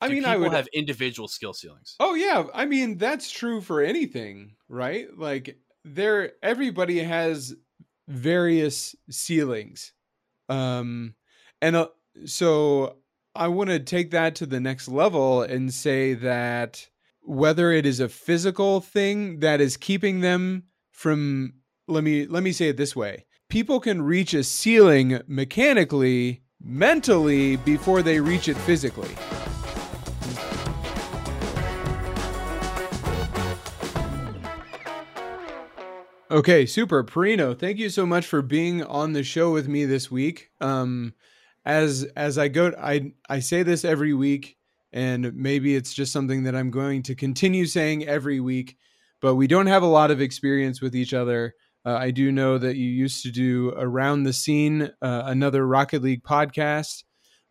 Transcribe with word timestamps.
I 0.00 0.08
mean, 0.08 0.18
people 0.18 0.30
I 0.30 0.36
would 0.36 0.52
have 0.52 0.68
individual 0.72 1.28
skill 1.28 1.52
ceilings. 1.52 1.96
Oh 2.00 2.14
yeah, 2.14 2.44
I 2.54 2.66
mean 2.66 2.96
that's 2.96 3.30
true 3.30 3.60
for 3.60 3.82
anything, 3.82 4.54
right? 4.68 5.06
Like 5.16 5.58
there 5.84 6.32
everybody 6.42 7.00
has 7.00 7.54
various 8.08 8.94
ceilings. 9.10 9.92
Um 10.48 11.14
and 11.62 11.76
uh, 11.76 11.88
so 12.24 12.96
I 13.34 13.48
want 13.48 13.70
to 13.70 13.78
take 13.78 14.10
that 14.10 14.34
to 14.36 14.46
the 14.46 14.60
next 14.60 14.88
level 14.88 15.42
and 15.42 15.72
say 15.72 16.14
that 16.14 16.88
whether 17.22 17.70
it 17.70 17.86
is 17.86 18.00
a 18.00 18.08
physical 18.08 18.80
thing 18.80 19.40
that 19.40 19.60
is 19.60 19.76
keeping 19.76 20.20
them 20.20 20.64
from 20.90 21.54
let 21.86 22.04
me 22.04 22.26
let 22.26 22.42
me 22.42 22.52
say 22.52 22.68
it 22.68 22.76
this 22.76 22.96
way. 22.96 23.26
People 23.48 23.80
can 23.80 24.02
reach 24.02 24.32
a 24.32 24.44
ceiling 24.44 25.20
mechanically, 25.26 26.42
mentally 26.62 27.56
before 27.56 28.02
they 28.02 28.20
reach 28.20 28.48
it 28.48 28.56
physically. 28.58 29.10
Okay, 36.30 36.64
super. 36.64 37.02
Perino, 37.02 37.58
thank 37.58 37.78
you 37.78 37.88
so 37.88 38.06
much 38.06 38.24
for 38.24 38.40
being 38.40 38.84
on 38.84 39.14
the 39.14 39.24
show 39.24 39.52
with 39.52 39.66
me 39.66 39.84
this 39.84 40.12
week. 40.12 40.50
Um, 40.60 41.12
as 41.64 42.04
as 42.14 42.38
I 42.38 42.46
go, 42.46 42.72
I 42.80 43.12
I 43.28 43.40
say 43.40 43.64
this 43.64 43.84
every 43.84 44.14
week, 44.14 44.56
and 44.92 45.34
maybe 45.34 45.74
it's 45.74 45.92
just 45.92 46.12
something 46.12 46.44
that 46.44 46.54
I'm 46.54 46.70
going 46.70 47.02
to 47.04 47.16
continue 47.16 47.66
saying 47.66 48.06
every 48.06 48.38
week. 48.38 48.76
But 49.20 49.34
we 49.34 49.48
don't 49.48 49.66
have 49.66 49.82
a 49.82 49.86
lot 49.86 50.12
of 50.12 50.20
experience 50.20 50.80
with 50.80 50.94
each 50.94 51.12
other. 51.14 51.54
Uh, 51.84 51.94
I 51.94 52.12
do 52.12 52.30
know 52.30 52.58
that 52.58 52.76
you 52.76 52.88
used 52.88 53.24
to 53.24 53.32
do 53.32 53.70
around 53.76 54.22
the 54.22 54.32
scene, 54.32 54.82
uh, 55.02 55.22
another 55.26 55.66
Rocket 55.66 56.00
League 56.00 56.22
podcast. 56.22 57.02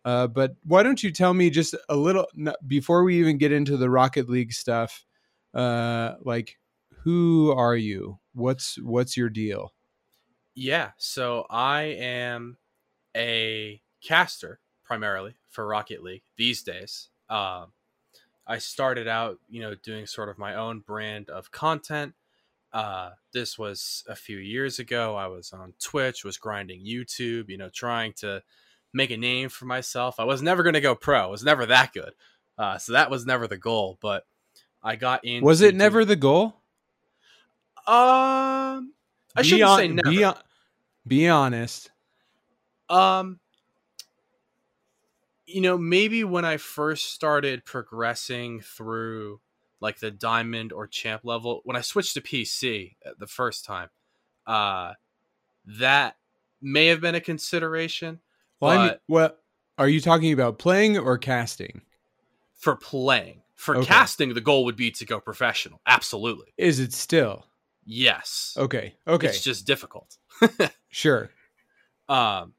Uh, 0.06 0.26
but 0.26 0.52
why 0.64 0.82
don't 0.82 1.02
you 1.02 1.12
tell 1.12 1.34
me 1.34 1.50
just 1.50 1.74
a 1.90 1.96
little 1.96 2.26
before 2.66 3.04
we 3.04 3.18
even 3.18 3.36
get 3.36 3.52
into 3.52 3.76
the 3.76 3.90
Rocket 3.90 4.30
League 4.30 4.52
stuff? 4.52 5.04
Uh, 5.52 6.14
like, 6.22 6.56
who 7.04 7.52
are 7.56 7.76
you? 7.76 8.18
What's 8.34 8.78
what's 8.80 9.16
your 9.16 9.28
deal? 9.28 9.72
Yeah, 10.54 10.90
so 10.98 11.46
I 11.48 11.82
am 11.82 12.58
a 13.16 13.80
caster 14.02 14.60
primarily 14.84 15.34
for 15.48 15.66
Rocket 15.66 16.02
League 16.02 16.22
these 16.36 16.62
days. 16.62 17.08
Um, 17.28 17.72
I 18.46 18.58
started 18.58 19.06
out, 19.06 19.38
you 19.48 19.60
know, 19.60 19.74
doing 19.74 20.06
sort 20.06 20.28
of 20.28 20.38
my 20.38 20.56
own 20.56 20.80
brand 20.80 21.30
of 21.30 21.50
content. 21.50 22.14
Uh, 22.72 23.10
this 23.32 23.58
was 23.58 24.04
a 24.08 24.14
few 24.14 24.38
years 24.38 24.78
ago. 24.78 25.16
I 25.16 25.28
was 25.28 25.52
on 25.52 25.74
Twitch, 25.80 26.24
was 26.24 26.36
grinding 26.36 26.84
YouTube, 26.84 27.48
you 27.48 27.56
know, 27.56 27.68
trying 27.68 28.12
to 28.14 28.42
make 28.92 29.10
a 29.10 29.16
name 29.16 29.48
for 29.48 29.66
myself. 29.66 30.18
I 30.18 30.24
was 30.24 30.42
never 30.42 30.62
going 30.62 30.74
to 30.74 30.80
go 30.80 30.94
pro. 30.94 31.22
I 31.22 31.26
was 31.26 31.44
never 31.44 31.66
that 31.66 31.92
good. 31.92 32.12
Uh, 32.58 32.78
so 32.78 32.92
that 32.92 33.10
was 33.10 33.24
never 33.24 33.46
the 33.46 33.56
goal. 33.56 33.98
But 34.00 34.26
I 34.82 34.96
got 34.96 35.24
in. 35.24 35.44
Was 35.44 35.60
it 35.60 35.74
never 35.74 36.04
the 36.04 36.16
goal? 36.16 36.59
Um, 37.86 38.92
I 39.36 39.42
Be 39.42 39.48
shouldn't 39.48 39.68
hon- 39.68 39.78
say 39.78 39.88
never. 39.88 40.10
Be, 40.10 40.32
be 41.06 41.28
honest. 41.28 41.90
Um, 42.88 43.40
you 45.46 45.60
know, 45.60 45.76
maybe 45.78 46.24
when 46.24 46.44
I 46.44 46.56
first 46.56 47.12
started 47.12 47.64
progressing 47.64 48.60
through 48.60 49.40
like 49.80 49.98
the 49.98 50.10
diamond 50.10 50.72
or 50.72 50.86
champ 50.86 51.22
level, 51.24 51.60
when 51.64 51.76
I 51.76 51.80
switched 51.80 52.14
to 52.14 52.20
PC 52.20 52.96
uh, 53.04 53.10
the 53.18 53.26
first 53.26 53.64
time, 53.64 53.88
uh, 54.46 54.92
that 55.78 56.16
may 56.60 56.86
have 56.86 57.00
been 57.00 57.14
a 57.14 57.20
consideration 57.20 58.20
Well, 58.60 58.70
I 58.78 58.98
mean, 59.10 59.30
are 59.78 59.88
you 59.88 60.00
talking 60.00 60.32
about? 60.32 60.58
Playing 60.58 60.98
or 60.98 61.16
casting? 61.18 61.82
for 62.54 62.76
playing. 62.76 63.42
For 63.54 63.76
Okay. 63.76 63.86
casting, 63.86 64.34
the 64.34 64.40
goal 64.42 64.64
would 64.66 64.76
be 64.76 64.90
to 64.90 65.06
go 65.06 65.18
professional. 65.20 65.80
Absolutely. 65.86 66.52
Is 66.58 66.78
it 66.78 66.92
still 66.92 67.46
Yes. 67.84 68.54
okay? 68.58 68.94
Okay, 69.06 69.28
It's 69.28 69.42
just 69.42 69.66
difficult. 69.66 70.18
sure. 70.88 71.30
Um, 72.08 72.54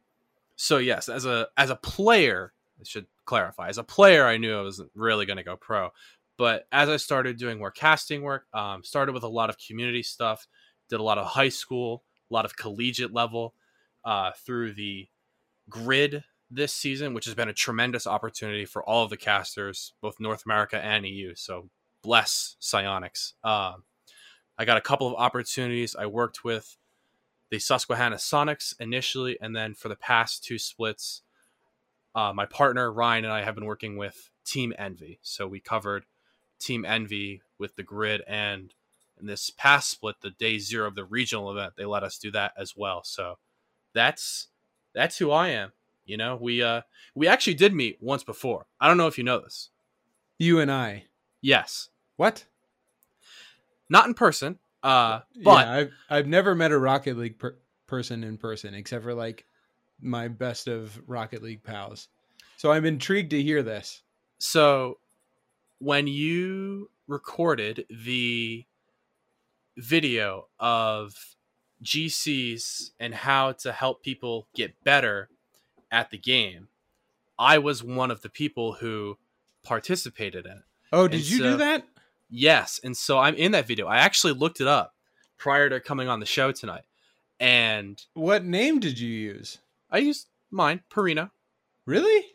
so 0.56 0.78
yes, 0.78 1.09
as 1.09 1.25
a 1.25 1.47
as 1.57 1.69
a 1.69 1.75
player, 1.75 2.53
I 2.79 2.84
should 2.84 3.07
clarify. 3.25 3.69
As 3.69 3.78
a 3.78 3.84
player, 3.84 4.25
I 4.25 4.38
knew 4.38 4.57
I 4.57 4.62
wasn't 4.62 4.91
really 4.96 5.25
going 5.25 5.38
to 5.38 5.44
go 5.44 5.56
pro, 5.56 5.90
but 6.38 6.68
as 6.72 6.90
I 6.90 6.97
started 6.97 7.38
doing 7.38 7.59
more 7.59 7.72
casting 7.72 8.22
work, 8.22 8.46
um, 8.53 8.84
started 8.84 9.13
with 9.13 9.23
a 9.23 9.28
lot 9.28 9.50
of 9.50 9.57
community 9.57 10.03
stuff, 10.03 10.47
did 10.90 11.00
a 11.00 11.03
lot 11.03 11.18
of 11.18 11.28
high 11.28 11.50
school, 11.50 12.03
a 12.29 12.34
lot 12.34 12.46
of 12.46 12.56
collegiate 12.56 13.13
level, 13.13 13.53
uh, 14.06 14.31
through 14.46 14.73
the 14.73 15.07
grid 15.69 16.23
this 16.50 16.73
season, 16.73 17.13
which 17.13 17.25
has 17.25 17.35
been 17.35 17.50
a 17.50 17.53
tremendous 17.53 18.06
opportunity 18.06 18.66
for 18.66 18.84
all 18.84 19.03
of 19.03 19.09
the 19.09 19.17
casters, 19.17 19.94
both 20.01 20.19
North 20.19 20.46
America 20.46 20.84
and 20.84 21.06
EU. 21.06 21.34
So 21.35 21.69
bless 22.03 22.57
Psyonix. 22.62 23.34
Um, 23.44 23.84
I 24.61 24.66
got 24.66 24.77
a 24.77 24.81
couple 24.81 25.07
of 25.07 25.16
opportunities. 25.16 25.95
I 25.95 26.05
worked 26.05 26.44
with 26.44 26.77
the 27.49 27.57
Susquehanna 27.57 28.17
Soniqs 28.17 28.75
initially, 28.79 29.35
and 29.41 29.55
then 29.55 29.73
for 29.73 29.89
the 29.89 29.95
past 29.95 30.44
two 30.44 30.59
splits, 30.59 31.23
uh, 32.13 32.31
my 32.31 32.45
partner 32.45 32.94
Ryan 32.94 33.25
and 33.25 33.33
I 33.33 33.41
have 33.44 33.55
been 33.55 33.66
working 33.66 33.97
with 33.97 34.29
Team 34.45 34.72
Envy. 34.77 35.17
So 35.23 35.47
we 35.47 35.59
covered 35.59 36.05
Team 36.59 36.85
Envy 36.85 37.41
with 37.57 37.75
the 37.75 37.81
grid, 37.81 38.22
and 38.27 38.72
in 39.19 39.25
this 39.25 39.49
past 39.49 39.89
split, 39.89 40.17
the 40.22 40.29
day 40.29 40.59
zero 40.59 40.88
of 40.88 40.93
the 40.93 41.05
regional 41.05 41.49
event, 41.49 41.73
they 41.75 41.85
let 41.85 42.03
us 42.03 42.19
do 42.19 42.29
that 42.29 42.53
as 42.55 42.78
well. 42.78 43.03
So 43.03 43.39
that's 43.95 44.49
that's 44.93 45.17
who 45.17 45.31
I 45.31 45.47
am. 45.47 45.72
You 46.05 46.17
know, 46.17 46.38
we 46.39 46.61
uh 46.61 46.81
we 47.16 47.28
actually 47.28 47.55
did 47.55 47.73
meet 47.73 47.97
once 47.99 48.23
before. 48.23 48.67
I 48.79 48.88
don't 48.88 48.97
know 48.97 49.07
if 49.07 49.17
you 49.17 49.23
know 49.23 49.39
this. 49.39 49.72
You 50.38 50.59
and 50.59 50.72
I. 50.72 51.05
Yes, 51.41 51.89
What? 52.16 52.45
Not 53.91 54.07
in 54.07 54.13
person. 54.16 54.57
Uh, 54.81 55.19
but 55.44 55.68
yeah, 55.68 55.72
I've 55.74 55.91
I've 56.09 56.28
never 56.28 56.56
met 56.56 56.72
a 56.72 56.78
Rocket 56.79 57.18
League 57.18 57.38
per- 57.38 57.57
person 57.85 58.24
in 58.24 58.38
person 58.38 58.74
except 58.74 59.03
for 59.03 59.13
like 59.13 59.46
my 60.02 60.28
best 60.28 60.68
of 60.68 61.00
Rocket 61.07 61.44
League 61.44 61.62
pals. 61.63 62.07
So 62.57 62.72
I'm 62.72 62.85
intrigued 62.85 63.29
to 63.31 63.41
hear 63.44 63.62
this. 63.62 64.02
So 64.40 64.97
when 65.79 66.07
you 66.07 66.90
recorded 67.07 67.85
the 67.90 68.66
video 69.78 70.47
of 70.59 71.13
GCs 71.84 72.91
and 73.00 73.13
how 73.13 73.52
to 73.53 73.72
help 73.72 74.03
people 74.03 74.47
get 74.56 74.84
better 74.84 75.29
at 75.91 76.09
the 76.12 76.18
game, 76.18 76.68
I 77.38 77.58
was 77.58 77.84
one 77.84 78.12
of 78.12 78.22
the 78.22 78.29
people 78.29 78.73
who 78.73 79.18
participated 79.63 80.46
in 80.46 80.52
it. 80.53 80.63
Oh, 80.91 81.08
did 81.08 81.22
And 81.22 81.29
you 81.29 81.38
so- 81.38 81.44
do 81.52 81.58
that? 81.58 81.85
Yes, 82.34 82.80
and 82.84 82.96
so 82.96 83.19
I'm 83.19 83.36
in 83.36 83.52
that 83.52 83.68
video. 83.68 83.88
I 83.88 83.97
actually 83.97 84.34
looked 84.34 84.62
it 84.62 84.68
up 84.68 84.96
prior 85.38 85.69
to 85.69 85.80
coming 85.81 86.08
on 86.08 86.19
the 86.22 86.25
show 86.25 86.52
tonight. 86.53 86.84
And 87.40 88.02
What 88.14 88.46
name 88.46 88.80
did 88.80 88.97
you 89.00 89.09
use? 89.09 89.58
I 89.90 89.97
used 89.97 90.28
mine, 90.50 90.81
Perino. 90.90 91.30
Really? 91.86 92.25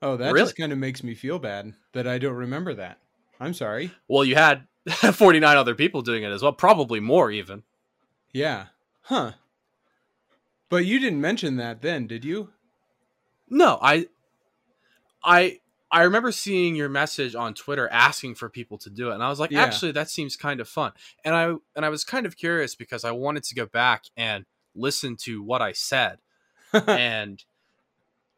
Oh, 0.00 0.16
that 0.16 0.32
Really? 0.32 0.46
just 0.46 0.56
kind 0.56 0.72
of 0.72 0.78
makes 0.78 1.02
me 1.02 1.14
feel 1.14 1.38
bad 1.38 1.74
that 1.92 2.06
I 2.06 2.18
don't 2.18 2.34
remember 2.34 2.72
that. 2.74 2.98
I'm 3.38 3.52
sorry. 3.52 3.90
Well, 4.08 4.24
you 4.24 4.36
had 4.36 4.66
49 4.88 5.56
other 5.56 5.74
people 5.74 6.00
doing 6.00 6.22
it 6.22 6.30
as 6.30 6.42
well, 6.42 6.52
probably 6.52 7.00
more 7.00 7.30
even. 7.30 7.62
Yeah. 8.32 8.66
Huh. 9.02 9.32
But 10.70 10.86
you 10.86 10.98
didn't 10.98 11.20
mention 11.20 11.56
that 11.56 11.82
then, 11.82 12.06
did 12.06 12.24
you? 12.24 12.50
No, 13.48 13.78
I, 13.82 14.06
I, 15.22 15.60
I 15.90 16.02
remember 16.02 16.32
seeing 16.32 16.74
your 16.74 16.88
message 16.88 17.34
on 17.34 17.54
Twitter 17.54 17.88
asking 17.88 18.34
for 18.34 18.48
people 18.48 18.76
to 18.78 18.90
do 18.90 19.10
it, 19.10 19.14
and 19.14 19.22
I 19.22 19.28
was 19.28 19.38
like, 19.38 19.50
Yeah. 19.52 19.62
actually, 19.62 19.92
that 19.92 20.10
seems 20.10 20.36
kind 20.36 20.60
of 20.60 20.68
fun. 20.68 20.92
And 21.24 21.34
I 21.34 21.54
and 21.74 21.84
I 21.84 21.88
was 21.88 22.04
kind 22.04 22.26
of 22.26 22.36
curious 22.36 22.74
because 22.74 23.04
I 23.04 23.12
wanted 23.12 23.44
to 23.44 23.54
go 23.54 23.66
back 23.66 24.04
and 24.16 24.44
listen 24.74 25.16
to 25.16 25.42
what 25.42 25.62
I 25.62 25.72
said 25.72 26.18
and 26.72 27.42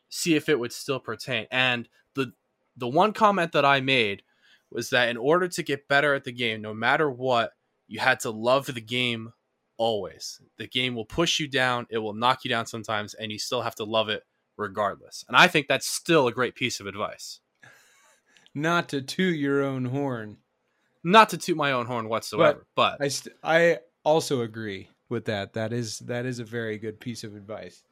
see 0.08 0.34
if 0.34 0.48
it 0.48 0.58
would 0.58 0.72
still 0.72 1.00
pertain. 1.00 1.46
And 1.50 1.88
the 2.14 2.32
the 2.76 2.88
one 2.88 3.12
comment 3.12 3.52
that 3.52 3.64
I 3.64 3.80
made 3.80 4.22
was 4.70 4.90
that 4.90 5.08
in 5.08 5.16
order 5.16 5.48
to 5.48 5.62
get 5.62 5.88
better 5.88 6.14
at 6.14 6.24
the 6.24 6.32
game, 6.32 6.60
no 6.60 6.74
matter 6.74 7.10
what, 7.10 7.52
you 7.86 7.98
had 7.98 8.20
to 8.20 8.30
love 8.30 8.66
the 8.66 8.80
game 8.80 9.32
always. 9.78 10.40
The 10.58 10.66
game 10.66 10.94
will 10.94 11.06
push 11.06 11.40
you 11.40 11.48
down, 11.48 11.86
it 11.88 11.98
will 11.98 12.12
knock 12.12 12.44
you 12.44 12.50
down 12.50 12.66
sometimes, 12.66 13.14
and 13.14 13.32
you 13.32 13.38
still 13.38 13.62
have 13.62 13.74
to 13.76 13.84
love 13.84 14.10
it 14.10 14.24
regardless. 14.58 15.24
And 15.28 15.36
I 15.36 15.48
think 15.48 15.68
that's 15.68 15.88
still 15.88 16.26
a 16.26 16.32
great 16.32 16.54
piece 16.54 16.80
of 16.80 16.86
advice. 16.86 17.40
Not 18.60 18.88
to 18.90 19.02
toot 19.02 19.36
your 19.36 19.62
own 19.62 19.84
horn. 19.84 20.38
Not 21.04 21.30
to 21.30 21.38
toot 21.38 21.56
my 21.56 21.72
own 21.72 21.86
horn 21.86 22.08
whatsoever, 22.08 22.66
but, 22.74 23.00
I 23.00 23.08
st- 23.08 23.36
I 23.42 23.78
also 24.04 24.42
agree 24.42 24.88
with 25.08 25.26
that. 25.26 25.54
That 25.54 25.72
is 25.72 26.00
that 26.00 26.26
is 26.26 26.38
a 26.38 26.44
very 26.44 26.76
good 26.78 26.98
piece 27.00 27.24
of 27.24 27.34
advice. 27.36 27.82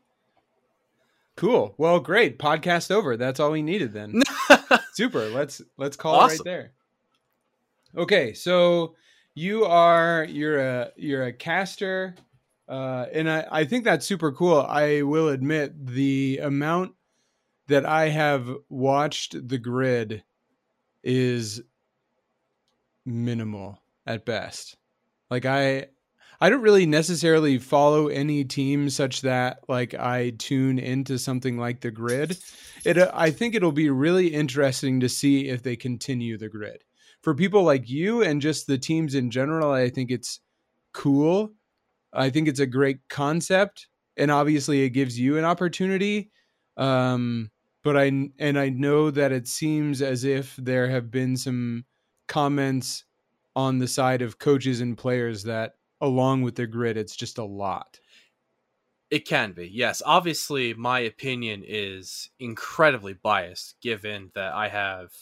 Cool. 1.37 1.75
Well, 1.79 2.01
great. 2.01 2.39
Podcast 2.39 2.91
over. 2.91 3.17
That's 3.17 3.39
all 3.41 3.51
we 3.53 3.63
needed 3.63 3.93
then. 3.93 4.23
Super. 4.95 5.29
Let's 5.29 5.63
let's 5.77 5.97
call 5.97 6.25
it 6.25 6.29
right 6.29 6.41
there. 6.45 6.73
Okay, 7.97 8.33
so 8.35 8.95
you 9.35 9.65
are 9.65 10.25
you're 10.25 10.59
a 10.59 10.93
you're 10.97 11.25
a 11.25 11.33
caster, 11.33 12.15
uh, 12.69 13.07
and 13.13 13.31
I 13.31 13.47
I 13.51 13.65
think 13.65 13.85
that's 13.85 14.07
super 14.07 14.33
cool. 14.33 14.61
I 14.61 15.03
will 15.03 15.29
admit 15.29 15.87
the 15.87 16.41
amount 16.43 16.95
that 17.69 17.87
I 17.87 18.09
have 18.09 18.49
watched 18.69 19.49
the 19.49 19.59
grid 19.59 20.23
is 21.07 21.63
minimal 23.07 23.81
at 24.07 24.27
best. 24.27 24.77
Like 25.31 25.47
I 25.47 25.87
I 26.41 26.51
don't 26.51 26.63
really 26.63 26.85
necessarily 26.85 27.59
follow 27.59 28.09
any 28.09 28.45
team 28.45 28.91
such 28.91 29.23
that 29.23 29.61
like 29.69 29.95
I 29.95 30.31
tune 30.31 30.79
into 30.79 31.19
something 31.19 31.57
like 31.57 31.81
the 31.81 31.93
grid. 31.93 32.37
It 32.85 32.99
uh, 32.99 33.11
I 33.15 33.31
think 33.31 33.55
it'll 33.55 33.73
be 33.73 33.89
really 33.89 34.29
interesting 34.29 35.01
to 35.01 35.09
see 35.09 35.49
if 35.49 35.63
they 35.63 35.77
continue 35.77 36.37
the 36.37 36.49
grid. 36.49 36.83
For 37.23 37.35
people 37.35 37.63
like 37.63 37.89
you 37.89 38.23
and 38.23 38.43
just 38.43 38.67
the 38.67 38.79
teams 38.79 39.15
in 39.15 39.31
general, 39.31 39.71
I 39.71 39.89
think 39.89 40.11
it's 40.11 40.41
cool. 40.93 41.53
I 42.13 42.31
think 42.31 42.49
it's 42.49 42.61
a 42.61 42.67
great 42.67 42.99
concept 43.09 43.87
and 44.17 44.31
obviously 44.31 44.83
it 44.83 44.91
gives 44.91 45.19
you 45.19 45.39
an 45.39 45.45
opportunity. 45.45 46.31
Um 46.77 47.51
but 47.87 47.97
I 47.97 48.07
and 48.41 48.59
I 48.59 48.69
know 48.69 49.13
that 49.13 49.31
it 49.31 49.47
seems 49.47 50.03
as 50.03 50.25
if 50.25 50.57
there 50.57 50.89
have 50.89 51.09
been 51.09 51.37
some 51.37 51.85
comments 52.27 53.05
on 53.55 53.79
the 53.79 53.87
side 53.87 54.23
of 54.23 54.41
coaches 54.41 54.81
and 54.81 54.99
players 54.99 55.45
that 55.45 55.75
along 56.01 56.43
with 56.43 56.57
the 56.57 56.67
grid 56.67 56.97
it's 56.97 57.15
just 57.15 57.39
a 57.39 57.45
lot. 57.45 58.01
It 59.09 59.21
can 59.21 59.53
be 59.53 59.69
yes. 59.69 60.03
Obviously 60.05 60.75
my 60.75 60.99
opinion 60.99 61.63
is 61.65 62.29
incredibly 62.41 63.13
biased 63.13 63.77
given 63.81 64.33
that 64.35 64.53
i 64.53 64.67
have 64.67 65.13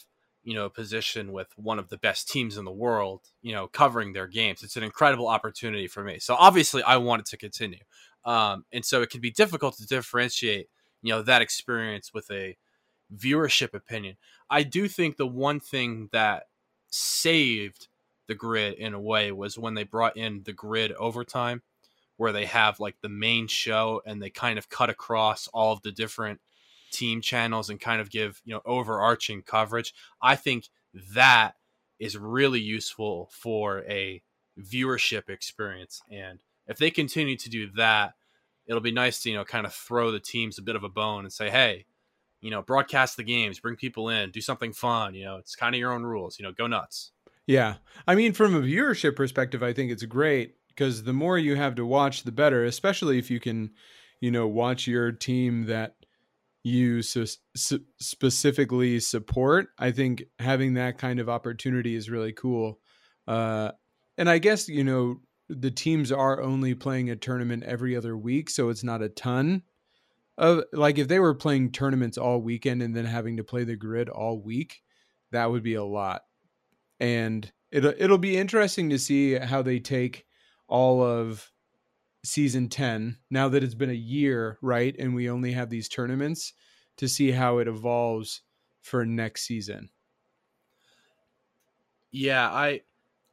you 0.43 0.55
know 0.55 0.65
a 0.65 0.69
position 0.71 1.31
with 1.31 1.49
one 1.57 1.77
of 1.77 1.89
the 1.89 1.97
best 1.97 2.27
teams 2.27 2.57
in 2.57 2.65
the 2.65 2.71
world 2.71 3.21
you 3.43 3.53
know 3.53 3.67
covering 3.67 4.13
their 4.13 4.27
games. 4.27 4.63
It's 4.63 4.75
an 4.75 4.81
incredible 4.81 5.27
opportunity 5.27 5.85
for 5.85 6.03
me. 6.03 6.17
So 6.17 6.33
obviously 6.33 6.81
i 6.81 6.97
want 6.97 7.19
it 7.19 7.25
to 7.27 7.37
continue. 7.37 7.83
Um, 8.25 8.65
and 8.73 8.83
so 8.83 9.03
it 9.03 9.11
can 9.11 9.21
be 9.21 9.29
difficult 9.29 9.77
to 9.77 9.85
differentiate 9.85 10.67
you 11.05 11.13
know 11.13 11.21
that 11.21 11.43
experience 11.43 12.13
with 12.15 12.31
a 12.31 12.57
viewership 13.15 13.75
opinion. 13.75 14.17
I 14.49 14.63
do 14.63 14.87
think 14.87 15.17
the 15.17 15.27
one 15.27 15.59
thing 15.59 16.09
that 16.11 16.47
saved 16.89 17.87
the 18.27 18.33
grid 18.33 18.73
in 18.73 18.95
a 18.95 18.99
way 18.99 19.31
was 19.31 19.59
when 19.59 19.75
they 19.75 19.83
brought 19.83 20.17
in 20.17 20.41
the 20.45 20.53
grid 20.53 20.91
overtime 20.93 21.61
where 22.17 22.31
they 22.31 22.45
have 22.45 22.79
like 22.79 22.95
the 23.01 23.09
main 23.09 23.47
show 23.47 24.01
and 24.05 24.19
they 24.19 24.31
kind 24.31 24.57
of 24.57 24.69
cut 24.69 24.89
across 24.89 25.47
all 25.53 25.73
of 25.73 25.81
the 25.83 25.91
different 25.91 26.41
team 26.91 27.21
channels 27.21 27.69
and 27.69 27.79
kind 27.79 28.01
of 28.01 28.09
give 28.09 28.41
you 28.43 28.55
know 28.55 28.61
overarching 28.65 29.43
coverage. 29.43 29.93
I 30.23 30.35
think 30.35 30.69
that 31.13 31.53
is 31.99 32.17
really 32.17 32.61
useful 32.61 33.29
for 33.31 33.83
a 33.87 34.23
viewership 34.59 35.29
experience 35.29 36.01
and 36.09 36.39
if 36.65 36.77
they 36.77 36.89
continue 36.89 37.37
to 37.37 37.49
do 37.49 37.69
that 37.75 38.13
it'll 38.67 38.81
be 38.81 38.91
nice 38.91 39.21
to 39.21 39.29
you 39.29 39.35
know 39.35 39.45
kind 39.45 39.65
of 39.65 39.73
throw 39.73 40.11
the 40.11 40.19
teams 40.19 40.57
a 40.57 40.61
bit 40.61 40.75
of 40.75 40.83
a 40.83 40.89
bone 40.89 41.23
and 41.23 41.33
say 41.33 41.49
hey 41.49 41.85
you 42.41 42.51
know 42.51 42.61
broadcast 42.61 43.17
the 43.17 43.23
games 43.23 43.59
bring 43.59 43.75
people 43.75 44.09
in 44.09 44.31
do 44.31 44.41
something 44.41 44.73
fun 44.73 45.13
you 45.13 45.23
know 45.23 45.37
it's 45.37 45.55
kind 45.55 45.75
of 45.75 45.79
your 45.79 45.93
own 45.93 46.03
rules 46.03 46.37
you 46.39 46.43
know 46.43 46.51
go 46.51 46.67
nuts 46.67 47.11
yeah. 47.47 47.75
I 48.07 48.15
mean, 48.15 48.33
from 48.33 48.55
a 48.55 48.61
viewership 48.61 49.15
perspective, 49.15 49.61
I 49.61 49.73
think 49.73 49.91
it's 49.91 50.03
great 50.03 50.55
because 50.69 51.03
the 51.03 51.13
more 51.13 51.37
you 51.37 51.55
have 51.55 51.75
to 51.75 51.85
watch, 51.85 52.23
the 52.23 52.31
better, 52.31 52.65
especially 52.65 53.19
if 53.19 53.29
you 53.29 53.39
can, 53.39 53.71
you 54.19 54.31
know, 54.31 54.47
watch 54.47 54.87
your 54.87 55.11
team 55.11 55.65
that 55.67 55.95
you 56.63 57.03
su- 57.03 57.27
specifically 57.99 58.99
support. 58.99 59.67
I 59.77 59.91
think 59.91 60.23
having 60.39 60.73
that 60.73 60.97
kind 60.97 61.19
of 61.19 61.29
opportunity 61.29 61.95
is 61.95 62.09
really 62.09 62.33
cool. 62.33 62.79
Uh, 63.27 63.71
and 64.17 64.29
I 64.29 64.39
guess, 64.39 64.67
you 64.67 64.83
know, 64.83 65.17
the 65.49 65.71
teams 65.71 66.11
are 66.11 66.41
only 66.41 66.73
playing 66.73 67.09
a 67.09 67.15
tournament 67.15 67.63
every 67.63 67.95
other 67.95 68.17
week, 68.17 68.49
so 68.49 68.69
it's 68.69 68.83
not 68.83 69.01
a 69.01 69.09
ton 69.09 69.63
of 70.37 70.63
like 70.73 70.97
if 70.97 71.07
they 71.07 71.19
were 71.19 71.33
playing 71.33 71.71
tournaments 71.71 72.17
all 72.17 72.41
weekend 72.41 72.81
and 72.81 72.95
then 72.95 73.05
having 73.05 73.37
to 73.37 73.43
play 73.43 73.63
the 73.63 73.75
grid 73.75 74.09
all 74.09 74.41
week, 74.41 74.81
that 75.31 75.49
would 75.49 75.63
be 75.63 75.75
a 75.75 75.83
lot. 75.83 76.23
And 76.99 77.51
it'll 77.71 77.93
it'll 77.97 78.17
be 78.17 78.37
interesting 78.37 78.89
to 78.89 78.99
see 78.99 79.35
how 79.35 79.61
they 79.61 79.79
take 79.79 80.25
all 80.67 81.03
of 81.03 81.51
season 82.23 82.69
10 82.69 83.17
now 83.29 83.47
that 83.47 83.63
it's 83.63 83.75
been 83.75 83.91
a 83.91 83.93
year 83.93 84.57
right 84.59 84.95
and 84.97 85.13
we 85.13 85.29
only 85.29 85.51
have 85.51 85.69
these 85.69 85.87
tournaments 85.87 86.53
to 86.97 87.07
see 87.07 87.29
how 87.29 87.59
it 87.59 87.67
evolves 87.67 88.41
for 88.81 89.05
next 89.05 89.43
season. 89.43 89.89
Yeah 92.11 92.49
i 92.49 92.81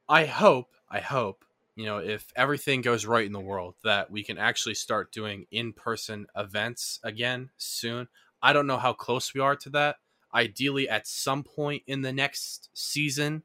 i 0.09 0.27
hope 0.27 0.75
i 0.91 1.01
hope 1.01 1.45
you 1.77 1.87
know 1.87 1.99
if 1.99 2.27
everything 2.37 2.83
goes 2.83 3.07
right 3.07 3.27
in 3.27 3.33
the 3.33 3.41
world 3.41 3.75
that 3.85 4.11
we 4.11 4.23
can 4.23 4.39
actually 4.39 4.75
start 4.75 5.13
doing 5.13 5.47
in-person 5.51 6.27
events 6.37 7.01
again 7.03 7.51
soon 7.57 8.09
i 8.43 8.53
don't 8.53 8.67
know 8.67 8.79
how 8.79 8.93
close 8.93 9.33
we 9.35 9.41
are 9.41 9.57
to 9.57 9.71
that 9.71 9.97
ideally 10.35 10.89
at 10.89 11.07
some 11.07 11.43
point 11.43 11.83
in 11.87 12.03
the 12.03 12.13
next 12.13 12.71
season 12.75 13.43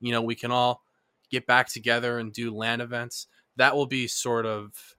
you 0.00 0.12
know, 0.12 0.22
we 0.22 0.34
can 0.34 0.50
all 0.50 0.82
get 1.30 1.46
back 1.46 1.68
together 1.68 2.18
and 2.18 2.32
do 2.32 2.54
LAN 2.54 2.80
events. 2.80 3.26
That 3.56 3.74
will 3.74 3.86
be 3.86 4.06
sort 4.06 4.46
of 4.46 4.96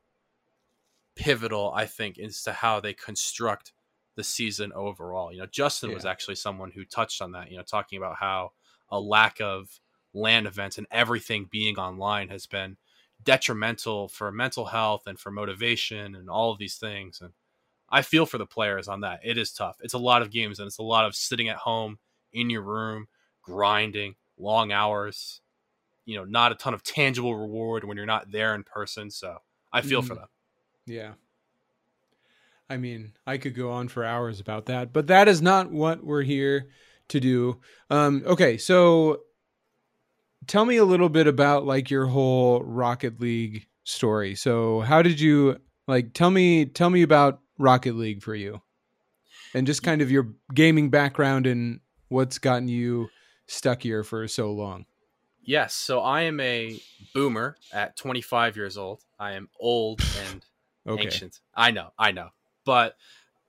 pivotal, 1.15 1.71
I 1.73 1.85
think, 1.85 2.19
as 2.19 2.43
to 2.43 2.53
how 2.53 2.79
they 2.79 2.93
construct 2.93 3.73
the 4.15 4.23
season 4.23 4.73
overall. 4.73 5.31
You 5.31 5.39
know, 5.39 5.45
Justin 5.45 5.89
yeah. 5.89 5.95
was 5.95 6.05
actually 6.05 6.35
someone 6.35 6.71
who 6.71 6.83
touched 6.83 7.21
on 7.21 7.31
that, 7.31 7.51
you 7.51 7.57
know, 7.57 7.63
talking 7.63 7.97
about 7.97 8.17
how 8.17 8.51
a 8.89 8.99
lack 8.99 9.39
of 9.39 9.79
LAN 10.13 10.47
events 10.47 10.77
and 10.77 10.87
everything 10.91 11.47
being 11.49 11.77
online 11.77 12.29
has 12.29 12.47
been 12.47 12.77
detrimental 13.23 14.07
for 14.07 14.31
mental 14.31 14.65
health 14.65 15.03
and 15.05 15.19
for 15.19 15.31
motivation 15.31 16.15
and 16.15 16.29
all 16.29 16.51
of 16.51 16.57
these 16.57 16.75
things. 16.75 17.19
And 17.21 17.33
I 17.89 18.01
feel 18.01 18.25
for 18.25 18.37
the 18.37 18.45
players 18.45 18.87
on 18.87 19.01
that. 19.01 19.19
It 19.23 19.37
is 19.37 19.51
tough. 19.51 19.77
It's 19.81 19.93
a 19.93 19.99
lot 19.99 20.21
of 20.21 20.31
games 20.31 20.59
and 20.59 20.67
it's 20.67 20.77
a 20.77 20.83
lot 20.83 21.05
of 21.05 21.15
sitting 21.15 21.49
at 21.49 21.57
home 21.57 21.99
in 22.31 22.49
your 22.49 22.61
room, 22.61 23.07
grinding, 23.41 24.15
long 24.37 24.71
hours, 24.71 25.41
you 26.05 26.15
know, 26.15 26.23
not 26.23 26.51
a 26.51 26.55
ton 26.55 26.73
of 26.73 26.83
tangible 26.83 27.35
reward 27.35 27.83
when 27.83 27.97
you're 27.97 28.05
not 28.05 28.31
there 28.31 28.55
in 28.55 28.63
person. 28.63 29.11
So 29.11 29.37
I 29.71 29.81
feel 29.81 30.01
mm. 30.01 30.07
for 30.07 30.15
them. 30.15 30.27
Yeah. 30.85 31.13
I 32.69 32.77
mean, 32.77 33.13
I 33.25 33.37
could 33.37 33.55
go 33.55 33.71
on 33.71 33.87
for 33.87 34.05
hours 34.05 34.39
about 34.39 34.67
that, 34.67 34.93
but 34.93 35.07
that 35.07 35.27
is 35.27 35.41
not 35.41 35.71
what 35.71 36.03
we're 36.03 36.21
here 36.21 36.69
to 37.09 37.19
do. 37.19 37.59
Um, 37.89 38.23
okay, 38.25 38.57
so 38.57 39.21
tell 40.47 40.65
me 40.65 40.77
a 40.77 40.85
little 40.85 41.09
bit 41.09 41.27
about 41.27 41.65
like 41.65 41.89
your 41.89 42.05
whole 42.05 42.63
Rocket 42.63 43.19
League 43.19 43.67
story. 43.83 44.35
So 44.35 44.81
how 44.81 45.01
did 45.01 45.19
you 45.19 45.57
like 45.87 46.13
tell 46.13 46.31
me 46.31 46.65
tell 46.65 46.89
me 46.89 47.01
about 47.01 47.39
Rocket 47.57 47.95
League 47.95 48.23
for 48.23 48.35
you? 48.35 48.61
And 49.53 49.65
just 49.65 49.81
kind 49.81 50.01
of 50.01 50.11
your 50.11 50.29
gaming 50.53 50.89
background 50.89 51.47
and 51.47 51.79
what's 52.09 52.37
gotten 52.37 52.67
you 52.67 53.09
stuck 53.47 53.81
here 53.81 54.03
for 54.03 54.27
so 54.27 54.51
long? 54.51 54.85
Yes. 55.41 55.73
So 55.73 56.01
I 56.01 56.23
am 56.23 56.39
a 56.39 56.79
boomer 57.13 57.55
at 57.73 57.97
25 57.97 58.55
years 58.55 58.77
old. 58.77 59.03
I 59.19 59.31
am 59.31 59.49
old 59.59 60.01
and 60.31 60.45
okay. 60.87 61.03
ancient. 61.03 61.39
I 61.55 61.71
know. 61.71 61.89
I 61.97 62.11
know. 62.11 62.29
But, 62.65 62.95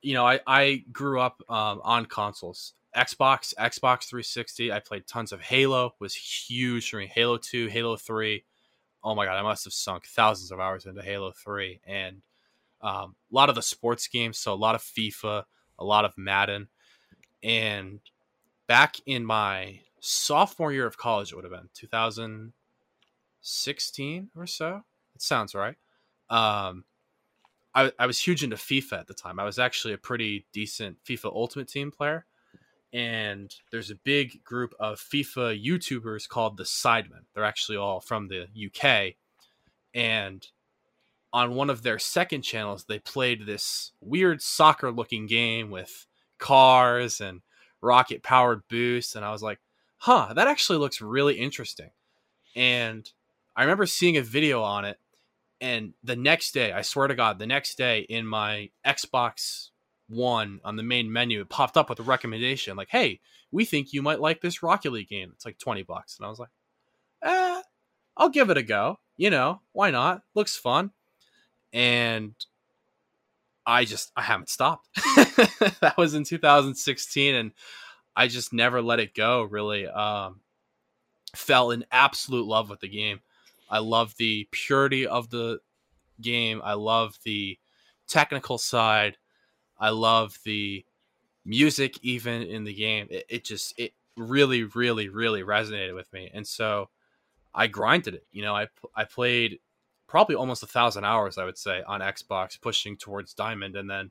you 0.00 0.14
know, 0.14 0.26
I, 0.26 0.40
I 0.46 0.84
grew 0.90 1.20
up 1.20 1.42
um, 1.48 1.80
on 1.84 2.06
consoles. 2.06 2.72
Xbox, 2.96 3.54
Xbox 3.54 4.08
360. 4.08 4.72
I 4.72 4.80
played 4.80 5.06
tons 5.06 5.32
of 5.32 5.40
Halo. 5.40 5.94
Was 6.00 6.14
huge 6.14 6.90
for 6.90 6.96
me. 6.96 7.06
Halo 7.06 7.38
2, 7.38 7.68
Halo 7.68 7.96
3. 7.96 8.44
Oh 9.02 9.14
my 9.14 9.24
god, 9.24 9.36
I 9.36 9.42
must 9.42 9.64
have 9.64 9.72
sunk 9.72 10.06
thousands 10.06 10.50
of 10.50 10.60
hours 10.60 10.86
into 10.86 11.02
Halo 11.02 11.32
3 11.32 11.80
and 11.86 12.22
um, 12.82 13.14
a 13.30 13.34
lot 13.34 13.48
of 13.48 13.54
the 13.54 13.62
sports 13.62 14.08
games, 14.08 14.38
so 14.38 14.52
a 14.52 14.54
lot 14.54 14.74
of 14.74 14.82
FIFA, 14.82 15.44
a 15.78 15.84
lot 15.84 16.04
of 16.04 16.14
Madden. 16.16 16.68
And 17.42 18.00
back 18.66 18.96
in 19.06 19.24
my 19.24 19.80
sophomore 20.00 20.72
year 20.72 20.86
of 20.86 20.96
college, 20.96 21.32
it 21.32 21.34
would 21.34 21.44
have 21.44 21.52
been 21.52 21.68
2016 21.74 24.30
or 24.36 24.46
so. 24.46 24.82
It 25.14 25.22
sounds 25.22 25.54
right. 25.54 25.76
Um, 26.28 26.84
I, 27.74 27.92
I 27.98 28.06
was 28.06 28.20
huge 28.20 28.42
into 28.42 28.56
FIFA 28.56 29.00
at 29.00 29.06
the 29.06 29.14
time. 29.14 29.38
I 29.38 29.44
was 29.44 29.58
actually 29.58 29.94
a 29.94 29.98
pretty 29.98 30.46
decent 30.52 31.02
FIFA 31.04 31.34
Ultimate 31.34 31.68
Team 31.68 31.90
player. 31.90 32.26
And 32.92 33.54
there's 33.70 33.90
a 33.90 33.96
big 33.96 34.42
group 34.42 34.74
of 34.80 34.98
FIFA 34.98 35.64
YouTubers 35.64 36.28
called 36.28 36.56
the 36.56 36.64
Sidemen. 36.64 37.24
They're 37.34 37.44
actually 37.44 37.76
all 37.76 38.00
from 38.00 38.28
the 38.28 38.46
UK. 38.66 39.14
And 39.94 40.46
on 41.32 41.54
one 41.54 41.70
of 41.70 41.82
their 41.82 41.98
second 41.98 42.42
channels, 42.42 42.84
they 42.84 42.98
played 42.98 43.46
this 43.46 43.92
weird 44.00 44.42
soccer 44.42 44.90
looking 44.90 45.26
game 45.26 45.70
with 45.70 46.06
cars 46.38 47.20
and 47.20 47.42
rocket 47.80 48.22
powered 48.22 48.66
boosts. 48.68 49.14
And 49.14 49.24
I 49.24 49.30
was 49.30 49.42
like, 49.42 49.60
huh, 49.98 50.32
that 50.34 50.48
actually 50.48 50.78
looks 50.78 51.00
really 51.00 51.34
interesting. 51.34 51.90
And 52.56 53.08
I 53.54 53.62
remember 53.62 53.86
seeing 53.86 54.16
a 54.16 54.22
video 54.22 54.62
on 54.62 54.84
it. 54.84 54.98
And 55.60 55.92
the 56.02 56.16
next 56.16 56.52
day, 56.52 56.72
I 56.72 56.82
swear 56.82 57.06
to 57.06 57.14
God, 57.14 57.38
the 57.38 57.46
next 57.46 57.76
day 57.76 58.00
in 58.00 58.26
my 58.26 58.70
Xbox 58.84 59.70
One 60.10 60.60
on 60.64 60.76
the 60.76 60.82
main 60.82 61.12
menu, 61.12 61.40
it 61.40 61.48
popped 61.48 61.76
up 61.76 61.88
with 61.88 62.00
a 62.00 62.02
recommendation 62.02 62.76
like, 62.76 62.90
hey, 62.90 63.20
we 63.52 63.64
think 63.64 63.92
you 63.92 64.02
might 64.02 64.20
like 64.20 64.40
this 64.40 64.62
Rocket 64.62 64.92
League 64.92 65.08
game. 65.08 65.30
It's 65.34 65.46
like 65.46 65.58
20 65.58 65.82
bucks. 65.84 66.18
And 66.18 66.26
I 66.26 66.28
was 66.28 66.38
like, 66.38 66.50
eh, 67.22 67.62
I'll 68.16 68.28
give 68.28 68.50
it 68.50 68.58
a 68.58 68.62
go. 68.62 68.98
You 69.16 69.30
know, 69.30 69.60
why 69.72 69.90
not? 69.90 70.22
Looks 70.34 70.56
fun. 70.56 70.90
And 71.72 72.34
I 73.64 73.84
just, 73.84 74.10
I 74.16 74.22
haven't 74.22 74.48
stopped. 74.48 74.88
that 75.80 75.94
was 75.96 76.14
in 76.14 76.24
2016. 76.24 77.34
And 77.34 77.52
I 78.16 78.26
just 78.26 78.52
never 78.52 78.82
let 78.82 79.00
it 79.00 79.14
go. 79.14 79.44
Really, 79.44 79.86
um, 79.86 80.40
fell 81.34 81.70
in 81.70 81.84
absolute 81.92 82.46
love 82.46 82.70
with 82.70 82.80
the 82.80 82.88
game. 82.88 83.20
I 83.68 83.78
love 83.78 84.14
the 84.16 84.48
purity 84.50 85.06
of 85.06 85.30
the 85.30 85.60
game. 86.20 86.60
I 86.64 86.74
love 86.74 87.18
the 87.24 87.58
technical 88.08 88.58
side. 88.58 89.16
I 89.80 89.90
love 89.90 90.38
the 90.44 90.84
music 91.44 91.98
even 92.02 92.42
in 92.42 92.64
the 92.64 92.74
game. 92.74 93.06
It, 93.10 93.24
it 93.28 93.44
just 93.44 93.74
it 93.78 93.92
really 94.16 94.64
really 94.64 95.08
really 95.08 95.42
resonated 95.42 95.94
with 95.94 96.12
me. 96.12 96.30
And 96.32 96.46
so 96.46 96.90
I 97.54 97.66
grinded 97.66 98.14
it. 98.14 98.26
You 98.30 98.42
know, 98.42 98.54
I 98.54 98.68
I 98.94 99.04
played 99.04 99.58
probably 100.06 100.34
almost 100.34 100.62
a 100.62 100.66
thousand 100.66 101.04
hours, 101.04 101.38
I 101.38 101.44
would 101.44 101.58
say, 101.58 101.82
on 101.86 102.00
Xbox, 102.00 102.60
pushing 102.60 102.96
towards 102.96 103.32
Diamond, 103.32 103.76
and 103.76 103.88
then 103.88 104.10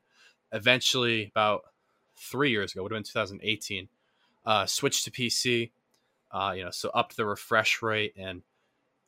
eventually, 0.51 1.27
about 1.27 1.61
three 2.15 2.51
years 2.51 2.71
ago, 2.71 2.83
would 2.83 2.91
have 2.91 2.97
been 2.97 3.03
2018, 3.03 3.89
uh, 4.45 4.65
switched 4.65 5.05
to 5.05 5.11
PC. 5.11 5.71
Uh, 6.31 6.53
you 6.55 6.63
know, 6.63 6.71
so 6.71 6.89
upped 6.93 7.17
the 7.17 7.25
refresh 7.25 7.81
rate, 7.81 8.13
and 8.17 8.43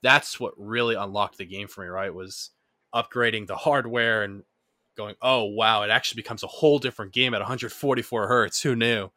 that's 0.02 0.40
what 0.40 0.54
really 0.58 0.96
unlocked 0.96 1.38
the 1.38 1.46
game 1.46 1.68
for 1.68 1.82
me. 1.82 1.88
Right, 1.88 2.14
was 2.14 2.52
upgrading 2.94 3.48
the 3.48 3.56
hardware 3.56 4.24
and 4.24 4.44
going, 4.96 5.16
oh 5.22 5.46
wow, 5.46 5.84
it 5.84 5.90
actually 5.90 6.22
becomes 6.22 6.44
a 6.44 6.48
whole 6.48 6.80
different 6.80 7.14
game 7.14 7.34
at 7.34 7.42
144 7.42 8.28
hertz. 8.28 8.62
Who 8.62 8.76
knew? 8.76 9.10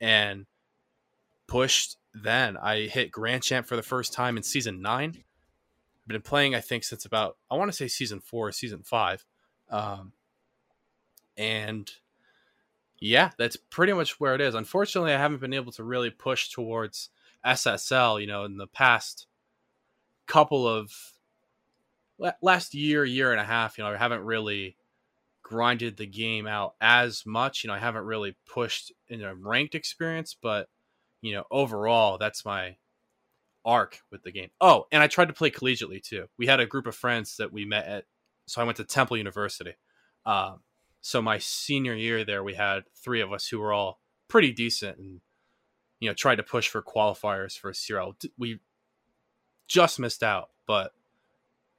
And 0.00 0.46
pushed. 1.46 1.96
Then 2.16 2.56
I 2.56 2.82
hit 2.82 3.10
Grand 3.10 3.42
Champ 3.42 3.66
for 3.66 3.74
the 3.74 3.82
first 3.82 4.12
time 4.12 4.36
in 4.36 4.44
season 4.44 4.80
nine 4.80 5.24
been 6.06 6.22
playing, 6.22 6.54
I 6.54 6.60
think, 6.60 6.84
since 6.84 7.04
about 7.04 7.36
I 7.50 7.56
want 7.56 7.70
to 7.70 7.76
say 7.76 7.88
season 7.88 8.20
four, 8.20 8.52
season 8.52 8.82
five, 8.82 9.24
um, 9.70 10.12
and 11.36 11.90
yeah, 12.98 13.30
that's 13.38 13.56
pretty 13.56 13.92
much 13.92 14.20
where 14.20 14.34
it 14.34 14.40
is. 14.40 14.54
Unfortunately, 14.54 15.12
I 15.12 15.18
haven't 15.18 15.40
been 15.40 15.54
able 15.54 15.72
to 15.72 15.84
really 15.84 16.10
push 16.10 16.50
towards 16.50 17.10
SSL. 17.44 18.20
You 18.20 18.26
know, 18.26 18.44
in 18.44 18.58
the 18.58 18.66
past 18.66 19.26
couple 20.26 20.66
of 20.66 20.92
last 22.40 22.74
year, 22.74 23.04
year 23.04 23.32
and 23.32 23.40
a 23.40 23.44
half, 23.44 23.78
you 23.78 23.84
know, 23.84 23.90
I 23.90 23.96
haven't 23.96 24.24
really 24.24 24.76
grinded 25.44 25.96
the 25.96 26.06
game 26.06 26.48
out 26.48 26.74
as 26.80 27.24
much. 27.24 27.62
You 27.62 27.68
know, 27.68 27.74
I 27.74 27.78
haven't 27.78 28.06
really 28.06 28.34
pushed 28.52 28.90
in 29.08 29.22
a 29.22 29.34
ranked 29.34 29.76
experience, 29.76 30.34
but 30.40 30.68
you 31.22 31.32
know, 31.32 31.44
overall, 31.50 32.18
that's 32.18 32.44
my 32.44 32.76
arc 33.64 34.00
with 34.10 34.24
the 34.24 34.32
game. 34.32 34.50
Oh, 34.60 34.86
and 34.90 35.02
I 35.02 35.06
tried 35.06 35.28
to 35.28 35.34
play 35.34 35.50
collegiately 35.50 36.02
too. 36.02 36.26
We 36.36 36.46
had 36.46 36.60
a 36.60 36.66
group 36.66 36.86
of 36.86 36.96
friends 36.96 37.36
that 37.36 37.52
we 37.52 37.64
met 37.64 37.86
at, 37.86 38.04
so 38.46 38.60
I 38.60 38.64
went 38.64 38.78
to 38.78 38.84
Temple 38.84 39.16
University. 39.16 39.74
Um, 40.26 40.60
so 41.00 41.22
my 41.22 41.38
senior 41.38 41.94
year 41.94 42.24
there, 42.24 42.42
we 42.42 42.54
had 42.54 42.84
three 42.96 43.20
of 43.20 43.32
us 43.32 43.46
who 43.46 43.60
were 43.60 43.72
all 43.72 44.00
pretty 44.28 44.52
decent 44.52 44.98
and, 44.98 45.20
you 46.00 46.08
know, 46.08 46.14
tried 46.14 46.36
to 46.36 46.42
push 46.42 46.68
for 46.68 46.82
qualifiers 46.82 47.58
for 47.58 47.70
a 47.70 47.74
CRL. 47.74 48.14
We 48.38 48.60
just 49.68 49.98
missed 49.98 50.22
out, 50.22 50.50
but 50.66 50.92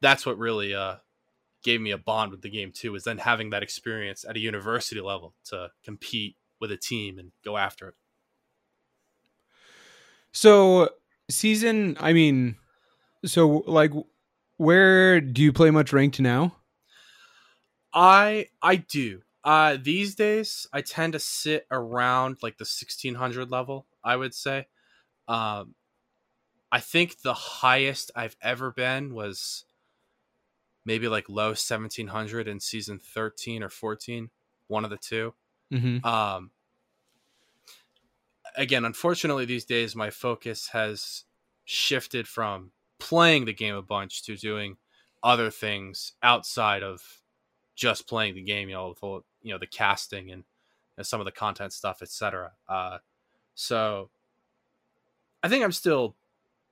that's 0.02 0.26
what 0.26 0.38
really 0.38 0.74
uh, 0.74 0.96
gave 1.66 1.82
me 1.82 1.92
a 1.92 1.98
bond 1.98 2.32
with 2.32 2.44
the 2.44 2.50
game 2.50 2.72
too, 2.72 2.96
is 2.96 3.04
then 3.04 3.18
having 3.18 3.50
that 3.50 3.64
experience 3.64 4.24
at 4.24 4.38
a 4.38 4.40
university 4.40 5.02
level 5.02 5.36
to 5.46 5.72
compete 5.84 6.38
with 6.62 6.72
a 6.72 6.78
team 6.78 7.20
and 7.20 7.34
go 7.44 7.58
after 7.58 7.90
it. 7.90 7.96
So 10.32 10.90
season 11.30 11.98
i 12.00 12.14
mean 12.14 12.56
so 13.26 13.64
like 13.68 13.92
where 14.58 15.22
do 15.22 15.42
you 15.44 15.54
play 15.54 15.72
much 15.72 15.94
ranked 15.94 16.20
now? 16.20 16.56
I 17.94 18.48
i 18.62 18.76
do. 18.78 19.22
Uh 19.44 19.78
these 19.82 20.16
days 20.16 20.68
i 20.74 20.82
tend 20.82 21.14
to 21.14 21.20
sit 21.20 21.68
around 21.72 22.38
like 22.42 22.58
the 22.58 22.66
1600 22.66 23.50
level 23.52 23.88
i 24.04 24.16
would 24.16 24.34
say. 24.34 24.68
Um 25.28 25.76
i 26.72 26.80
think 26.80 27.22
the 27.22 27.34
highest 27.34 28.12
i've 28.16 28.38
ever 28.42 28.72
been 28.72 29.14
was 29.14 29.66
maybe 30.86 31.08
like 31.08 31.28
low 31.28 31.48
1700 31.48 32.48
in 32.48 32.60
season 32.60 33.00
13 33.00 33.64
or 33.64 33.70
14 33.70 34.30
one 34.68 34.84
of 34.84 34.90
the 34.90 34.98
2 34.98 35.34
mm-hmm. 35.74 36.06
um 36.06 36.52
again, 38.58 38.86
unfortunately, 38.86 39.46
these 39.46 39.66
days 39.66 39.96
my 39.96 40.10
focus 40.10 40.70
has 40.70 41.24
shifted 41.66 42.28
from 42.28 42.72
playing 43.00 43.46
the 43.46 43.54
game 43.54 43.76
a 43.76 43.82
bunch 43.82 44.24
to 44.24 44.36
doing 44.36 44.78
other 45.24 45.50
things 45.50 46.14
outside 46.24 46.84
of 46.84 47.02
just 47.76 48.08
playing 48.08 48.36
the 48.36 48.44
game. 48.44 48.70
You 48.70 48.76
know, 48.76 48.96
the, 49.00 49.22
you 49.42 49.54
know 49.54 49.60
the 49.60 49.68
casting 49.68 50.32
and, 50.32 50.44
and 50.98 51.06
some 51.06 51.20
of 51.20 51.26
the 51.26 51.32
content 51.32 51.74
stuff, 51.74 52.02
etc. 52.02 52.52
Uh, 52.68 53.00
so 53.54 54.10
I 55.44 55.50
think 55.50 55.64
I'm 55.64 55.72
still 55.72 56.16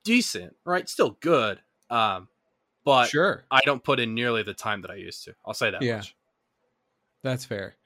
decent, 0.04 0.56
right? 0.64 0.88
Still 0.88 1.16
good, 1.20 1.60
um, 1.90 2.28
but 2.84 3.08
sure, 3.08 3.44
I 3.50 3.60
don't 3.64 3.82
put 3.82 4.00
in 4.00 4.14
nearly 4.14 4.42
the 4.42 4.54
time 4.54 4.82
that 4.82 4.90
I 4.90 4.96
used 4.96 5.24
to. 5.24 5.34
I'll 5.44 5.54
say 5.54 5.70
that 5.70 5.82
yeah. 5.82 5.96
much. 5.96 6.16
That's 7.22 7.44
fair. 7.44 7.76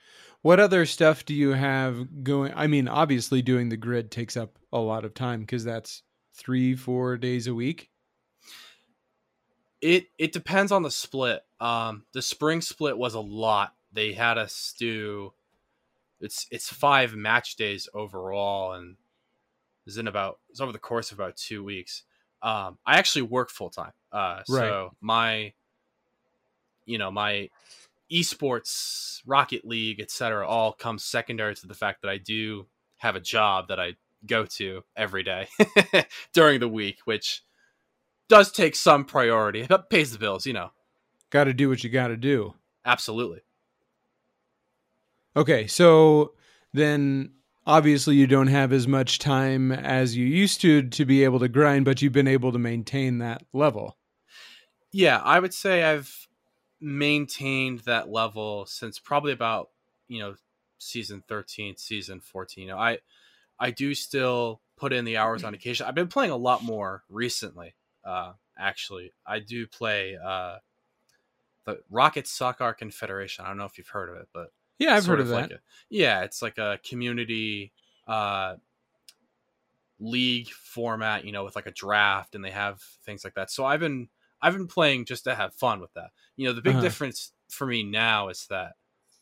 What 0.42 0.60
other 0.60 0.86
stuff 0.86 1.24
do 1.24 1.34
you 1.34 1.50
have 1.50 2.24
going? 2.24 2.52
I 2.54 2.66
mean, 2.66 2.88
obviously, 2.88 3.42
doing 3.42 3.68
the 3.68 3.76
grid 3.76 4.10
takes 4.10 4.36
up 4.36 4.58
a 4.72 4.78
lot 4.78 5.04
of 5.04 5.14
time 5.14 5.40
because 5.40 5.64
that's 5.64 6.02
three, 6.34 6.74
four 6.74 7.16
days 7.16 7.46
a 7.46 7.54
week. 7.54 7.90
It 9.80 10.06
it 10.18 10.32
depends 10.32 10.72
on 10.72 10.82
the 10.82 10.90
split. 10.90 11.42
Um, 11.60 12.04
the 12.12 12.22
spring 12.22 12.60
split 12.60 12.98
was 12.98 13.14
a 13.14 13.20
lot. 13.20 13.74
They 13.92 14.12
had 14.12 14.38
us 14.38 14.74
do 14.78 15.32
it's 16.20 16.46
it's 16.50 16.68
five 16.68 17.14
match 17.14 17.56
days 17.56 17.88
overall, 17.94 18.72
and 18.72 18.96
it's 19.86 19.96
in 19.96 20.06
about 20.06 20.38
it's 20.50 20.60
over 20.60 20.72
the 20.72 20.78
course 20.78 21.12
of 21.12 21.18
about 21.18 21.36
two 21.36 21.62
weeks. 21.62 22.02
Um, 22.42 22.78
I 22.86 22.98
actually 22.98 23.22
work 23.22 23.50
full 23.50 23.70
time, 23.70 23.92
uh, 24.12 24.42
so 24.44 24.54
right. 24.54 24.90
my 25.00 25.52
you 26.86 26.98
know 26.98 27.10
my 27.10 27.48
esports, 28.10 29.20
Rocket 29.26 29.64
League, 29.64 30.00
etc., 30.00 30.46
all 30.46 30.72
comes 30.72 31.04
secondary 31.04 31.54
to 31.56 31.66
the 31.66 31.74
fact 31.74 32.02
that 32.02 32.08
I 32.08 32.18
do 32.18 32.66
have 32.98 33.16
a 33.16 33.20
job 33.20 33.68
that 33.68 33.78
I 33.78 33.94
go 34.26 34.44
to 34.44 34.82
every 34.96 35.22
day 35.22 35.48
during 36.32 36.60
the 36.60 36.68
week, 36.68 36.98
which 37.04 37.42
does 38.28 38.52
take 38.52 38.74
some 38.76 39.04
priority, 39.04 39.66
but 39.68 39.90
pays 39.90 40.12
the 40.12 40.18
bills, 40.18 40.46
you 40.46 40.52
know. 40.52 40.70
Got 41.30 41.44
to 41.44 41.54
do 41.54 41.68
what 41.68 41.84
you 41.84 41.90
got 41.90 42.08
to 42.08 42.16
do. 42.16 42.54
Absolutely. 42.84 43.40
Okay, 45.36 45.66
so 45.66 46.32
then 46.72 47.32
obviously 47.68 48.16
you 48.16 48.26
don't 48.26 48.48
have 48.48 48.72
as 48.72 48.88
much 48.88 49.18
time 49.18 49.70
as 49.70 50.16
you 50.16 50.26
used 50.26 50.60
to 50.62 50.82
to 50.88 51.04
be 51.04 51.22
able 51.22 51.38
to 51.38 51.48
grind, 51.48 51.84
but 51.84 52.00
you've 52.00 52.12
been 52.12 52.26
able 52.26 52.50
to 52.50 52.58
maintain 52.58 53.18
that 53.18 53.42
level. 53.52 53.96
Yeah, 54.90 55.18
I 55.18 55.38
would 55.38 55.52
say 55.52 55.84
I've 55.84 56.26
maintained 56.80 57.80
that 57.80 58.08
level 58.08 58.64
since 58.66 58.98
probably 58.98 59.32
about 59.32 59.68
you 60.08 60.20
know 60.20 60.34
season 60.78 61.24
13 61.26 61.76
season 61.76 62.20
14 62.20 62.62
you 62.62 62.70
know 62.70 62.78
i 62.78 62.96
i 63.58 63.68
do 63.68 63.92
still 63.96 64.60
put 64.76 64.92
in 64.92 65.04
the 65.04 65.16
hours 65.16 65.42
on 65.42 65.54
occasion. 65.54 65.84
I've 65.86 65.96
been 65.96 66.06
playing 66.06 66.30
a 66.30 66.36
lot 66.36 66.62
more 66.62 67.02
recently 67.08 67.74
uh 68.04 68.34
actually. 68.56 69.12
I 69.26 69.40
do 69.40 69.66
play 69.66 70.16
uh 70.24 70.58
the 71.64 71.80
rocket 71.90 72.26
soccar 72.26 72.76
confederation. 72.76 73.44
I 73.44 73.48
don't 73.48 73.58
know 73.58 73.64
if 73.64 73.76
you've 73.76 73.88
heard 73.88 74.08
of 74.08 74.16
it 74.18 74.28
but 74.32 74.52
yeah 74.78 74.94
i've 74.94 75.06
heard 75.06 75.20
of, 75.20 75.26
of 75.26 75.32
like 75.32 75.48
that 75.48 75.56
a, 75.56 75.60
yeah 75.90 76.22
it's 76.22 76.42
like 76.42 76.58
a 76.58 76.78
community 76.84 77.72
uh 78.06 78.54
league 80.00 80.48
format 80.48 81.24
you 81.24 81.32
know 81.32 81.44
with 81.44 81.56
like 81.56 81.66
a 81.66 81.72
draft 81.72 82.34
and 82.34 82.44
they 82.44 82.50
have 82.50 82.80
things 83.04 83.24
like 83.24 83.34
that 83.34 83.50
so 83.50 83.64
i've 83.64 83.80
been 83.80 84.08
I've 84.40 84.52
been 84.52 84.66
playing 84.66 85.04
just 85.04 85.24
to 85.24 85.34
have 85.34 85.54
fun 85.54 85.80
with 85.80 85.92
that. 85.94 86.10
You 86.36 86.46
know, 86.46 86.52
the 86.52 86.62
big 86.62 86.74
uh-huh. 86.74 86.82
difference 86.82 87.32
for 87.50 87.66
me 87.66 87.82
now 87.82 88.28
is 88.28 88.46
that 88.50 88.72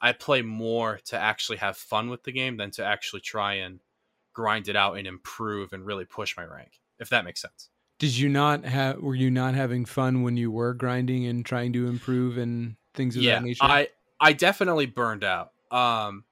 I 0.00 0.12
play 0.12 0.42
more 0.42 1.00
to 1.06 1.18
actually 1.18 1.58
have 1.58 1.76
fun 1.76 2.10
with 2.10 2.22
the 2.24 2.32
game 2.32 2.56
than 2.56 2.70
to 2.72 2.84
actually 2.84 3.20
try 3.20 3.54
and 3.54 3.80
grind 4.34 4.68
it 4.68 4.76
out 4.76 4.98
and 4.98 5.06
improve 5.06 5.72
and 5.72 5.86
really 5.86 6.04
push 6.04 6.36
my 6.36 6.44
rank. 6.44 6.80
If 6.98 7.08
that 7.10 7.24
makes 7.24 7.40
sense. 7.40 7.70
Did 7.98 8.16
you 8.16 8.28
not 8.28 8.64
have? 8.64 8.98
Were 9.00 9.14
you 9.14 9.30
not 9.30 9.54
having 9.54 9.86
fun 9.86 10.22
when 10.22 10.36
you 10.36 10.50
were 10.50 10.74
grinding 10.74 11.26
and 11.26 11.44
trying 11.44 11.72
to 11.72 11.86
improve 11.86 12.36
and 12.36 12.76
things 12.94 13.16
of 13.16 13.22
yeah, 13.22 13.36
that 13.36 13.44
nature? 13.44 13.64
I 13.64 13.88
I 14.20 14.32
definitely 14.32 14.86
burned 14.86 15.24
out. 15.24 15.52
Um, 15.70 16.24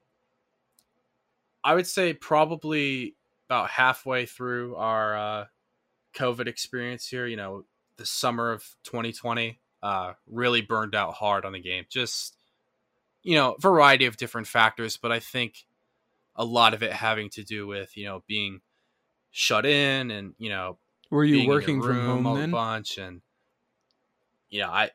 I 1.62 1.74
would 1.74 1.86
say 1.86 2.12
probably 2.12 3.14
about 3.48 3.70
halfway 3.70 4.26
through 4.26 4.76
our 4.76 5.16
uh, 5.16 5.44
COVID 6.14 6.46
experience 6.46 7.06
here. 7.06 7.26
You 7.26 7.36
know, 7.36 7.64
the 7.96 8.06
summer 8.06 8.52
of 8.52 8.62
2020 8.84 9.58
uh, 9.82 10.12
really 10.26 10.62
burned 10.62 10.94
out 10.94 11.14
hard 11.14 11.44
on 11.44 11.52
the 11.52 11.60
game. 11.60 11.84
Just 11.88 12.36
you 13.22 13.36
know, 13.36 13.56
variety 13.58 14.04
of 14.04 14.16
different 14.18 14.46
factors, 14.46 14.98
but 14.98 15.10
I 15.10 15.18
think 15.18 15.64
a 16.36 16.44
lot 16.44 16.74
of 16.74 16.82
it 16.82 16.92
having 16.92 17.30
to 17.30 17.42
do 17.42 17.66
with 17.66 17.96
you 17.96 18.04
know 18.04 18.22
being 18.26 18.60
shut 19.30 19.66
in 19.66 20.10
and 20.10 20.34
you 20.38 20.48
know 20.48 20.78
were 21.10 21.24
you 21.24 21.48
working 21.48 21.82
from 21.82 22.04
home 22.04 22.26
a 22.26 22.34
then? 22.38 22.50
bunch 22.50 22.98
and 22.98 23.20
you 24.48 24.60
know 24.60 24.68
I 24.68 24.90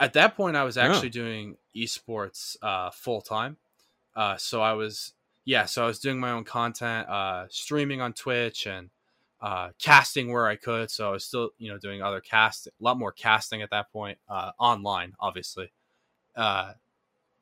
at 0.00 0.12
that 0.14 0.36
point 0.36 0.56
I 0.56 0.64
was 0.64 0.76
actually 0.78 1.08
oh. 1.08 1.10
doing 1.10 1.56
esports 1.76 2.56
uh, 2.62 2.90
full 2.90 3.20
time, 3.20 3.56
uh, 4.16 4.36
so 4.36 4.60
I 4.60 4.72
was 4.74 5.12
yeah, 5.44 5.64
so 5.64 5.84
I 5.84 5.86
was 5.86 5.98
doing 5.98 6.20
my 6.20 6.30
own 6.32 6.44
content, 6.44 7.08
uh, 7.08 7.46
streaming 7.48 8.00
on 8.02 8.12
Twitch 8.12 8.66
and 8.66 8.90
uh, 9.40 9.70
casting 9.78 10.30
where 10.30 10.46
I 10.46 10.56
could. 10.56 10.90
So 10.90 11.08
I 11.08 11.12
was 11.12 11.24
still, 11.24 11.50
you 11.58 11.70
know, 11.70 11.78
doing 11.78 12.02
other 12.02 12.20
cast, 12.20 12.66
a 12.66 12.70
lot 12.80 12.98
more 12.98 13.12
casting 13.12 13.62
at 13.62 13.70
that 13.70 13.90
point, 13.90 14.18
uh, 14.28 14.50
online, 14.58 15.14
obviously. 15.20 15.70
Uh, 16.36 16.72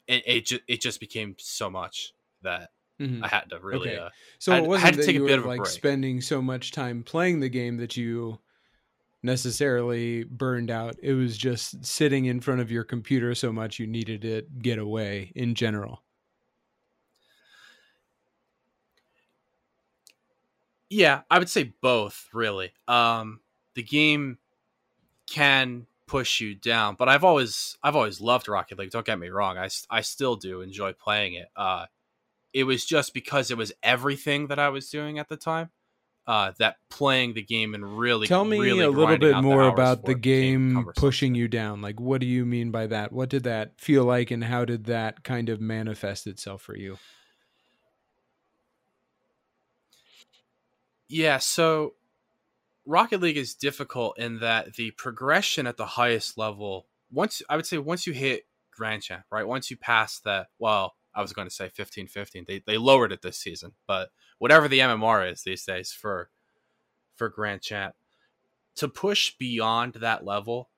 it 0.06 0.22
it, 0.26 0.46
ju- 0.46 0.60
it 0.68 0.80
just 0.80 1.00
became 1.00 1.34
so 1.38 1.68
much 1.68 2.12
that 2.42 2.70
Mhm. 3.00 3.22
I 3.25 3.28
had 3.28 3.50
to 3.50 3.58
really. 3.58 3.90
Okay. 3.90 3.98
Uh, 3.98 4.10
So 4.38 4.52
I 4.52 4.56
it 4.56 4.60
had- 4.60 4.68
wasn't 4.68 4.84
had 4.84 4.94
to 4.94 5.00
that 5.00 5.06
take 5.06 5.16
a 5.16 5.20
bit 5.20 5.32
were 5.32 5.38
of 5.38 5.44
a 5.44 5.48
like 5.48 5.58
break. 5.58 5.70
spending 5.70 6.20
so 6.20 6.40
much 6.40 6.70
time 6.72 7.02
playing 7.02 7.40
the 7.40 7.48
game 7.48 7.76
that 7.78 7.96
you 7.96 8.38
necessarily 9.26 10.25
burned 10.25 10.71
out. 10.71 10.97
It 11.02 11.12
was 11.12 11.37
just 11.37 11.85
sitting 11.85 12.25
in 12.25 12.40
front 12.40 12.62
of 12.62 12.71
your 12.71 12.85
computer 12.85 13.35
so 13.35 13.52
much 13.52 13.78
you 13.78 13.87
needed 13.87 14.23
to 14.23 14.42
get 14.62 14.78
away 14.78 15.33
in 15.35 15.54
general. 15.54 16.02
Yeah, 20.88 21.23
I 21.30 21.38
would 21.38 21.50
say 21.50 21.75
both, 21.83 22.28
really. 22.33 22.73
Um, 22.87 23.40
the 23.75 23.83
game 23.83 24.38
can 25.26 25.87
push 26.06 26.40
you 26.40 26.54
down, 26.54 26.95
but 26.95 27.09
I've 27.09 27.25
always 27.25 27.76
I've 27.83 27.97
always 27.97 28.21
loved 28.21 28.49
Rocket 28.49 28.78
League. 28.78 28.90
Don't 28.90 29.04
get 29.04 29.18
me 29.18 29.28
wrong. 29.28 29.59
I 29.59 29.68
I 29.90 30.00
still 30.00 30.37
do 30.37 30.61
enjoy 30.61 30.92
playing 30.92 31.35
it. 31.35 31.49
Uh, 31.56 31.87
it 32.52 32.64
was 32.64 32.87
just 32.87 33.12
because 33.12 33.50
it 33.50 33.59
was 33.59 33.73
everything 33.83 34.47
that 34.47 34.59
I 34.59 34.68
was 34.68 34.88
doing 34.88 35.18
at 35.18 35.28
the 35.28 35.37
time. 35.37 35.71
Uh, 36.26 36.50
that 36.59 36.78
playing 36.90 37.35
the 37.35 37.42
game 37.42 37.73
and 37.73 37.99
really 37.99 38.26
Tell 38.26 38.45
me 38.45 38.59
really 38.59 38.80
a 38.80 38.90
little 38.90 39.16
bit 39.16 39.33
out 39.33 39.42
the 39.42 39.49
more 39.49 39.68
about 39.68 40.04
the 40.04 40.16
game 40.16 40.85
pushing 40.97 41.37
you 41.37 41.47
down. 41.47 41.80
Like, 41.80 42.00
what 42.00 42.21
do 42.21 42.26
you 42.26 42.45
mean 42.45 42.73
by 42.73 42.88
that? 42.88 43.12
What 43.12 43.28
did 43.28 43.45
that 43.45 43.80
feel 43.80 44.04
like, 44.04 44.33
and 44.33 44.42
how 44.42 44.64
did 44.64 44.87
that 44.87 45.23
kind 45.23 45.49
of 45.49 45.61
manifest 45.61 46.26
itself 46.26 46.62
for 46.62 46.76
you? 46.76 46.99
Yeah, 51.09 51.38
so 51.38 51.95
Rocket 52.85 53.21
League 53.21 53.37
is 53.37 53.54
difficult 53.54 54.18
in 54.18 54.40
that 54.40 54.75
the 54.75 54.92
progression 54.92 55.66
at 55.66 55.76
the 55.76 55.87
highest 55.87 56.38
level, 56.38 56.87
once 57.11 57.42
I 57.49 57.56
would 57.56 57.66
say 57.66 57.78
once 57.78 58.06
you 58.06 58.12
hit 58.12 58.47
Grand 58.73 59.02
Champ, 59.02 59.25
right? 59.30 59.47
Once 59.47 59.71
you 59.71 59.76
pass 59.76 60.21
that, 60.21 60.49
well, 60.59 60.95
I 61.14 61.23
was 61.23 61.33
going 61.33 61.49
to 61.49 61.54
say 61.54 61.68
15 61.68 62.06
15. 62.06 62.45
They 62.47 62.62
they 62.66 62.78
lowered 62.78 63.12
it 63.12 63.23
this 63.23 63.38
season, 63.38 63.73
but 63.87 64.11
whatever 64.38 64.69
the 64.69 64.81
MMR 64.81 65.31
is 65.31 65.43
these 65.43 65.64
days 65.64 65.93
for 65.93 66.31
for 67.14 67.28
Grand 67.28 67.62
Champ, 67.62 67.95
to 68.76 68.88
push 68.88 69.35
beyond 69.38 69.95
that 69.95 70.25
level 70.25 70.71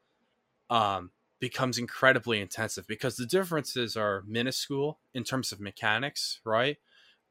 um 0.70 1.10
becomes 1.40 1.78
incredibly 1.78 2.40
intensive 2.40 2.86
because 2.88 3.16
the 3.16 3.26
differences 3.26 3.96
are 3.96 4.24
minuscule 4.26 4.98
in 5.14 5.22
terms 5.22 5.52
of 5.52 5.60
mechanics, 5.60 6.40
right? 6.44 6.78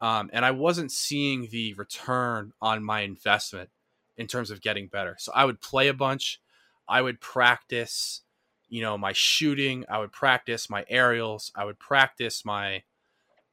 um, 0.01 0.29
and 0.31 0.45
I 0.45 0.51
wasn't 0.51 0.91
seeing 0.91 1.47
the 1.51 1.73
return 1.73 2.53
on 2.61 2.83
my 2.83 3.01
investment 3.01 3.69
in 4.15 4.27
terms 4.27 4.51
of 4.51 4.61
getting 4.61 4.87
better. 4.87 5.15
So 5.19 5.31
I 5.33 5.45
would 5.45 5.61
play 5.61 5.87
a 5.87 5.93
bunch, 5.93 6.39
I 6.87 7.01
would 7.01 7.19
practice, 7.19 8.21
you 8.69 8.81
know, 8.81 8.97
my 8.97 9.13
shooting, 9.13 9.85
I 9.89 9.99
would 9.99 10.11
practice 10.11 10.69
my 10.69 10.85
aerials, 10.87 11.51
I 11.55 11.65
would 11.65 11.79
practice 11.79 12.45
my 12.45 12.83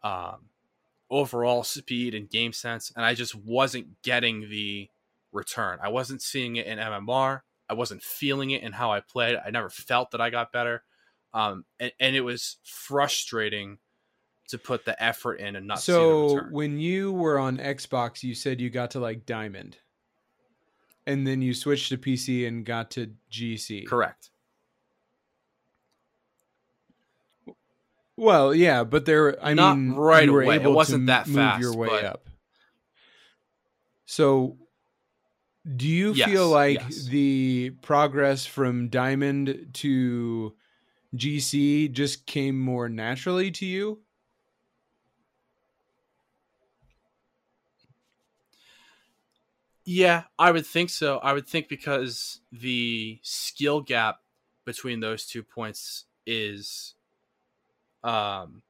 um, 0.03 0.51
overall 1.11 1.63
speed 1.63 2.15
and 2.15 2.29
game 2.29 2.53
sense, 2.53 2.93
and 2.95 3.05
I 3.05 3.15
just 3.15 3.35
wasn't 3.35 4.03
getting 4.03 4.49
the 4.49 4.89
return. 5.33 5.79
I 5.83 5.89
wasn't 5.89 6.23
seeing 6.23 6.57
it 6.57 6.67
in 6.67 6.79
MMR. 6.79 7.41
I 7.69 7.75
wasn't 7.75 8.03
feeling 8.03 8.51
it 8.51 8.63
in 8.63 8.73
how 8.73 8.93
I 8.93 9.01
played. 9.01 9.39
I 9.45 9.51
never 9.51 9.71
felt 9.71 10.11
that 10.13 10.21
I 10.21 10.31
got 10.31 10.53
better, 10.53 10.83
um, 11.33 11.65
and, 11.81 11.93
and 12.01 12.17
it 12.17 12.23
was 12.23 12.57
frustrating 12.65 13.79
to 14.49 14.59
put 14.59 14.85
the 14.85 15.03
effort 15.03 15.37
in 15.37 15.57
and 15.57 15.67
not 15.67 15.81
see 15.81 15.93
the 15.93 15.99
so 15.99 16.35
return. 16.35 16.53
when 16.53 16.79
you 16.79 17.13
were 17.13 17.39
on 17.39 17.57
Xbox, 17.59 18.23
you 18.23 18.35
said 18.35 18.61
you 18.61 18.71
got 18.71 18.91
to 18.93 19.01
like 19.01 19.25
Diamond, 19.27 19.79
and 21.07 21.27
then 21.27 21.43
you 21.43 21.55
switched 21.55 21.89
to 21.91 21.99
PC 21.99 22.47
and 22.47 22.65
got 22.65 22.91
to 22.93 23.13
GC. 23.31 23.87
Correct. 23.87 24.31
Well, 28.17 28.55
yeah, 28.55 28.85
but 28.85 29.07
there. 29.07 29.43
I 29.45 29.55
Not 29.55 29.77
mean, 29.77 29.93
right 29.95 30.29
away. 30.29 30.57
It 30.57 30.69
wasn't 30.71 31.07
that 31.07 31.27
move 31.27 31.37
fast, 31.37 31.61
your 31.61 31.75
way 31.77 31.89
but- 31.89 32.05
up. 32.05 32.29
So, 34.07 34.59
do 35.77 35.89
you 35.89 36.13
Yes, 36.13 36.29
feel 36.29 36.49
like 36.49 36.79
yes. 36.79 37.07
the 37.07 37.71
progress 37.83 38.45
from 38.47 38.89
Diamond 38.89 39.71
to 39.75 40.55
GC 41.17 41.89
just 41.89 42.27
came 42.27 42.61
more 42.61 42.89
naturally 42.89 43.51
to 43.53 43.67
you? 43.67 44.03
Yeah, 49.85 50.25
I 50.39 50.51
would 50.51 50.67
think 50.67 50.91
so. 50.91 51.19
I 51.19 51.33
would 51.33 51.47
think 51.47 51.69
because 51.69 52.41
the 52.53 53.19
skill 53.23 53.81
gap 53.83 54.21
between 54.65 55.01
those 55.01 55.27
two 55.27 55.43
points 55.43 56.05
is 56.27 56.94
um 58.05 58.63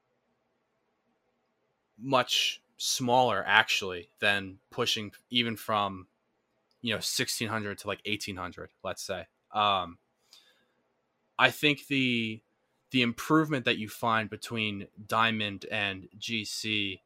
much 1.98 2.60
smaller 2.76 3.44
actually 3.46 4.08
than 4.20 4.58
pushing 4.70 5.12
even 5.30 5.56
from 5.56 6.06
you 6.82 6.90
know 6.90 6.96
1600 6.96 7.78
to 7.78 7.86
like 7.86 8.00
1800 8.06 8.70
let's 8.82 9.02
say. 9.02 9.26
Um 9.52 9.98
i 11.38 11.50
think 11.50 11.86
the 11.88 12.40
the 12.90 13.02
improvement 13.02 13.64
that 13.64 13.78
you 13.78 13.88
find 13.88 14.30
between 14.30 14.86
diamond 15.08 15.66
and 15.70 16.08
gc 16.18 17.00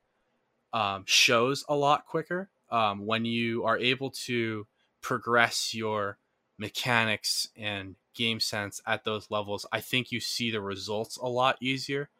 um, 0.73 1.05
shows 1.07 1.64
a 1.67 1.75
lot 1.75 2.05
quicker 2.07 2.51
um, 2.71 3.07
when 3.07 3.25
you 3.25 3.64
are 3.64 3.79
able 3.79 4.11
to 4.11 4.67
progress 5.01 5.75
your 5.75 6.19
mechanics 6.59 7.49
and 7.57 7.95
game 8.14 8.38
sense 8.38 8.83
at 8.87 9.05
those 9.05 9.31
levels 9.31 9.64
i 9.73 9.81
think 9.81 10.12
you 10.12 10.21
see 10.21 10.51
the 10.51 10.61
results 10.61 11.17
a 11.17 11.27
lot 11.27 11.57
easier 11.61 12.11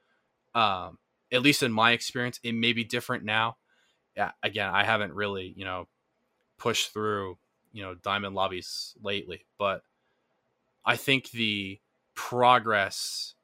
um, 0.55 0.99
at 1.33 1.43
least 1.43 1.63
in 1.63 1.73
my 1.73 1.93
experience 1.93 2.41
it 2.43 2.53
may 2.55 2.73
be 2.73 2.85
different 2.85 3.25
now. 3.25 3.57
Yeah 4.17 4.33
again 4.43 4.71
i 4.75 4.85
haven't 4.85 5.15
really 5.15 5.55
you 5.57 5.65
know 5.65 5.89
pushed 6.59 6.93
through 6.93 7.39
you 7.73 7.83
know 7.83 7.95
diamond 7.97 8.35
lobbies 8.35 8.97
lately 9.03 9.47
but 9.59 9.83
i 10.85 10.97
think 10.97 11.31
the 11.31 11.81
progress 12.15 13.35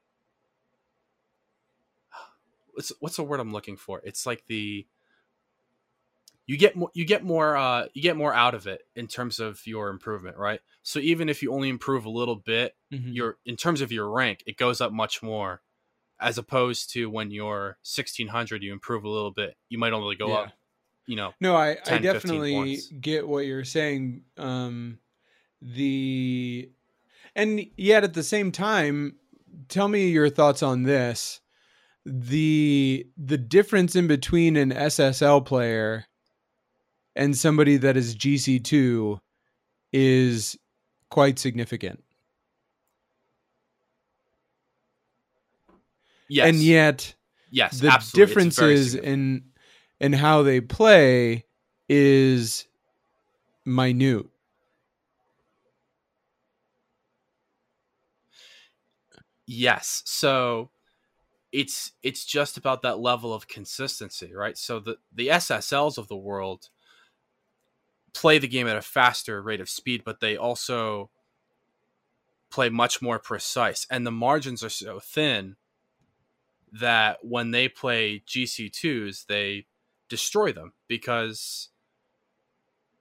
what's 2.73 2.93
what's 3.01 3.17
the 3.17 3.23
word 3.23 3.41
i'm 3.41 3.53
looking 3.53 3.77
for? 3.77 4.01
It's 4.05 4.27
like 4.27 4.47
the 4.47 4.87
you 6.47 6.57
get 6.59 6.77
more 6.77 6.91
you 6.95 7.05
get 7.05 7.25
more 7.25 7.57
uh 7.57 7.87
you 7.95 8.03
get 8.03 8.17
more 8.17 8.35
out 8.35 8.55
of 8.55 8.67
it 8.67 8.83
in 8.95 9.07
terms 9.07 9.41
of 9.41 9.67
your 9.67 9.89
improvement 9.89 10.37
right? 10.37 10.61
So 10.83 10.99
even 10.99 11.29
if 11.29 11.43
you 11.43 11.53
only 11.53 11.69
improve 11.69 12.05
a 12.05 12.11
little 12.11 12.37
bit 12.37 12.77
Mhm. 12.91 13.15
your 13.15 13.39
in 13.47 13.57
terms 13.57 13.81
of 13.81 13.93
your 13.93 14.09
rank 14.11 14.43
it 14.47 14.57
goes 14.57 14.81
up 14.81 14.93
much 14.93 15.23
more 15.23 15.63
as 16.25 16.39
opposed 16.39 16.91
to 16.93 17.09
when 17.11 17.31
you're 17.31 17.77
1600 17.83 18.63
you 18.63 18.73
improve 18.73 19.05
a 19.05 19.09
little 19.09 19.31
bit 19.31 19.57
you 19.69 19.79
might 19.79 19.93
only 19.93 20.17
go 20.17 20.29
Yeah. 20.29 20.35
up 20.35 20.53
you 21.07 21.17
know 21.17 21.33
No, 21.41 21.55
I, 21.57 21.71
I 21.73 21.75
10, 21.75 21.83
15 21.85 22.03
definitely 22.03 22.79
get 23.01 23.29
what 23.29 23.47
you're 23.47 23.65
saying. 23.65 24.23
Um, 24.39 24.99
the 25.61 26.71
and 27.35 27.67
yet 27.77 28.05
at 28.05 28.15
the 28.15 28.23
same 28.23 28.53
time, 28.53 29.17
tell 29.69 29.89
me 29.89 30.09
your 30.11 30.29
thoughts 30.31 30.63
on 30.63 30.83
this. 30.85 31.41
The 32.07 33.07
the 33.17 33.39
difference 33.39 33.97
in 33.97 34.07
between 34.07 34.57
an 34.57 34.71
SSL 34.71 35.45
player 35.45 36.05
and 37.17 37.37
somebody 37.37 37.77
that 37.79 37.97
is 37.97 38.15
GC2 38.15 39.21
is 39.93 40.59
quite 41.11 41.39
significant. 41.39 42.04
Yes 46.29 46.49
And 46.49 46.57
yet 46.63 47.15
yes 47.51 47.81
the 47.81 47.91
absolutely. 47.91 48.27
Differences 48.27 48.95
in 48.95 49.45
in 50.01 50.13
how 50.13 50.43
they 50.43 50.61
play 50.61 51.45
is 51.89 52.67
minute. 53.65 54.27
Yes. 59.47 60.03
So 60.07 60.71
it's 61.53 61.93
it's 62.03 62.25
just 62.25 62.57
about 62.57 62.83
that 62.83 62.99
level 62.99 63.33
of 63.33 63.49
consistency, 63.49 64.35
right? 64.35 64.57
So 64.59 64.81
the 64.81 64.97
the 65.13 65.29
SSLs 65.29 65.99
of 65.99 66.09
the 66.09 66.17
world 66.17 66.71
play 68.13 68.39
the 68.39 68.49
game 68.49 68.67
at 68.69 68.77
a 68.77 68.83
faster 68.83 69.43
rate 69.43 69.61
of 69.61 69.69
speed, 69.69 70.03
but 70.05 70.21
they 70.21 70.37
also 70.37 71.11
play 72.51 72.69
much 72.69 73.03
more 73.03 73.19
precise 73.19 73.87
and 73.91 74.07
the 74.07 74.13
margins 74.13 74.63
are 74.63 74.69
so 74.69 75.01
thin 75.01 75.57
that 76.81 77.19
when 77.25 77.51
they 77.51 77.69
play 77.69 78.23
GC2s, 78.27 79.27
they 79.27 79.67
destroy 80.09 80.53
them 80.53 80.73
because 80.89 81.71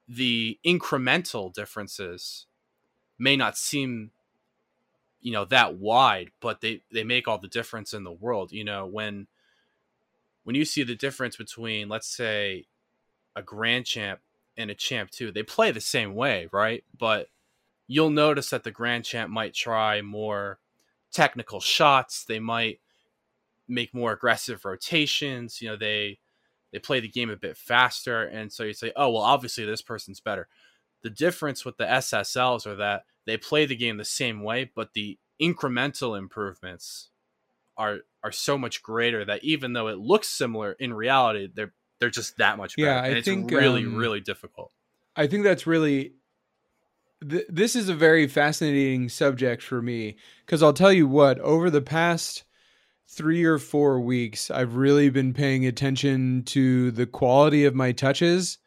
the 0.07 0.59
incremental 0.65 1.53
differences 1.53 2.45
may 3.17 3.35
not 3.35 3.57
seem 3.57 4.11
you 5.21 5.31
know 5.31 5.45
that 5.45 5.75
wide 5.77 6.29
but 6.41 6.59
they 6.59 6.81
they 6.91 7.03
make 7.03 7.27
all 7.27 7.37
the 7.37 7.47
difference 7.47 7.93
in 7.93 8.03
the 8.03 8.11
world 8.11 8.51
you 8.51 8.63
know 8.63 8.85
when 8.85 9.27
when 10.43 10.55
you 10.55 10.65
see 10.65 10.83
the 10.83 10.95
difference 10.95 11.35
between, 11.35 11.89
let's 11.89 12.07
say, 12.07 12.65
a 13.35 13.41
grand 13.41 13.85
champ 13.85 14.19
and 14.57 14.69
a 14.69 14.75
champ 14.75 15.09
two, 15.09 15.31
they 15.31 15.43
play 15.43 15.71
the 15.71 15.81
same 15.81 16.13
way, 16.13 16.47
right? 16.51 16.83
But 16.97 17.29
you'll 17.87 18.09
notice 18.09 18.49
that 18.51 18.63
the 18.63 18.71
grand 18.71 19.05
champ 19.05 19.31
might 19.31 19.53
try 19.53 20.01
more 20.01 20.59
technical 21.11 21.59
shots. 21.59 22.25
They 22.25 22.39
might 22.39 22.79
make 23.73 23.93
more 23.93 24.13
aggressive 24.13 24.65
rotations. 24.65 25.61
You 25.61 25.69
know, 25.69 25.75
they 25.75 26.19
they 26.71 26.79
play 26.79 26.99
the 26.99 27.07
game 27.07 27.29
a 27.29 27.37
bit 27.37 27.57
faster, 27.57 28.23
and 28.23 28.51
so 28.51 28.63
you 28.63 28.73
say, 28.73 28.91
oh 28.95 29.11
well, 29.11 29.21
obviously 29.21 29.65
this 29.65 29.81
person's 29.81 30.19
better. 30.19 30.47
The 31.03 31.09
difference 31.09 31.65
with 31.65 31.77
the 31.77 31.85
SSLs 31.85 32.65
are 32.65 32.75
that 32.75 33.03
they 33.25 33.37
play 33.37 33.65
the 33.65 33.75
game 33.75 33.97
the 33.97 34.05
same 34.05 34.41
way, 34.41 34.71
but 34.73 34.93
the 34.93 35.17
incremental 35.41 36.17
improvements 36.17 37.09
are 37.77 37.99
are 38.23 38.31
so 38.31 38.57
much 38.57 38.81
greater 38.81 39.25
that 39.25 39.43
even 39.43 39.73
though 39.73 39.87
it 39.87 39.97
looks 39.97 40.29
similar 40.29 40.73
in 40.73 40.93
reality, 40.93 41.49
they're 41.53 41.73
they're 41.99 42.09
just 42.09 42.37
that 42.37 42.57
much 42.57 42.75
better. 42.75 42.87
Yeah, 42.87 43.01
I 43.01 43.07
and 43.07 43.17
it's 43.17 43.27
think, 43.27 43.51
really 43.51 43.83
um, 43.83 43.95
really 43.95 44.21
difficult. 44.21 44.71
I 45.15 45.27
think 45.27 45.43
that's 45.43 45.67
really 45.67 46.13
th- 47.27 47.45
this 47.49 47.75
is 47.75 47.89
a 47.89 47.93
very 47.93 48.27
fascinating 48.27 49.09
subject 49.09 49.61
for 49.61 49.81
me 49.81 50.17
because 50.45 50.63
I'll 50.63 50.73
tell 50.73 50.93
you 50.93 51.07
what, 51.07 51.39
over 51.39 51.69
the 51.69 51.81
past 51.81 52.43
three 53.07 53.43
or 53.43 53.59
four 53.59 53.99
weeks, 53.99 54.49
I've 54.49 54.75
really 54.75 55.09
been 55.09 55.33
paying 55.33 55.65
attention 55.65 56.43
to 56.45 56.91
the 56.91 57.05
quality 57.05 57.65
of 57.65 57.75
my 57.75 57.91
touches 57.91 58.57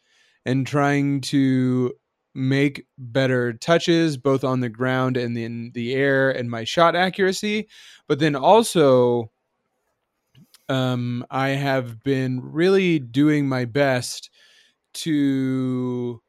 and 0.45 0.67
trying 0.67 1.21
to 1.23 1.93
make 2.35 2.87
better 2.99 3.55
touches 3.55 4.17
both 4.17 4.45
on 4.45 4.61
the 4.61 4.69
ground 4.69 5.17
and 5.17 5.37
in 5.37 5.73
the 5.75 5.95
air 5.95 6.31
and 6.31 6.51
my 6.51 6.65
shot 6.65 6.95
accuracy. 6.95 7.69
But 8.07 8.19
then 8.19 8.37
also, 8.37 9.33
um, 10.69 11.25
I 11.31 11.51
have 11.51 12.03
been 12.03 12.41
really 12.43 12.99
doing 12.99 13.49
my 13.49 13.65
best 13.65 14.31
to 14.95 16.21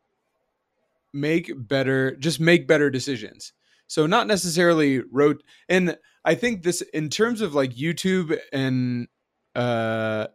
make 1.14 1.52
better 1.56 2.16
just 2.18 2.40
make 2.40 2.68
better 2.68 2.90
decisions 2.90 3.54
so 3.88 4.06
not 4.06 4.28
necessarily 4.28 5.02
wrote 5.12 5.42
and 5.70 5.98
i 6.28 6.36
think 6.36 6.64
this 6.64 6.82
in 6.94 7.10
terms 7.10 7.42
of 7.42 7.56
like 7.56 7.72
youtube 7.74 8.38
and 8.54 9.08
uh 9.56 10.28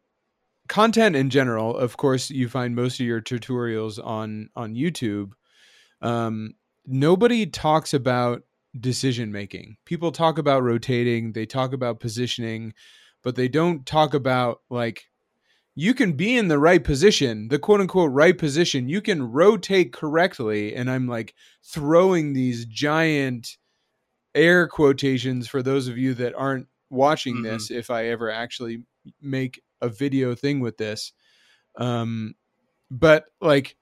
content 0.69 1.15
in 1.15 1.31
general 1.31 1.77
of 1.77 1.97
course 1.97 2.31
you 2.31 2.49
find 2.49 2.75
most 2.75 2.99
of 2.99 3.07
your 3.07 3.21
tutorials 3.21 4.05
on 4.05 4.49
on 4.57 4.75
youtube 4.75 5.33
um 6.01 6.55
nobody 6.87 7.47
talks 7.47 7.95
about 7.95 8.43
decision 8.81 9.31
making 9.31 9.77
people 9.85 10.11
talk 10.11 10.39
about 10.39 10.63
rotating 10.63 11.33
they 11.33 11.47
talk 11.47 11.73
about 11.73 12.01
positioning 12.01 12.73
but 13.23 13.37
they 13.37 13.47
don't 13.47 13.87
talk 13.87 14.15
about 14.15 14.63
like 14.71 15.05
you 15.75 15.95
can 15.95 16.13
be 16.13 16.37
in 16.37 16.49
the 16.49 16.59
right 16.59 16.83
position, 16.85 17.49
the 17.49 17.59
quote 17.59 17.81
unquote 17.81 18.13
right 18.13 18.37
position. 18.37 18.89
You 18.89 19.01
can 19.01 19.33
rotate 19.33 19.93
correctly. 19.93 20.75
And 20.75 20.91
I'm 20.91 21.07
like 21.07 21.35
throwing 21.63 22.33
these 22.33 22.67
giant 22.67 23.57
air 24.35 24.67
quotations 24.69 25.49
for 25.49 25.63
those 25.63 25.89
of 25.89 25.99
you 25.99 26.15
that 26.15 26.35
aren't 26.35 26.67
watching 26.91 27.37
Mhm. 27.39 27.43
this, 27.45 27.71
if 27.71 27.91
I 27.91 28.07
ever 28.07 28.31
actually 28.31 28.85
make 29.21 29.63
a 29.81 29.89
video 29.89 30.35
thing 30.35 30.61
with 30.61 30.77
this. 30.79 31.13
Um, 31.77 32.35
but 32.91 33.27
like, 33.41 33.77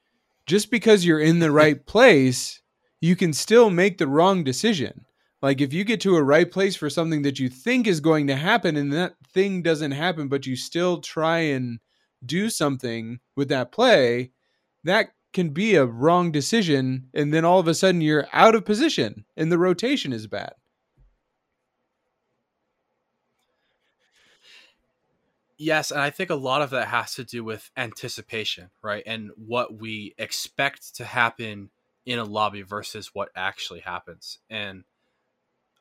just 0.47 0.71
because 0.71 1.05
you're 1.05 1.21
in 1.21 1.39
the 1.41 1.51
right 1.53 1.85
place, 1.87 2.63
you 3.01 3.17
can 3.17 3.33
still 3.33 3.71
make 3.71 3.99
the 3.99 4.07
wrong 4.09 4.45
decision. 4.45 5.05
Like 5.43 5.61
if 5.61 5.73
you 5.73 5.85
get 5.85 6.01
to 6.03 6.17
a 6.17 6.23
right 6.23 6.51
place 6.51 6.77
for 6.77 6.91
something 6.91 7.23
that 7.23 7.39
you 7.39 7.49
think 7.49 7.87
is 7.87 8.01
going 8.01 8.27
to 8.27 8.37
happen 8.37 8.77
and 8.77 8.93
that 8.93 9.15
thing 9.33 9.63
doesn't 9.63 9.93
happen, 9.93 10.29
but 10.29 10.47
you 10.47 10.55
still 10.57 11.01
try 11.01 11.39
and 11.39 11.81
do 12.25 12.51
something 12.51 13.21
with 13.37 13.49
that 13.49 13.73
play, 13.73 14.33
that 14.85 15.13
can 15.33 15.51
be 15.51 15.75
a 15.75 15.87
wrong 15.87 16.33
decision. 16.33 17.09
And 17.15 17.33
then 17.33 17.45
all 17.45 17.61
of 17.61 17.69
a 17.69 17.75
sudden 17.75 18.01
you're 18.01 18.27
out 18.33 18.55
of 18.55 18.65
position 18.65 19.25
and 19.37 19.51
the 19.51 19.59
rotation 19.59 20.13
is 20.13 20.27
bad. 20.27 20.53
Yes, 25.63 25.91
and 25.91 26.01
I 26.01 26.09
think 26.09 26.31
a 26.31 26.37
lot 26.37 26.63
of 26.63 26.71
that 26.71 26.89
has 26.89 27.15
to 27.17 27.25
do 27.25 27.45
with 27.45 27.71
anticipation, 27.77 28.71
right? 28.83 29.03
And 29.05 29.31
what 29.37 29.79
we 29.79 30.15
expect 30.17 30.97
to 30.97 31.05
happen 31.05 31.69
in 32.07 32.19
a 32.19 32.25
lobby 32.25 32.63
versus 32.63 33.11
what 33.13 33.29
actually 33.37 33.81
happens. 33.81 34.39
And 34.49 34.85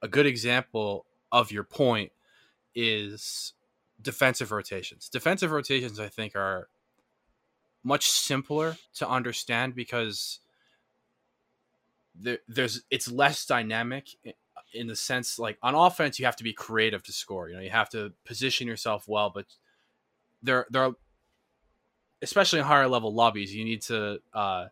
a 0.01 0.09
good 0.09 0.25
example 0.25 1.05
of 1.31 1.53
your 1.53 1.63
point 1.63 2.11
is 2.75 3.53
defensive 4.01 4.51
rotations. 4.51 5.07
Defensive 5.07 5.51
rotations, 5.51 5.97
I 5.97 6.09
think, 6.09 6.35
are 6.35 6.67
much 7.83 8.09
simpler 8.09 8.77
to 8.95 9.07
understand 9.07 9.75
because 9.75 10.39
there, 12.15 12.39
there's 12.47 12.83
it's 12.91 13.09
less 13.09 13.45
dynamic 13.45 14.09
in 14.73 14.87
the 14.87 14.95
sense 14.95 15.39
like 15.39 15.57
on 15.63 15.73
offense 15.73 16.19
you 16.19 16.25
have 16.25 16.35
to 16.35 16.43
be 16.43 16.53
creative 16.53 17.03
to 17.03 17.11
score. 17.11 17.49
You 17.49 17.55
know, 17.55 17.61
you 17.61 17.69
have 17.69 17.89
to 17.89 18.13
position 18.25 18.67
yourself 18.67 19.05
well, 19.07 19.31
but 19.33 19.45
there 20.43 20.65
there 20.69 20.83
are 20.83 20.91
especially 22.21 22.59
in 22.59 22.65
higher 22.65 22.87
level 22.87 23.13
lobbies, 23.13 23.55
you 23.55 23.63
need 23.63 23.81
to 23.83 24.19
uh 24.33 24.67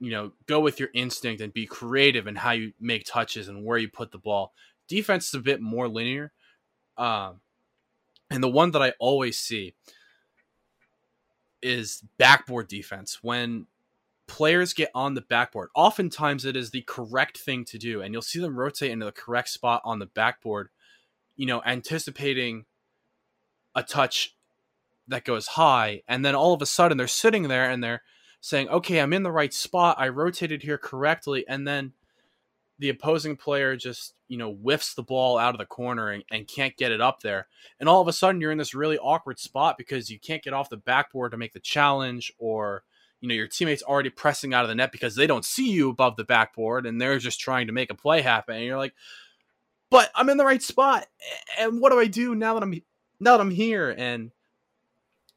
you 0.00 0.10
know, 0.10 0.32
go 0.46 0.60
with 0.60 0.78
your 0.78 0.90
instinct 0.94 1.42
and 1.42 1.52
be 1.52 1.66
creative 1.66 2.26
in 2.26 2.36
how 2.36 2.52
you 2.52 2.72
make 2.80 3.04
touches 3.04 3.48
and 3.48 3.64
where 3.64 3.78
you 3.78 3.88
put 3.88 4.12
the 4.12 4.18
ball. 4.18 4.52
Defense 4.86 5.28
is 5.28 5.34
a 5.34 5.40
bit 5.40 5.60
more 5.60 5.88
linear. 5.88 6.32
Um, 6.96 7.40
and 8.30 8.42
the 8.42 8.48
one 8.48 8.70
that 8.72 8.82
I 8.82 8.92
always 8.98 9.38
see 9.38 9.74
is 11.62 12.02
backboard 12.18 12.68
defense. 12.68 13.18
When 13.22 13.66
players 14.26 14.72
get 14.72 14.90
on 14.94 15.14
the 15.14 15.20
backboard, 15.20 15.70
oftentimes 15.74 16.44
it 16.44 16.56
is 16.56 16.70
the 16.70 16.82
correct 16.82 17.38
thing 17.38 17.64
to 17.66 17.78
do, 17.78 18.02
and 18.02 18.12
you'll 18.12 18.22
see 18.22 18.40
them 18.40 18.58
rotate 18.58 18.90
into 18.90 19.06
the 19.06 19.12
correct 19.12 19.48
spot 19.48 19.82
on 19.84 19.98
the 19.98 20.06
backboard, 20.06 20.68
you 21.36 21.46
know, 21.46 21.62
anticipating 21.64 22.64
a 23.74 23.82
touch 23.82 24.36
that 25.06 25.24
goes 25.24 25.46
high, 25.48 26.02
and 26.06 26.24
then 26.24 26.34
all 26.34 26.52
of 26.52 26.60
a 26.60 26.66
sudden 26.66 26.98
they're 26.98 27.06
sitting 27.06 27.48
there 27.48 27.70
and 27.70 27.82
they're 27.82 28.02
saying, 28.40 28.68
okay, 28.68 29.00
I'm 29.00 29.12
in 29.12 29.22
the 29.22 29.32
right 29.32 29.52
spot. 29.52 29.96
I 29.98 30.08
rotated 30.08 30.62
here 30.62 30.78
correctly. 30.78 31.44
And 31.48 31.66
then 31.66 31.92
the 32.78 32.88
opposing 32.88 33.36
player 33.36 33.76
just, 33.76 34.14
you 34.28 34.36
know, 34.36 34.52
whiffs 34.52 34.94
the 34.94 35.02
ball 35.02 35.38
out 35.38 35.54
of 35.54 35.58
the 35.58 35.66
corner 35.66 36.10
and, 36.10 36.22
and 36.30 36.46
can't 36.46 36.76
get 36.76 36.92
it 36.92 37.00
up 37.00 37.20
there. 37.20 37.48
And 37.80 37.88
all 37.88 38.00
of 38.00 38.08
a 38.08 38.12
sudden 38.12 38.40
you're 38.40 38.52
in 38.52 38.58
this 38.58 38.74
really 38.74 38.98
awkward 38.98 39.38
spot 39.38 39.76
because 39.78 40.10
you 40.10 40.18
can't 40.18 40.42
get 40.42 40.52
off 40.52 40.70
the 40.70 40.76
backboard 40.76 41.32
to 41.32 41.38
make 41.38 41.52
the 41.54 41.60
challenge 41.60 42.32
or, 42.38 42.84
you 43.20 43.28
know, 43.28 43.34
your 43.34 43.48
teammates 43.48 43.82
already 43.82 44.10
pressing 44.10 44.52
out 44.54 44.64
of 44.64 44.68
the 44.68 44.74
net 44.74 44.92
because 44.92 45.14
they 45.14 45.26
don't 45.26 45.44
see 45.44 45.70
you 45.70 45.90
above 45.90 46.16
the 46.16 46.24
backboard 46.24 46.86
and 46.86 47.00
they're 47.00 47.18
just 47.18 47.40
trying 47.40 47.66
to 47.66 47.72
make 47.72 47.90
a 47.90 47.94
play 47.94 48.20
happen. 48.20 48.56
And 48.56 48.64
you're 48.64 48.76
like, 48.76 48.94
but 49.90 50.10
I'm 50.14 50.28
in 50.28 50.36
the 50.36 50.44
right 50.44 50.62
spot. 50.62 51.06
And 51.58 51.80
what 51.80 51.90
do 51.90 51.98
I 51.98 52.06
do 52.06 52.34
now 52.34 52.54
that 52.54 52.62
I'm 52.62 52.72
now 53.20 53.36
that 53.36 53.40
I'm 53.40 53.50
here? 53.50 53.94
And 53.96 54.30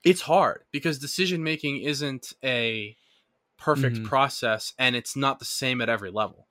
it's 0.03 0.21
hard 0.21 0.63
because 0.71 0.99
decision 0.99 1.43
making 1.43 1.81
isn't 1.83 2.33
a 2.43 2.97
perfect 3.57 3.97
Mhm. 3.97 4.05
process 4.05 4.73
and 4.77 4.95
it's 4.95 5.15
not 5.15 5.39
the 5.39 5.45
same 5.45 5.81
at 5.81 5.89
every 5.89 6.11
level. 6.11 6.47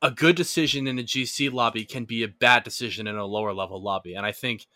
A 0.00 0.10
good 0.10 0.36
decision 0.36 0.86
in 0.86 0.98
a 0.98 1.02
GC 1.02 1.52
lobby 1.52 1.84
can 1.84 2.04
be 2.04 2.22
a 2.22 2.28
bad 2.28 2.62
decision 2.62 3.06
in 3.06 3.16
a 3.16 3.24
lower 3.24 3.52
level 3.52 3.82
lobby. 3.82 4.14
And 4.14 4.24
I 4.24 4.32
think 4.32 4.66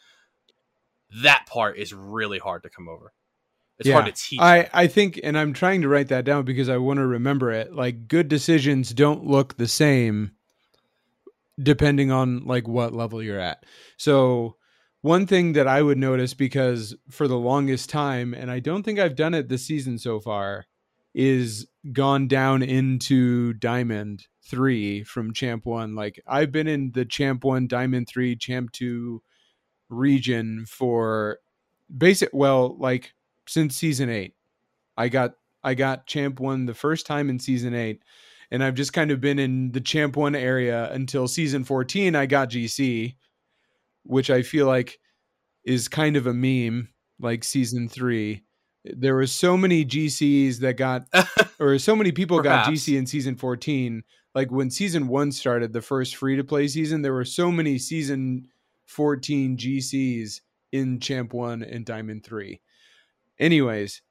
that 1.23 1.47
part 1.47 1.79
is 1.79 1.93
really 1.93 2.39
hard 2.39 2.63
to 2.65 2.71
come 2.71 2.89
over. 2.89 3.13
It's 3.79 3.91
hard 3.91 4.07
to 4.07 4.13
teach. 4.13 4.41
I, 4.41 4.69
I 4.73 4.87
think, 4.87 5.19
and 5.23 5.37
I'm 5.37 5.53
trying 5.53 5.83
to 5.83 5.89
write 5.89 6.09
that 6.09 6.25
down 6.25 6.45
because 6.45 6.69
I 6.69 6.77
want 6.77 6.99
to 6.99 7.07
remember 7.07 7.51
it. 7.51 7.75
Like, 7.75 8.07
good 8.07 8.29
decisions 8.29 8.93
don't 8.93 9.27
look 9.27 9.57
the 9.57 9.69
same 9.69 10.33
depending 11.61 12.11
on 12.11 12.45
like 12.45 12.67
what 12.67 12.95
level 12.95 13.23
you're 13.23 13.41
at. 13.41 13.65
So, 13.97 14.57
one 15.01 15.27
thing 15.27 15.55
that 15.55 15.67
I 15.67 15.83
would 15.83 15.99
notice 15.99 16.33
because 16.33 16.95
for 17.11 17.27
the 17.27 17.39
longest 17.39 17.91
time, 17.91 18.35
and 18.35 18.51
I 18.51 18.61
don't 18.61 18.85
think 18.85 19.01
I've 19.01 19.17
done 19.17 19.35
it 19.35 19.49
this 19.49 19.67
season 19.67 19.99
so 19.99 20.21
far, 20.21 20.67
is 21.13 21.67
gone 21.93 22.29
down 22.29 22.63
into 22.63 23.53
Diamond 23.55 24.27
three 24.45 25.05
from 25.05 25.33
Champ 25.33 25.65
one. 25.67 25.95
Like 25.95 26.23
I've 26.27 26.53
been 26.53 26.69
in 26.69 26.93
the 26.93 27.05
Champ 27.05 27.45
one, 27.45 27.67
Diamond 27.67 28.09
three, 28.09 28.37
Champ 28.37 28.73
two 28.73 29.23
region 29.89 30.65
for 30.67 31.39
basic 31.97 32.31
well, 32.33 32.77
like 32.79 33.13
since 33.47 33.77
season 33.77 34.11
eight. 34.11 34.35
I 34.97 35.09
got 35.09 35.35
I 35.65 35.75
got 35.75 36.07
Champ 36.07 36.41
one 36.41 36.67
the 36.67 36.75
first 36.75 37.07
time 37.07 37.31
in 37.31 37.39
season 37.39 37.75
eight, 37.75 38.03
and 38.51 38.63
I've 38.63 38.75
just 38.75 38.93
kind 38.93 39.11
of 39.11 39.21
been 39.21 39.39
in 39.39 39.73
the 39.73 39.81
Champ 39.81 40.17
one 40.17 40.35
area 40.35 40.93
until 40.93 41.29
season 41.29 41.65
fourteen. 41.65 42.17
I 42.17 42.27
got 42.27 42.51
GC, 42.51 43.15
which 44.05 44.31
I 44.31 44.43
feel 44.43 44.67
like 44.67 44.99
is 45.65 45.89
kind 45.89 46.17
of 46.17 46.27
a 46.27 46.35
meme, 46.35 46.89
like 47.21 47.45
season 47.45 47.89
three. 47.89 48.45
There 48.85 49.15
was 49.15 49.31
so 49.33 49.57
many 49.57 49.85
GCs 49.85 50.59
that 50.59 50.77
got, 50.77 51.07
or 51.61 51.79
so 51.79 51.95
many 51.95 52.11
people 52.11 52.41
got 52.41 52.67
GC 52.67 52.99
in 52.99 53.07
season 53.07 53.37
14. 53.37 54.03
Like 54.35 54.51
when 54.51 54.71
season 54.71 55.09
one 55.09 55.33
started, 55.33 55.73
the 55.73 55.83
first 55.83 56.17
free 56.17 56.37
to 56.37 56.45
play 56.45 56.69
season, 56.69 57.03
there 57.03 57.13
were 57.13 57.25
so 57.25 57.51
many 57.51 57.79
season 57.79 58.49
14 58.87 59.57
GCs 59.57 60.41
in 60.73 61.01
Champ 61.01 61.33
1 61.33 61.63
and 61.63 61.85
Diamond 61.85 62.25
3. 62.25 62.61
Anyways, 63.39 64.03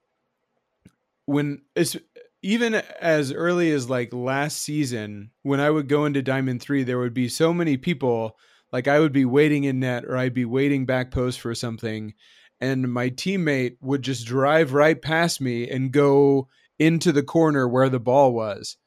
when 1.26 1.62
it's 1.76 1.96
even 2.44 2.76
as 3.00 3.32
early 3.32 3.72
as 3.72 3.90
like 3.90 4.14
last 4.14 4.62
season, 4.62 5.32
when 5.44 5.60
I 5.60 5.70
would 5.70 5.88
go 5.88 6.06
into 6.06 6.22
Diamond 6.22 6.62
3, 6.62 6.84
there 6.84 7.00
would 7.00 7.14
be 7.14 7.30
so 7.30 7.54
many 7.54 7.78
people 7.78 8.38
like 8.72 8.88
I 8.88 9.00
would 9.00 9.14
be 9.14 9.26
waiting 9.26 9.64
in 9.64 9.80
net 9.80 10.06
or 10.06 10.18
I'd 10.18 10.34
be 10.34 10.46
waiting 10.46 10.86
back 10.86 11.12
post 11.12 11.40
for 11.40 11.54
something 11.54 12.14
and 12.62 12.94
my 12.94 13.10
teammate 13.10 13.78
would 13.82 14.04
just 14.04 14.28
drive 14.28 14.74
right 14.74 15.02
past 15.02 15.42
me 15.42 15.68
and 15.68 15.92
go 15.92 16.48
into 16.78 17.12
the 17.12 17.24
corner 17.24 17.68
where 17.68 17.90
the 17.90 18.00
ball 18.00 18.34
was. 18.34 18.78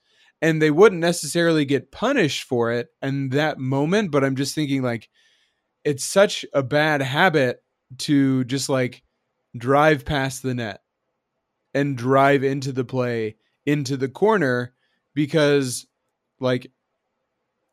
And 0.45 0.61
they 0.61 0.71
wouldn't 0.71 1.01
necessarily 1.01 1.65
get 1.65 1.91
punished 1.91 2.45
for 2.45 2.71
it 2.71 2.89
in 3.01 3.31
that 3.31 3.59
moment, 3.59 4.11
but 4.11 4.23
I'm 4.23 4.37
just 4.37 4.55
thinking 4.55 4.83
like 4.83 5.09
it's 5.85 6.05
such 6.05 6.45
a 6.53 6.63
bad 6.63 7.01
habit 7.01 7.63
to 8.01 8.45
just 8.45 8.69
like 8.69 9.03
drive 9.57 10.05
past 10.05 10.43
the 10.43 10.55
net 10.55 10.81
and 11.73 11.97
drive 11.97 12.45
into 12.45 12.73
the 12.73 12.85
play 12.85 13.37
into 13.65 13.97
the 13.97 14.09
corner 14.09 14.75
because 15.15 15.87
like 16.41 16.71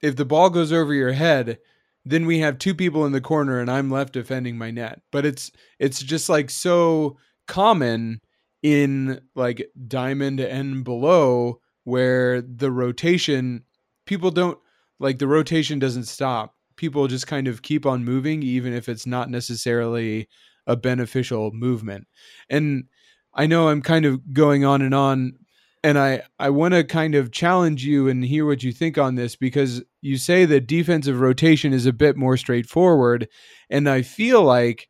if 0.02 0.16
the 0.16 0.26
ball 0.26 0.50
goes 0.50 0.72
over 0.72 0.94
your 0.94 1.12
head 1.12 1.58
then 2.06 2.26
we 2.26 2.40
have 2.40 2.58
two 2.58 2.74
people 2.74 3.06
in 3.06 3.12
the 3.12 3.22
corner 3.22 3.60
and 3.60 3.70
I'm 3.70 3.92
left 3.92 4.14
defending 4.14 4.58
my 4.58 4.72
net. 4.72 5.02
But 5.12 5.26
it's 5.26 5.52
it's 5.80 6.02
just 6.02 6.30
like 6.30 6.50
so 6.50 7.18
common 7.48 8.22
in 8.64 9.22
like 9.36 9.70
diamond 9.88 10.40
and 10.40 10.84
below 10.84 11.60
where 11.84 12.42
the 12.42 12.72
rotation 12.72 13.64
people 14.06 14.32
don't 14.32 14.58
like 15.00 15.20
the 15.20 15.28
rotation 15.28 15.80
doesn't 15.80 16.06
stop. 16.06 16.56
People 16.76 17.08
just 17.08 17.28
kind 17.28 17.48
of 17.48 17.62
keep 17.62 17.86
on 17.86 18.04
moving 18.04 18.44
even 18.44 18.74
if 18.74 18.88
it's 18.88 19.06
not 19.06 19.30
necessarily 19.30 20.28
a 20.68 20.76
beneficial 20.76 21.52
movement. 21.52 22.08
And 22.50 22.86
I 23.34 23.48
know 23.48 23.70
I'm 23.70 23.82
kind 23.82 24.06
of 24.06 24.34
going 24.34 24.66
on 24.66 24.82
and 24.82 24.94
on 24.94 25.34
and 25.84 25.98
I 25.98 26.24
I 26.40 26.50
want 26.50 26.74
to 26.74 26.84
kind 26.84 27.16
of 27.16 27.32
challenge 27.32 27.84
you 27.86 28.08
and 28.08 28.24
hear 28.24 28.46
what 28.46 28.64
you 28.64 28.72
think 28.72 28.98
on 28.98 29.16
this 29.16 29.36
because 29.36 29.82
you 30.02 30.18
say 30.18 30.46
that 30.46 30.68
defensive 30.68 31.20
rotation 31.20 31.74
is 31.74 31.86
a 31.86 31.94
bit 31.94 32.16
more 32.16 32.38
straightforward 32.38 33.28
and 33.70 33.90
I 33.90 34.02
feel 34.04 34.44
like 34.44 34.90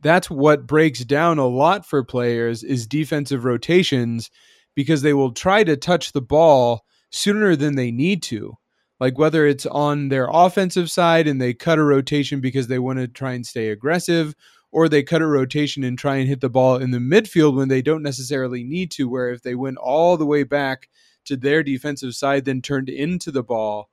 that's 0.00 0.30
what 0.30 0.66
breaks 0.66 1.04
down 1.04 1.38
a 1.38 1.46
lot 1.46 1.86
for 1.86 2.02
players 2.02 2.62
is 2.64 2.86
defensive 2.86 3.44
rotations 3.44 4.30
because 4.74 5.02
they 5.02 5.14
will 5.14 5.32
try 5.32 5.64
to 5.64 5.76
touch 5.76 6.12
the 6.12 6.22
ball 6.22 6.84
sooner 7.10 7.56
than 7.56 7.74
they 7.74 7.90
need 7.90 8.22
to. 8.24 8.54
Like 9.00 9.18
whether 9.18 9.46
it's 9.46 9.66
on 9.66 10.08
their 10.08 10.28
offensive 10.30 10.90
side 10.90 11.26
and 11.26 11.40
they 11.40 11.54
cut 11.54 11.78
a 11.78 11.84
rotation 11.84 12.40
because 12.40 12.68
they 12.68 12.78
want 12.78 13.00
to 13.00 13.08
try 13.08 13.32
and 13.32 13.44
stay 13.44 13.68
aggressive 13.68 14.34
or 14.70 14.88
they 14.88 15.02
cut 15.02 15.22
a 15.22 15.26
rotation 15.26 15.84
and 15.84 15.98
try 15.98 16.16
and 16.16 16.28
hit 16.28 16.40
the 16.40 16.48
ball 16.48 16.76
in 16.76 16.92
the 16.92 16.98
midfield 16.98 17.56
when 17.56 17.68
they 17.68 17.82
don't 17.82 18.02
necessarily 18.02 18.62
need 18.62 18.90
to. 18.92 19.08
Where 19.08 19.30
if 19.30 19.42
they 19.42 19.54
went 19.54 19.78
all 19.78 20.16
the 20.16 20.26
way 20.26 20.44
back 20.44 20.88
to 21.24 21.36
their 21.36 21.62
defensive 21.62 22.14
side, 22.14 22.44
then 22.44 22.62
turned 22.62 22.88
into 22.88 23.30
the 23.30 23.42
ball 23.42 23.90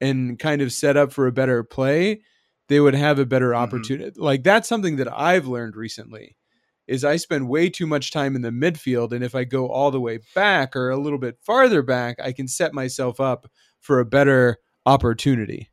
and 0.00 0.38
kind 0.38 0.60
of 0.60 0.72
set 0.72 0.96
up 0.96 1.12
for 1.12 1.26
a 1.26 1.32
better 1.32 1.62
play, 1.62 2.20
they 2.68 2.80
would 2.80 2.94
have 2.94 3.18
a 3.18 3.26
better 3.26 3.50
mm-hmm. 3.50 3.62
opportunity. 3.62 4.20
Like 4.20 4.42
that's 4.42 4.68
something 4.68 4.96
that 4.96 5.12
I've 5.12 5.46
learned 5.46 5.76
recently 5.76 6.36
is 6.86 7.04
I 7.04 7.16
spend 7.16 7.48
way 7.48 7.70
too 7.70 7.86
much 7.86 8.10
time 8.10 8.36
in 8.36 8.42
the 8.42 8.50
midfield 8.50 9.12
and 9.12 9.24
if 9.24 9.34
I 9.34 9.44
go 9.44 9.68
all 9.68 9.90
the 9.90 10.00
way 10.00 10.20
back 10.34 10.76
or 10.76 10.90
a 10.90 10.96
little 10.96 11.18
bit 11.18 11.38
farther 11.40 11.82
back, 11.82 12.18
I 12.22 12.32
can 12.32 12.48
set 12.48 12.74
myself 12.74 13.20
up 13.20 13.50
for 13.80 14.00
a 14.00 14.04
better 14.04 14.58
opportunity. 14.86 15.70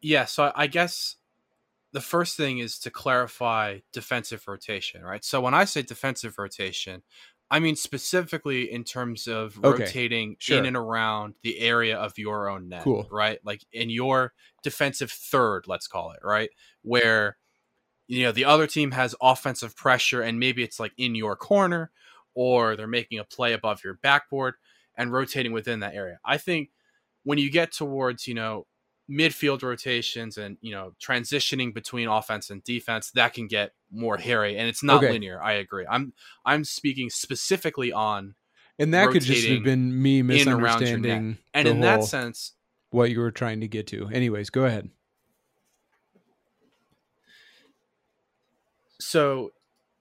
yeah, 0.00 0.24
so 0.24 0.52
I 0.54 0.66
guess 0.66 1.16
the 1.92 2.00
first 2.00 2.36
thing 2.36 2.58
is 2.58 2.78
to 2.80 2.90
clarify 2.90 3.80
defensive 3.92 4.46
rotation, 4.46 5.02
right? 5.02 5.24
So 5.24 5.40
when 5.40 5.54
I 5.54 5.64
say 5.64 5.82
defensive 5.82 6.38
rotation, 6.38 7.02
I 7.50 7.60
mean 7.60 7.76
specifically 7.76 8.70
in 8.70 8.84
terms 8.84 9.26
of 9.26 9.58
okay, 9.64 9.84
rotating 9.84 10.36
sure. 10.38 10.58
in 10.58 10.66
and 10.66 10.76
around 10.76 11.34
the 11.42 11.58
area 11.60 11.96
of 11.96 12.18
your 12.18 12.48
own 12.48 12.68
net, 12.68 12.84
cool. 12.84 13.08
right? 13.10 13.38
Like 13.44 13.64
in 13.72 13.90
your 13.90 14.32
defensive 14.62 15.10
third, 15.10 15.64
let's 15.66 15.86
call 15.86 16.12
it, 16.12 16.20
right? 16.22 16.50
Where 16.82 17.36
you 18.06 18.24
know 18.24 18.32
the 18.32 18.44
other 18.44 18.66
team 18.66 18.92
has 18.92 19.14
offensive 19.20 19.76
pressure 19.76 20.22
and 20.22 20.38
maybe 20.38 20.62
it's 20.62 20.80
like 20.80 20.92
in 20.96 21.14
your 21.14 21.36
corner 21.36 21.90
or 22.34 22.76
they're 22.76 22.86
making 22.86 23.18
a 23.18 23.24
play 23.24 23.52
above 23.52 23.82
your 23.82 23.94
backboard 23.94 24.54
and 24.96 25.12
rotating 25.12 25.52
within 25.52 25.80
that 25.80 25.94
area. 25.94 26.18
I 26.24 26.36
think 26.36 26.70
when 27.24 27.38
you 27.38 27.50
get 27.50 27.72
towards, 27.72 28.26
you 28.26 28.34
know, 28.34 28.66
midfield 29.10 29.62
rotations 29.62 30.36
and 30.36 30.58
you 30.60 30.70
know 30.70 30.92
transitioning 31.00 31.72
between 31.72 32.08
offense 32.08 32.50
and 32.50 32.62
defense 32.62 33.10
that 33.12 33.32
can 33.32 33.46
get 33.46 33.72
more 33.90 34.16
hairy 34.16 34.56
and 34.56 34.68
it's 34.68 34.82
not 34.82 34.98
okay. 34.98 35.12
linear. 35.12 35.40
I 35.42 35.54
agree. 35.54 35.86
I'm 35.88 36.12
i'm 36.44 36.64
speaking 36.64 37.10
specifically 37.10 37.92
on 37.92 38.34
and 38.78 38.94
that 38.94 39.10
could 39.10 39.22
just 39.22 39.46
have 39.48 39.64
been 39.64 40.00
me 40.00 40.22
misunderstanding 40.22 41.38
and 41.54 41.68
in 41.68 41.80
that 41.80 42.04
sense 42.04 42.52
what 42.90 43.10
you 43.10 43.20
were 43.20 43.30
trying 43.30 43.60
to 43.60 43.68
get 43.68 43.86
to. 43.88 44.08
Anyways 44.12 44.50
go 44.50 44.64
ahead. 44.64 44.90
So 49.00 49.52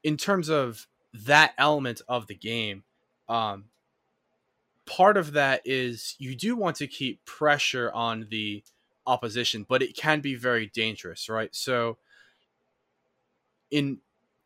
in 0.04 0.18
terms 0.18 0.50
of 0.50 0.88
that 1.14 1.54
element 1.58 2.02
of 2.08 2.28
the 2.28 2.36
game 2.36 2.84
um 3.30 3.66
part 4.86 5.18
of 5.18 5.34
that 5.34 5.62
is 5.66 6.16
you 6.18 6.36
do 6.36 6.56
want 6.56 6.78
to 6.78 6.88
keep 6.88 7.24
pressure 7.26 7.92
on 7.94 8.28
the 8.32 8.64
opposition, 9.06 9.66
but 9.68 9.82
it 9.84 9.96
can 9.96 10.22
be 10.22 10.36
very 10.36 10.68
dangerous, 10.68 11.30
right? 11.30 11.54
So 11.54 11.98
in 13.72 14.00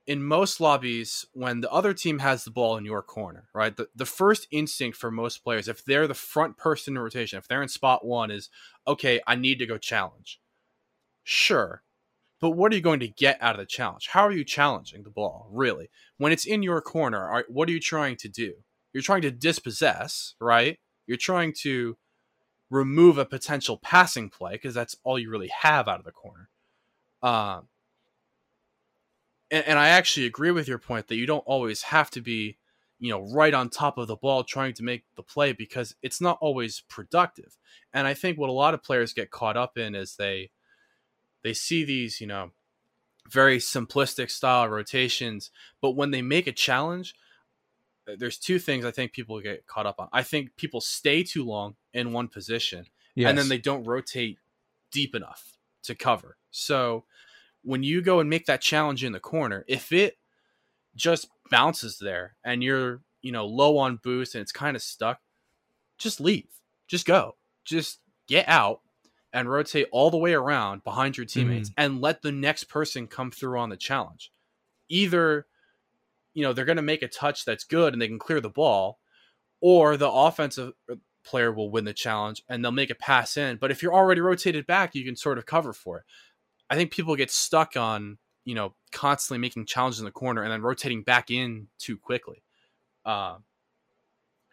in 0.08 0.24
most 0.24 0.60
lobbies, 0.60 1.26
when 1.34 1.62
the 1.62 1.72
other 1.72 1.94
team 1.94 2.20
has 2.20 2.44
the 2.44 2.52
ball 2.52 2.76
in 2.76 2.84
your 2.84 3.04
corner, 3.04 3.48
right, 3.54 3.78
the, 3.78 3.88
the 3.96 4.06
first 4.06 4.48
instinct 4.52 4.98
for 4.98 5.12
most 5.12 5.44
players, 5.44 5.68
if 5.68 5.86
they're 5.86 6.08
the 6.08 6.14
front 6.14 6.58
person 6.58 6.96
in 6.96 7.02
rotation, 7.02 7.38
if 7.38 7.48
they're 7.48 7.62
in 7.62 7.70
spot 7.70 8.04
one, 8.04 8.32
is 8.32 8.50
okay, 8.88 9.22
I 9.28 9.36
need 9.36 9.60
to 9.60 9.68
go 9.68 9.78
challenge. 9.78 10.40
Sure. 11.24 11.84
But 12.40 12.52
what 12.52 12.74
are 12.74 12.76
you 12.76 12.82
going 12.82 13.00
to 13.02 13.08
get 13.08 13.38
out 13.40 13.54
of 13.54 13.60
the 13.60 13.66
challenge? 13.68 14.10
How 14.12 14.24
are 14.24 14.32
you 14.32 14.44
challenging 14.44 15.04
the 15.04 15.12
ball, 15.12 15.48
really? 15.52 15.92
When 16.18 16.32
it's 16.32 16.46
in 16.46 16.64
your 16.64 16.82
corner, 16.82 17.44
what 17.48 17.70
are 17.70 17.72
you 17.72 17.80
trying 17.80 18.18
to 18.18 18.28
do? 18.28 18.54
You're 18.94 19.04
trying 19.04 19.22
to 19.22 19.32
dispossess, 19.32 20.34
right? 20.42 20.80
You're 21.06 21.18
trying 21.18 21.54
to 21.62 21.98
remove 22.72 23.20
a 23.20 23.26
potential 23.26 23.78
passing 23.78 24.30
play 24.30 24.54
because 24.54 24.74
that's 24.74 24.96
all 25.04 25.20
you 25.20 25.30
really 25.30 25.52
have 25.62 25.88
out 25.88 26.00
of 26.00 26.06
the 26.06 26.12
corner. 26.12 26.50
Um, 27.22 27.68
and, 29.52 29.68
and 29.68 29.80
I 29.80 29.90
actually 29.90 30.26
agree 30.26 30.52
with 30.52 30.68
your 30.68 30.80
point 30.80 31.08
that 31.08 31.18
you 31.18 31.26
don't 31.26 31.44
always 31.46 31.84
have 31.84 32.10
to 32.12 32.22
be, 32.22 32.58
you 33.00 33.12
know, 33.12 33.28
right 33.34 33.54
on 33.54 33.70
top 33.70 33.98
of 33.98 34.08
the 34.08 34.16
ball 34.16 34.44
trying 34.44 34.74
to 34.76 34.84
make 34.84 35.04
the 35.16 35.24
play 35.24 35.52
because 35.52 35.96
it's 36.02 36.22
not 36.22 36.38
always 36.42 36.82
productive. 36.88 37.58
And 37.94 38.08
I 38.08 38.14
think 38.14 38.38
what 38.38 38.50
a 38.50 38.54
lot 38.54 38.74
of 38.74 38.84
players 38.84 39.14
get 39.14 39.32
caught 39.32 39.58
up 39.58 39.78
in 39.78 39.94
is 39.96 40.16
they 40.16 40.52
they 41.44 41.54
see 41.54 41.84
these, 41.84 42.22
you 42.22 42.28
know, 42.28 42.52
very 43.30 43.58
simplistic 43.58 44.30
style 44.30 44.68
rotations, 44.68 45.52
but 45.82 45.92
when 45.92 46.12
they 46.12 46.22
make 46.22 46.48
a 46.48 46.52
challenge, 46.52 47.16
uh, 48.08 48.14
there's 48.18 48.38
two 48.38 48.60
things 48.60 48.86
I 48.86 48.92
think 48.92 49.12
people 49.12 49.40
get 49.42 49.68
caught 49.68 49.86
up 49.86 50.00
on. 50.00 50.08
I 50.12 50.24
think 50.24 50.56
people 50.56 50.82
stay 50.82 51.24
too 51.24 51.44
long 51.44 51.76
in 51.94 52.14
one 52.14 52.28
position 52.28 52.86
yes. 53.16 53.30
and 53.30 53.38
then 53.38 53.50
they 53.50 53.58
don't 53.58 53.84
rotate 53.84 54.38
deep 54.92 55.16
enough 55.16 55.58
to 55.84 55.96
cover. 55.96 56.38
So 56.52 57.06
when 57.64 57.84
you 57.84 58.02
go 58.02 58.20
and 58.20 58.30
make 58.30 58.46
that 58.46 58.62
challenge 58.62 59.04
in 59.04 59.12
the 59.12 59.20
corner, 59.20 59.64
if 59.68 59.92
it 59.92 60.18
just 60.96 61.28
bounces 61.50 62.00
there 62.00 62.36
and 62.44 62.64
you're, 62.64 63.02
you 63.22 63.32
know, 63.32 63.46
low 63.46 63.78
on 63.78 64.00
boost 64.04 64.36
and 64.36 64.42
it's 64.42 64.52
kind 64.52 64.76
of 64.76 64.82
stuck, 64.82 65.20
just 65.98 66.20
leave. 66.20 66.48
Just 66.88 67.06
go. 67.06 67.36
Just 67.64 68.00
get 68.28 68.48
out 68.48 68.82
and 69.34 69.50
rotate 69.50 69.88
all 69.92 70.10
the 70.10 70.18
way 70.18 70.34
around 70.34 70.84
behind 70.84 71.18
your 71.18 71.26
teammates 71.26 71.70
mm-hmm. 71.70 71.82
and 71.82 72.02
let 72.02 72.22
the 72.22 72.32
next 72.32 72.66
person 72.66 73.08
come 73.08 73.32
through 73.32 73.60
on 73.60 73.70
the 73.70 73.78
challenge. 73.78 74.32
Either 74.90 75.46
you 76.34 76.44
know 76.44 76.54
they're 76.54 76.66
going 76.66 76.78
to 76.78 76.82
make 76.82 77.02
a 77.02 77.08
touch 77.08 77.46
that's 77.46 77.64
good 77.64 77.94
and 77.94 78.02
they 78.02 78.08
can 78.08 78.20
clear 78.20 78.42
the 78.42 78.50
ball, 78.50 79.00
or 79.62 79.96
the 79.96 80.10
offensive 80.10 80.74
uh, 80.92 80.96
player 81.24 81.52
will 81.52 81.70
win 81.70 81.86
the 81.86 81.94
challenge 81.94 82.44
and 82.50 82.64
they'll 82.64 82.72
make 82.72 82.90
a 82.90 82.96
pass 82.96 83.38
in. 83.38 83.58
But 83.58 83.72
if 83.72 83.82
you're 83.82 83.94
already 83.94 84.22
rotated 84.22 84.66
back, 84.66 84.96
you 84.96 85.06
can 85.06 85.16
sort 85.16 85.38
of 85.38 85.46
cover 85.46 85.72
for 85.72 86.00
it. 86.00 86.04
I 86.72 86.76
think 86.76 86.92
people 86.92 87.16
get 87.18 87.30
stuck 87.30 87.76
on 87.76 88.18
you 88.46 88.56
know 88.56 88.74
constantly 88.92 89.40
making 89.40 89.66
challenges 89.66 90.00
in 90.00 90.06
the 90.06 90.12
corner 90.12 90.42
and 90.42 90.52
then 90.52 90.62
rotating 90.62 91.04
back 91.04 91.30
in 91.30 91.68
too 91.78 91.98
quickly. 91.98 92.42
Uh, 93.06 93.38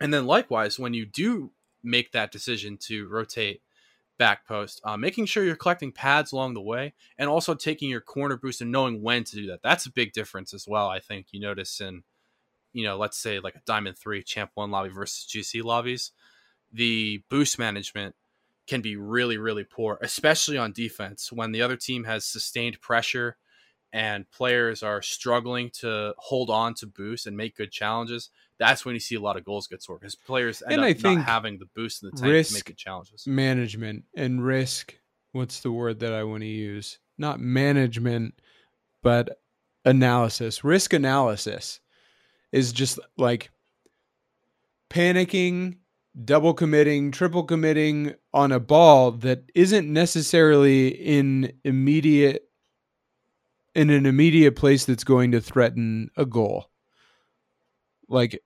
and 0.00 0.12
then 0.12 0.26
likewise, 0.26 0.78
when 0.78 0.94
you 0.94 1.06
do 1.06 1.52
make 1.82 2.12
that 2.12 2.32
decision 2.32 2.76
to 2.76 3.08
rotate 3.08 3.62
back 4.18 4.46
post, 4.46 4.80
uh, 4.84 4.96
making 4.96 5.26
sure 5.26 5.44
you're 5.44 5.56
collecting 5.56 5.92
pads 5.92 6.32
along 6.32 6.54
the 6.54 6.60
way, 6.60 6.92
and 7.16 7.30
also 7.30 7.54
taking 7.54 7.88
your 7.88 8.00
corner 8.00 8.36
boost 8.36 8.60
and 8.60 8.72
knowing 8.72 9.00
when 9.00 9.22
to 9.24 9.36
do 9.36 9.46
that. 9.46 9.62
That's 9.62 9.86
a 9.86 9.92
big 9.92 10.12
difference 10.12 10.52
as 10.52 10.66
well. 10.66 10.88
I 10.88 10.98
think 10.98 11.26
you 11.30 11.40
notice 11.40 11.80
in, 11.80 12.02
you 12.72 12.84
know, 12.84 12.98
let's 12.98 13.16
say 13.16 13.38
like 13.38 13.54
a 13.54 13.62
Diamond 13.64 13.96
Three 13.96 14.22
Champ 14.24 14.50
One 14.54 14.72
lobby 14.72 14.90
versus 14.90 15.26
GC 15.30 15.62
lobbies, 15.62 16.10
the 16.72 17.22
boost 17.30 17.58
management 17.58 18.16
can 18.68 18.80
be 18.82 18.96
really, 18.96 19.38
really 19.38 19.64
poor, 19.64 19.98
especially 20.02 20.56
on 20.58 20.72
defense 20.72 21.32
when 21.32 21.52
the 21.52 21.62
other 21.62 21.76
team 21.76 22.04
has 22.04 22.24
sustained 22.26 22.80
pressure 22.80 23.36
and 23.92 24.30
players 24.30 24.82
are 24.82 25.00
struggling 25.00 25.70
to 25.70 26.14
hold 26.18 26.50
on 26.50 26.74
to 26.74 26.86
boost 26.86 27.26
and 27.26 27.36
make 27.36 27.56
good 27.56 27.72
challenges. 27.72 28.28
That's 28.58 28.84
when 28.84 28.94
you 28.94 29.00
see 29.00 29.14
a 29.14 29.20
lot 29.20 29.36
of 29.38 29.44
goals 29.44 29.66
get 29.66 29.82
scored 29.82 30.00
because 30.00 30.14
players 30.14 30.62
end 30.62 30.74
And 30.74 30.80
up 30.82 30.86
I 30.86 30.92
think 30.92 31.18
not 31.20 31.26
having 31.26 31.58
the 31.58 31.68
boost 31.74 32.02
in 32.02 32.08
the 32.10 32.12
tank 32.12 32.24
to 32.24 32.30
risk 32.30 32.54
make 32.54 32.64
good 32.66 32.76
challenges. 32.76 33.26
management 33.26 34.04
and 34.14 34.44
risk 34.44 34.94
what's 35.32 35.60
the 35.60 35.70
word 35.70 36.00
that 36.00 36.12
i 36.12 36.24
want 36.24 36.40
to 36.42 36.48
use 36.48 36.98
not 37.18 37.38
management 37.38 38.34
but 39.02 39.40
analysis 39.84 40.64
risk 40.64 40.92
analysis 40.92 41.80
is 42.50 42.72
just 42.72 42.98
like 43.16 43.50
panicking 44.90 45.76
double 46.24 46.52
committing 46.54 47.10
triple 47.12 47.44
committing 47.44 48.14
on 48.34 48.50
a 48.50 48.58
ball 48.58 49.12
that 49.12 49.44
isn't 49.54 49.92
necessarily 49.92 50.88
in 50.88 51.52
immediate 51.64 52.44
in 53.74 53.90
an 53.90 54.04
immediate 54.06 54.56
place 54.56 54.84
that's 54.84 55.04
going 55.04 55.30
to 55.30 55.40
threaten 55.40 56.10
a 56.16 56.26
goal 56.26 56.70
like 58.08 58.42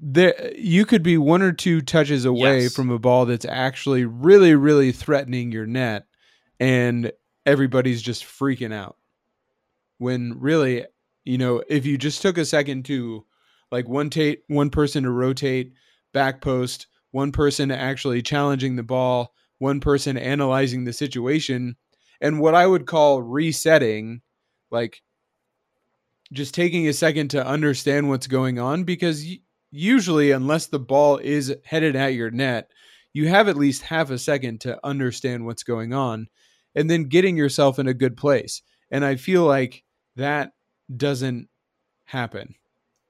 there 0.00 0.52
you 0.56 0.84
could 0.84 1.02
be 1.04 1.16
one 1.18 1.42
or 1.42 1.52
two 1.52 1.80
touches 1.80 2.24
away 2.24 2.62
Yes. 2.62 2.74
from 2.74 2.90
a 2.90 2.98
ball 2.98 3.26
that's 3.26 3.44
actually 3.44 4.04
really 4.04 4.54
really 4.56 4.90
threatening 4.90 5.52
your 5.52 5.66
net 5.66 6.06
and 6.58 7.12
everybody's 7.46 8.02
just 8.02 8.24
freaking 8.24 8.72
out 8.72 8.96
when 9.98 10.34
really 10.40 10.84
you 11.24 11.38
know 11.38 11.62
if 11.68 11.86
you 11.86 11.96
just 11.96 12.22
took 12.22 12.38
a 12.38 12.44
second 12.44 12.84
to 12.86 13.24
like 13.70 13.88
one 13.88 14.10
tate 14.10 14.42
one 14.48 14.70
person 14.70 15.04
to 15.04 15.10
rotate 15.10 15.74
back 16.12 16.40
post 16.40 16.87
one 17.10 17.32
person 17.32 17.70
actually 17.70 18.22
challenging 18.22 18.76
the 18.76 18.82
ball 18.82 19.32
one 19.58 19.80
person 19.80 20.16
analyzing 20.16 20.84
the 20.84 20.92
situation 20.92 21.76
and 22.20 22.40
what 22.40 22.54
i 22.54 22.66
would 22.66 22.86
call 22.86 23.22
resetting 23.22 24.20
like 24.70 25.02
just 26.32 26.54
taking 26.54 26.86
a 26.88 26.92
second 26.92 27.28
to 27.28 27.46
understand 27.46 28.08
what's 28.08 28.26
going 28.26 28.58
on 28.58 28.84
because 28.84 29.24
usually 29.70 30.30
unless 30.30 30.66
the 30.66 30.78
ball 30.78 31.16
is 31.18 31.54
headed 31.64 31.96
at 31.96 32.14
your 32.14 32.30
net 32.30 32.68
you 33.12 33.28
have 33.28 33.48
at 33.48 33.56
least 33.56 33.82
half 33.82 34.10
a 34.10 34.18
second 34.18 34.60
to 34.60 34.78
understand 34.84 35.44
what's 35.44 35.62
going 35.62 35.92
on 35.92 36.28
and 36.74 36.88
then 36.88 37.04
getting 37.04 37.36
yourself 37.36 37.78
in 37.78 37.88
a 37.88 37.94
good 37.94 38.16
place. 38.16 38.62
And 38.90 39.04
i 39.04 39.16
feel 39.16 39.44
like 39.44 39.82
that 40.16 40.52
doesn't 40.94 41.48
happen 42.04 42.54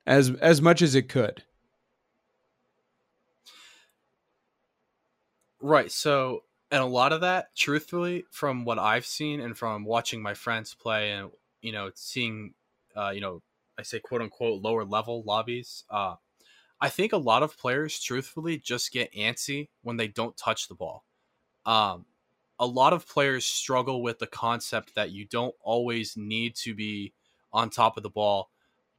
as 0.07 0.31
as 0.31 0.61
much 0.61 0.83
as 0.83 0.95
it 0.95 1.09
could 1.09 1.45
Right. 5.61 5.91
So, 5.91 6.45
and 6.71 6.83
a 6.83 6.87
lot 6.87 7.13
of 7.13 7.23
that, 7.23 7.55
truthfully, 7.57 8.25
from 8.31 8.65
what 8.65 8.79
I've 8.79 9.07
seen 9.07 9.41
and 9.41 9.57
from 9.57 9.85
watching 9.85 10.23
my 10.23 10.35
friends 10.35 10.75
play 10.75 11.13
and, 11.13 11.31
you 11.63 11.73
know, 11.73 11.91
seeing, 11.95 12.55
uh, 12.97 13.11
you 13.11 13.21
know, 13.21 13.43
I 13.79 13.83
say 13.83 14.01
quote 14.01 14.23
unquote 14.23 14.63
lower 14.63 14.85
level 14.85 15.23
lobbies, 15.23 15.85
uh, 15.91 16.17
I 16.81 16.91
think 16.91 17.13
a 17.13 17.19
lot 17.19 17.43
of 17.43 17.59
players, 17.59 18.01
truthfully, 18.01 18.59
just 18.59 18.93
get 18.93 19.13
antsy 19.15 19.71
when 19.83 19.97
they 19.99 20.09
don't 20.09 20.37
touch 20.37 20.69
the 20.69 20.75
ball. 20.77 21.05
Um, 21.67 22.07
a 22.59 22.67
lot 22.67 22.93
of 22.93 23.09
players 23.09 23.47
struggle 23.47 24.03
with 24.03 24.19
the 24.19 24.27
concept 24.27 24.95
that 24.95 25.11
you 25.13 25.27
don't 25.27 25.55
always 25.63 26.17
need 26.17 26.57
to 26.57 26.75
be 26.75 27.15
on 27.53 27.71
top 27.71 27.97
of 27.97 28.03
the 28.03 28.11
ball 28.11 28.51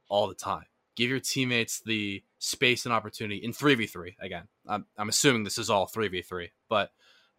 all 0.08 0.28
the 0.28 0.34
time. 0.34 0.66
Give 0.96 1.10
your 1.10 1.20
teammates 1.20 1.80
the 1.80 2.24
space 2.40 2.86
and 2.86 2.92
opportunity 2.92 3.36
in 3.36 3.52
3v3 3.52 4.16
again. 4.18 4.48
I'm, 4.66 4.86
I'm 4.98 5.10
assuming 5.10 5.44
this 5.44 5.58
is 5.58 5.70
all 5.70 5.86
3v3, 5.86 6.48
but 6.68 6.90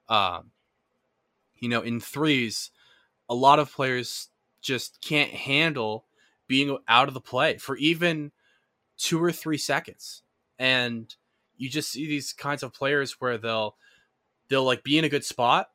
um, 0.08 0.52
you 1.60 1.68
know, 1.68 1.82
in 1.82 2.00
threes, 2.00 2.72
a 3.28 3.36
lot 3.36 3.60
of 3.60 3.72
players 3.72 4.30
just 4.62 5.02
can't 5.02 5.32
handle 5.32 6.06
being 6.48 6.78
out 6.88 7.08
of 7.08 7.14
the 7.14 7.22
play 7.22 7.58
for 7.58 7.76
even 7.78 8.32
two 8.98 9.22
or 9.22 9.32
three 9.32 9.58
seconds. 9.58 10.22
And 10.60 11.14
you 11.58 11.68
just 11.68 11.92
see 11.92 12.08
these 12.08 12.32
kinds 12.32 12.62
of 12.62 12.74
players 12.74 13.20
where 13.20 13.38
they'll 13.38 13.76
they'll 14.50 14.64
like 14.64 14.84
be 14.84 14.98
in 14.98 15.06
a 15.06 15.10
good 15.10 15.26
spot 15.26 15.71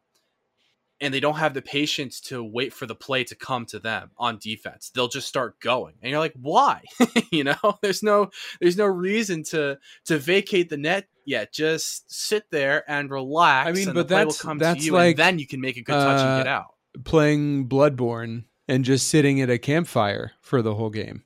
and 1.01 1.13
they 1.13 1.21
don't 1.21 1.37
have 1.37 1.55
the 1.55 1.63
patience 1.63 2.21
to 2.21 2.43
wait 2.43 2.73
for 2.73 2.87
the 2.87 2.95
play 2.95 3.25
to 3.25 3.35
come 3.35 3.67
to 3.67 3.79
them 3.79 4.11
on 4.17 4.39
defense. 4.39 4.91
They'll 4.95 5.09
just 5.09 5.29
start 5.29 5.61
going. 5.61 5.95
And 6.03 6.11
you're 6.11 6.21
like, 6.21 6.35
"Why?" 6.41 6.85
you 7.31 7.45
know, 7.45 7.57
there's 7.83 8.03
no 8.03 8.31
there's 8.61 8.77
no 8.77 8.87
reason 8.87 9.43
to 9.45 9.79
to 10.07 10.19
vacate 10.19 10.69
the 10.71 10.77
net 10.77 11.09
yet. 11.25 11.53
Just 11.53 12.11
sit 12.13 12.51
there 12.51 12.85
and 12.89 13.11
relax 13.11 13.69
I 13.69 13.73
mean, 13.73 13.89
and 13.89 13.95
but 13.95 14.09
the 14.09 14.15
play 14.15 14.19
that's- 14.19 14.43
will 14.43 14.49
come 14.49 14.59
that's 14.59 14.81
to 14.81 14.87
you 14.87 14.93
like, 14.93 15.11
and 15.11 15.19
then 15.19 15.39
you 15.39 15.47
can 15.47 15.61
make 15.61 15.77
a 15.77 15.83
good 15.83 15.93
touch 15.93 16.21
and 16.21 16.29
uh, 16.29 16.39
get 16.39 16.47
out. 16.47 16.75
playing 17.05 17.69
bloodborne 17.69 18.45
and 18.69 18.85
just 18.85 19.09
sitting 19.09 19.41
at 19.41 19.51
a 19.51 19.59
campfire 19.59 20.33
for 20.41 20.63
the 20.63 20.75
whole 20.75 20.91
game 20.91 21.23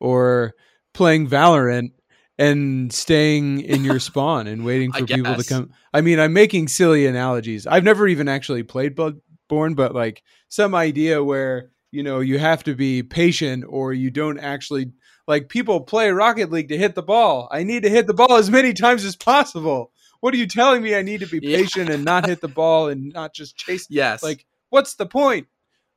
or 0.00 0.54
playing 0.94 1.28
valorant 1.28 1.92
and 2.38 2.92
staying 2.92 3.60
in 3.60 3.84
your 3.84 4.00
spawn 4.08 4.46
and 4.46 4.64
waiting 4.64 4.92
for 4.92 5.06
people 5.06 5.34
to 5.34 5.44
come. 5.44 5.70
I 5.92 6.00
mean 6.00 6.18
i'm 6.18 6.32
making 6.32 6.68
silly 6.68 7.06
analogies. 7.06 7.66
I've 7.66 7.84
never 7.84 8.08
even 8.08 8.28
actually 8.28 8.62
played 8.62 8.96
bloodborne 8.96 9.76
but 9.76 9.94
like 9.94 10.22
some 10.48 10.74
idea 10.74 11.22
where 11.22 11.70
you 11.90 12.02
know 12.02 12.20
you 12.20 12.38
have 12.38 12.64
to 12.64 12.74
be 12.74 13.02
patient 13.02 13.64
or 13.68 13.92
you 13.92 14.10
don't 14.10 14.38
actually 14.38 14.92
like 15.28 15.48
people 15.48 15.80
play 15.80 16.10
rocket 16.10 16.50
league 16.50 16.68
to 16.68 16.78
hit 16.78 16.94
the 16.94 17.02
ball. 17.02 17.48
I 17.52 17.62
need 17.62 17.82
to 17.84 17.90
hit 17.90 18.06
the 18.06 18.14
ball 18.14 18.36
as 18.36 18.50
many 18.50 18.72
times 18.72 19.04
as 19.04 19.14
possible. 19.14 19.92
What 20.20 20.34
are 20.34 20.38
you 20.38 20.46
telling 20.46 20.82
me? 20.82 20.94
I 20.94 21.02
need 21.02 21.20
to 21.20 21.26
be 21.26 21.40
Yeah. 21.42 21.58
patient 21.58 21.90
and 21.90 22.04
not 22.04 22.26
hit 22.26 22.40
the 22.40 22.48
ball 22.48 22.88
and 22.88 23.12
not 23.12 23.34
just 23.34 23.56
chase 23.56 23.86
Yes. 23.90 24.22
like 24.22 24.46
what's 24.70 24.94
the 24.94 25.06
point? 25.06 25.46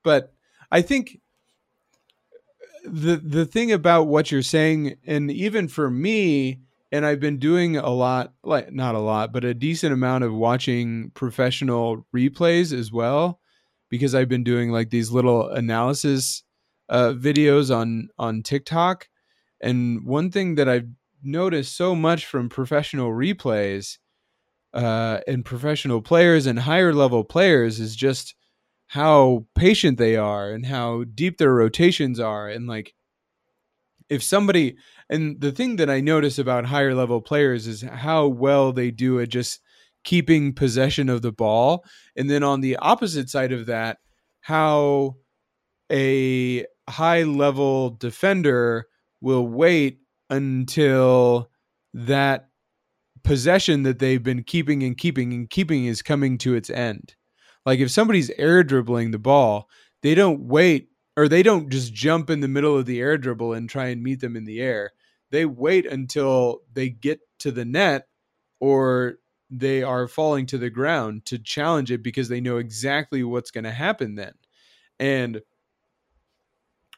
But 0.04 0.34
i 0.72 0.82
think 0.82 1.20
the 2.86 3.18
the 3.18 3.46
thing 3.46 3.72
about 3.72 4.08
what 4.08 4.32
you're 4.32 4.42
saying 4.42 4.96
and 5.06 5.32
even 5.32 5.68
for 5.68 5.90
me 5.90 6.60
and 6.92 7.06
i've 7.06 7.20
been 7.20 7.38
doing 7.38 7.78
a 7.78 7.90
lot 7.90 8.34
like 8.44 8.72
not 8.72 8.96
a 8.96 9.00
lot 9.00 9.34
but 9.34 9.44
a 9.44 9.54
decent 9.54 9.94
amount 9.94 10.24
of 10.24 10.34
watching 10.34 11.12
professional 11.14 12.06
replays 12.16 12.72
as 12.78 12.92
well 12.92 13.40
because 13.90 14.14
i've 14.16 14.30
been 14.30 14.44
doing 14.44 14.72
like 14.72 14.90
these 14.90 15.12
little 15.12 15.50
analysis 15.50 16.44
uh, 16.90 17.14
videos 17.14 17.76
on 17.76 18.10
on 18.18 18.44
tiktok. 18.44 19.08
And 19.62 20.06
one 20.06 20.32
thing 20.32 20.56
that 20.56 20.70
i've 20.70 20.88
noticed 21.24 21.76
so 21.76 21.96
much 21.96 22.26
from 22.26 22.50
professional 22.50 23.10
replays 23.10 23.98
uh, 24.74 25.22
and 25.28 25.44
professional 25.44 26.02
players 26.02 26.46
and 26.46 26.60
higher 26.60 26.94
level 26.94 27.24
players 27.24 27.80
is 27.80 27.96
just 27.96 28.36
how 28.88 29.46
patient 29.56 29.98
they 29.98 30.16
are 30.16 30.52
and 30.52 30.66
how 30.66 31.04
deep 31.16 31.38
their 31.38 31.54
rotations 31.54 32.20
are 32.20 32.48
and 32.48 32.68
like 32.68 32.94
if 34.10 34.22
somebody 34.22 34.78
and 35.10 35.42
the 35.42 35.52
thing 35.52 35.76
that 35.78 35.90
i 35.90 36.00
notice 36.00 36.38
about 36.38 36.66
higher 36.66 36.94
level 36.94 37.22
players 37.22 37.68
is 37.68 37.82
how 37.82 38.28
well 38.28 38.72
they 38.72 38.92
do 38.92 39.20
at 39.20 39.30
just 39.30 39.60
keeping 40.04 40.54
possession 40.54 41.10
of 41.10 41.24
the 41.24 41.32
ball 41.32 41.84
and 42.16 42.30
then 42.30 42.44
on 42.44 42.62
the 42.62 42.76
opposite 42.78 43.30
side 43.30 43.52
of 43.52 43.66
that 43.66 43.98
how 44.42 45.16
a 45.92 46.66
high 46.88 47.24
level 47.24 47.90
defender 47.90 48.86
will 49.22 49.48
wait 49.48 50.00
until 50.30 51.50
that 51.94 52.50
possession 53.24 53.84
that 53.84 54.00
they've 54.00 54.24
been 54.24 54.44
keeping 54.44 54.84
and 54.84 54.98
keeping 54.98 55.34
and 55.34 55.50
keeping 55.50 55.86
is 55.86 56.02
coming 56.02 56.38
to 56.38 56.54
its 56.54 56.70
end. 56.70 57.16
Like 57.66 57.80
if 57.80 57.92
somebody's 57.92 58.30
air 58.32 58.64
dribbling 58.64 59.12
the 59.12 59.20
ball, 59.20 59.70
they 60.02 60.16
don't 60.16 60.42
wait 60.42 60.90
or 61.18 61.28
they 61.28 61.44
don't 61.44 61.70
just 61.70 61.94
jump 61.94 62.30
in 62.30 62.42
the 62.42 62.48
middle 62.48 62.78
of 62.78 62.86
the 62.86 63.00
air 63.00 63.18
dribble 63.18 63.54
and 63.54 63.70
try 63.70 63.88
and 63.88 64.04
meet 64.04 64.20
them 64.20 64.36
in 64.36 64.46
the 64.46 64.62
air. 64.62 64.92
They 65.32 65.46
wait 65.46 65.86
until 65.86 66.62
they 66.74 66.90
get 66.90 67.20
to 67.40 67.52
the 67.52 67.66
net 67.66 68.08
or 68.60 69.16
they 69.50 69.84
are 69.84 70.08
falling 70.08 70.46
to 70.48 70.58
the 70.58 70.70
ground 70.70 71.26
to 71.26 71.40
challenge 71.40 71.92
it 71.92 72.04
because 72.04 72.30
they 72.30 72.42
know 72.42 72.58
exactly 72.58 73.24
what's 73.24 73.52
going 73.52 73.64
to 73.64 73.72
happen 73.72 74.16
then. 74.16 74.34
And 75.00 75.42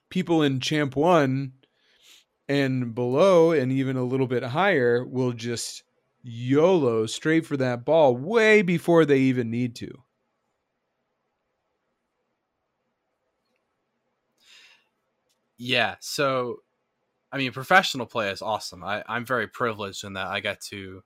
people 0.09 0.41
in 0.43 0.59
champ 0.59 0.95
1 0.95 1.53
and 2.49 2.95
below 2.95 3.51
and 3.51 3.71
even 3.71 3.97
a 3.97 4.03
little 4.03 4.27
bit 4.27 4.43
higher 4.43 5.05
will 5.05 5.33
just 5.33 5.83
YOLO 6.23 7.05
straight 7.07 7.45
for 7.45 7.57
that 7.57 7.85
ball 7.85 8.17
way 8.17 8.61
before 8.61 9.05
they 9.05 9.19
even 9.19 9.51
need 9.51 9.75
to. 9.77 9.91
Yeah. 15.57 15.95
So, 15.99 16.61
I 17.31 17.37
mean, 17.37 17.51
professional 17.51 18.05
play 18.05 18.29
is 18.29 18.41
awesome. 18.41 18.83
I, 18.83 19.03
I'm 19.07 19.25
very 19.25 19.47
privileged 19.47 20.03
in 20.03 20.13
that 20.13 20.27
I 20.27 20.39
get 20.39 20.61
to 20.69 21.03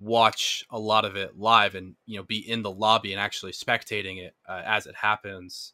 watch 0.00 0.64
a 0.70 0.78
lot 0.78 1.04
of 1.04 1.16
it 1.16 1.36
live 1.36 1.74
and 1.74 1.96
you 2.06 2.16
know 2.16 2.22
be 2.22 2.38
in 2.38 2.62
the 2.62 2.70
lobby 2.70 3.12
and 3.12 3.20
actually 3.20 3.50
spectating 3.50 4.18
it 4.18 4.32
uh, 4.48 4.62
as 4.64 4.86
it 4.86 4.94
happens 4.94 5.72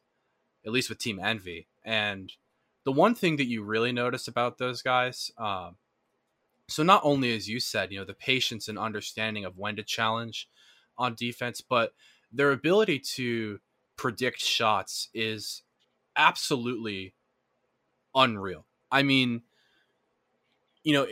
at 0.65 0.73
least 0.73 0.89
with 0.89 0.97
team 0.97 1.21
envy 1.23 1.67
and 1.85 2.33
the 2.85 2.93
one 2.93 3.15
thing 3.15 3.37
that 3.37 3.45
you 3.45 3.63
really 3.63 3.93
notice 3.93 4.27
about 4.27 4.57
those 4.57 4.81
guys 4.81 5.31
um, 5.37 5.77
so 6.69 6.83
not 6.83 7.03
only 7.05 7.37
as 7.37 7.51
you 7.51 7.61
said 7.61 7.93
you 7.93 7.99
know 7.99 8.05
the 8.07 8.15
patience 8.15 8.67
and 8.67 8.79
understanding 8.79 9.45
of 9.45 9.59
when 9.59 9.77
to 9.77 9.83
challenge 9.83 10.49
on 10.97 11.15
defense, 11.15 11.61
but 11.61 11.93
their 12.33 12.53
ability 12.53 12.99
to 12.99 13.61
predict 13.97 14.41
shots 14.41 15.09
is 15.15 15.63
absolutely 16.17 17.15
unreal. 18.15 18.67
I 18.91 19.03
mean, 19.03 19.43
you 20.83 20.93
know, 20.93 21.07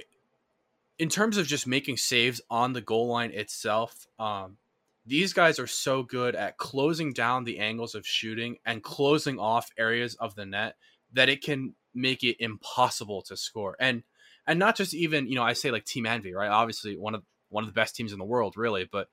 in 0.99 1.09
terms 1.09 1.37
of 1.37 1.47
just 1.47 1.67
making 1.67 1.97
saves 1.97 2.41
on 2.51 2.73
the 2.73 2.81
goal 2.81 3.09
line 3.09 3.33
itself, 3.33 4.07
um, 4.19 4.59
these 5.05 5.33
guys 5.33 5.59
are 5.59 5.67
so 5.67 6.03
good 6.03 6.37
at 6.37 6.59
closing 6.59 7.13
down 7.13 7.45
the 7.45 7.59
angles 7.59 7.95
of 7.95 8.07
shooting 8.07 8.59
and 8.65 8.83
closing 8.83 9.39
off 9.39 9.71
areas 9.77 10.15
of 10.15 10.35
the 10.37 10.47
net 10.47 10.77
that 11.13 11.29
it 11.29 11.43
can 11.43 11.75
make 11.95 12.23
it 12.23 12.37
impossible 12.39 13.23
to 13.23 13.37
score. 13.37 13.77
And 13.81 14.05
and 14.47 14.59
not 14.59 14.77
just 14.77 14.95
even, 14.95 15.29
you 15.29 15.37
know, 15.37 15.43
I 15.43 15.53
say 15.53 15.71
like 15.71 15.85
Team 15.85 16.07
Envy, 16.07 16.35
right? 16.35 16.51
Obviously 16.51 16.97
one 16.97 17.15
of 17.15 17.23
one 17.49 17.65
of 17.65 17.69
the 17.69 17.75
best 17.75 17.97
teams 17.97 18.13
in 18.13 18.19
the 18.19 18.25
world, 18.25 18.57
really, 18.57 18.89
but 18.91 19.09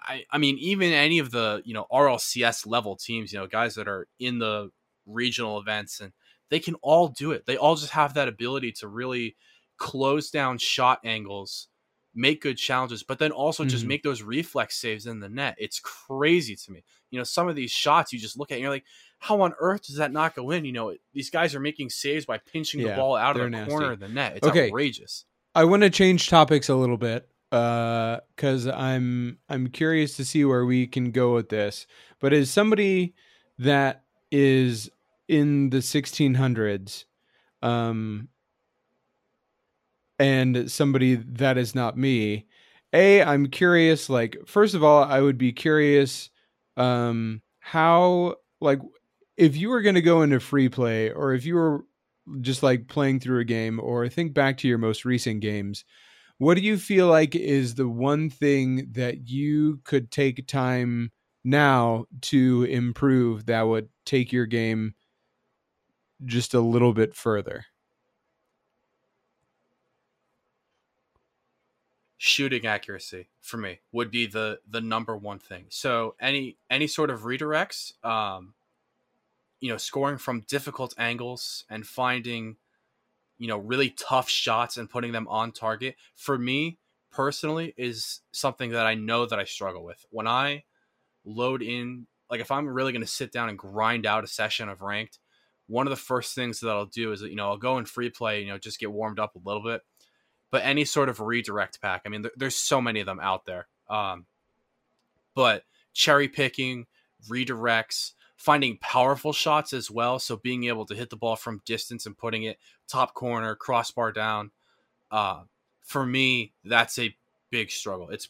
I 0.00 0.24
I 0.30 0.38
mean 0.38 0.58
even 0.58 0.92
any 0.92 1.20
of 1.20 1.30
the, 1.30 1.62
you 1.64 1.74
know, 1.74 1.86
RLCS 1.92 2.66
level 2.66 2.96
teams, 2.96 3.32
you 3.32 3.38
know, 3.38 3.46
guys 3.46 3.76
that 3.76 3.88
are 3.88 4.08
in 4.18 4.38
the 4.38 4.70
regional 5.06 5.58
events 5.58 6.00
and 6.00 6.12
they 6.50 6.60
can 6.60 6.74
all 6.76 7.08
do 7.08 7.32
it. 7.32 7.46
They 7.46 7.56
all 7.56 7.76
just 7.76 7.92
have 7.92 8.14
that 8.14 8.28
ability 8.28 8.72
to 8.72 8.88
really 8.88 9.36
close 9.78 10.30
down 10.30 10.58
shot 10.58 11.00
angles, 11.04 11.68
make 12.14 12.42
good 12.42 12.56
challenges, 12.56 13.02
but 13.02 13.18
then 13.18 13.30
also 13.30 13.62
mm-hmm. 13.62 13.70
just 13.70 13.86
make 13.86 14.02
those 14.02 14.22
reflex 14.22 14.76
saves 14.76 15.06
in 15.06 15.20
the 15.20 15.28
net. 15.28 15.54
It's 15.58 15.80
crazy 15.80 16.56
to 16.56 16.72
me. 16.72 16.82
You 17.10 17.18
know, 17.18 17.24
some 17.24 17.48
of 17.48 17.56
these 17.56 17.70
shots 17.70 18.12
you 18.12 18.18
just 18.18 18.38
look 18.38 18.50
at 18.50 18.56
and 18.56 18.62
you're 18.62 18.70
like, 18.70 18.84
how 19.18 19.40
on 19.40 19.54
earth 19.58 19.86
does 19.86 19.96
that 19.96 20.12
not 20.12 20.34
go 20.34 20.50
in? 20.50 20.64
You 20.64 20.72
know, 20.72 20.94
these 21.12 21.30
guys 21.30 21.54
are 21.54 21.60
making 21.60 21.90
saves 21.90 22.26
by 22.26 22.38
pinching 22.38 22.80
yeah, 22.80 22.90
the 22.90 22.96
ball 22.96 23.16
out 23.16 23.36
of 23.36 23.42
the 23.42 23.50
nasty. 23.50 23.70
corner 23.70 23.92
of 23.92 24.00
the 24.00 24.08
net. 24.08 24.36
It's 24.36 24.46
okay. 24.46 24.68
outrageous. 24.68 25.24
I 25.54 25.64
want 25.64 25.82
to 25.82 25.90
change 25.90 26.28
topics 26.28 26.68
a 26.68 26.74
little 26.74 26.96
bit 26.96 27.28
uh, 27.52 28.20
because 28.34 28.66
uh, 28.66 28.72
I'm 28.72 29.38
I'm 29.48 29.68
curious 29.68 30.16
to 30.16 30.24
see 30.24 30.44
where 30.44 30.64
we 30.64 30.86
can 30.86 31.10
go 31.10 31.34
with 31.34 31.48
this. 31.48 31.86
But 32.20 32.32
as 32.32 32.50
somebody 32.50 33.14
that 33.58 34.04
is 34.30 34.90
in 35.30 35.70
the 35.70 35.80
1600s, 35.82 37.06
um, 37.62 38.28
and 40.18 40.70
somebody 40.70 41.14
that 41.14 41.56
is 41.56 41.74
not 41.74 41.96
me, 41.96 42.46
a 42.92 43.22
I'm 43.22 43.46
curious. 43.48 44.10
Like 44.10 44.36
first 44.46 44.74
of 44.74 44.82
all, 44.84 45.04
I 45.04 45.20
would 45.20 45.38
be 45.38 45.52
curious 45.52 46.30
um, 46.76 47.42
how 47.60 48.36
like 48.60 48.80
if 49.36 49.56
you 49.56 49.70
were 49.70 49.82
going 49.82 49.94
to 49.94 50.02
go 50.02 50.22
into 50.22 50.40
free 50.40 50.68
play 50.68 51.10
or 51.10 51.32
if 51.34 51.44
you 51.46 51.54
were 51.54 51.84
just 52.40 52.62
like 52.62 52.88
playing 52.88 53.20
through 53.20 53.40
a 53.40 53.44
game 53.44 53.80
or 53.80 54.08
think 54.08 54.34
back 54.34 54.58
to 54.58 54.68
your 54.68 54.78
most 54.78 55.04
recent 55.04 55.40
games 55.40 55.84
what 56.38 56.56
do 56.56 56.62
you 56.62 56.78
feel 56.78 57.06
like 57.08 57.34
is 57.36 57.74
the 57.74 57.88
one 57.88 58.30
thing 58.30 58.88
that 58.92 59.28
you 59.28 59.80
could 59.84 60.10
take 60.10 60.46
time 60.46 61.10
now 61.44 62.04
to 62.22 62.64
improve 62.64 63.46
that 63.46 63.62
would 63.62 63.88
take 64.06 64.32
your 64.32 64.46
game 64.46 64.94
just 66.24 66.54
a 66.54 66.60
little 66.60 66.92
bit 66.92 67.14
further 67.14 67.66
shooting 72.18 72.66
accuracy 72.66 73.28
for 73.40 73.56
me 73.56 73.80
would 73.92 74.10
be 74.10 74.26
the 74.26 74.60
the 74.68 74.80
number 74.80 75.16
one 75.16 75.38
thing 75.38 75.64
so 75.70 76.14
any 76.20 76.56
any 76.68 76.86
sort 76.86 77.08
of 77.10 77.20
redirects 77.22 77.92
um 78.04 78.54
you 79.60 79.68
know, 79.70 79.76
scoring 79.76 80.18
from 80.18 80.40
difficult 80.40 80.94
angles 80.98 81.64
and 81.68 81.86
finding, 81.86 82.56
you 83.38 83.48
know, 83.48 83.58
really 83.58 83.90
tough 83.90 84.28
shots 84.28 84.76
and 84.76 84.90
putting 84.90 85.12
them 85.12 85.28
on 85.28 85.52
target 85.52 85.96
for 86.14 86.38
me 86.38 86.78
personally 87.10 87.74
is 87.76 88.20
something 88.32 88.70
that 88.70 88.86
I 88.86 88.94
know 88.94 89.26
that 89.26 89.38
I 89.38 89.44
struggle 89.44 89.84
with. 89.84 90.04
When 90.10 90.26
I 90.26 90.64
load 91.24 91.62
in, 91.62 92.06
like 92.30 92.40
if 92.40 92.50
I'm 92.50 92.68
really 92.68 92.92
going 92.92 93.02
to 93.02 93.08
sit 93.08 93.32
down 93.32 93.48
and 93.48 93.58
grind 93.58 94.06
out 94.06 94.24
a 94.24 94.28
session 94.28 94.68
of 94.68 94.82
ranked, 94.82 95.18
one 95.70 95.86
of 95.86 95.90
the 95.90 95.96
first 95.96 96.34
things 96.34 96.58
that 96.60 96.68
I'll 96.68 96.86
do 96.86 97.12
is, 97.12 97.22
you 97.22 97.36
know, 97.36 97.48
I'll 97.48 97.56
go 97.56 97.78
in 97.78 97.84
free 97.84 98.10
play, 98.10 98.42
you 98.42 98.48
know, 98.48 98.58
just 98.58 98.80
get 98.80 98.90
warmed 98.90 99.20
up 99.20 99.36
a 99.36 99.48
little 99.48 99.62
bit. 99.62 99.82
But 100.50 100.64
any 100.64 100.84
sort 100.84 101.08
of 101.08 101.20
redirect 101.20 101.80
pack, 101.80 102.02
I 102.04 102.08
mean, 102.08 102.22
there, 102.22 102.32
there's 102.36 102.56
so 102.56 102.80
many 102.80 102.98
of 102.98 103.06
them 103.06 103.20
out 103.20 103.46
there. 103.46 103.68
Um, 103.88 104.26
but 105.36 105.62
cherry 105.92 106.26
picking, 106.26 106.86
redirects, 107.28 108.14
finding 108.36 108.78
powerful 108.78 109.32
shots 109.32 109.72
as 109.72 109.88
well. 109.88 110.18
So 110.18 110.36
being 110.36 110.64
able 110.64 110.86
to 110.86 110.94
hit 110.94 111.08
the 111.08 111.16
ball 111.16 111.36
from 111.36 111.62
distance 111.64 112.04
and 112.04 112.18
putting 112.18 112.42
it 112.42 112.58
top 112.88 113.14
corner, 113.14 113.54
crossbar 113.54 114.10
down. 114.10 114.50
Uh, 115.08 115.42
for 115.82 116.04
me, 116.04 116.52
that's 116.64 116.98
a 116.98 117.14
big 117.50 117.70
struggle. 117.70 118.10
It's 118.10 118.28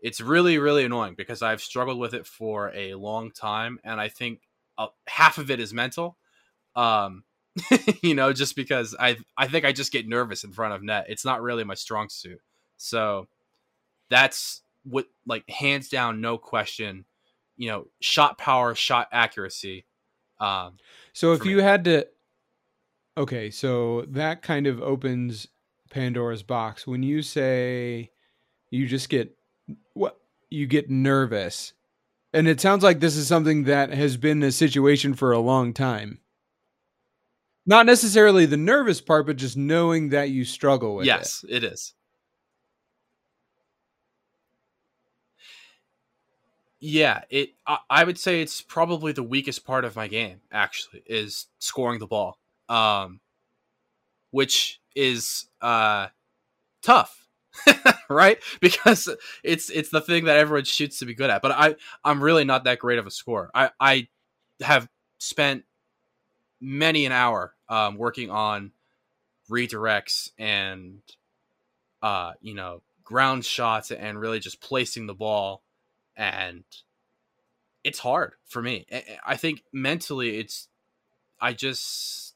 it's 0.00 0.20
really 0.20 0.58
really 0.58 0.84
annoying 0.84 1.14
because 1.16 1.42
I've 1.42 1.62
struggled 1.62 1.98
with 1.98 2.12
it 2.12 2.26
for 2.26 2.70
a 2.74 2.94
long 2.94 3.30
time, 3.30 3.78
and 3.82 4.00
I 4.00 4.08
think 4.08 4.42
uh, 4.78 4.88
half 5.06 5.38
of 5.38 5.50
it 5.50 5.60
is 5.60 5.72
mental. 5.72 6.16
Um, 6.76 7.24
you 8.02 8.14
know, 8.14 8.32
just 8.32 8.56
because 8.56 8.96
I 8.98 9.16
I 9.36 9.46
think 9.48 9.64
I 9.64 9.72
just 9.72 9.92
get 9.92 10.08
nervous 10.08 10.44
in 10.44 10.52
front 10.52 10.74
of 10.74 10.82
net. 10.82 11.06
It's 11.08 11.24
not 11.24 11.42
really 11.42 11.64
my 11.64 11.74
strong 11.74 12.08
suit. 12.08 12.40
So 12.76 13.28
that's 14.10 14.62
what 14.82 15.06
like 15.26 15.48
hands 15.48 15.88
down, 15.88 16.20
no 16.20 16.36
question 16.36 17.04
you 17.56 17.68
know, 17.68 17.86
shot 18.00 18.38
power, 18.38 18.74
shot 18.74 19.08
accuracy. 19.12 19.84
Um, 20.40 20.78
so 21.12 21.32
if 21.32 21.44
you 21.44 21.58
me. 21.58 21.62
had 21.62 21.84
to, 21.84 22.06
okay, 23.16 23.50
so 23.50 24.04
that 24.08 24.42
kind 24.42 24.66
of 24.66 24.82
opens 24.82 25.48
Pandora's 25.90 26.42
box. 26.42 26.86
When 26.86 27.02
you 27.02 27.22
say 27.22 28.10
you 28.70 28.86
just 28.86 29.08
get 29.08 29.36
what 29.92 30.18
you 30.50 30.66
get 30.66 30.90
nervous, 30.90 31.72
and 32.34 32.48
it 32.48 32.60
sounds 32.60 32.82
like 32.82 33.00
this 33.00 33.16
is 33.16 33.28
something 33.28 33.64
that 33.64 33.90
has 33.90 34.16
been 34.16 34.42
a 34.42 34.50
situation 34.50 35.14
for 35.14 35.32
a 35.32 35.38
long 35.38 35.72
time. 35.72 36.18
Not 37.64 37.86
necessarily 37.86 38.44
the 38.44 38.56
nervous 38.56 39.00
part, 39.00 39.26
but 39.26 39.36
just 39.36 39.56
knowing 39.56 40.10
that 40.10 40.30
you 40.30 40.44
struggle 40.44 40.96
with 40.96 41.06
yes, 41.06 41.44
it. 41.44 41.50
Yes, 41.50 41.56
it 41.56 41.64
is. 41.64 41.94
Yeah, 46.80 47.22
it. 47.30 47.50
I, 47.66 47.78
I, 47.88 48.04
would 48.04 48.18
say 48.18 48.42
it's 48.42 48.60
probably 48.60 49.12
the 49.12 49.22
weakest 49.22 49.64
part 49.64 49.86
of 49.86 49.96
my 49.96 50.06
game. 50.06 50.40
Actually, 50.52 51.02
is 51.06 51.46
scoring 51.58 51.98
the 51.98 52.06
ball, 52.06 52.38
um, 52.68 53.20
which 54.32 54.80
is 54.94 55.46
uh, 55.62 56.08
tough, 56.82 57.23
right? 58.08 58.38
Because 58.60 59.08
it's 59.42 59.70
it's 59.70 59.90
the 59.90 60.00
thing 60.00 60.24
that 60.24 60.36
everyone 60.36 60.64
shoots 60.64 60.98
to 60.98 61.06
be 61.06 61.14
good 61.14 61.30
at. 61.30 61.42
But 61.42 61.52
I 61.52 61.76
I'm 62.04 62.22
really 62.22 62.44
not 62.44 62.64
that 62.64 62.78
great 62.78 62.98
of 62.98 63.06
a 63.06 63.10
scorer. 63.10 63.50
I 63.54 63.70
I 63.80 64.08
have 64.60 64.88
spent 65.18 65.64
many 66.60 67.06
an 67.06 67.12
hour 67.12 67.54
um, 67.68 67.96
working 67.96 68.30
on 68.30 68.72
redirects 69.50 70.30
and 70.38 71.00
uh, 72.02 72.32
you 72.40 72.54
know 72.54 72.82
ground 73.02 73.44
shots 73.44 73.90
and 73.90 74.18
really 74.18 74.40
just 74.40 74.60
placing 74.60 75.06
the 75.06 75.14
ball 75.14 75.62
and 76.16 76.64
it's 77.84 77.98
hard 77.98 78.32
for 78.46 78.62
me. 78.62 78.86
I 79.26 79.36
think 79.36 79.62
mentally, 79.72 80.38
it's 80.38 80.68
I 81.40 81.52
just 81.52 82.33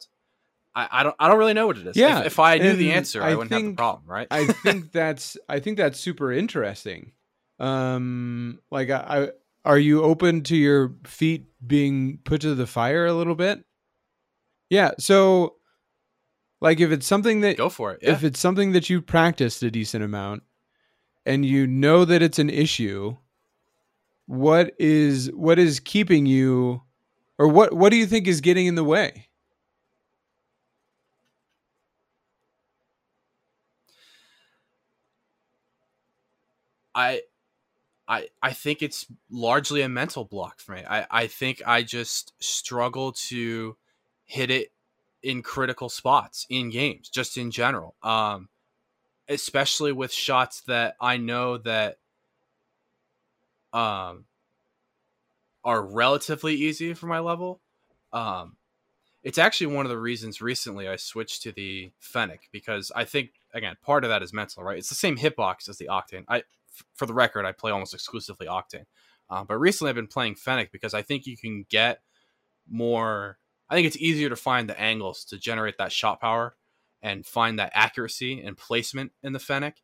I, 0.78 1.00
I 1.00 1.02
don't 1.02 1.16
I 1.18 1.26
don't 1.28 1.38
really 1.38 1.54
know 1.54 1.66
what 1.66 1.76
it 1.76 1.86
is. 1.86 1.96
Yeah, 1.96 2.20
if, 2.20 2.26
if 2.26 2.38
I 2.38 2.58
knew 2.58 2.74
the 2.74 2.92
answer, 2.92 3.20
I, 3.20 3.30
I 3.30 3.34
wouldn't 3.34 3.50
think, 3.50 3.64
have 3.64 3.72
the 3.72 3.76
problem, 3.76 4.04
right? 4.06 4.28
I 4.30 4.46
think 4.62 4.92
that's 4.92 5.36
I 5.48 5.58
think 5.58 5.76
that's 5.76 5.98
super 5.98 6.32
interesting. 6.32 7.12
Um, 7.58 8.60
like 8.70 8.88
I, 8.90 8.96
I 9.08 9.28
are 9.64 9.78
you 9.78 10.02
open 10.04 10.42
to 10.44 10.56
your 10.56 10.94
feet 11.04 11.46
being 11.66 12.18
put 12.24 12.42
to 12.42 12.54
the 12.54 12.66
fire 12.66 13.06
a 13.06 13.12
little 13.12 13.34
bit? 13.34 13.64
Yeah. 14.70 14.92
So, 14.98 15.56
like, 16.60 16.78
if 16.78 16.92
it's 16.92 17.06
something 17.06 17.40
that 17.40 17.56
go 17.56 17.68
for 17.68 17.92
it, 17.92 18.00
yeah. 18.02 18.12
if 18.12 18.22
it's 18.22 18.38
something 18.38 18.72
that 18.72 18.88
you 18.88 19.02
practiced 19.02 19.62
a 19.64 19.70
decent 19.70 20.04
amount, 20.04 20.44
and 21.26 21.44
you 21.44 21.66
know 21.66 22.04
that 22.04 22.22
it's 22.22 22.38
an 22.38 22.50
issue, 22.50 23.16
what 24.26 24.74
is 24.78 25.32
what 25.32 25.58
is 25.58 25.80
keeping 25.80 26.24
you 26.24 26.82
or 27.36 27.48
what 27.48 27.72
what 27.72 27.90
do 27.90 27.96
you 27.96 28.06
think 28.06 28.28
is 28.28 28.40
getting 28.40 28.66
in 28.66 28.76
the 28.76 28.84
way 28.84 29.27
i 36.98 37.20
i 38.08 38.28
i 38.42 38.52
think 38.52 38.82
it's 38.82 39.06
largely 39.30 39.82
a 39.82 39.88
mental 39.88 40.24
block 40.24 40.60
for 40.60 40.72
me 40.72 40.82
i 40.88 41.06
i 41.10 41.26
think 41.26 41.62
i 41.66 41.82
just 41.82 42.32
struggle 42.38 43.12
to 43.12 43.76
hit 44.24 44.50
it 44.50 44.72
in 45.22 45.42
critical 45.42 45.88
spots 45.88 46.46
in 46.50 46.70
games 46.70 47.08
just 47.08 47.36
in 47.36 47.50
general 47.50 47.94
um 48.02 48.48
especially 49.28 49.92
with 49.92 50.12
shots 50.12 50.62
that 50.62 50.94
i 51.00 51.16
know 51.16 51.58
that 51.58 51.98
um, 53.72 54.24
are 55.64 55.82
relatively 55.82 56.54
easy 56.54 56.94
for 56.94 57.06
my 57.06 57.18
level. 57.18 57.60
Um, 58.12 58.56
it's 59.22 59.38
actually 59.38 59.74
one 59.74 59.84
of 59.84 59.90
the 59.90 59.98
reasons 59.98 60.40
recently 60.40 60.88
I 60.88 60.96
switched 60.96 61.42
to 61.42 61.52
the 61.52 61.90
Fennec 61.98 62.48
because 62.52 62.92
I 62.94 63.04
think 63.04 63.30
again 63.52 63.76
part 63.82 64.04
of 64.04 64.10
that 64.10 64.22
is 64.22 64.32
mental, 64.32 64.62
right? 64.62 64.78
It's 64.78 64.88
the 64.88 64.94
same 64.94 65.18
hitbox 65.18 65.68
as 65.68 65.76
the 65.76 65.88
Octane. 65.90 66.24
I 66.28 66.44
for 66.94 67.06
the 67.06 67.14
record, 67.14 67.44
I 67.44 67.52
play 67.52 67.70
almost 67.70 67.94
exclusively 67.94 68.46
Octane. 68.46 68.86
Uh, 69.30 69.44
but 69.44 69.58
recently, 69.58 69.90
I've 69.90 69.96
been 69.96 70.06
playing 70.06 70.36
Fennec 70.36 70.72
because 70.72 70.94
I 70.94 71.02
think 71.02 71.26
you 71.26 71.36
can 71.36 71.66
get 71.68 72.00
more. 72.68 73.38
I 73.68 73.74
think 73.74 73.86
it's 73.86 73.96
easier 73.96 74.30
to 74.30 74.36
find 74.36 74.68
the 74.68 74.80
angles 74.80 75.24
to 75.26 75.38
generate 75.38 75.76
that 75.78 75.92
shot 75.92 76.20
power 76.20 76.56
and 77.02 77.26
find 77.26 77.58
that 77.58 77.72
accuracy 77.74 78.40
and 78.40 78.56
placement 78.56 79.12
in 79.22 79.32
the 79.32 79.38
Fennec. 79.38 79.76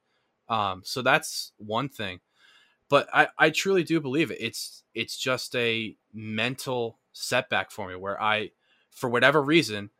Um, 0.49 0.82
so 0.85 1.03
that's 1.03 1.53
one 1.59 1.89
thing. 1.89 2.20
But 2.89 3.09
I, 3.12 3.28
I 3.39 3.51
truly 3.51 3.82
do 3.82 4.01
believe 4.01 4.30
it. 4.30 4.39
It's 4.41 4.82
it's 4.95 5.16
just 5.16 5.55
a 5.57 5.97
mental 6.12 6.99
setback 7.12 7.70
for 7.70 7.89
me 7.89 7.97
where 7.97 8.20
I, 8.20 8.51
for 8.91 9.09
whatever 9.09 9.43
reason, 9.43 9.91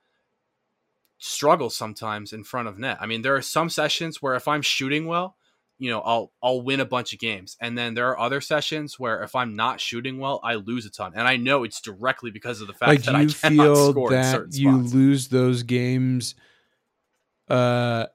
struggle 1.18 1.70
sometimes 1.70 2.32
in 2.32 2.45
front 2.45 2.68
of 2.68 2.78
net. 2.78 2.99
I 3.01 3.07
mean, 3.07 3.22
there 3.22 3.37
are 3.37 3.43
some 3.43 3.70
sessions 3.70 4.20
where 4.20 4.35
if 4.35 4.47
I'm 4.47 4.62
shooting 4.62 5.07
well, 5.07 5.37
you 5.79 5.91
know, 5.91 6.01
I'll 6.01 6.33
I'll 6.43 6.62
win 6.62 6.81
a 6.81 6.85
bunch 6.85 7.12
of 7.12 7.18
games. 7.18 7.57
And 7.61 7.77
then 7.77 7.95
there 7.95 8.09
are 8.09 8.18
other 8.18 8.41
sessions 8.41 8.99
where 8.99 9.22
if 9.22 9.35
I'm 9.35 9.55
not 9.55 9.81
shooting 9.81 10.18
well, 10.18 10.41
I 10.43 10.55
lose 10.55 10.87
a 10.87 10.91
ton. 10.91 11.12
And 11.14 11.27
I 11.27 11.37
know 11.37 11.64
it's 11.64 11.81
directly 11.81 12.31
because 12.31 12.61
of 12.61 12.66
the 12.66 12.75
fact 12.75 12.89
like 12.89 13.03
that 13.03 13.14
I 13.14 13.27
cannot 13.49 13.64
feel 13.64 13.91
score 13.93 14.11
that 14.11 14.47
you 14.53 14.77
lose 14.77 15.29
those 15.29 15.62
games 15.62 16.35
uh 17.49 18.07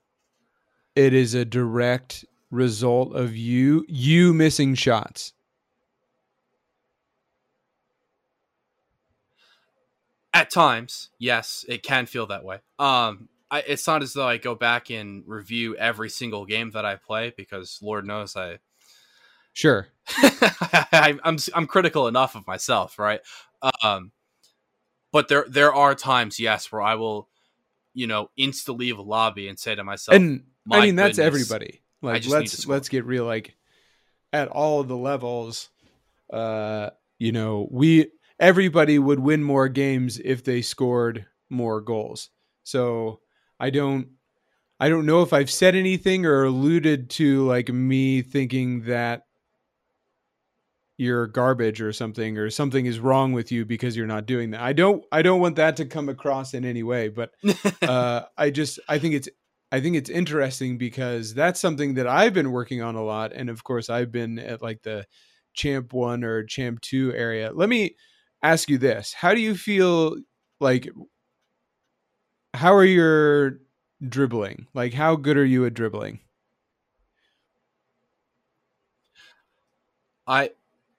it 0.96 1.14
is 1.14 1.36
a 1.36 1.46
direct 1.46 2.26
result 2.50 3.16
of 3.16 3.36
you 3.36 3.86
you 3.88 4.34
missing 4.34 4.74
shots 4.74 5.34
At 10.32 10.52
times, 10.52 11.10
yes, 11.18 11.66
it 11.68 11.82
can 11.82 12.06
feel 12.06 12.28
that 12.28 12.44
way. 12.44 12.60
Um, 12.78 13.30
I, 13.52 13.62
it's 13.62 13.88
not 13.88 14.04
as 14.04 14.14
though 14.14 14.28
I 14.28 14.38
go 14.38 14.56
back 14.56 14.90
and 14.92 15.24
review 15.26 15.76
every 15.76 16.10
single 16.10 16.46
game 16.46 16.72
that 16.72 16.86
I 16.86 16.96
play 16.96 17.34
because 17.36 17.80
Lord 17.82 18.06
knows 18.06 18.36
I 18.36 18.60
sure. 19.54 19.88
I, 20.18 21.18
I'm 21.24 21.38
I'm 21.54 21.68
critical 21.68 22.08
enough 22.08 22.36
of 22.36 22.46
myself, 22.46 23.00
right? 23.00 23.22
Um, 23.84 24.12
but 25.12 25.28
there 25.28 25.46
there 25.50 25.74
are 25.74 25.96
times, 25.96 26.40
yes, 26.40 26.72
where 26.72 26.82
I 26.82 26.96
will, 26.96 27.28
you 27.94 28.08
know, 28.08 28.30
insta 28.40 28.78
leave 28.78 28.98
a 28.98 29.02
lobby 29.02 29.48
and 29.48 29.58
say 29.58 29.76
to 29.76 29.84
myself, 29.84 30.16
and 30.16 30.44
i 30.72 30.78
"My 30.78 30.86
mean 30.86 30.96
that's 30.96 31.20
everybody. 31.20 31.82
Like 32.02 32.22
just 32.22 32.28
need 32.28 32.48
to 32.48 32.56
let's 32.58 32.68
let's 32.68 32.90
get 32.90 33.06
real 33.06 33.26
like 33.26 33.56
at 34.32 34.48
all 34.48 34.84
the 34.84 34.96
levels 34.96 35.70
uh 36.32 36.92
you 37.18 37.32
know 37.32 37.68
we 37.72 38.12
everybody 38.40 39.00
would 39.00 39.20
win 39.20 39.44
more 39.44 39.68
games 39.68 40.20
if 40.24 40.44
they 40.44 40.62
scored 40.62 41.26
more 41.50 41.82
goals. 41.82 42.30
So 42.64 43.22
i 43.60 43.70
don't 43.70 44.08
i 44.80 44.90
don't 44.90 45.06
know 45.06 45.22
if 45.22 45.34
i've 45.34 45.50
said 45.50 45.76
anything 45.76 46.26
or 46.26 46.44
alluded 46.44 47.10
to 47.10 47.46
like 47.46 47.70
me 47.70 48.22
thinking 48.22 48.84
that 48.84 49.24
you're 50.98 51.28
garbage 51.28 51.82
or 51.82 51.94
something 51.94 52.38
or 52.38 52.50
something 52.50 52.86
is 52.86 53.00
wrong 53.00 53.32
with 53.32 53.54
you 53.54 53.66
because 53.66 53.96
you're 53.96 54.06
not 54.06 54.26
doing 54.26 54.52
that 54.52 54.62
i 54.62 54.74
don't 54.74 55.04
i 55.12 55.22
don't 55.22 55.40
want 55.40 55.56
that 55.56 55.78
to 55.78 55.86
come 55.86 56.10
across 56.10 56.54
in 56.54 56.66
any 56.66 56.84
way 56.84 57.08
but 57.08 57.32
uh, 57.84 58.24
I 58.38 58.50
just 58.50 58.80
I 58.90 59.00
think 59.00 59.16
it's 59.16 59.30
I 59.72 59.82
think 59.82 59.96
it's 59.96 60.10
interesting 60.10 60.78
because 60.78 61.34
that's 61.34 61.60
something 61.60 61.94
that 61.96 62.08
I've 62.08 62.34
been 62.34 62.52
working 62.52 62.82
on 62.82 62.96
a 62.96 63.04
lot, 63.04 63.34
and 63.34 63.50
of 63.50 63.64
course 63.64 63.90
I've 63.90 64.12
been 64.12 64.40
at 64.40 64.62
like 64.62 64.82
the 64.82 65.06
champ 65.54 65.94
one 65.94 66.24
or 66.24 66.44
champ 66.44 66.82
two 66.82 67.14
area. 67.14 67.52
Let 67.54 67.70
me 67.70 67.96
ask 68.42 68.70
you 68.70 68.78
this: 68.78 69.14
How 69.14 69.34
do 69.34 69.42
you 69.42 69.56
feel 69.56 70.16
like? 70.60 70.90
How 72.54 72.74
are 72.74 72.86
your 72.86 73.60
dribbling? 74.08 74.68
Like, 74.74 74.94
how 74.94 75.16
good 75.16 75.38
are 75.38 75.46
you 75.46 75.66
at 75.66 75.74
dribbling? 75.74 76.20
I 80.28 80.52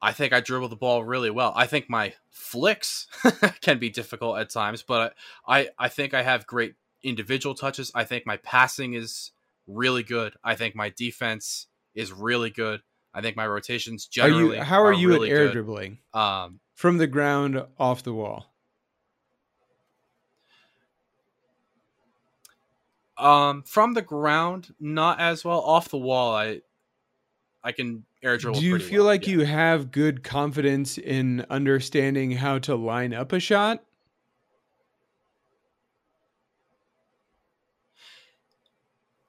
I 0.03 0.13
think 0.13 0.33
I 0.33 0.41
dribble 0.41 0.69
the 0.69 0.77
ball 0.77 1.05
really 1.05 1.31
well. 1.31 1.53
I 1.55 1.67
think 1.67 1.89
my 1.89 2.15
flicks 2.31 3.07
can 3.61 3.79
be 3.79 3.91
difficult 3.91 4.39
at 4.39 4.51
times, 4.51 4.83
but 4.83 5.15
I 5.47 5.69
I 5.79 5.89
think 5.89 6.15
I 6.15 6.23
have 6.23 6.47
great 6.47 6.75
individual 7.03 7.55
touches. 7.55 7.93
I 7.95 8.05
think 8.05 8.27
my 8.27 8.37
passing 8.39 8.95
is 8.95 9.31
really 9.67 10.03
good. 10.03 10.35
I 10.43 10.57
think 10.57 10.75
my 10.75 10.91
defense 10.91 11.69
is 11.95 12.13
really 12.13 12.51
good. 12.51 12.83
I 13.15 13.21
think 13.21 13.37
my 13.37 13.47
rotations 13.47 14.07
Are 14.07 14.29
generally 14.29 14.57
you? 14.57 14.63
How 14.63 14.83
are, 14.85 14.93
you 14.93 15.09
really 15.09 15.31
at 15.31 15.37
air 15.37 15.47
good. 15.47 15.53
dribbling 15.53 15.99
Um, 16.13 16.61
from 16.75 16.99
the 16.99 17.07
ground 17.07 17.63
off 17.79 18.03
the 18.03 18.13
wall? 18.13 18.50
Um, 23.21 23.63
from 23.63 23.95
the 23.95 24.03
ground, 24.03 24.75
not 24.81 25.21
as 25.21 25.45
well. 25.45 25.61
Off 25.61 25.89
the 25.89 25.99
wall, 25.99 26.35
I 26.35 26.63
I 27.63 27.73
can 27.73 28.05
air 28.23 28.37
dribble. 28.39 28.61
Do 28.61 28.67
you 28.67 28.79
feel 28.79 29.03
well, 29.03 29.13
like 29.13 29.27
yeah. 29.27 29.33
you 29.33 29.41
have 29.45 29.91
good 29.91 30.23
confidence 30.23 30.99
in 30.99 31.45
understanding 31.51 32.33
how 32.33 32.59
to 32.61 32.75
line 32.75 33.13
up 33.13 33.33
a 33.33 33.41
shot? 33.41 33.85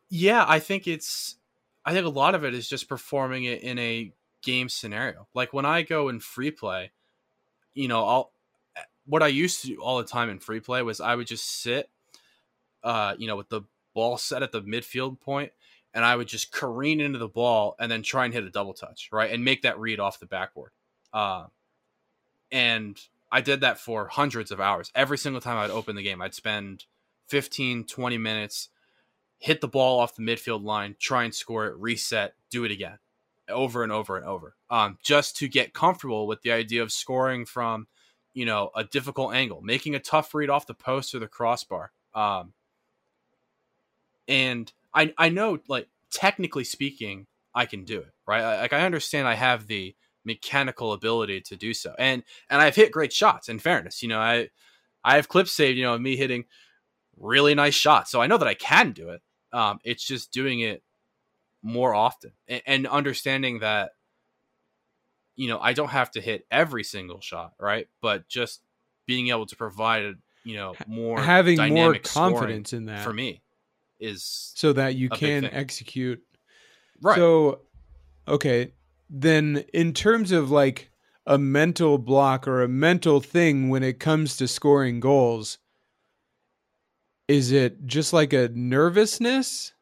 Yeah, 0.10 0.46
I 0.48 0.60
think 0.60 0.88
it's 0.88 1.38
I 1.86 1.94
think 1.94 2.06
a 2.06 2.10
lot 2.10 2.36
of 2.36 2.44
it 2.44 2.54
is 2.54 2.68
just 2.68 2.88
performing 2.88 3.44
it 3.44 3.62
in 3.62 3.78
a 3.80 4.12
game 4.44 4.70
scenario. 4.70 5.28
Like 5.34 5.54
when 5.54 5.66
I 5.66 5.84
go 5.84 6.10
in 6.10 6.20
free 6.20 6.52
play, 6.52 6.92
you 7.74 7.88
know, 7.88 8.06
I'll 8.06 8.32
what 9.06 9.24
I 9.24 9.28
used 9.28 9.62
to 9.62 9.68
do 9.68 9.82
all 9.82 9.98
the 9.98 10.06
time 10.06 10.30
in 10.30 10.40
free 10.40 10.60
play 10.60 10.82
was 10.82 11.02
I 11.02 11.16
would 11.16 11.28
just 11.28 11.62
sit 11.62 11.90
uh, 12.84 13.14
you 13.18 13.28
know, 13.28 13.36
with 13.36 13.50
the 13.50 13.62
ball 13.94 14.18
set 14.18 14.44
at 14.44 14.52
the 14.52 14.62
midfield 14.62 15.20
point 15.20 15.52
and 15.94 16.06
I 16.06 16.16
would 16.16 16.28
just 16.28 16.52
careen 16.52 17.02
into 17.02 17.20
the 17.20 17.28
ball 17.28 17.76
and 17.80 17.92
then 17.92 18.02
try 18.02 18.26
and 18.26 18.34
hit 18.34 18.44
a 18.44 18.50
double 18.50 18.74
touch, 18.74 19.10
right? 19.12 19.32
And 19.32 19.44
make 19.44 19.64
that 19.64 19.80
read 19.80 20.00
off 20.00 20.20
the 20.20 20.26
backboard. 20.26 20.72
Uh, 21.12 21.46
and 22.52 22.98
I 23.32 23.42
did 23.42 23.62
that 23.62 23.78
for 23.78 24.08
hundreds 24.08 24.52
of 24.52 24.60
hours. 24.60 24.92
Every 24.96 25.18
single 25.18 25.42
time 25.42 25.58
I'd 25.58 25.70
open 25.70 25.96
the 25.96 26.04
game, 26.04 26.22
I'd 26.22 26.34
spend 26.34 26.86
15, 27.28 27.86
20 27.86 28.18
minutes 28.18 28.70
hit 29.38 29.60
the 29.60 29.68
ball 29.68 30.00
off 30.00 30.16
the 30.16 30.22
midfield 30.22 30.64
line, 30.64 30.96
try 31.00 31.24
and 31.24 31.34
score 31.34 31.66
it, 31.66 31.76
reset, 31.78 32.36
do 32.52 32.64
it 32.64 32.72
again, 32.72 33.00
over 33.50 33.82
and 33.82 33.92
over 33.92 34.16
and 34.16 34.26
over, 34.26 34.56
um, 34.70 34.98
just 35.02 35.36
to 35.38 35.48
get 35.48 35.74
comfortable 35.74 36.28
with 36.28 36.42
the 36.44 36.52
idea 36.52 36.84
of 36.84 36.92
scoring 36.92 37.44
from, 37.44 37.88
you 38.34 38.46
know, 38.46 38.70
a 38.76 38.84
difficult 38.84 39.34
angle, 39.34 39.60
making 39.62 39.96
a 39.96 40.00
tough 40.00 40.36
read 40.36 40.52
off 40.52 40.68
the 40.68 40.76
post 40.76 41.16
or 41.16 41.20
the 41.20 41.28
crossbar. 41.28 41.92
Um, 42.14 42.54
and 44.28 44.72
I 44.94 45.14
I 45.18 45.30
know, 45.30 45.60
like 45.68 45.88
technically 46.12 46.64
speaking, 46.64 47.28
I 47.56 47.66
can 47.66 47.84
do 47.86 48.00
it, 48.00 48.14
right? 48.28 48.42
I- 48.42 48.62
Like 48.62 48.74
I 48.74 48.86
understand 48.86 49.28
I 49.28 49.36
have 49.36 49.68
the 49.68 49.96
mechanical 50.24 50.94
ability 50.94 51.42
to 51.42 51.56
do 51.56 51.74
so, 51.74 51.96
and 51.98 52.24
and 52.50 52.62
I've 52.62 52.76
hit 52.76 52.92
great 52.92 53.14
shots. 53.14 53.50
In 53.50 53.60
fairness, 53.60 54.02
you 54.04 54.10
know, 54.10 54.20
I 54.20 54.50
I 55.04 55.16
have 55.16 55.28
clips 55.30 55.52
saved, 55.52 55.78
you 55.78 55.84
know, 55.84 55.96
of 55.96 56.02
me 56.02 56.16
hitting 56.16 56.46
really 57.18 57.56
nice 57.56 57.74
shots, 57.76 58.12
so 58.12 58.22
I 58.22 58.28
know 58.28 58.38
that 58.38 58.48
I 58.48 58.54
can 58.54 58.92
do 58.92 59.10
it. 59.10 59.22
Um, 59.54 59.80
it's 59.84 60.04
just 60.06 60.32
doing 60.32 60.62
it 60.62 60.84
more 61.64 61.94
often 61.94 62.32
and, 62.48 62.62
and 62.66 62.88
understanding 62.88 63.60
that 63.60 63.92
you 65.36 65.48
know 65.48 65.60
I 65.60 65.74
don't 65.74 65.90
have 65.90 66.12
to 66.12 66.22
hit 66.22 66.46
every 66.52 66.84
single 66.84 67.22
shot, 67.22 67.54
right? 67.60 67.88
But 68.02 68.28
just 68.28 68.62
being 69.08 69.30
able 69.30 69.46
to 69.48 69.56
provide 69.56 70.16
you 70.44 70.56
know 70.56 70.76
more 70.88 71.20
Having 71.22 71.58
more 71.70 71.94
confidence 72.14 72.74
in 72.74 72.86
that 72.86 73.04
for 73.04 73.14
me 73.14 73.42
is 74.02 74.52
so 74.56 74.74
that 74.74 74.96
you 74.96 75.10
can 75.10 75.46
execute. 75.46 76.22
right. 77.02 77.16
So, 77.16 77.62
okay, 78.28 78.74
then 79.10 79.64
in 79.74 79.94
terms 79.94 80.32
of 80.32 80.52
like 80.52 80.90
a 81.26 81.38
mental 81.38 81.98
block 81.98 82.48
or 82.48 82.64
a 82.64 82.68
mental 82.68 83.22
thing 83.22 83.70
when 83.70 83.84
it 83.84 84.00
comes 84.00 84.36
to 84.38 84.48
scoring 84.48 85.00
goals, 85.00 85.60
is 87.28 87.52
it 87.52 87.86
just 87.86 88.12
like 88.12 88.34
a 88.34 88.50
nervousness? 88.50 89.74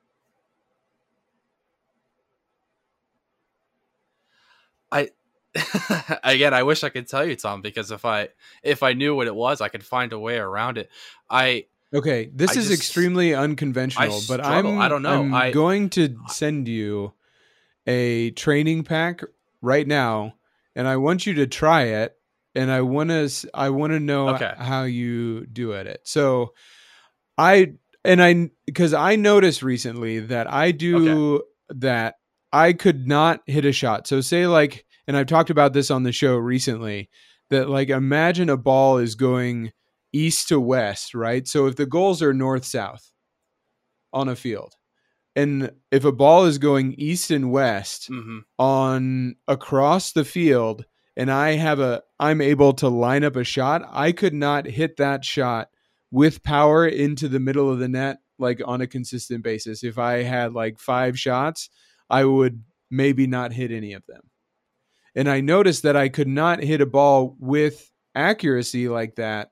I 4.91 5.09
again 6.24 6.53
i 6.53 6.61
wish 6.61 6.84
i 6.84 6.89
could 6.89 7.07
tell 7.07 7.26
you 7.26 7.36
tom 7.36 7.59
because 7.61 7.89
if 7.89 8.05
i 8.05 8.28
if 8.61 8.84
i 8.84 8.93
knew 8.93 9.15
what 9.15 9.26
it 9.26 9.34
was 9.34 9.61
i 9.61 9.67
could 9.67 9.84
find 9.84 10.13
a 10.13 10.20
way 10.20 10.38
around 10.38 10.78
it 10.78 10.91
i 11.28 11.65
Okay, 11.93 12.29
this 12.33 12.55
I 12.55 12.59
is 12.59 12.67
just- 12.69 12.79
extremely 12.79 13.33
unconventional, 13.33 14.19
but. 14.27 14.45
I'm 14.45 14.79
I 14.79 14.87
don't 14.87 15.01
know. 15.01 15.21
I'm 15.21 15.33
I- 15.33 15.51
going 15.51 15.89
to 15.91 16.15
send 16.27 16.67
you 16.67 17.13
a 17.87 18.31
training 18.31 18.83
pack 18.83 19.21
right 19.61 19.87
now, 19.87 20.35
and 20.75 20.87
I 20.87 20.97
want 20.97 21.25
you 21.25 21.33
to 21.35 21.47
try 21.47 21.83
it, 21.83 22.13
and 22.53 22.69
I 22.69 22.81
want 22.81 23.09
to 23.09 23.29
I 23.53 23.69
want 23.69 23.93
to 23.93 23.99
know 23.99 24.29
Okay. 24.35 24.53
how 24.57 24.83
you 24.83 25.45
do 25.47 25.73
at 25.73 25.87
it. 25.87 26.01
So, 26.03 26.53
I 27.37 27.73
and 28.05 28.21
I 28.21 28.49
because 28.67 28.93
I 28.93 29.15
noticed 29.15 29.63
recently 29.63 30.19
that 30.19 30.51
I 30.51 30.71
do 30.71 31.41
that 31.69 32.15
I 32.53 32.73
could 32.73 33.07
not 33.07 33.41
hit 33.47 33.65
a 33.65 33.71
shot. 33.71 34.07
So 34.07 34.21
say 34.21 34.45
like, 34.47 34.85
and 35.07 35.17
I've 35.17 35.27
talked 35.27 35.49
about 35.49 35.73
this 35.73 35.89
on 35.89 36.03
the 36.03 36.11
show 36.11 36.35
recently 36.35 37.09
that 37.49 37.67
like 37.69 37.89
imagine 37.89 38.49
a 38.49 38.57
ball 38.57 38.97
is 38.99 39.15
going 39.15 39.71
east 40.14 40.47
to 40.49 40.60
west, 40.60 41.14
right? 41.14 41.47
So 41.47 41.68
if 41.68 41.76
the 41.76 41.86
goals 41.86 42.22
are 42.22 42.34
north 42.34 42.66
south 42.66 43.12
on 44.12 44.28
a 44.28 44.36
field, 44.36 44.76
and 45.36 45.72
if 45.91 46.03
a 46.05 46.12
ball 46.12 46.45
is 46.45 46.57
going 46.57 46.95
east 46.97 47.32
and 47.32 47.51
west 47.51 48.07
hmm 48.07 48.39
on 48.57 49.36
across 49.47 50.12
the 50.12 50.26
field 50.26 50.86
and 51.16 51.32
I 51.32 51.51
have 51.51 51.80
a 51.80 52.01
I'm 52.20 52.41
able 52.41 52.74
to 52.74 52.89
line 52.89 53.24
up 53.24 53.36
a 53.36 53.43
shot, 53.43 53.84
I 53.89 54.12
could 54.12 54.34
not 54.34 54.66
hit 54.66 54.97
that 54.97 55.24
shot 55.24 55.70
with 56.12 56.43
power 56.43 56.88
into 56.88 57.28
the 57.28 57.39
middle 57.39 57.72
of 57.72 57.80
the 57.80 57.88
net 57.88 58.18
like 58.39 58.62
on 58.66 58.82
a 58.82 58.88
consistent 58.88 59.43
basis. 59.43 59.84
If 59.84 59.97
I 59.97 60.24
had 60.24 60.53
like 60.53 60.80
5 60.80 61.20
shots, 61.20 61.70
I 62.10 62.26
would 62.26 62.64
maybe 62.89 63.28
not 63.28 63.53
hit 63.53 63.72
any 63.72 63.93
of 63.93 64.05
them. 64.07 64.22
And 65.16 65.30
I 65.30 65.41
noticed 65.41 65.84
that 65.84 65.95
I 65.95 66.10
could 66.10 66.28
not 66.28 66.64
hit 66.64 66.82
a 66.82 66.86
ball 66.86 67.36
with 67.39 67.91
accuracy 68.16 68.88
like 68.89 69.16
that 69.16 69.51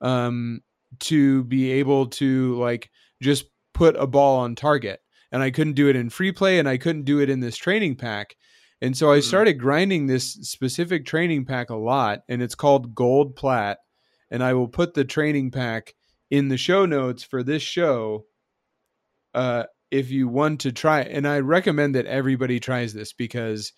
um 0.00 0.60
to 1.00 1.44
be 1.44 1.70
able 1.72 2.06
to 2.06 2.54
like 2.56 2.90
just 3.22 3.46
put 3.74 3.96
a 3.96 4.06
ball 4.06 4.40
on 4.40 4.54
target. 4.54 5.00
And 5.32 5.42
I 5.42 5.50
couldn't 5.50 5.74
do 5.74 5.88
it 5.88 5.96
in 5.96 6.08
free 6.10 6.32
play 6.32 6.58
and 6.58 6.68
I 6.68 6.78
couldn't 6.78 7.04
do 7.04 7.20
it 7.20 7.28
in 7.30 7.40
this 7.40 7.56
training 7.56 7.96
pack. 7.96 8.34
And 8.80 8.96
so 8.96 9.12
I 9.12 9.18
Mhm. 9.18 9.24
started 9.24 9.54
grinding 9.54 10.06
this 10.06 10.32
specific 10.34 11.04
training 11.04 11.44
pack 11.44 11.70
a 11.70 11.76
lot, 11.76 12.20
and 12.28 12.40
it's 12.42 12.54
called 12.54 12.94
Gold 12.94 13.36
Plat. 13.36 13.78
And 14.30 14.42
I 14.42 14.54
will 14.54 14.68
put 14.68 14.94
the 14.94 15.04
training 15.04 15.50
pack 15.50 15.94
in 16.30 16.48
the 16.48 16.56
show 16.56 16.86
notes 16.86 17.22
for 17.24 17.42
this 17.42 17.62
show 17.62 18.26
uh, 19.34 19.64
if 19.90 20.10
you 20.10 20.28
want 20.28 20.60
to 20.60 20.72
try. 20.72 21.00
And 21.02 21.26
I 21.26 21.40
recommend 21.40 21.94
that 21.94 22.06
everybody 22.06 22.60
tries 22.60 22.92
this 22.92 23.12
because 23.12 23.72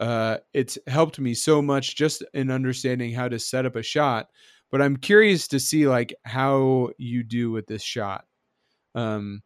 uh, 0.00 0.38
it's 0.54 0.78
helped 0.86 1.18
me 1.18 1.34
so 1.34 1.60
much 1.60 1.96
just 1.96 2.24
in 2.34 2.50
understanding 2.50 3.12
how 3.12 3.28
to 3.28 3.38
set 3.38 3.66
up 3.66 3.76
a 3.76 3.82
shot. 3.82 4.28
But 4.70 4.80
I'm 4.82 4.96
curious 4.96 5.48
to 5.48 5.60
see 5.60 5.88
like 5.88 6.14
how 6.24 6.90
you 6.98 7.22
do 7.22 7.50
with 7.50 7.66
this 7.66 7.82
shot. 7.82 8.24
Um, 8.94 9.42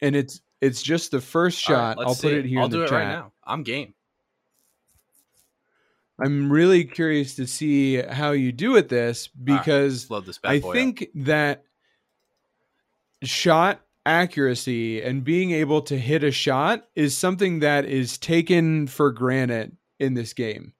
and 0.00 0.14
it's 0.14 0.40
it's 0.60 0.82
just 0.82 1.10
the 1.10 1.20
first 1.20 1.58
shot. 1.58 1.98
let's 1.98 2.08
I'll 2.08 2.14
put 2.30 2.32
it 2.38 2.44
here 2.44 2.60
I'll 2.60 2.66
in 2.66 2.70
the 2.72 2.76
do 2.78 2.82
it 2.84 2.88
chat. 2.88 2.98
right 2.98 3.08
now. 3.12 3.32
I'm 3.44 3.62
game. 3.62 3.94
I'm 6.18 6.50
really 6.50 6.84
curious 6.84 7.34
to 7.36 7.46
see 7.46 7.96
how 8.00 8.30
you 8.32 8.50
do 8.52 8.72
with 8.72 8.88
this 8.88 9.28
because 9.28 10.10
Let's 10.10 10.26
this 10.26 10.40
I 10.44 10.60
boy 10.60 10.68
up. 10.68 10.74
think 10.74 11.08
that 11.14 11.64
shot 13.22 13.82
accuracy 14.06 15.02
and 15.02 15.24
being 15.24 15.50
able 15.50 15.82
to 15.82 15.98
hit 15.98 16.24
a 16.24 16.30
shot 16.30 16.84
is 16.94 17.16
something 17.16 17.58
that 17.60 17.84
is 17.84 18.16
taken 18.16 18.86
for 18.86 19.10
granted 19.10 19.76
in 19.98 20.14
this 20.14 20.32
game. 20.32 20.72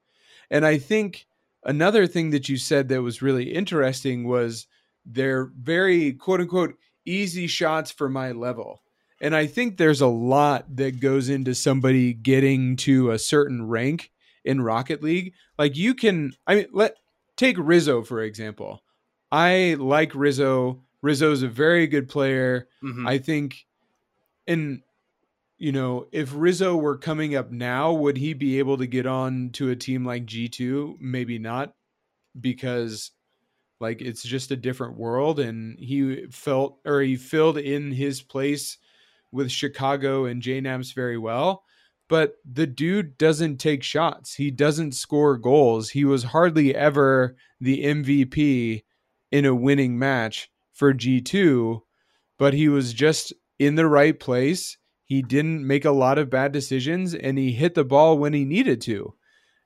And 0.51 0.65
I 0.65 0.79
think 0.79 1.27
another 1.67 2.07
thing 2.07 2.31
that 2.31 2.49
you 2.49 2.57
said 2.57 2.89
that 2.89 3.03
was 3.03 3.21
really 3.21 3.53
interesting 3.53 4.27
was 4.27 4.67
they're 5.05 5.51
very 5.61 6.13
quote 6.15 6.41
unquote 6.41 6.75
easy 7.05 7.47
shots 7.47 7.91
for 7.91 8.09
my 8.09 8.33
level. 8.33 8.83
And 9.21 9.35
I 9.35 9.47
think 9.47 9.77
there's 9.77 10.01
a 10.01 10.07
lot 10.07 10.77
that 10.77 11.01
goes 11.01 11.29
into 11.29 11.55
somebody 11.55 12.13
getting 12.15 12.77
to 12.79 13.11
a 13.11 13.19
certain 13.19 13.67
rank 13.67 14.11
in 14.45 14.61
Rocket 14.63 15.03
League. 15.03 15.33
Like 15.59 15.77
you 15.77 15.95
can 15.95 16.33
I 16.47 16.55
mean 16.55 16.67
let 16.73 16.97
take 17.37 17.57
Rizzo 17.59 18.03
for 18.03 18.23
example. 18.23 18.83
I 19.31 19.77
like 19.79 20.15
Rizzo. 20.15 20.83
Rizzo's 21.03 21.43
a 21.43 21.49
very 21.49 21.87
good 21.87 22.09
player. 22.09 22.69
Mhm. 22.83 23.07
I 23.09 23.19
think 23.19 23.67
and 24.47 24.83
you 25.59 25.73
know, 25.73 26.07
if 26.13 26.33
Rizzo 26.35 26.77
were 26.77 26.99
coming 26.99 27.35
up 27.35 27.51
now, 27.51 27.93
would 27.93 28.17
he 28.19 28.35
be 28.35 28.59
able 28.59 28.77
to 28.79 28.87
get 28.87 29.07
on 29.07 29.51
to 29.55 29.71
a 29.71 29.77
team 29.77 30.05
like 30.05 30.27
G2? 30.27 30.97
Maybe 31.01 31.39
not 31.39 31.73
because 32.39 33.13
like 33.81 34.01
it's 34.01 34.23
just 34.23 34.51
a 34.51 34.57
different 34.57 34.97
world 34.97 35.39
and 35.39 35.79
he 35.79 36.27
felt 36.31 36.79
or 36.85 37.01
he 37.01 37.17
filled 37.17 37.59
in 37.59 37.93
his 37.93 38.23
place 38.23 38.79
with 39.33 39.51
Chicago 39.51 40.25
and 40.27 40.43
JKnaps 40.43 40.95
very 40.95 41.19
well. 41.19 41.65
But 42.09 42.35
the 42.45 42.67
dude 42.67 43.19
doesn't 43.19 43.57
take 43.59 43.83
shots. 43.83 44.35
He 44.35 44.51
doesn't 44.51 44.93
score 44.93 45.37
goals. 45.37 45.91
He 45.91 46.05
was 46.05 46.23
hardly 46.23 46.75
ever 46.75 47.37
the 47.61 47.83
MVP 47.85 48.85
in 49.33 49.45
a 49.45 49.55
winning 49.55 49.99
match 49.99 50.49
for 50.73 50.95
G2, 50.95 51.81
but 52.39 52.55
he 52.55 52.69
was 52.69 52.93
just 52.93 53.33
in 53.59 53.75
the 53.75 53.89
right 53.89 54.19
place. 54.19 54.79
He 55.07 55.23
didn't 55.23 55.65
make 55.65 55.85
a 55.85 55.93
lot 55.93 56.19
of 56.19 56.31
bad 56.31 56.51
decisions 56.51 57.15
and 57.15 57.39
he 57.39 57.53
hit 57.53 57.75
the 57.75 57.85
ball 57.85 58.19
when 58.19 58.33
he 58.33 58.45
needed 58.45 58.81
to. 58.83 59.15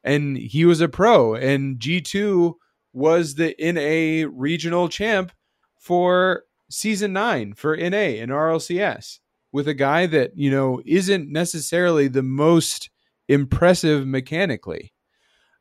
And 0.05 0.37
he 0.37 0.67
was 0.67 0.83
a 0.83 0.89
pro 0.89 1.35
and 1.35 1.79
G2 1.79 2.55
was 2.93 3.35
the 3.35 3.55
NA 3.59 4.31
regional 4.31 4.89
champ 4.91 5.33
for 5.79 6.45
season 6.69 7.15
9 7.15 7.55
for 7.55 7.75
NA 7.75 8.21
and 8.21 8.31
RLCS 8.31 9.21
with 9.51 9.67
a 9.67 9.75
guy 9.75 10.05
that, 10.07 10.33
you 10.37 10.51
know, 10.51 10.83
isn't 10.85 11.33
necessarily 11.33 12.07
the 12.07 12.23
most 12.23 12.91
impressive 13.27 14.07
mechanically. 14.07 14.93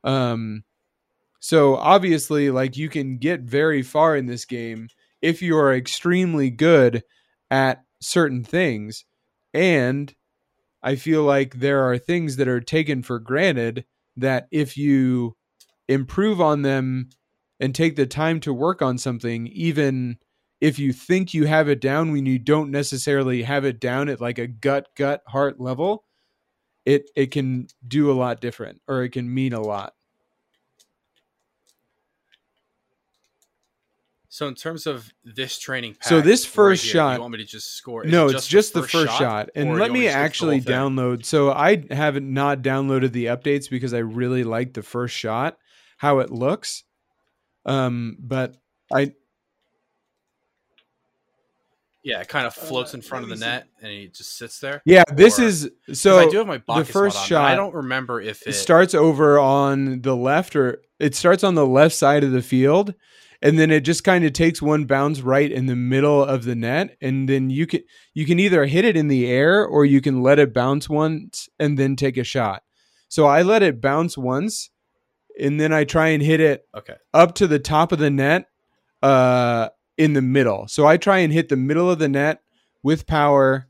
Um 0.04 0.64
so 1.40 1.76
obviously 1.76 2.50
like 2.50 2.76
you 2.76 2.90
can 2.90 3.16
get 3.16 3.40
very 3.40 3.80
far 3.82 4.14
in 4.14 4.26
this 4.26 4.44
game 4.44 4.88
if 5.22 5.40
you 5.40 5.56
are 5.56 5.74
extremely 5.74 6.50
good 6.50 7.02
at 7.50 7.82
certain 7.98 8.44
things 8.44 9.06
and 9.54 10.14
I 10.82 10.96
feel 10.96 11.24
like 11.24 11.54
there 11.56 11.82
are 11.84 11.98
things 11.98 12.36
that 12.36 12.48
are 12.48 12.60
taken 12.60 13.02
for 13.02 13.18
granted 13.18 13.84
that 14.16 14.48
if 14.50 14.76
you 14.76 15.36
improve 15.88 16.40
on 16.40 16.62
them 16.62 17.10
and 17.58 17.74
take 17.74 17.96
the 17.96 18.06
time 18.06 18.40
to 18.40 18.54
work 18.54 18.80
on 18.82 18.98
something, 18.98 19.46
even 19.48 20.18
if 20.60 20.78
you 20.78 20.92
think 20.92 21.34
you 21.34 21.46
have 21.46 21.68
it 21.68 21.80
down 21.80 22.12
when 22.12 22.26
you 22.26 22.38
don't 22.38 22.70
necessarily 22.70 23.42
have 23.42 23.64
it 23.64 23.80
down 23.80 24.08
at 24.08 24.20
like 24.20 24.38
a 24.38 24.46
gut, 24.46 24.88
gut, 24.96 25.22
heart 25.26 25.60
level, 25.60 26.04
it 26.86 27.10
it 27.16 27.30
can 27.30 27.66
do 27.86 28.10
a 28.10 28.14
lot 28.14 28.40
different 28.40 28.80
or 28.88 29.02
it 29.04 29.10
can 29.10 29.32
mean 29.32 29.52
a 29.52 29.60
lot. 29.60 29.94
So 34.32 34.46
in 34.46 34.54
terms 34.54 34.86
of 34.86 35.12
this 35.24 35.58
training 35.58 35.94
pack, 35.94 36.04
So 36.04 36.20
this 36.20 36.46
right 36.46 36.54
first 36.54 36.84
here, 36.84 36.92
shot- 36.92 37.14
you 37.16 37.20
want 37.20 37.32
me 37.32 37.38
to 37.38 37.44
just 37.44 37.74
score? 37.74 38.04
is 38.06 38.12
no, 38.12 38.28
it 38.28 38.36
it's 38.36 38.46
just 38.46 38.72
the 38.72 38.82
first 38.82 39.10
shot. 39.12 39.18
shot, 39.18 39.50
And 39.56 39.74
let 39.76 39.90
me 39.90 40.02
to 40.02 40.04
just 40.06 40.12
go 40.12 40.12
through 40.12 40.12
the 40.12 40.24
actually 40.24 40.60
download. 40.60 41.24
So 41.24 41.50
I 41.50 41.84
haven't 41.90 42.32
not 42.32 42.62
downloaded 42.62 43.10
the 43.10 43.26
updates 43.26 43.68
because 43.68 43.92
I 43.92 43.98
really 43.98 44.44
like 44.44 44.72
the 44.72 44.84
first 44.84 45.16
shot, 45.16 45.58
how 45.96 46.20
it 46.20 46.30
looks. 46.30 46.84
Um, 47.66 48.16
but 48.20 48.56
I 48.92 49.14
Yeah, 52.02 52.20
it 52.20 52.28
kind 52.28 52.46
of 52.46 52.54
floats 52.54 52.94
Uh, 52.94 52.98
in 52.98 53.02
front 53.02 53.24
of 53.24 53.28
the 53.30 53.34
me 53.34 53.40
see. 53.40 53.46
net, 53.46 53.66
and 53.82 53.90
he 53.92 54.06
just 54.06 54.38
sits 54.38 54.58
there. 54.60 54.80
yeah, 54.86 55.02
this 55.12 55.38
Or- 55.38 55.42
is 55.42 55.70
'Cause 55.86 56.00
so 56.00 56.18
I 56.20 56.30
do 56.30 56.38
have 56.38 56.46
my 56.46 56.56
Bakkes 56.58 56.86
first 56.86 57.16
on, 57.18 57.26
shot 57.26 57.44
I 57.44 57.54
don't 57.56 57.74
remember 57.74 58.20
if 58.22 58.40
it. 58.42 58.50
it 58.50 58.52
starts 58.54 58.94
over 58.94 59.38
on 59.40 60.00
the 60.02 60.16
left 60.16 60.54
or 60.56 60.82
it 61.00 61.14
starts 61.16 61.42
on 61.44 61.56
the 61.56 61.66
left 61.66 61.94
side 61.96 62.22
of 62.24 62.30
the 62.30 62.40
field 62.42 62.94
and 63.42 63.58
then 63.58 63.70
it 63.70 63.80
just 63.80 64.04
kind 64.04 64.24
of 64.24 64.32
takes 64.32 64.60
one 64.60 64.84
bounce 64.84 65.20
right 65.20 65.50
in 65.50 65.66
the 65.66 65.76
middle 65.76 66.22
of 66.22 66.44
the 66.44 66.54
net 66.54 66.96
and 67.00 67.28
then 67.28 67.50
you 67.50 67.66
can 67.66 67.80
you 68.14 68.26
can 68.26 68.38
either 68.38 68.66
hit 68.66 68.84
it 68.84 68.96
in 68.96 69.08
the 69.08 69.26
air 69.26 69.64
or 69.64 69.84
you 69.84 70.00
can 70.00 70.22
let 70.22 70.38
it 70.38 70.52
bounce 70.52 70.88
once 70.88 71.48
and 71.58 71.78
then 71.78 71.96
take 71.96 72.16
a 72.16 72.24
shot. 72.24 72.62
So 73.08 73.26
i 73.26 73.42
let 73.42 73.62
it 73.62 73.80
bounce 73.80 74.16
once 74.16 74.70
and 75.38 75.60
then 75.60 75.72
i 75.72 75.84
try 75.84 76.08
and 76.08 76.22
hit 76.22 76.40
it 76.40 76.66
okay, 76.76 76.96
up 77.14 77.34
to 77.36 77.46
the 77.46 77.58
top 77.58 77.92
of 77.92 77.98
the 77.98 78.10
net 78.10 78.46
uh 79.02 79.68
in 79.96 80.12
the 80.12 80.22
middle. 80.22 80.68
So 80.68 80.86
i 80.86 80.96
try 80.96 81.18
and 81.18 81.32
hit 81.32 81.48
the 81.48 81.56
middle 81.56 81.90
of 81.90 81.98
the 81.98 82.08
net 82.08 82.42
with 82.82 83.06
power 83.06 83.68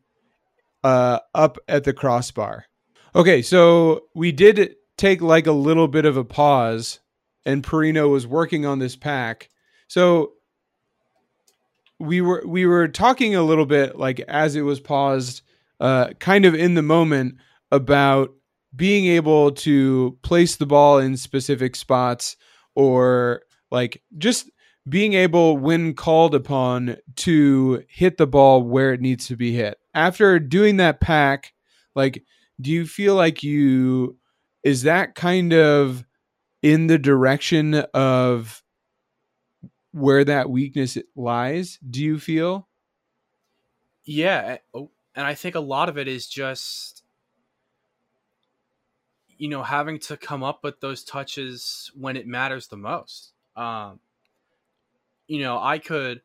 uh 0.82 1.20
up 1.34 1.58
at 1.68 1.84
the 1.84 1.92
crossbar. 1.92 2.66
Okay 3.14 3.42
so 3.42 4.04
we 4.14 4.32
did 4.32 4.74
take 4.96 5.22
like 5.22 5.46
a 5.46 5.52
little 5.52 5.88
bit 5.88 6.04
of 6.04 6.16
a 6.16 6.24
pause 6.24 7.00
and 7.46 7.64
Perino 7.64 8.10
was 8.10 8.26
working 8.26 8.66
on 8.66 8.80
this 8.80 8.96
pack 8.96 9.48
so 9.90 10.34
we 11.98 12.20
were 12.20 12.44
we 12.46 12.64
were 12.64 12.86
talking 12.86 13.34
a 13.34 13.42
little 13.42 13.66
bit 13.66 13.98
like 13.98 14.20
as 14.20 14.54
it 14.54 14.60
was 14.60 14.78
paused 14.78 15.42
uh 15.80 16.10
kind 16.20 16.44
of 16.44 16.54
in 16.54 16.74
the 16.74 16.82
moment 16.82 17.34
about 17.72 18.30
being 18.76 19.06
able 19.06 19.50
to 19.50 20.16
place 20.22 20.54
the 20.54 20.64
ball 20.64 20.98
in 21.00 21.16
specific 21.16 21.74
spots 21.74 22.36
or 22.76 23.42
like 23.72 24.00
just 24.16 24.48
being 24.88 25.14
able 25.14 25.58
when 25.58 25.92
called 25.92 26.36
upon 26.36 26.96
to 27.16 27.82
hit 27.88 28.16
the 28.16 28.28
ball 28.28 28.62
where 28.62 28.92
it 28.92 29.00
needs 29.00 29.26
to 29.26 29.36
be 29.36 29.52
hit. 29.52 29.76
After 29.92 30.38
doing 30.38 30.76
that 30.76 31.00
pack 31.00 31.52
like 31.96 32.22
do 32.60 32.70
you 32.70 32.86
feel 32.86 33.16
like 33.16 33.42
you 33.42 34.16
is 34.62 34.82
that 34.82 35.16
kind 35.16 35.52
of 35.52 36.04
in 36.62 36.86
the 36.86 36.98
direction 36.98 37.74
of 37.92 38.62
where 39.92 40.24
that 40.24 40.50
weakness 40.50 40.96
lies 41.16 41.78
do 41.88 42.02
you 42.02 42.18
feel 42.18 42.68
yeah. 44.04 44.58
Oh, 44.74 44.90
and 45.14 45.26
I 45.26 45.34
think 45.34 45.54
a 45.54 45.60
lot 45.60 45.88
of 45.88 45.98
it 45.98 46.08
is 46.08 46.26
just 46.26 47.04
you 49.28 49.48
know 49.48 49.62
having 49.62 49.98
to 50.00 50.16
come 50.16 50.42
up 50.42 50.64
with 50.64 50.80
those 50.80 51.04
touches 51.04 51.90
when 51.94 52.16
it 52.16 52.26
matters 52.26 52.68
the 52.68 52.76
most. 52.76 53.32
Um, 53.56 54.00
you 55.28 55.40
know, 55.42 55.60
I 55.60 55.78
could, 55.78 56.22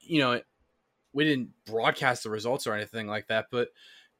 you 0.00 0.20
know, 0.20 0.40
we 1.12 1.24
didn't 1.24 1.50
broadcast 1.64 2.22
the 2.22 2.30
results 2.30 2.66
or 2.66 2.74
anything 2.74 3.08
like 3.08 3.28
that, 3.28 3.46
but 3.50 3.68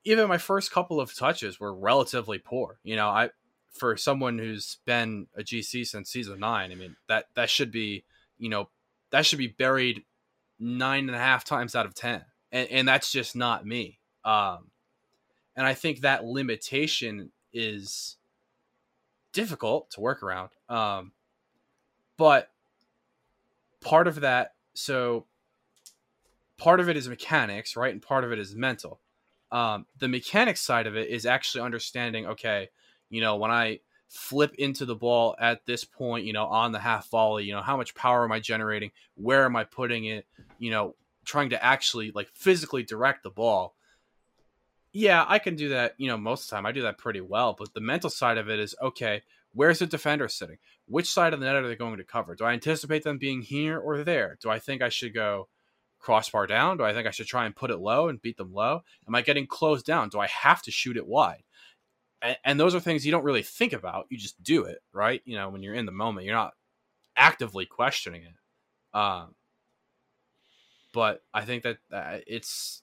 even 0.04 0.28
my 0.28 0.38
first 0.38 0.72
couple 0.72 1.00
of 1.00 1.14
touches 1.14 1.60
were 1.60 1.74
relatively 1.74 2.38
poor. 2.38 2.78
You 2.82 2.96
know, 2.96 3.08
I 3.08 3.30
for 3.70 3.96
someone 3.96 4.38
who's 4.38 4.78
been 4.86 5.26
a 5.36 5.42
GC 5.42 5.86
since 5.86 6.10
season 6.10 6.40
nine, 6.40 6.72
I 6.72 6.74
mean 6.74 6.96
that 7.08 7.26
that 7.34 7.50
should 7.50 7.70
be 7.70 8.04
you 8.38 8.48
know 8.48 8.68
that 9.10 9.26
should 9.26 9.38
be 9.38 9.48
buried 9.48 10.04
nine 10.58 11.08
and 11.08 11.16
a 11.16 11.20
half 11.20 11.44
times 11.44 11.74
out 11.74 11.86
of 11.86 11.94
ten, 11.94 12.24
and, 12.52 12.68
and 12.68 12.88
that's 12.88 13.10
just 13.10 13.36
not 13.36 13.66
me. 13.66 13.98
Um, 14.24 14.70
and 15.54 15.66
I 15.66 15.74
think 15.74 16.00
that 16.00 16.24
limitation 16.24 17.32
is 17.52 18.16
difficult 19.32 19.90
to 19.90 20.00
work 20.00 20.22
around. 20.22 20.50
Um, 20.68 21.12
but 22.16 22.50
part 23.80 24.08
of 24.08 24.20
that, 24.20 24.54
so 24.74 25.26
part 26.58 26.80
of 26.80 26.88
it 26.88 26.96
is 26.96 27.08
mechanics, 27.08 27.76
right, 27.76 27.92
and 27.92 28.02
part 28.02 28.24
of 28.24 28.32
it 28.32 28.38
is 28.38 28.54
mental. 28.54 29.00
Um, 29.52 29.86
the 29.98 30.08
mechanics 30.08 30.60
side 30.60 30.86
of 30.86 30.96
it 30.96 31.08
is 31.08 31.24
actually 31.24 31.62
understanding. 31.62 32.26
Okay, 32.26 32.68
you 33.10 33.20
know, 33.20 33.36
when 33.36 33.50
I 33.50 33.80
flip 34.08 34.54
into 34.58 34.84
the 34.84 34.94
ball 34.94 35.36
at 35.38 35.66
this 35.66 35.84
point, 35.84 36.24
you 36.24 36.32
know, 36.32 36.46
on 36.46 36.72
the 36.72 36.78
half 36.78 37.10
volley, 37.10 37.44
you 37.44 37.52
know, 37.52 37.62
how 37.62 37.76
much 37.76 37.94
power 37.94 38.24
am 38.24 38.32
I 38.32 38.40
generating? 38.40 38.90
Where 39.14 39.44
am 39.44 39.56
I 39.56 39.64
putting 39.64 40.06
it? 40.06 40.26
You 40.58 40.70
know, 40.70 40.94
trying 41.24 41.50
to 41.50 41.62
actually 41.62 42.12
like 42.12 42.28
physically 42.34 42.82
direct 42.82 43.22
the 43.22 43.30
ball. 43.30 43.74
Yeah, 44.92 45.24
I 45.28 45.38
can 45.38 45.56
do 45.56 45.70
that, 45.70 45.94
you 45.98 46.08
know, 46.08 46.16
most 46.16 46.44
of 46.44 46.50
the 46.50 46.56
time. 46.56 46.66
I 46.66 46.72
do 46.72 46.82
that 46.82 46.98
pretty 46.98 47.20
well, 47.20 47.54
but 47.58 47.74
the 47.74 47.80
mental 47.80 48.08
side 48.08 48.38
of 48.38 48.48
it 48.48 48.58
is 48.58 48.74
okay, 48.80 49.22
where's 49.52 49.80
the 49.80 49.86
defender 49.86 50.28
sitting? 50.28 50.58
Which 50.86 51.10
side 51.10 51.34
of 51.34 51.40
the 51.40 51.46
net 51.46 51.56
are 51.56 51.66
they 51.66 51.76
going 51.76 51.98
to 51.98 52.04
cover? 52.04 52.34
Do 52.34 52.44
I 52.44 52.52
anticipate 52.52 53.02
them 53.02 53.18
being 53.18 53.42
here 53.42 53.78
or 53.78 54.04
there? 54.04 54.38
Do 54.40 54.48
I 54.48 54.58
think 54.58 54.80
I 54.80 54.88
should 54.88 55.12
go 55.12 55.48
crossbar 55.98 56.46
down? 56.46 56.76
Do 56.76 56.84
I 56.84 56.94
think 56.94 57.06
I 57.06 57.10
should 57.10 57.26
try 57.26 57.44
and 57.44 57.56
put 57.56 57.70
it 57.70 57.78
low 57.78 58.08
and 58.08 58.22
beat 58.22 58.36
them 58.36 58.54
low? 58.54 58.82
Am 59.08 59.14
I 59.14 59.22
getting 59.22 59.46
closed 59.46 59.84
down? 59.84 60.08
Do 60.08 60.20
I 60.20 60.28
have 60.28 60.62
to 60.62 60.70
shoot 60.70 60.96
it 60.96 61.06
wide? 61.06 61.42
And, 62.44 62.58
those 62.58 62.74
are 62.74 62.80
things 62.80 63.04
you 63.04 63.12
don't 63.12 63.24
really 63.24 63.42
think 63.42 63.72
about. 63.72 64.06
You 64.08 64.18
just 64.18 64.42
do 64.42 64.64
it, 64.64 64.82
right? 64.92 65.20
You 65.24 65.36
know, 65.36 65.48
when 65.48 65.62
you're 65.62 65.74
in 65.74 65.86
the 65.86 65.92
moment, 65.92 66.26
you're 66.26 66.34
not 66.34 66.54
actively 67.16 67.66
questioning 67.66 68.22
it. 68.22 68.98
Um, 68.98 69.34
but 70.92 71.22
I 71.34 71.44
think 71.44 71.62
that 71.64 71.78
uh, 71.92 72.18
it's 72.26 72.82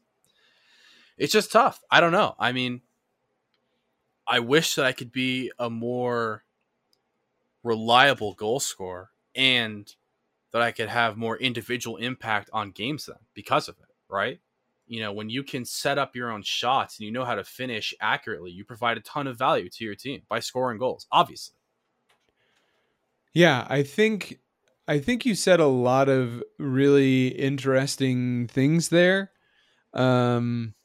it's 1.17 1.33
just 1.33 1.51
tough. 1.51 1.81
I 1.89 1.99
don't 1.99 2.11
know. 2.11 2.35
I 2.37 2.51
mean, 2.51 2.81
I 4.27 4.39
wish 4.39 4.75
that 4.75 4.85
I 4.85 4.91
could 4.91 5.11
be 5.11 5.51
a 5.57 5.69
more 5.69 6.43
reliable 7.63 8.33
goal 8.33 8.59
scorer 8.59 9.09
and 9.35 9.91
that 10.51 10.61
I 10.61 10.71
could 10.71 10.89
have 10.89 11.17
more 11.17 11.37
individual 11.37 11.97
impact 11.97 12.49
on 12.53 12.71
games 12.71 13.07
then 13.07 13.17
because 13.33 13.67
of 13.67 13.75
it, 13.79 13.95
right? 14.07 14.39
You 14.87 14.99
know, 15.01 15.13
when 15.13 15.29
you 15.29 15.43
can 15.43 15.65
set 15.65 15.97
up 15.97 16.15
your 16.15 16.31
own 16.31 16.43
shots 16.43 16.99
and 16.99 17.05
you 17.05 17.11
know 17.11 17.25
how 17.25 17.35
to 17.35 17.43
finish 17.43 17.93
accurately, 18.01 18.51
you 18.51 18.65
provide 18.65 18.97
a 18.97 19.01
ton 19.01 19.27
of 19.27 19.37
value 19.37 19.69
to 19.69 19.83
your 19.83 19.95
team 19.95 20.21
by 20.29 20.39
scoring 20.39 20.77
goals, 20.77 21.07
obviously. 21.11 21.55
Yeah, 23.33 23.65
I 23.69 23.83
think 23.83 24.39
I 24.87 24.99
think 24.99 25.25
you 25.25 25.35
said 25.35 25.59
a 25.59 25.67
lot 25.67 26.09
of 26.09 26.43
really 26.59 27.27
interesting 27.27 28.47
things 28.47 28.89
there. 28.89 29.31
Um, 29.93 30.75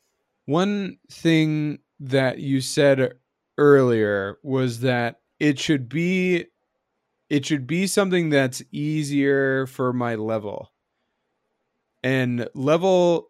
one 0.46 0.98
thing 1.10 1.80
that 2.00 2.38
you 2.38 2.60
said 2.60 3.14
earlier 3.58 4.38
was 4.42 4.80
that 4.80 5.20
it 5.40 5.58
should 5.58 5.88
be 5.88 6.46
it 7.28 7.44
should 7.44 7.66
be 7.66 7.86
something 7.86 8.30
that's 8.30 8.62
easier 8.72 9.66
for 9.66 9.92
my 9.92 10.14
level. 10.14 10.72
And 12.02 12.48
level 12.54 13.27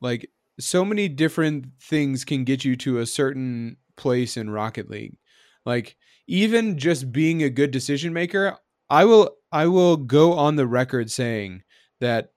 like 0.00 0.30
so 0.60 0.84
many 0.84 1.08
different 1.08 1.66
things 1.80 2.24
can 2.24 2.44
get 2.44 2.64
you 2.64 2.76
to 2.76 2.98
a 2.98 3.06
certain 3.06 3.76
place 3.96 4.36
in 4.36 4.50
Rocket 4.50 4.90
League. 4.90 5.18
Like 5.64 5.96
even 6.26 6.78
just 6.78 7.12
being 7.12 7.42
a 7.42 7.50
good 7.50 7.70
decision 7.70 8.12
maker, 8.12 8.58
I 8.90 9.04
will 9.04 9.36
I 9.52 9.66
will 9.66 9.96
go 9.96 10.32
on 10.34 10.56
the 10.56 10.66
record 10.66 11.10
saying 11.10 11.62
that 12.00 12.30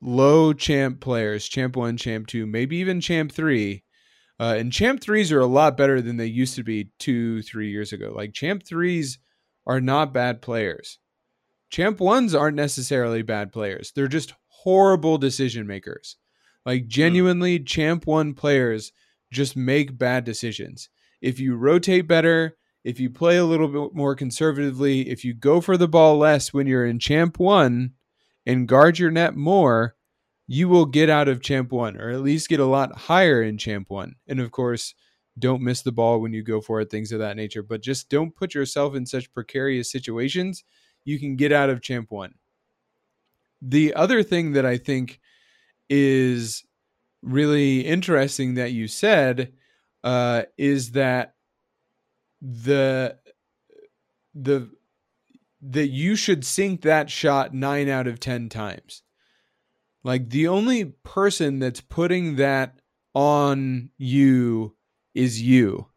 low 0.00 0.52
champ 0.52 1.00
players, 1.00 1.48
champ 1.48 1.76
1, 1.76 1.96
champ 1.96 2.26
2, 2.26 2.46
maybe 2.46 2.76
even 2.76 3.00
champ 3.00 3.32
3, 3.32 3.82
uh, 4.40 4.54
and 4.58 4.72
champ 4.72 5.00
3s 5.00 5.32
are 5.32 5.40
a 5.40 5.46
lot 5.46 5.76
better 5.76 6.00
than 6.00 6.16
they 6.16 6.26
used 6.26 6.54
to 6.56 6.62
be 6.62 6.90
2 6.98 7.42
3 7.42 7.70
years 7.70 7.92
ago. 7.92 8.12
Like 8.14 8.32
champ 8.32 8.62
3s 8.62 9.18
are 9.66 9.80
not 9.80 10.14
bad 10.14 10.40
players. 10.40 10.98
Champ 11.70 11.98
1s 11.98 12.38
aren't 12.38 12.56
necessarily 12.56 13.22
bad 13.22 13.52
players. 13.52 13.92
They're 13.94 14.08
just 14.08 14.34
horrible 14.46 15.18
decision 15.18 15.66
makers. 15.66 16.16
Like 16.64 16.82
hmm. 16.82 16.88
genuinely, 16.88 17.58
mm. 17.58 17.66
champ 17.66 18.06
one 18.06 18.34
players 18.34 18.92
just 19.30 19.56
make 19.56 19.98
bad 19.98 20.24
decisions. 20.24 20.88
If 21.20 21.40
you 21.40 21.56
rotate 21.56 22.06
better, 22.06 22.56
if 22.84 23.00
you 23.00 23.10
play 23.10 23.36
a 23.36 23.44
little 23.44 23.68
bit 23.68 23.94
more 23.94 24.14
conservatively, 24.14 25.08
if 25.10 25.24
you 25.24 25.34
go 25.34 25.60
for 25.60 25.76
the 25.76 25.88
ball 25.88 26.16
less 26.16 26.52
when 26.52 26.66
you're 26.66 26.86
in 26.86 26.98
champ 26.98 27.38
one 27.38 27.92
and 28.46 28.68
guard 28.68 28.98
your 28.98 29.10
net 29.10 29.36
more, 29.36 29.96
you 30.46 30.68
will 30.68 30.86
get 30.86 31.10
out 31.10 31.28
of 31.28 31.42
champ 31.42 31.70
one 31.70 32.00
or 32.00 32.08
at 32.08 32.22
least 32.22 32.48
get 32.48 32.60
a 32.60 32.64
lot 32.64 32.96
higher 32.96 33.42
in 33.42 33.58
champ 33.58 33.90
one. 33.90 34.14
And 34.26 34.40
of 34.40 34.50
course, 34.50 34.94
don't 35.38 35.62
miss 35.62 35.82
the 35.82 35.92
ball 35.92 36.20
when 36.20 36.32
you 36.32 36.42
go 36.42 36.60
for 36.60 36.80
it, 36.80 36.90
things 36.90 37.12
of 37.12 37.18
that 37.18 37.36
nature. 37.36 37.62
But 37.62 37.82
just 37.82 38.08
don't 38.08 38.34
put 38.34 38.54
yourself 38.54 38.94
in 38.94 39.06
such 39.06 39.32
precarious 39.32 39.90
situations. 39.90 40.64
You 41.04 41.18
can 41.18 41.36
get 41.36 41.52
out 41.52 41.70
of 41.70 41.82
champ 41.82 42.10
one. 42.10 42.34
The 43.60 43.94
other 43.94 44.22
thing 44.22 44.52
that 44.52 44.64
I 44.64 44.78
think 44.78 45.20
is 45.88 46.64
really 47.22 47.80
interesting 47.80 48.54
that 48.54 48.72
you 48.72 48.88
said 48.88 49.52
uh, 50.04 50.42
is 50.56 50.92
that 50.92 51.34
the 52.40 53.18
the 54.34 54.70
that 55.60 55.88
you 55.88 56.14
should 56.14 56.44
sink 56.44 56.82
that 56.82 57.10
shot 57.10 57.52
nine 57.52 57.88
out 57.88 58.06
of 58.06 58.20
ten 58.20 58.48
times. 58.48 59.02
Like 60.04 60.30
the 60.30 60.48
only 60.48 60.84
person 60.84 61.58
that's 61.58 61.80
putting 61.80 62.36
that 62.36 62.80
on 63.14 63.90
you 63.98 64.76
is 65.14 65.42
you. 65.42 65.88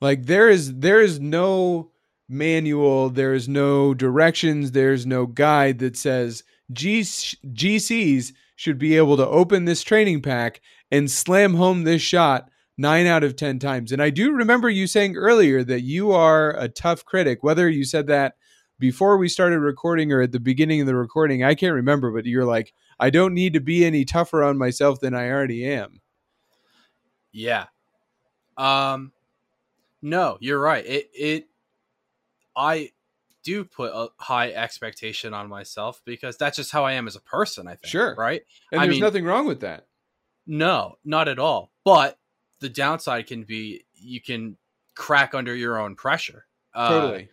Like 0.00 0.26
there 0.26 0.48
is 0.48 0.78
there 0.78 1.00
is 1.00 1.18
no 1.18 1.90
manual, 2.28 3.10
there 3.10 3.34
is 3.34 3.48
no 3.48 3.92
directions, 3.92 4.70
there's 4.70 5.04
no 5.04 5.26
guide 5.26 5.80
that 5.80 5.96
says 5.96 6.44
GCs 6.72 8.32
should 8.56 8.78
be 8.78 8.96
able 8.96 9.16
to 9.16 9.26
open 9.26 9.64
this 9.64 9.82
training 9.82 10.22
pack 10.22 10.60
and 10.90 11.10
slam 11.10 11.54
home 11.54 11.84
this 11.84 12.02
shot 12.02 12.50
nine 12.76 13.06
out 13.06 13.24
of 13.24 13.36
10 13.36 13.58
times. 13.58 13.92
And 13.92 14.02
I 14.02 14.10
do 14.10 14.32
remember 14.32 14.70
you 14.70 14.86
saying 14.86 15.16
earlier 15.16 15.62
that 15.64 15.82
you 15.82 16.12
are 16.12 16.56
a 16.56 16.68
tough 16.68 17.04
critic, 17.04 17.42
whether 17.42 17.68
you 17.68 17.84
said 17.84 18.06
that 18.06 18.34
before 18.78 19.18
we 19.18 19.28
started 19.28 19.60
recording 19.60 20.10
or 20.10 20.22
at 20.22 20.32
the 20.32 20.40
beginning 20.40 20.80
of 20.80 20.86
the 20.86 20.96
recording, 20.96 21.44
I 21.44 21.54
can't 21.54 21.74
remember, 21.74 22.10
but 22.10 22.24
you're 22.24 22.46
like, 22.46 22.72
I 22.98 23.10
don't 23.10 23.34
need 23.34 23.52
to 23.52 23.60
be 23.60 23.84
any 23.84 24.06
tougher 24.06 24.42
on 24.42 24.56
myself 24.56 25.00
than 25.00 25.14
I 25.14 25.28
already 25.28 25.66
am. 25.66 26.00
Yeah. 27.32 27.66
Um, 28.56 29.12
no, 30.00 30.38
you're 30.40 30.60
right. 30.60 30.84
It, 30.86 31.10
it, 31.14 31.48
I, 32.56 32.90
do 33.42 33.64
put 33.64 33.92
a 33.92 34.08
high 34.18 34.50
expectation 34.50 35.34
on 35.34 35.48
myself 35.48 36.00
because 36.04 36.36
that's 36.36 36.56
just 36.56 36.72
how 36.72 36.84
I 36.84 36.92
am 36.92 37.06
as 37.06 37.16
a 37.16 37.20
person, 37.20 37.66
I 37.66 37.72
think. 37.72 37.86
Sure. 37.86 38.14
Right. 38.16 38.42
And 38.72 38.80
I 38.80 38.84
there's 38.84 38.96
mean, 38.96 39.02
nothing 39.02 39.24
wrong 39.24 39.46
with 39.46 39.60
that. 39.60 39.86
No, 40.46 40.96
not 41.04 41.28
at 41.28 41.38
all. 41.38 41.72
But 41.84 42.18
the 42.60 42.68
downside 42.68 43.26
can 43.26 43.44
be 43.44 43.84
you 43.94 44.20
can 44.20 44.56
crack 44.94 45.34
under 45.34 45.54
your 45.54 45.78
own 45.78 45.96
pressure. 45.96 46.46
Totally. 46.74 47.30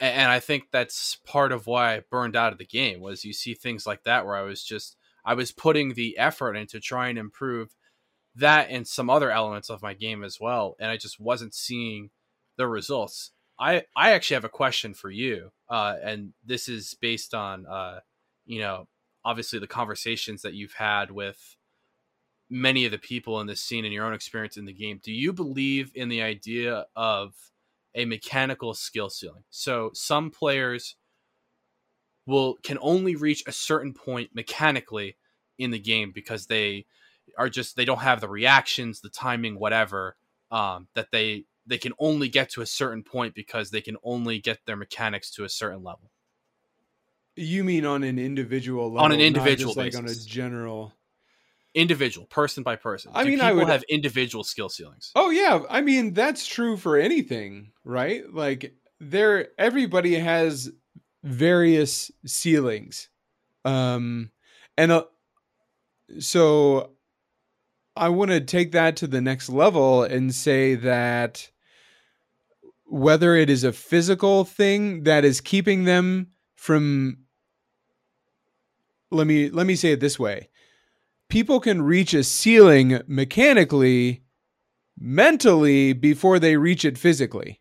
Uh, 0.00 0.04
and 0.04 0.30
I 0.30 0.40
think 0.40 0.68
that's 0.70 1.18
part 1.26 1.52
of 1.52 1.66
why 1.66 1.96
I 1.96 2.02
burned 2.10 2.34
out 2.34 2.52
of 2.52 2.58
the 2.58 2.66
game 2.66 3.00
was 3.00 3.24
you 3.24 3.32
see 3.32 3.54
things 3.54 3.86
like 3.86 4.04
that 4.04 4.24
where 4.24 4.36
I 4.36 4.42
was 4.42 4.64
just 4.64 4.96
I 5.24 5.34
was 5.34 5.52
putting 5.52 5.94
the 5.94 6.16
effort 6.16 6.54
into 6.54 6.80
trying 6.80 7.16
to 7.16 7.20
improve 7.20 7.76
that 8.34 8.68
and 8.70 8.86
some 8.86 9.10
other 9.10 9.30
elements 9.30 9.68
of 9.68 9.82
my 9.82 9.92
game 9.92 10.24
as 10.24 10.38
well, 10.40 10.76
and 10.80 10.90
I 10.90 10.96
just 10.96 11.20
wasn't 11.20 11.54
seeing 11.54 12.10
the 12.56 12.66
results. 12.66 13.32
I 13.60 13.84
I 13.94 14.12
actually 14.12 14.34
have 14.34 14.44
a 14.44 14.48
question 14.48 14.94
for 14.94 15.10
you, 15.10 15.52
uh, 15.68 15.96
and 16.02 16.32
this 16.44 16.68
is 16.68 16.94
based 17.00 17.34
on 17.34 17.66
uh, 17.66 18.00
you 18.46 18.60
know 18.60 18.88
obviously 19.24 19.58
the 19.58 19.66
conversations 19.66 20.42
that 20.42 20.54
you've 20.54 20.72
had 20.72 21.10
with 21.10 21.56
many 22.48 22.84
of 22.86 22.90
the 22.90 22.98
people 22.98 23.40
in 23.40 23.46
this 23.46 23.60
scene 23.60 23.84
and 23.84 23.94
your 23.94 24.06
own 24.06 24.14
experience 24.14 24.56
in 24.56 24.64
the 24.64 24.72
game. 24.72 24.98
Do 25.04 25.12
you 25.12 25.32
believe 25.32 25.92
in 25.94 26.08
the 26.08 26.22
idea 26.22 26.86
of 26.96 27.34
a 27.94 28.06
mechanical 28.06 28.74
skill 28.74 29.10
ceiling? 29.10 29.44
So 29.50 29.90
some 29.94 30.30
players 30.30 30.96
will 32.26 32.56
can 32.62 32.78
only 32.80 33.14
reach 33.14 33.44
a 33.46 33.52
certain 33.52 33.92
point 33.92 34.30
mechanically 34.34 35.16
in 35.58 35.70
the 35.70 35.78
game 35.78 36.12
because 36.12 36.46
they 36.46 36.86
are 37.38 37.50
just 37.50 37.76
they 37.76 37.84
don't 37.84 37.98
have 37.98 38.22
the 38.22 38.28
reactions, 38.28 39.00
the 39.00 39.10
timing, 39.10 39.58
whatever 39.58 40.16
um, 40.50 40.88
that 40.94 41.08
they 41.12 41.44
they 41.70 41.78
can 41.78 41.92
only 41.98 42.28
get 42.28 42.50
to 42.50 42.60
a 42.60 42.66
certain 42.66 43.02
point 43.02 43.34
because 43.34 43.70
they 43.70 43.80
can 43.80 43.96
only 44.02 44.38
get 44.40 44.58
their 44.66 44.76
mechanics 44.76 45.30
to 45.30 45.44
a 45.44 45.48
certain 45.48 45.82
level. 45.82 46.10
You 47.36 47.64
mean 47.64 47.86
on 47.86 48.02
an 48.02 48.18
individual 48.18 48.88
level, 48.92 49.04
On 49.04 49.12
an 49.12 49.20
individual 49.20 49.72
like 49.74 49.96
on 49.96 50.06
a 50.06 50.14
general. 50.14 50.92
individual, 51.74 52.26
person 52.26 52.62
by 52.64 52.74
person. 52.76 53.12
I 53.14 53.22
Do 53.22 53.30
mean, 53.30 53.40
I 53.40 53.50
people 53.50 53.58
would- 53.60 53.68
have 53.68 53.84
individual 53.88 54.44
skill 54.44 54.68
ceilings. 54.68 55.12
Oh 55.14 55.30
yeah, 55.30 55.62
I 55.70 55.80
mean 55.80 56.12
that's 56.12 56.46
true 56.46 56.76
for 56.76 56.96
anything, 56.98 57.72
right? 57.84 58.24
Like 58.30 58.74
there 58.98 59.48
everybody 59.58 60.16
has 60.16 60.70
various 61.22 62.10
ceilings. 62.26 63.08
Um 63.64 64.32
and 64.76 64.90
uh, 64.92 65.04
so 66.18 66.90
I 67.96 68.08
want 68.08 68.30
to 68.30 68.40
take 68.40 68.72
that 68.72 68.96
to 68.96 69.06
the 69.06 69.20
next 69.20 69.48
level 69.48 70.02
and 70.02 70.34
say 70.34 70.74
that 70.74 71.49
whether 72.90 73.36
it 73.36 73.48
is 73.48 73.62
a 73.62 73.72
physical 73.72 74.44
thing 74.44 75.04
that 75.04 75.24
is 75.24 75.40
keeping 75.40 75.84
them 75.84 76.28
from 76.56 77.18
let 79.10 79.26
me 79.26 79.48
let 79.48 79.66
me 79.66 79.76
say 79.76 79.92
it 79.92 80.00
this 80.00 80.18
way. 80.18 80.48
People 81.28 81.60
can 81.60 81.82
reach 81.82 82.14
a 82.14 82.24
ceiling 82.24 83.00
mechanically 83.06 84.24
mentally 84.98 85.92
before 85.92 86.38
they 86.38 86.56
reach 86.56 86.84
it 86.84 86.98
physically. 86.98 87.60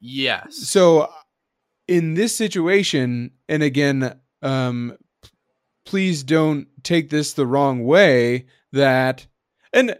Yes. 0.00 0.56
So 0.68 1.10
in 1.88 2.14
this 2.14 2.36
situation, 2.36 3.30
and 3.48 3.62
again, 3.62 4.18
um, 4.42 4.96
please 5.86 6.22
don't 6.22 6.66
take 6.82 7.10
this 7.10 7.32
the 7.32 7.46
wrong 7.46 7.84
way. 7.84 8.46
That 8.72 9.26
and 9.72 9.96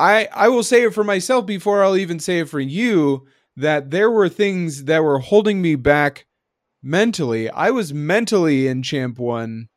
I 0.00 0.28
I 0.32 0.48
will 0.48 0.62
say 0.64 0.82
it 0.84 0.94
for 0.94 1.04
myself 1.04 1.46
before 1.46 1.84
I'll 1.84 1.96
even 1.96 2.18
say 2.20 2.40
it 2.40 2.48
for 2.48 2.60
you. 2.60 3.26
That 3.56 3.90
there 3.90 4.10
were 4.10 4.28
things 4.28 4.84
that 4.84 5.02
were 5.04 5.18
holding 5.18 5.60
me 5.60 5.74
back 5.76 6.26
mentally. 6.82 7.50
I 7.50 7.70
was 7.70 7.92
mentally 7.94 8.66
in 8.68 8.82
Champ 8.82 9.18
One 9.18 9.68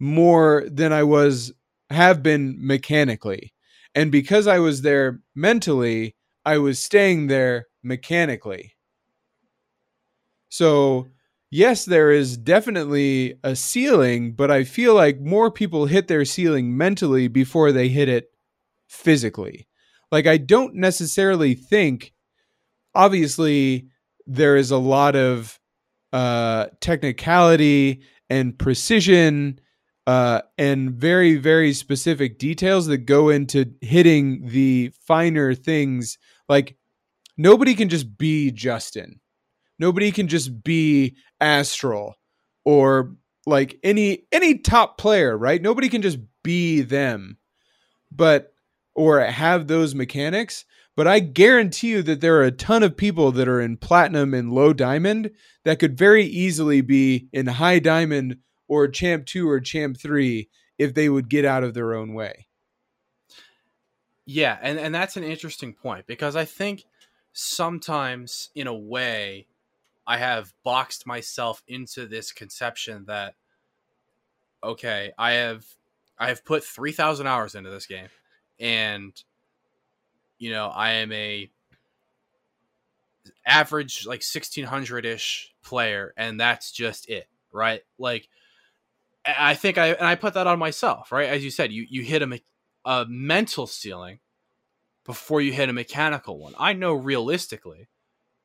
more 0.00 0.64
than 0.70 0.92
I 0.92 1.02
was 1.02 1.52
have 1.90 2.22
been 2.22 2.56
mechanically. 2.58 3.52
And 3.94 4.10
because 4.10 4.46
I 4.46 4.58
was 4.58 4.82
there 4.82 5.20
mentally, 5.34 6.16
I 6.44 6.58
was 6.58 6.78
staying 6.78 7.26
there 7.26 7.66
mechanically. 7.82 8.72
So, 10.48 11.08
yes, 11.50 11.84
there 11.84 12.10
is 12.10 12.36
definitely 12.36 13.34
a 13.42 13.56
ceiling, 13.56 14.32
but 14.32 14.50
I 14.50 14.64
feel 14.64 14.94
like 14.94 15.20
more 15.20 15.50
people 15.50 15.86
hit 15.86 16.08
their 16.08 16.24
ceiling 16.24 16.76
mentally 16.76 17.28
before 17.28 17.72
they 17.72 17.88
hit 17.88 18.08
it 18.08 18.30
physically. 18.92 19.66
Like, 20.10 20.26
I 20.26 20.36
don't 20.36 20.74
necessarily 20.74 21.54
think, 21.54 22.12
obviously, 22.94 23.88
there 24.26 24.56
is 24.56 24.70
a 24.70 24.76
lot 24.76 25.16
of 25.16 25.58
uh, 26.12 26.66
technicality 26.80 28.02
and 28.28 28.58
precision 28.58 29.58
uh, 30.06 30.42
and 30.58 30.92
very, 30.92 31.36
very 31.36 31.72
specific 31.72 32.38
details 32.38 32.86
that 32.86 32.98
go 32.98 33.30
into 33.30 33.72
hitting 33.80 34.46
the 34.48 34.92
finer 35.06 35.54
things. 35.54 36.18
Like, 36.48 36.76
nobody 37.38 37.74
can 37.74 37.88
just 37.88 38.18
be 38.18 38.50
Justin. 38.50 39.20
Nobody 39.78 40.12
can 40.12 40.28
just 40.28 40.62
be 40.62 41.16
AztraL 41.40 42.12
or 42.64 43.16
like 43.46 43.78
any 43.82 44.24
any 44.30 44.58
top 44.58 44.98
player, 44.98 45.36
right? 45.36 45.60
Nobody 45.60 45.88
can 45.88 46.02
just 46.02 46.18
be 46.44 46.82
them. 46.82 47.38
But 48.10 48.51
or 48.94 49.20
have 49.20 49.66
those 49.66 49.94
mechanics, 49.94 50.64
but 50.94 51.08
I 51.08 51.20
guarantee 51.20 51.88
you 51.88 52.02
that 52.02 52.20
there 52.20 52.36
are 52.36 52.44
a 52.44 52.50
ton 52.50 52.82
of 52.82 52.96
people 52.96 53.32
that 53.32 53.48
are 53.48 53.60
in 53.60 53.76
platinum 53.78 54.34
and 54.34 54.52
low 54.52 54.72
diamond 54.72 55.30
that 55.64 55.78
could 55.78 55.96
very 55.96 56.24
easily 56.24 56.80
be 56.80 57.28
in 57.32 57.46
high 57.46 57.78
diamond 57.78 58.38
or 58.68 58.88
champ 58.88 59.26
2 59.26 59.48
or 59.48 59.60
champ 59.60 59.98
3 59.98 60.48
if 60.78 60.94
they 60.94 61.08
would 61.08 61.28
get 61.28 61.44
out 61.44 61.64
of 61.64 61.74
their 61.74 61.94
own 61.94 62.12
way. 62.12 62.46
Yeah, 64.24 64.58
and 64.62 64.78
and 64.78 64.94
that's 64.94 65.16
an 65.16 65.24
interesting 65.24 65.74
point 65.74 66.06
because 66.06 66.36
I 66.36 66.44
think 66.44 66.84
sometimes 67.32 68.50
in 68.54 68.66
a 68.66 68.74
way 68.74 69.46
I 70.06 70.18
have 70.18 70.52
boxed 70.64 71.06
myself 71.06 71.62
into 71.66 72.06
this 72.06 72.32
conception 72.32 73.04
that 73.06 73.34
okay, 74.62 75.12
I 75.18 75.32
have 75.32 75.64
I 76.18 76.28
have 76.28 76.44
put 76.44 76.62
3000 76.62 77.26
hours 77.26 77.54
into 77.54 77.70
this 77.70 77.86
game 77.86 78.08
and 78.62 79.12
you 80.38 80.50
know, 80.50 80.68
I 80.68 80.92
am 80.92 81.12
a 81.12 81.50
average 83.46 84.06
like 84.06 84.20
1600ish 84.20 85.48
player 85.62 86.14
and 86.16 86.40
that's 86.40 86.72
just 86.72 87.08
it, 87.08 87.28
right? 87.52 87.82
Like 87.98 88.28
I 89.26 89.50
I 89.50 89.54
think 89.54 89.78
I 89.78 89.88
and 89.88 90.06
I 90.06 90.14
put 90.14 90.34
that 90.34 90.46
on 90.46 90.58
myself, 90.58 91.12
right? 91.12 91.28
As 91.28 91.44
you 91.44 91.50
said, 91.50 91.72
you 91.72 91.86
you 91.88 92.02
hit 92.02 92.22
a 92.22 92.26
me- 92.26 92.44
a 92.84 93.04
mental 93.08 93.66
ceiling 93.66 94.20
before 95.04 95.40
you 95.40 95.52
hit 95.52 95.68
a 95.68 95.72
mechanical 95.72 96.38
one. 96.38 96.54
I 96.58 96.72
know 96.72 96.92
realistically, 96.92 97.88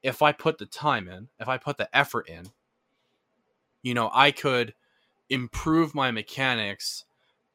if 0.04 0.22
I 0.22 0.32
put 0.32 0.58
the 0.58 0.66
time 0.66 1.08
in, 1.08 1.30
if 1.40 1.48
I 1.48 1.58
put 1.58 1.78
the 1.78 1.96
effort 1.96 2.28
in, 2.28 2.50
you 3.84 3.94
know, 3.94 4.10
I 4.14 4.32
could 4.32 4.74
improve 5.30 5.94
my 5.94 6.12
mechanics 6.12 7.06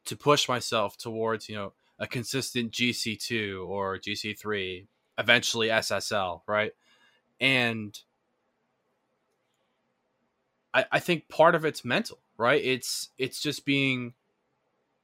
to 0.05 0.15
push 0.15 0.47
myself 0.47 0.97
towards, 0.97 1.49
you 1.49 1.55
know, 1.55 1.73
a 2.03 2.07
consistent 2.07 2.69
GC2 2.73 3.65
or 3.65 3.97
GC3, 3.97 4.87
eventually 5.17 5.69
SSL, 5.69 6.41
right? 6.45 6.73
And 7.39 7.97
I, 10.73 10.85
I 10.91 10.99
think 10.99 11.29
part 11.29 11.55
of 11.55 11.63
it's 11.63 11.85
mental, 11.85 12.19
right? 12.37 12.61
It's 12.61 13.09
it's 13.17 13.41
just 13.41 13.65
being 13.65 14.15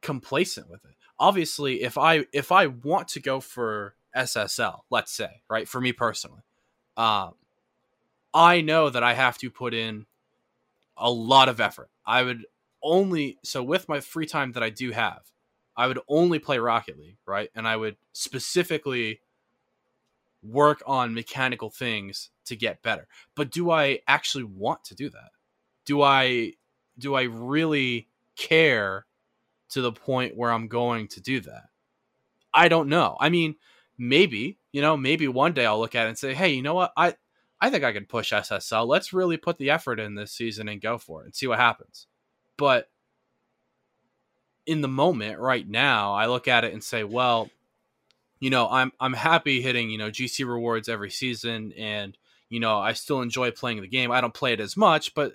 complacent 0.01 0.69
with 0.69 0.83
it. 0.83 0.91
Obviously, 1.17 1.83
if 1.83 1.97
I 1.97 2.25
if 2.33 2.51
I 2.51 2.67
want 2.67 3.07
to 3.09 3.21
go 3.21 3.39
for 3.39 3.95
SSL, 4.13 4.81
let's 4.89 5.13
say, 5.13 5.41
right, 5.49 5.69
for 5.69 5.79
me 5.79 5.93
personally, 5.93 6.41
um, 6.97 7.35
I 8.33 8.59
know 8.59 8.89
that 8.89 9.03
I 9.03 9.13
have 9.13 9.37
to 9.37 9.49
put 9.49 9.73
in 9.73 10.05
a 10.97 11.09
lot 11.09 11.47
of 11.47 11.61
effort. 11.61 11.89
I 12.05 12.23
would 12.23 12.45
only 12.83 13.39
so 13.41 13.63
with 13.63 13.87
my 13.87 14.01
free 14.01 14.25
time 14.25 14.51
that 14.51 14.63
I 14.63 14.69
do 14.69 14.91
have, 14.91 15.21
I 15.79 15.87
would 15.87 15.99
only 16.09 16.39
play 16.39 16.59
Rocket 16.59 16.99
League, 16.99 17.19
right? 17.25 17.49
And 17.55 17.65
I 17.65 17.77
would 17.77 17.95
specifically 18.11 19.21
work 20.43 20.83
on 20.85 21.13
mechanical 21.13 21.69
things 21.69 22.31
to 22.47 22.57
get 22.57 22.83
better. 22.83 23.07
But 23.33 23.49
do 23.49 23.71
I 23.71 23.99
actually 24.05 24.43
want 24.43 24.83
to 24.85 24.95
do 24.95 25.09
that? 25.09 25.29
Do 25.85 26.01
I 26.01 26.53
do 26.97 27.15
I 27.15 27.23
really 27.23 28.09
care 28.35 29.05
to 29.69 29.81
the 29.81 29.93
point 29.93 30.35
where 30.35 30.51
I'm 30.51 30.67
going 30.67 31.07
to 31.09 31.21
do 31.21 31.39
that? 31.39 31.69
I 32.53 32.67
don't 32.67 32.89
know. 32.89 33.15
I 33.17 33.29
mean, 33.29 33.55
maybe, 33.97 34.59
you 34.73 34.81
know, 34.81 34.97
maybe 34.97 35.29
one 35.29 35.53
day 35.53 35.65
I'll 35.65 35.79
look 35.79 35.95
at 35.95 36.07
it 36.07 36.09
and 36.09 36.17
say, 36.17 36.33
"Hey, 36.33 36.49
you 36.49 36.61
know 36.61 36.73
what? 36.73 36.91
I 36.97 37.15
I 37.61 37.69
think 37.69 37.85
I 37.85 37.93
can 37.93 38.05
push 38.05 38.33
SSL. 38.33 38.85
Let's 38.85 39.13
really 39.13 39.37
put 39.37 39.57
the 39.57 39.69
effort 39.69 39.97
in 39.97 40.15
this 40.15 40.33
season 40.33 40.67
and 40.67 40.81
go 40.81 40.97
for 40.97 41.21
it 41.21 41.25
and 41.27 41.35
see 41.35 41.47
what 41.47 41.59
happens." 41.59 42.07
But 42.57 42.89
in 44.69 44.81
the 44.81 44.87
moment 44.87 45.39
right 45.39 45.67
now, 45.67 46.13
I 46.13 46.27
look 46.27 46.47
at 46.47 46.63
it 46.63 46.73
and 46.73 46.83
say, 46.83 47.03
"Well, 47.03 47.49
you 48.39 48.49
know, 48.49 48.67
I'm 48.69 48.91
I'm 48.99 49.13
happy 49.13 49.61
hitting, 49.61 49.89
you 49.89 49.97
know, 49.97 50.09
GC 50.09 50.45
rewards 50.47 50.87
every 50.87 51.11
season 51.11 51.73
and, 51.77 52.17
you 52.49 52.59
know, 52.59 52.79
I 52.79 52.93
still 52.93 53.21
enjoy 53.21 53.51
playing 53.51 53.81
the 53.81 53.87
game. 53.87 54.11
I 54.11 54.21
don't 54.21 54.33
play 54.33 54.53
it 54.53 54.59
as 54.59 54.77
much, 54.77 55.13
but 55.13 55.33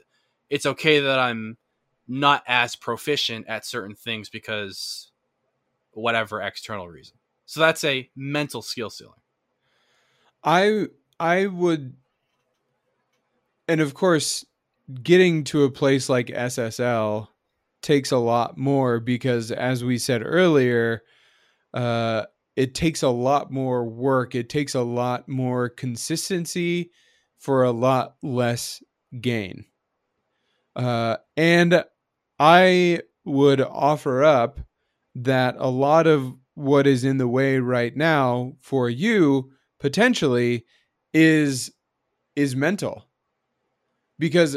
it's 0.51 0.67
okay 0.67 1.01
that 1.01 1.19
I'm 1.19 1.57
not 2.09 2.43
as 2.47 2.77
proficient 2.77 3.47
at 3.49 3.67
certain 3.67 3.95
things 3.95 4.29
because 4.29 5.11
whatever 5.93 6.41
external 6.41 6.89
reason. 6.89 7.17
So 7.47 7.61
that's 7.61 7.85
a 7.85 8.09
mental 8.17 8.63
skill 8.63 8.91
ceiling. 8.91 9.21
I 10.43 10.87
I 11.21 11.47
would 11.47 11.95
and 13.69 13.81
of 13.81 13.95
course 13.95 14.45
getting 15.03 15.45
to 15.45 15.65
a 15.65 15.71
place 15.71 16.09
like 16.09 16.27
SSL 16.29 17.29
takes 17.85 18.11
a 18.11 18.19
lot 18.19 18.59
more 18.59 18.99
because 18.99 19.53
as 19.53 19.85
we 19.85 19.99
said 19.99 20.23
earlier 20.25 21.03
uh 21.75 22.25
it 22.57 22.75
takes 22.75 23.03
a 23.03 23.09
lot 23.11 23.53
more 23.53 23.85
work 23.85 24.35
it 24.35 24.49
takes 24.49 24.75
a 24.75 24.83
lot 24.83 25.29
more 25.29 25.69
consistency 25.69 26.91
for 27.39 27.63
a 27.63 27.71
lot 27.71 28.17
less 28.23 28.83
gain. 29.21 29.67
Uh 30.75 31.19
and 31.37 31.85
I 32.41 33.03
would 33.25 33.61
offer 33.61 34.25
up 34.25 34.61
that 35.15 35.57
a 35.59 35.69
lot 35.69 36.07
of 36.07 36.35
what 36.55 36.87
is 36.87 37.05
in 37.05 37.19
the 37.19 37.29
way 37.29 37.59
right 37.59 37.97
now 37.97 38.55
for 38.61 38.89
you 38.89 39.53
potentially 39.79 40.65
is 41.13 41.73
is 42.37 42.57
mental. 42.57 43.07
Because 44.19 44.57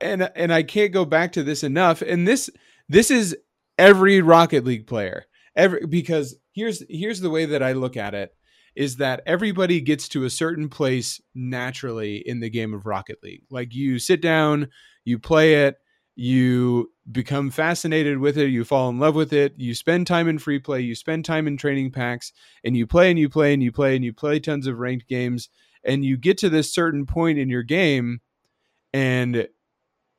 and 0.00 0.30
and 0.34 0.52
I 0.52 0.62
can't 0.62 0.92
go 0.92 1.04
back 1.04 1.32
to 1.32 1.42
this 1.42 1.62
enough 1.62 2.02
and 2.02 2.26
this 2.26 2.50
this 2.88 3.10
is 3.10 3.36
every 3.78 4.20
rocket 4.20 4.64
league 4.64 4.86
player 4.86 5.26
every 5.54 5.86
because 5.86 6.36
here's 6.52 6.82
here's 6.88 7.20
the 7.20 7.30
way 7.30 7.46
that 7.46 7.62
I 7.62 7.72
look 7.72 7.96
at 7.96 8.14
it 8.14 8.32
is 8.76 8.96
that 8.96 9.22
everybody 9.26 9.80
gets 9.80 10.08
to 10.10 10.24
a 10.24 10.30
certain 10.30 10.68
place 10.68 11.20
naturally 11.34 12.16
in 12.16 12.40
the 12.40 12.50
game 12.50 12.74
of 12.74 12.84
Rocket 12.84 13.18
League. 13.22 13.42
Like 13.50 13.74
you 13.74 13.98
sit 13.98 14.20
down, 14.20 14.68
you 15.02 15.18
play 15.18 15.66
it, 15.66 15.76
you 16.14 16.92
become 17.10 17.50
fascinated 17.50 18.18
with 18.18 18.36
it, 18.36 18.48
you 18.48 18.64
fall 18.64 18.90
in 18.90 18.98
love 18.98 19.14
with 19.14 19.32
it, 19.32 19.54
you 19.56 19.74
spend 19.74 20.06
time 20.06 20.28
in 20.28 20.38
free 20.38 20.58
play, 20.58 20.80
you 20.80 20.94
spend 20.94 21.24
time 21.24 21.46
in 21.46 21.56
training 21.56 21.90
packs, 21.90 22.32
and 22.64 22.76
you 22.76 22.86
play 22.86 23.10
and 23.10 23.18
you 23.18 23.30
play 23.30 23.54
and 23.54 23.62
you 23.62 23.72
play 23.72 23.96
and 23.96 24.04
you 24.04 24.12
play 24.12 24.38
tons 24.38 24.66
of 24.66 24.78
ranked 24.78 25.08
games, 25.08 25.48
and 25.82 26.04
you 26.04 26.18
get 26.18 26.36
to 26.38 26.50
this 26.50 26.72
certain 26.72 27.06
point 27.06 27.38
in 27.38 27.48
your 27.48 27.62
game, 27.62 28.20
and 28.92 29.48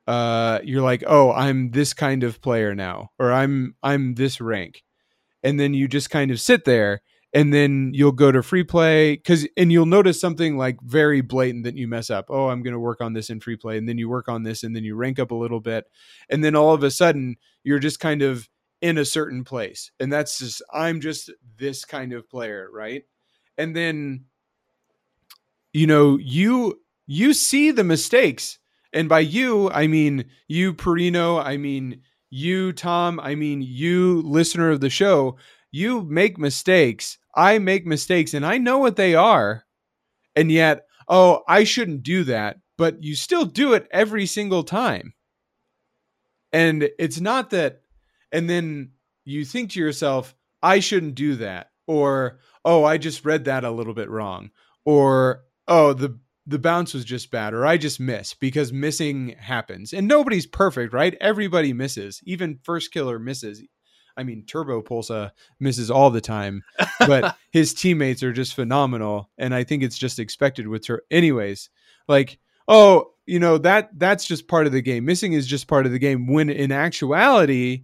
uh, 0.07 0.59
you're 0.63 0.81
like, 0.81 1.03
oh, 1.05 1.31
I'm 1.31 1.71
this 1.71 1.93
kind 1.93 2.23
of 2.23 2.41
player 2.41 2.73
now, 2.75 3.11
or 3.19 3.31
I'm 3.31 3.75
I'm 3.83 4.15
this 4.15 4.41
rank, 4.41 4.83
and 5.43 5.59
then 5.59 5.73
you 5.73 5.87
just 5.87 6.09
kind 6.09 6.31
of 6.31 6.39
sit 6.39 6.65
there 6.65 7.01
and 7.33 7.53
then 7.53 7.91
you'll 7.93 8.11
go 8.13 8.31
to 8.31 8.41
free 8.41 8.63
play 8.63 9.15
because 9.15 9.47
and 9.57 9.71
you'll 9.71 9.85
notice 9.85 10.19
something 10.19 10.57
like 10.57 10.79
very 10.81 11.21
blatant 11.21 11.65
that 11.65 11.75
you 11.75 11.87
mess 11.87 12.09
up. 12.09 12.25
Oh 12.29 12.47
i'm 12.47 12.63
going 12.63 12.73
to 12.73 12.79
work 12.79 13.01
on 13.01 13.13
this 13.13 13.29
in 13.29 13.39
free 13.39 13.57
play 13.57 13.77
and 13.77 13.87
then 13.87 13.97
you 13.97 14.09
work 14.09 14.29
on 14.29 14.43
this 14.43 14.63
and 14.63 14.75
then 14.75 14.83
you 14.83 14.95
rank 14.95 15.19
up 15.19 15.31
a 15.31 15.35
little 15.35 15.59
bit 15.59 15.85
and 16.29 16.43
then 16.43 16.55
all 16.55 16.73
of 16.73 16.83
a 16.83 16.91
sudden 16.91 17.35
you're 17.63 17.79
just 17.79 17.99
kind 17.99 18.21
of 18.21 18.47
in 18.81 18.97
a 18.97 19.05
certain 19.05 19.43
place 19.43 19.91
and 19.99 20.11
that's 20.11 20.39
just 20.39 20.61
i'm 20.73 21.01
just 21.01 21.31
this 21.57 21.83
kind 21.83 22.13
of 22.13 22.29
player 22.29 22.69
right? 22.71 23.03
And 23.57 23.75
then 23.75 24.25
you 25.73 25.87
know 25.87 26.17
you 26.17 26.79
you 27.07 27.33
see 27.33 27.71
the 27.71 27.83
mistakes 27.83 28.59
and 28.97 29.07
by 29.07 29.19
you 29.19 29.69
i 29.71 29.87
mean 29.87 30.25
you 30.47 30.73
perino 30.73 31.43
i 31.43 31.55
mean 31.55 32.01
you 32.29 32.73
tom 32.73 33.19
i 33.21 33.35
mean 33.35 33.61
you 33.61 34.21
listener 34.23 34.69
of 34.69 34.81
the 34.81 34.89
show 34.89 35.37
you 35.71 36.01
make 36.03 36.37
mistakes 36.37 37.17
I 37.37 37.59
make 37.59 37.85
mistakes 37.85 38.33
and 38.33 38.43
I 38.43 38.57
know 38.57 38.79
what 38.79 38.95
they 38.95 39.13
are. 39.13 39.63
And 40.35 40.51
yet, 40.51 40.87
oh, 41.07 41.43
I 41.47 41.63
shouldn't 41.63 42.01
do 42.01 42.23
that. 42.25 42.57
But 42.77 43.03
you 43.03 43.15
still 43.15 43.45
do 43.45 43.73
it 43.73 43.87
every 43.91 44.25
single 44.25 44.63
time. 44.63 45.13
And 46.51 46.89
it's 46.99 47.19
not 47.19 47.51
that, 47.51 47.81
and 48.31 48.49
then 48.49 48.91
you 49.25 49.45
think 49.45 49.71
to 49.71 49.79
yourself, 49.79 50.35
I 50.61 50.79
shouldn't 50.79 51.15
do 51.15 51.35
that. 51.37 51.71
Or, 51.87 52.39
oh, 52.65 52.83
I 52.83 52.97
just 52.97 53.25
read 53.25 53.45
that 53.45 53.63
a 53.63 53.71
little 53.71 53.93
bit 53.93 54.09
wrong. 54.09 54.51
Or, 54.85 55.43
oh, 55.67 55.93
the 55.93 56.19
the 56.47 56.57
bounce 56.57 56.93
was 56.93 57.03
just 57.03 57.29
bad 57.29 57.53
or 57.53 57.65
I 57.65 57.77
just 57.77 57.99
miss 57.99 58.33
because 58.33 58.71
missing 58.71 59.35
happens. 59.37 59.91
And 59.91 60.07
nobody's 60.07 60.47
perfect, 60.47 60.93
right? 60.93 61.15
Everybody 61.19 61.73
misses. 61.73 62.21
Even 62.23 62.59
Firstkiller 62.59 63.21
misses. 63.21 63.61
I 64.15 64.23
mean, 64.23 64.45
Turbopolsa 64.47 65.31
misses 65.59 65.91
all 65.91 66.09
the 66.09 66.21
time, 66.21 66.63
but 66.99 67.35
his 67.51 67.73
teammates 67.73 68.23
are 68.23 68.33
just 68.33 68.55
phenomenal, 68.55 69.29
and 69.37 69.53
I 69.53 69.63
think 69.63 69.83
it's 69.83 69.97
just 69.97 70.17
expected 70.17 70.67
with 70.67 70.87
her. 70.87 71.03
Anyways, 71.11 71.69
like, 72.07 72.39
oh, 72.67 73.11
you 73.27 73.39
know 73.39 73.59
that 73.59 73.91
that's 73.99 74.25
just 74.25 74.47
part 74.47 74.65
of 74.65 74.71
the 74.71 74.81
game. 74.81 75.05
Missing 75.05 75.33
is 75.33 75.45
just 75.45 75.67
part 75.67 75.85
of 75.85 75.91
the 75.91 75.99
game. 75.99 76.25
When 76.25 76.49
in 76.49 76.71
actuality, 76.71 77.83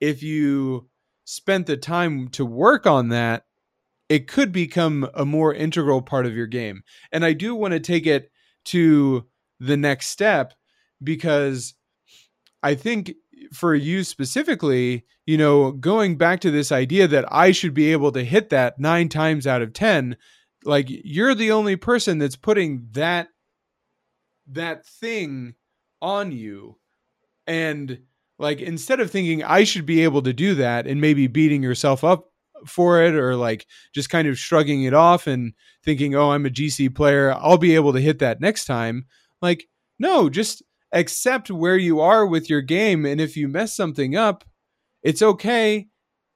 if 0.00 0.22
you 0.22 0.90
spent 1.24 1.66
the 1.66 1.78
time 1.78 2.28
to 2.30 2.44
work 2.44 2.86
on 2.86 3.08
that, 3.08 3.44
it 4.10 4.26
could 4.26 4.50
become 4.50 5.08
a 5.14 5.24
more 5.24 5.54
integral 5.54 6.02
part 6.02 6.26
of 6.26 6.34
your 6.36 6.48
game. 6.48 6.82
And 7.12 7.24
I 7.24 7.32
do 7.32 7.54
want 7.54 7.72
to 7.72 7.80
take 7.80 8.06
it 8.06 8.30
to 8.66 9.24
the 9.60 9.76
next 9.76 10.08
step 10.08 10.52
because 11.02 11.74
I 12.62 12.74
think 12.74 13.14
for 13.54 13.74
you 13.74 14.02
specifically, 14.02 15.06
you 15.26 15.38
know, 15.38 15.70
going 15.70 16.18
back 16.18 16.40
to 16.40 16.50
this 16.50 16.72
idea 16.72 17.06
that 17.06 17.24
I 17.32 17.52
should 17.52 17.72
be 17.72 17.92
able 17.92 18.10
to 18.12 18.24
hit 18.24 18.50
that 18.50 18.80
nine 18.80 19.08
times 19.08 19.46
out 19.46 19.62
of 19.62 19.72
10, 19.72 20.16
like 20.64 20.86
you're 20.88 21.36
the 21.36 21.52
only 21.52 21.76
person 21.76 22.18
that's 22.18 22.36
putting 22.36 22.88
that 22.92 23.28
that 24.48 24.84
thing 24.84 25.54
on 26.02 26.32
you 26.32 26.76
and 27.46 28.00
like 28.38 28.60
instead 28.60 28.98
of 28.98 29.10
thinking 29.10 29.44
I 29.44 29.62
should 29.64 29.86
be 29.86 30.02
able 30.02 30.22
to 30.22 30.32
do 30.32 30.56
that 30.56 30.86
and 30.88 31.00
maybe 31.00 31.28
beating 31.28 31.62
yourself 31.62 32.02
up 32.02 32.29
for 32.66 33.02
it 33.02 33.14
or 33.14 33.36
like 33.36 33.66
just 33.94 34.10
kind 34.10 34.28
of 34.28 34.38
shrugging 34.38 34.84
it 34.84 34.94
off 34.94 35.26
and 35.26 35.54
thinking, 35.84 36.14
"Oh, 36.14 36.32
I'm 36.32 36.46
a 36.46 36.50
GC 36.50 36.94
player, 36.94 37.32
I'll 37.32 37.58
be 37.58 37.74
able 37.74 37.92
to 37.92 38.00
hit 38.00 38.18
that 38.20 38.40
next 38.40 38.64
time." 38.66 39.06
Like, 39.42 39.68
no, 39.98 40.28
just 40.28 40.62
accept 40.92 41.50
where 41.50 41.76
you 41.76 42.00
are 42.00 42.26
with 42.26 42.50
your 42.50 42.62
game. 42.62 43.04
And 43.06 43.20
if 43.20 43.36
you 43.36 43.48
mess 43.48 43.74
something 43.74 44.16
up, 44.16 44.44
it's 45.02 45.22
okay. 45.22 45.88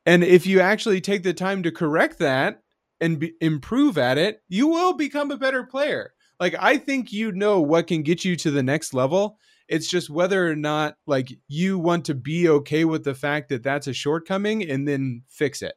And 0.07 0.22
if 0.22 0.47
you 0.47 0.61
actually 0.61 1.01
take 1.01 1.22
the 1.22 1.35
time 1.35 1.62
to 1.62 1.72
correct 1.72 2.18
that 2.18 2.61
and 3.01 3.18
be, 3.18 3.33
improve 3.41 3.99
at 3.99 4.18
it, 4.18 4.43
you 4.49 4.68
will 4.68 4.95
become 4.95 5.31
a 5.31 5.37
better 5.37 5.64
player. 5.64 6.12
Like, 6.39 6.55
I 6.59 6.77
think 6.79 7.12
you 7.12 7.33
know 7.33 7.61
what 7.61 7.87
can 7.87 8.03
get 8.03 8.25
you 8.25 8.37
to 8.37 8.51
the 8.51 8.62
next 8.62 8.93
level. 8.93 9.39
It's 9.68 9.89
just 9.89 10.11
whether 10.11 10.47
or 10.47 10.57
not, 10.57 10.97
like, 11.07 11.33
you 11.49 11.79
want 11.79 12.05
to 12.07 12.14
be 12.14 12.49
okay 12.49 12.85
with 12.85 13.05
the 13.05 13.14
fact 13.14 13.49
that 13.49 13.62
that's 13.62 13.87
a 13.87 13.95
shortcoming 13.95 14.68
and 14.68 14.87
then 14.87 15.22
fix 15.29 15.62
it. 15.62 15.75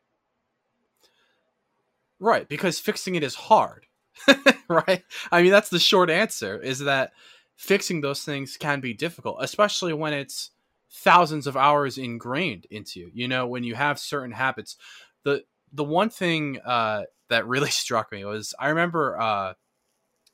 Right. 2.20 2.48
Because 2.48 2.80
fixing 2.80 3.16
it 3.16 3.24
is 3.24 3.36
hard. 3.36 3.86
right. 4.68 5.04
I 5.32 5.42
mean, 5.42 5.52
that's 5.52 5.70
the 5.70 5.80
short 5.80 6.10
answer 6.10 6.60
is 6.60 6.80
that 6.80 7.12
fixing 7.56 8.02
those 8.02 8.24
things 8.24 8.58
can 8.58 8.80
be 8.80 8.94
difficult, 8.94 9.38
especially 9.42 9.94
when 9.94 10.14
it's 10.14 10.52
thousands 10.90 11.48
of 11.48 11.58
hours 11.58 11.98
ingrained 11.98 12.66
into 12.72 13.00
you. 13.00 13.12
You 13.14 13.28
know, 13.28 13.48
when 13.48 13.64
you 13.64 13.76
have 13.76 14.00
certain 14.00 14.32
habits. 14.32 14.78
The 15.24 15.44
the 15.72 15.84
one 15.84 16.10
thing 16.10 16.60
uh, 16.66 17.04
that 17.30 17.48
really 17.48 17.70
struck 17.72 18.12
me 18.12 18.26
was 18.26 18.54
I 18.60 18.70
remember 18.70 19.20
uh, 19.20 19.54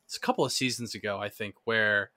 it's 0.06 0.18
a 0.18 0.22
couple 0.22 0.46
of 0.46 0.52
seasons 0.52 0.96
ago, 0.96 1.20
I 1.20 1.30
think, 1.30 1.56
where 1.64 2.12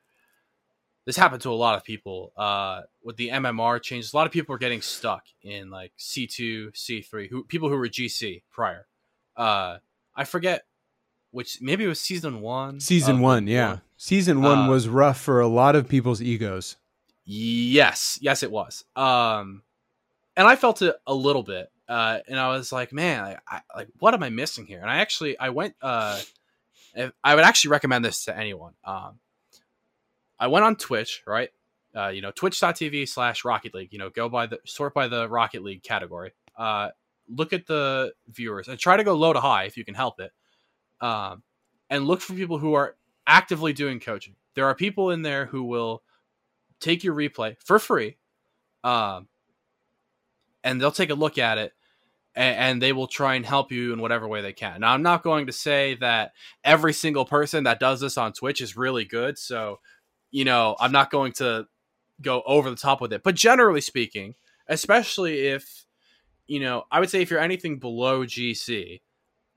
this 1.07 1.17
happened 1.17 1.43
to 1.43 1.53
a 1.53 1.55
lot 1.55 1.77
of 1.77 1.85
people 1.85 2.33
uh, 2.37 2.83
with 3.03 3.17
the 3.17 3.29
MMR 3.29 3.81
changes. 3.81 4.13
A 4.13 4.17
lot 4.17 4.27
of 4.27 4.33
people 4.33 4.53
were 4.53 4.59
getting 4.59 4.83
stuck 4.83 5.25
in 5.43 5.71
like 5.71 5.93
C 5.97 6.27
two, 6.27 6.71
C 6.75 7.01
three. 7.01 7.29
Who 7.29 7.45
people 7.45 7.69
who 7.69 7.77
were 7.77 7.89
GC 7.89 8.43
prior. 8.51 8.87
Uh, 9.37 9.79
I 10.15 10.25
forget 10.25 10.65
which 11.37 11.61
maybe 11.61 11.85
it 11.85 11.89
was 11.89 12.01
season 12.01 12.41
one. 12.41 12.81
Season 12.81 13.21
one, 13.21 13.47
yeah. 13.47 13.69
One. 13.69 13.81
Season 13.99 14.41
one 14.41 14.59
uh, 14.61 14.69
was 14.69 14.89
rough 14.89 15.21
for 15.21 15.41
a 15.41 15.47
lot 15.47 15.77
of 15.77 15.87
people's 15.87 16.23
egos. 16.23 16.77
Yes, 17.27 18.19
yes, 18.23 18.43
it 18.43 18.51
was. 18.51 18.85
Um, 18.97 19.63
and 20.37 20.47
I 20.47 20.57
felt 20.57 20.81
it 20.81 20.97
a 21.07 21.15
little 21.15 21.43
bit. 21.43 21.71
Uh, 21.89 22.21
and 22.27 22.39
I 22.39 22.49
was 22.49 22.73
like, 22.73 22.93
man, 22.93 23.23
I, 23.23 23.37
I, 23.47 23.61
like, 23.77 23.89
what 23.99 24.15
am 24.15 24.23
I 24.23 24.31
missing 24.31 24.67
here? 24.67 24.81
And 24.81 24.91
I 24.91 24.97
actually, 24.97 25.39
I 25.39 25.51
went. 25.51 25.75
Uh, 25.83 26.21
I 27.23 27.35
would 27.35 27.45
actually 27.45 27.73
recommend 27.73 28.03
this 28.03 28.25
to 28.25 28.37
anyone. 28.37 28.73
Um, 28.83 29.19
I 30.39 30.47
went 30.47 30.65
on 30.65 30.77
Twitch, 30.77 31.23
right? 31.27 31.51
Uh, 31.95 32.09
you 32.09 32.23
know, 32.23 32.31
twitch.tv 32.31 33.09
slash 33.09 33.45
Rocket 33.45 33.75
League. 33.75 33.93
You 33.93 33.99
know, 33.99 34.09
go 34.09 34.31
by 34.31 34.47
the 34.47 34.61
sort 34.65 34.95
by 34.95 35.07
the 35.09 35.29
Rocket 35.29 35.63
League 35.63 35.83
category. 35.83 36.33
Uh, 36.57 36.91
look 37.29 37.53
at 37.53 37.67
the 37.67 38.13
viewers 38.29 38.69
and 38.69 38.79
try 38.79 38.97
to 38.97 39.05
go 39.05 39.15
low 39.15 39.33
to 39.33 39.41
high 39.41 39.65
if 39.65 39.77
you 39.77 39.85
can 39.85 39.95
help 39.95 40.21
it 40.21 40.33
um, 41.01 41.43
and 41.91 42.07
look 42.07 42.21
for 42.21 42.35
people 42.35 42.59
who 42.59 42.75
are 42.75 42.97
actively 43.27 43.73
doing 43.73 44.01
coaching. 44.01 44.35
There 44.55 44.67
are 44.67 44.75
people 44.75 45.11
in 45.11 45.23
there 45.23 45.47
who 45.47 45.65
will 45.65 46.03
take 46.81 47.05
your 47.05 47.15
replay 47.15 47.57
for 47.65 47.79
free, 47.79 48.17
um, 48.85 49.29
and 50.63 50.81
they'll 50.81 50.91
take 50.91 51.11
a 51.11 51.15
look 51.15 51.39
at 51.39 51.59
it 51.59 51.73
and, 52.35 52.57
and, 52.57 52.83
they 52.83 52.93
will 52.93 53.07
try 53.07 53.35
and 53.35 53.47
help 53.47 53.73
you 53.73 53.93
in 53.93 54.01
whatever 54.01 54.29
way 54.29 54.43
they 54.43 54.53
can. 54.53 54.81
Now, 54.81 54.93
I'm 54.93 55.03
not 55.03 55.23
going 55.23 55.47
to 55.47 55.53
say 55.53 55.95
that 55.97 56.33
every 56.63 56.93
single 56.93 57.25
person 57.25 57.65
that 57.65 57.81
does 57.81 58.01
this 58.01 58.19
on 58.19 58.33
Twitch 58.33 58.61
is 58.61 58.77
really 58.77 59.05
good, 59.05 59.39
so 59.39 59.81
you 60.31 60.45
know 60.45 60.77
I'm 60.79 60.93
not 60.93 61.11
going 61.11 61.33
to 61.35 61.67
go 62.21 62.43
over 62.47 62.71
the 62.71 62.77
top 62.77 63.01
with 63.01 63.13
it. 63.13 63.23
But 63.23 63.35
generally 63.35 63.81
speaking, 63.81 64.35
especially 64.69 65.47
if 65.47 65.86
you 66.47 66.61
know, 66.61 66.85
I 66.91 67.01
would 67.01 67.11
say 67.11 67.23
if 67.23 67.31
you're 67.31 67.41
anything 67.41 67.79
below 67.79 68.25
GC, 68.25 69.01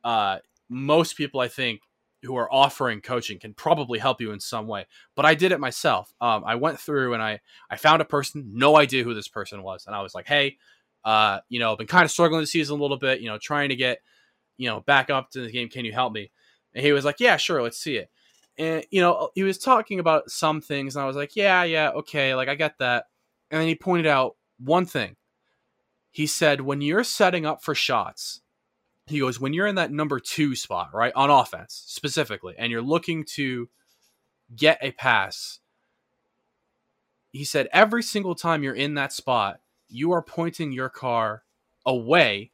uh, 0.03 0.37
most 0.69 1.17
people 1.17 1.39
I 1.39 1.47
think 1.47 1.81
who 2.23 2.35
are 2.35 2.51
offering 2.51 3.01
coaching 3.01 3.39
can 3.39 3.53
probably 3.53 3.99
help 3.99 4.19
you 4.19 4.31
in 4.31 4.39
some 4.39 4.67
way. 4.67 4.85
But 5.15 5.25
I 5.25 5.35
did 5.35 5.51
it 5.51 5.59
myself. 5.59 6.13
Um, 6.19 6.43
I 6.45 6.55
went 6.55 6.79
through 6.79 7.13
and 7.13 7.23
I 7.23 7.39
I 7.69 7.77
found 7.77 8.01
a 8.01 8.05
person, 8.05 8.51
no 8.53 8.77
idea 8.77 9.03
who 9.03 9.13
this 9.13 9.27
person 9.27 9.63
was, 9.63 9.85
and 9.85 9.95
I 9.95 10.01
was 10.01 10.13
like, 10.13 10.27
hey, 10.27 10.57
uh, 11.05 11.39
you 11.49 11.59
know, 11.59 11.71
I've 11.71 11.77
been 11.77 11.87
kind 11.87 12.03
of 12.03 12.11
struggling 12.11 12.41
this 12.41 12.51
season 12.51 12.77
a 12.77 12.81
little 12.81 12.97
bit, 12.97 13.21
you 13.21 13.27
know, 13.29 13.37
trying 13.37 13.69
to 13.69 13.75
get, 13.75 13.99
you 14.57 14.67
know, 14.67 14.81
back 14.81 15.09
up 15.09 15.31
to 15.31 15.41
the 15.41 15.51
game. 15.51 15.69
Can 15.69 15.85
you 15.85 15.93
help 15.93 16.13
me? 16.13 16.31
And 16.73 16.85
he 16.85 16.91
was 16.91 17.05
like, 17.05 17.19
yeah, 17.19 17.37
sure, 17.37 17.63
let's 17.63 17.79
see 17.79 17.97
it. 17.97 18.09
And 18.57 18.85
you 18.91 19.01
know, 19.01 19.29
he 19.35 19.43
was 19.43 19.57
talking 19.57 19.99
about 19.99 20.29
some 20.29 20.61
things, 20.61 20.95
and 20.95 21.03
I 21.03 21.07
was 21.07 21.15
like, 21.15 21.35
yeah, 21.35 21.63
yeah, 21.63 21.91
okay, 21.91 22.35
like 22.35 22.49
I 22.49 22.55
get 22.55 22.77
that. 22.79 23.05
And 23.51 23.61
then 23.61 23.67
he 23.67 23.75
pointed 23.75 24.07
out 24.07 24.35
one 24.59 24.85
thing. 24.85 25.15
He 26.12 26.28
said, 26.28 26.62
when 26.62 26.82
you're 26.82 27.03
setting 27.03 27.45
up 27.45 27.64
for 27.64 27.76
shots, 27.76 28.41
he 29.05 29.20
goes, 29.20 29.39
when 29.39 29.53
you're 29.53 29.68
in 29.68 29.76
that 29.76 29.91
number 29.91 30.20
two 30.20 30.55
spot, 30.55 30.89
right, 30.93 31.14
on 31.16 31.30
offense 31.30 31.84
specifically, 31.88 32.55
and 32.57 32.72
you're 32.72 32.82
looking 32.82 33.24
to 33.36 33.70
get 34.55 34.80
a 34.82 34.91
pass, 34.91 35.60
he 37.32 37.43
said, 37.43 37.68
every 37.72 38.03
single 38.03 38.36
time 38.36 38.64
you're 38.64 38.74
in 38.74 38.95
that 38.95 39.14
spot, 39.14 39.60
you 39.88 40.12
are 40.12 40.22
pointing 40.22 40.72
your 40.72 40.89
car 40.89 41.43
away 41.86 42.51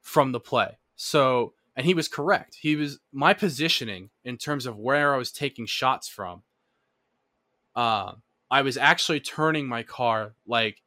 from 0.00 0.32
the 0.32 0.40
play. 0.40 0.78
So 0.96 1.54
and 1.74 1.86
he 1.86 1.94
was 1.94 2.08
correct. 2.08 2.58
He 2.60 2.76
was 2.76 2.98
my 3.12 3.32
positioning 3.32 4.10
in 4.24 4.36
terms 4.36 4.66
of 4.66 4.78
where 4.78 5.14
I 5.14 5.18
was 5.18 5.32
taking 5.32 5.66
shots 5.66 6.08
from. 6.08 6.42
Uh, 7.74 8.12
I 8.50 8.62
was 8.62 8.76
actually 8.76 9.20
turning 9.20 9.66
my 9.66 9.82
car 9.82 10.34
like 10.46 10.81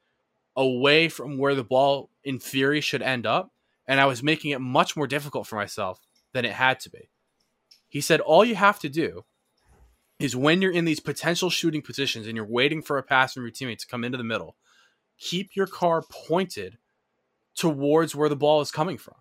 away 0.55 1.09
from 1.09 1.37
where 1.37 1.55
the 1.55 1.63
ball 1.63 2.09
in 2.23 2.39
theory 2.39 2.81
should 2.81 3.01
end 3.01 3.25
up, 3.25 3.51
and 3.87 3.99
I 3.99 4.05
was 4.05 4.23
making 4.23 4.51
it 4.51 4.61
much 4.61 4.95
more 4.95 5.07
difficult 5.07 5.47
for 5.47 5.55
myself 5.55 5.99
than 6.33 6.45
it 6.45 6.53
had 6.53 6.79
to 6.81 6.89
be. 6.89 7.09
He 7.87 8.01
said 8.01 8.19
all 8.19 8.43
you 8.43 8.55
have 8.55 8.79
to 8.79 8.89
do 8.89 9.25
is 10.19 10.35
when 10.35 10.61
you're 10.61 10.71
in 10.71 10.85
these 10.85 10.99
potential 10.99 11.49
shooting 11.49 11.81
positions 11.81 12.25
and 12.25 12.35
you're 12.35 12.45
waiting 12.45 12.81
for 12.81 12.97
a 12.97 13.03
pass 13.03 13.33
from 13.33 13.43
your 13.43 13.51
teammate 13.51 13.79
to 13.79 13.87
come 13.87 14.03
into 14.03 14.17
the 14.17 14.23
middle, 14.23 14.55
keep 15.17 15.55
your 15.55 15.67
car 15.67 16.03
pointed 16.09 16.77
towards 17.55 18.15
where 18.15 18.29
the 18.29 18.35
ball 18.35 18.61
is 18.61 18.71
coming 18.71 18.97
from. 18.97 19.15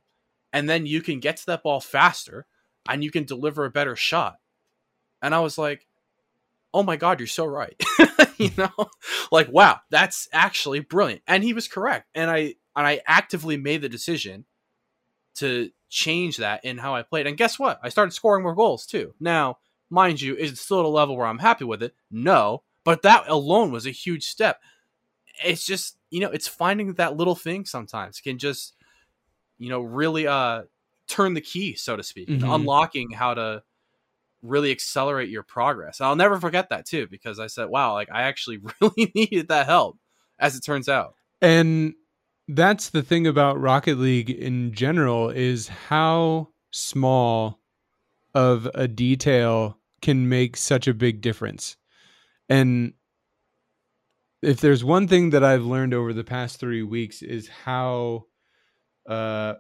And 0.53 0.68
then 0.68 0.87
you 0.87 1.03
can 1.03 1.20
get 1.20 1.37
to 1.39 1.47
that 1.47 1.62
ball 1.62 1.80
faster 1.80 2.47
and 2.89 3.03
you 3.03 3.11
can 3.11 3.24
deliver 3.24 3.64
a 3.64 3.70
better 3.70 3.97
shot. 3.97 4.37
And 5.20 5.35
I 5.35 5.41
was 5.41 5.59
like, 5.59 5.87
oh 6.75 6.83
my 6.83 6.97
God, 6.97 7.20
you're 7.20 7.27
so 7.27 7.47
right. 7.47 7.81
you 8.37 8.51
know, 8.59 8.70
like, 9.31 9.49
wow, 9.51 9.81
that's 9.91 10.29
actually 10.33 10.81
brilliant. 10.81 11.22
And 11.27 11.43
he 11.43 11.55
was 11.55 11.68
correct. 11.68 12.09
And 12.14 12.31
I, 12.31 12.57
and 12.77 12.87
I 12.87 13.01
actively 13.07 13.57
made 13.57 13.81
the 13.81 13.89
decision 13.89 14.45
to 15.37 15.70
change 15.89 16.39
that 16.39 16.64
in 16.64 16.77
how 16.77 16.95
I 16.95 17.03
played. 17.03 17.29
And 17.29 17.37
guess 17.37 17.59
what? 17.59 17.79
I 17.83 17.89
started 17.89 18.11
scoring 18.11 18.43
more 18.43 18.55
goals 18.55 18.87
too. 18.87 19.14
Now, 19.20 19.59
mind 19.89 20.20
you, 20.20 20.35
is 20.35 20.53
it 20.53 20.59
still 20.59 20.81
at 20.81 20.85
a 20.85 20.89
level 20.89 21.16
where 21.16 21.27
I'm 21.27 21.39
happy 21.39 21.64
with 21.64 21.83
it? 21.83 21.95
No. 22.11 22.64
But 22.83 23.03
that 23.03 23.29
alone 23.29 23.70
was 23.70 23.87
a 23.87 23.91
huge 23.91 24.25
step. 24.25 24.61
It's 25.45 25.64
just, 25.64 25.97
you 26.11 26.20
know, 26.20 26.31
it's 26.31 26.49
finding 26.49 26.95
that 26.95 27.16
little 27.16 27.37
thing 27.37 27.64
sometimes 27.64 28.20
can 28.20 28.39
just, 28.39 28.75
you 29.59 29.68
know, 29.70 29.81
really 29.81 30.27
uh 30.27 30.62
turn 31.07 31.35
the 31.35 31.41
key, 31.41 31.77
so 31.77 31.97
to 31.97 32.03
speak, 32.03 32.29
mm-hmm. 32.29 32.51
unlocking 32.51 33.11
how 33.12 33.35
to 33.35 33.62
really 34.45 34.70
accelerate 34.70 35.30
your 35.30 35.42
progress. 35.42 36.01
I'll 36.01 36.16
never 36.16 36.38
forget 36.38 36.68
that 36.68 36.86
too, 36.86 37.07
because 37.11 37.40
I 37.40 37.49
said, 37.49 37.68
wow, 37.68 37.95
like 37.95 38.11
I 38.12 38.22
actually 38.22 38.59
really 38.80 39.12
needed 39.14 39.49
that 39.49 39.66
help, 39.66 39.99
as 40.38 40.57
it 40.57 40.61
turns 40.61 40.88
out. 40.88 41.14
And 41.40 41.95
that's 42.49 42.90
the 42.90 43.03
thing 43.03 43.26
about 43.26 43.61
Rocket 43.61 43.99
League 43.99 44.30
in 44.30 44.72
general 44.72 45.30
is 45.30 45.68
how 45.68 46.49
small 46.70 47.61
of 48.34 48.68
a 48.74 48.86
detail 48.86 49.78
can 50.03 50.28
make 50.28 50.57
such 50.57 50.86
a 50.86 50.95
big 50.95 51.20
difference. 51.20 51.76
And 52.49 52.92
if 54.42 54.61
there's 54.61 54.84
one 54.84 55.09
thing 55.09 55.30
that 55.30 55.42
I've 55.42 55.64
learned 55.64 55.95
over 55.95 56.12
the 56.12 56.24
past 56.24 56.61
3 56.61 56.82
weeks 56.82 57.22
is 57.22 57.49
how 57.49 58.26
uh 59.09 59.55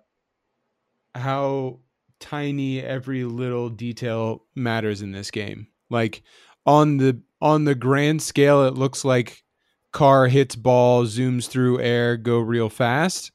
how 1.14 1.80
tiny 2.24 2.80
every 2.80 3.22
little 3.24 3.68
detail 3.68 4.42
matters 4.54 5.02
in 5.02 5.12
this 5.12 5.30
game. 5.30 5.66
Like 5.90 6.22
on 6.64 6.96
the 6.96 7.20
on 7.42 7.64
the 7.64 7.74
grand 7.74 8.22
scale 8.22 8.64
it 8.64 8.72
looks 8.72 9.04
like 9.04 9.44
car 9.92 10.26
hits 10.26 10.56
ball, 10.56 11.04
zooms 11.04 11.46
through 11.46 11.82
air, 11.82 12.16
go 12.16 12.38
real 12.38 12.70
fast. 12.70 13.30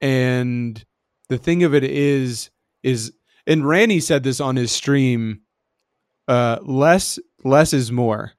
And 0.00 0.82
the 1.28 1.36
thing 1.36 1.62
of 1.62 1.74
it 1.74 1.84
is 1.84 2.48
is 2.82 3.12
and 3.46 3.68
Randy 3.68 4.00
said 4.00 4.22
this 4.22 4.40
on 4.40 4.56
his 4.56 4.72
stream 4.72 5.42
uh 6.26 6.56
less 6.62 7.18
less 7.44 7.74
is 7.74 7.92
more. 7.92 8.32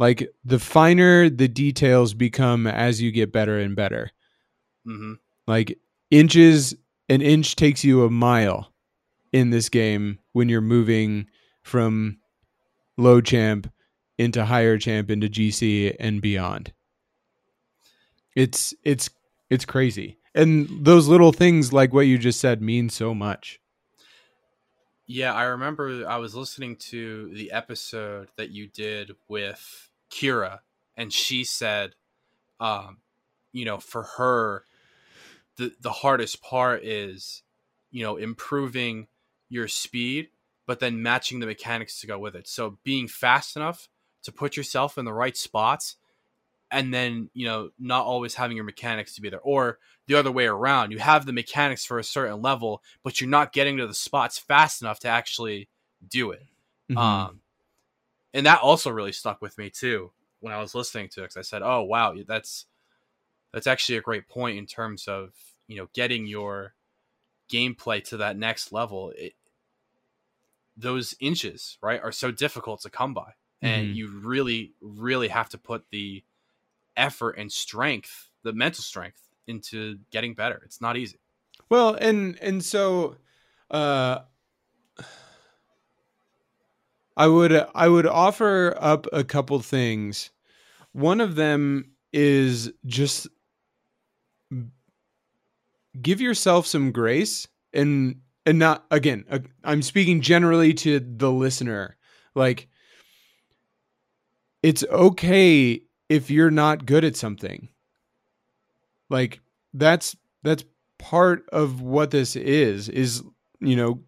Like 0.00 0.28
the 0.44 0.58
finer 0.58 1.30
the 1.30 1.46
details 1.46 2.14
become 2.14 2.66
as 2.66 3.00
you 3.00 3.12
get 3.12 3.32
better 3.32 3.60
and 3.60 3.76
better. 3.76 4.10
Mm-hmm. 4.84 5.14
Like 5.46 5.78
inches, 6.10 6.74
an 7.08 7.22
inch 7.22 7.54
takes 7.54 7.84
you 7.84 8.04
a 8.04 8.10
mile 8.10 8.72
in 9.36 9.50
this 9.50 9.68
game 9.68 10.18
when 10.32 10.48
you're 10.48 10.62
moving 10.62 11.26
from 11.62 12.16
low 12.96 13.20
champ 13.20 13.70
into 14.16 14.46
higher 14.46 14.78
champ 14.78 15.10
into 15.10 15.28
GC 15.28 15.94
and 16.00 16.22
beyond. 16.22 16.72
It's 18.34 18.72
it's 18.82 19.10
it's 19.50 19.66
crazy. 19.66 20.16
And 20.34 20.68
those 20.84 21.06
little 21.06 21.32
things 21.32 21.70
like 21.70 21.92
what 21.92 22.06
you 22.06 22.16
just 22.16 22.40
said 22.40 22.62
mean 22.62 22.88
so 22.88 23.14
much. 23.14 23.60
Yeah, 25.06 25.34
I 25.34 25.44
remember 25.44 26.08
I 26.08 26.16
was 26.16 26.34
listening 26.34 26.76
to 26.90 27.30
the 27.34 27.52
episode 27.52 28.28
that 28.36 28.50
you 28.50 28.66
did 28.66 29.12
with 29.28 29.90
Kira, 30.10 30.60
and 30.96 31.12
she 31.12 31.44
said, 31.44 31.94
um, 32.58 32.98
you 33.52 33.66
know, 33.66 33.76
for 33.76 34.02
her, 34.16 34.64
the 35.56 35.74
the 35.78 35.92
hardest 35.92 36.40
part 36.42 36.82
is, 36.84 37.42
you 37.90 38.02
know, 38.02 38.16
improving 38.16 39.08
your 39.48 39.68
speed, 39.68 40.28
but 40.66 40.80
then 40.80 41.02
matching 41.02 41.40
the 41.40 41.46
mechanics 41.46 42.00
to 42.00 42.06
go 42.06 42.18
with 42.18 42.34
it. 42.34 42.48
So 42.48 42.78
being 42.84 43.08
fast 43.08 43.56
enough 43.56 43.88
to 44.24 44.32
put 44.32 44.56
yourself 44.56 44.98
in 44.98 45.04
the 45.04 45.12
right 45.12 45.36
spots 45.36 45.96
and 46.70 46.92
then 46.92 47.30
you 47.32 47.46
know 47.46 47.70
not 47.78 48.04
always 48.04 48.34
having 48.34 48.56
your 48.56 48.64
mechanics 48.64 49.14
to 49.14 49.20
be 49.20 49.30
there 49.30 49.40
or 49.40 49.78
the 50.06 50.14
other 50.14 50.32
way 50.32 50.46
around 50.46 50.90
you 50.90 50.98
have 50.98 51.26
the 51.26 51.32
mechanics 51.32 51.84
for 51.84 51.98
a 51.98 52.04
certain 52.04 52.42
level 52.42 52.82
but 53.02 53.20
you're 53.20 53.30
not 53.30 53.52
getting 53.52 53.76
to 53.76 53.86
the 53.86 53.94
spots 53.94 54.38
fast 54.38 54.82
enough 54.82 54.98
to 54.98 55.08
actually 55.08 55.68
do 56.08 56.32
it 56.32 56.46
mm-hmm. 56.90 56.98
um 56.98 57.40
and 58.34 58.46
that 58.46 58.60
also 58.60 58.90
really 58.90 59.12
stuck 59.12 59.40
with 59.40 59.56
me 59.58 59.70
too 59.70 60.10
when 60.40 60.52
i 60.52 60.60
was 60.60 60.74
listening 60.74 61.08
to 61.08 61.20
it 61.20 61.24
because 61.24 61.36
i 61.36 61.42
said 61.42 61.62
oh 61.62 61.82
wow 61.82 62.14
that's 62.26 62.66
that's 63.52 63.66
actually 63.66 63.96
a 63.96 64.02
great 64.02 64.28
point 64.28 64.58
in 64.58 64.66
terms 64.66 65.06
of 65.06 65.32
you 65.68 65.76
know 65.76 65.88
getting 65.94 66.26
your 66.26 66.74
gameplay 67.50 68.02
to 68.02 68.16
that 68.16 68.36
next 68.36 68.72
level 68.72 69.12
it, 69.16 69.34
those 70.76 71.14
inches 71.20 71.78
right 71.80 72.00
are 72.02 72.12
so 72.12 72.30
difficult 72.30 72.80
to 72.80 72.90
come 72.90 73.14
by 73.14 73.32
and 73.62 73.86
mm-hmm. 73.86 73.96
you 73.96 74.08
really 74.08 74.72
really 74.80 75.28
have 75.28 75.48
to 75.48 75.58
put 75.58 75.84
the 75.90 76.22
effort 76.96 77.36
and 77.38 77.52
strength, 77.52 78.30
the 78.42 78.52
mental 78.52 78.82
strength 78.82 79.20
into 79.46 79.98
getting 80.10 80.34
better. 80.34 80.60
It's 80.64 80.80
not 80.80 80.96
easy. 80.96 81.18
Well, 81.68 81.94
and 81.94 82.38
and 82.40 82.64
so 82.64 83.16
uh 83.70 84.20
I 87.16 87.26
would 87.26 87.66
I 87.74 87.88
would 87.88 88.06
offer 88.06 88.76
up 88.78 89.06
a 89.12 89.24
couple 89.24 89.58
things. 89.60 90.30
One 90.92 91.20
of 91.20 91.34
them 91.34 91.92
is 92.12 92.72
just 92.86 93.28
give 96.02 96.20
yourself 96.20 96.66
some 96.66 96.92
grace 96.92 97.46
and 97.72 98.16
and 98.44 98.58
not 98.58 98.84
again 98.90 99.24
uh, 99.30 99.40
I'm 99.64 99.82
speaking 99.82 100.20
generally 100.20 100.74
to 100.74 101.00
the 101.00 101.30
listener. 101.30 101.96
Like 102.34 102.68
it's 104.62 104.84
okay 104.84 105.82
if 106.08 106.30
you're 106.30 106.50
not 106.50 106.86
good 106.86 107.04
at 107.04 107.16
something. 107.16 107.68
Like 109.08 109.40
that's 109.74 110.16
that's 110.42 110.64
part 110.98 111.46
of 111.52 111.82
what 111.82 112.10
this 112.10 112.36
is 112.36 112.88
is 112.88 113.22
you 113.60 113.76
know 113.76 114.00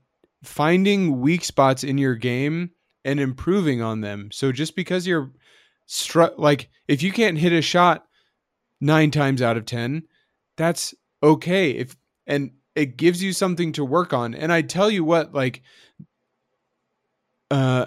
finding 0.43 1.21
weak 1.21 1.45
spots 1.45 1.85
in 1.85 1.99
your 1.99 2.15
game 2.15 2.71
and 3.05 3.21
improving 3.21 3.83
on 3.83 4.01
them. 4.01 4.31
So 4.33 4.53
just 4.53 4.77
because 4.77 5.07
you're 5.07 5.31
stru- 5.89 6.37
like 6.39 6.71
if 6.87 7.03
you 7.03 7.13
can't 7.13 7.39
hit 7.39 7.53
a 7.53 7.63
shot 7.63 8.07
9 8.81 9.11
times 9.11 9.43
out 9.43 9.57
of 9.57 9.67
10, 9.67 10.05
that's 10.57 10.95
okay. 11.23 11.71
If 11.71 11.97
and 12.27 12.53
it 12.75 12.97
gives 12.97 13.23
you 13.23 13.33
something 13.33 13.73
to 13.73 13.85
work 13.85 14.13
on. 14.13 14.35
And 14.35 14.53
I 14.53 14.63
tell 14.63 14.91
you 14.91 15.05
what 15.05 15.35
like 15.35 15.63
uh 17.51 17.87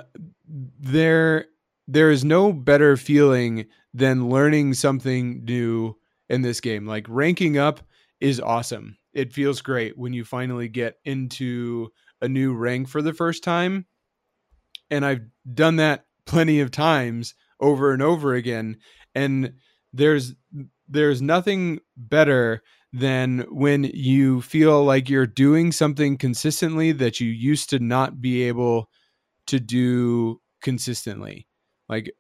there 0.80 1.46
there 1.88 2.12
is 2.12 2.24
no 2.24 2.54
better 2.54 2.98
feeling 2.98 3.68
than 3.94 4.30
learning 4.30 4.74
something 4.74 5.44
new 5.46 5.96
in 6.30 6.42
this 6.42 6.62
game. 6.62 6.86
Like 6.86 7.06
ranking 7.10 7.58
up 7.58 7.82
is 8.20 8.40
awesome. 8.40 8.98
It 9.14 9.34
feels 9.34 9.62
great 9.62 9.98
when 9.98 10.14
you 10.14 10.24
finally 10.24 10.70
get 10.70 10.96
into 11.04 11.90
a 12.22 12.30
new 12.30 12.54
rank 12.54 12.88
for 12.88 13.02
the 13.02 13.14
first 13.14 13.44
time. 13.44 13.86
And 14.90 15.06
I've 15.06 15.22
done 15.54 15.78
that 15.78 16.06
plenty 16.26 16.62
of 16.62 16.72
times 16.72 17.34
over 17.60 17.92
and 17.94 18.02
over 18.02 18.34
again. 18.34 18.78
And 19.16 19.54
there's 19.94 20.34
there's 20.88 21.22
nothing 21.22 21.80
better 21.96 22.62
than 22.94 23.46
when 23.50 23.86
you 23.94 24.42
feel 24.42 24.84
like 24.84 25.10
you're 25.10 25.26
doing 25.26 25.72
something 25.72 26.18
consistently 26.18 26.92
that 26.92 27.20
you 27.20 27.30
used 27.30 27.70
to 27.70 27.80
not 27.80 28.22
be 28.22 28.44
able 28.44 28.90
to 29.48 29.60
do 29.60 30.42
consistently. 30.62 31.48
Like 31.88 32.12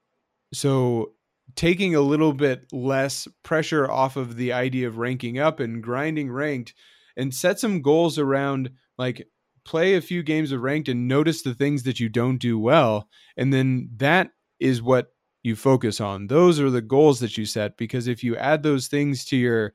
so 0.53 1.13
taking 1.55 1.95
a 1.95 2.01
little 2.01 2.33
bit 2.33 2.65
less 2.71 3.27
pressure 3.43 3.89
off 3.89 4.15
of 4.15 4.35
the 4.35 4.53
idea 4.53 4.87
of 4.87 4.97
ranking 4.97 5.39
up 5.39 5.59
and 5.59 5.83
grinding 5.83 6.31
ranked 6.31 6.73
and 7.17 7.33
set 7.33 7.59
some 7.59 7.81
goals 7.81 8.17
around 8.17 8.69
like 8.97 9.27
play 9.65 9.95
a 9.95 10.01
few 10.01 10.23
games 10.23 10.51
of 10.51 10.61
ranked 10.61 10.89
and 10.89 11.07
notice 11.07 11.41
the 11.41 11.53
things 11.53 11.83
that 11.83 11.99
you 11.99 12.09
don't 12.09 12.37
do 12.37 12.57
well 12.57 13.07
and 13.37 13.53
then 13.53 13.89
that 13.97 14.29
is 14.59 14.81
what 14.81 15.07
you 15.43 15.55
focus 15.55 15.99
on 15.99 16.27
those 16.27 16.59
are 16.59 16.69
the 16.69 16.81
goals 16.81 17.19
that 17.19 17.37
you 17.37 17.45
set 17.45 17.77
because 17.77 18.07
if 18.07 18.23
you 18.23 18.35
add 18.37 18.63
those 18.63 18.87
things 18.87 19.25
to 19.25 19.35
your 19.35 19.73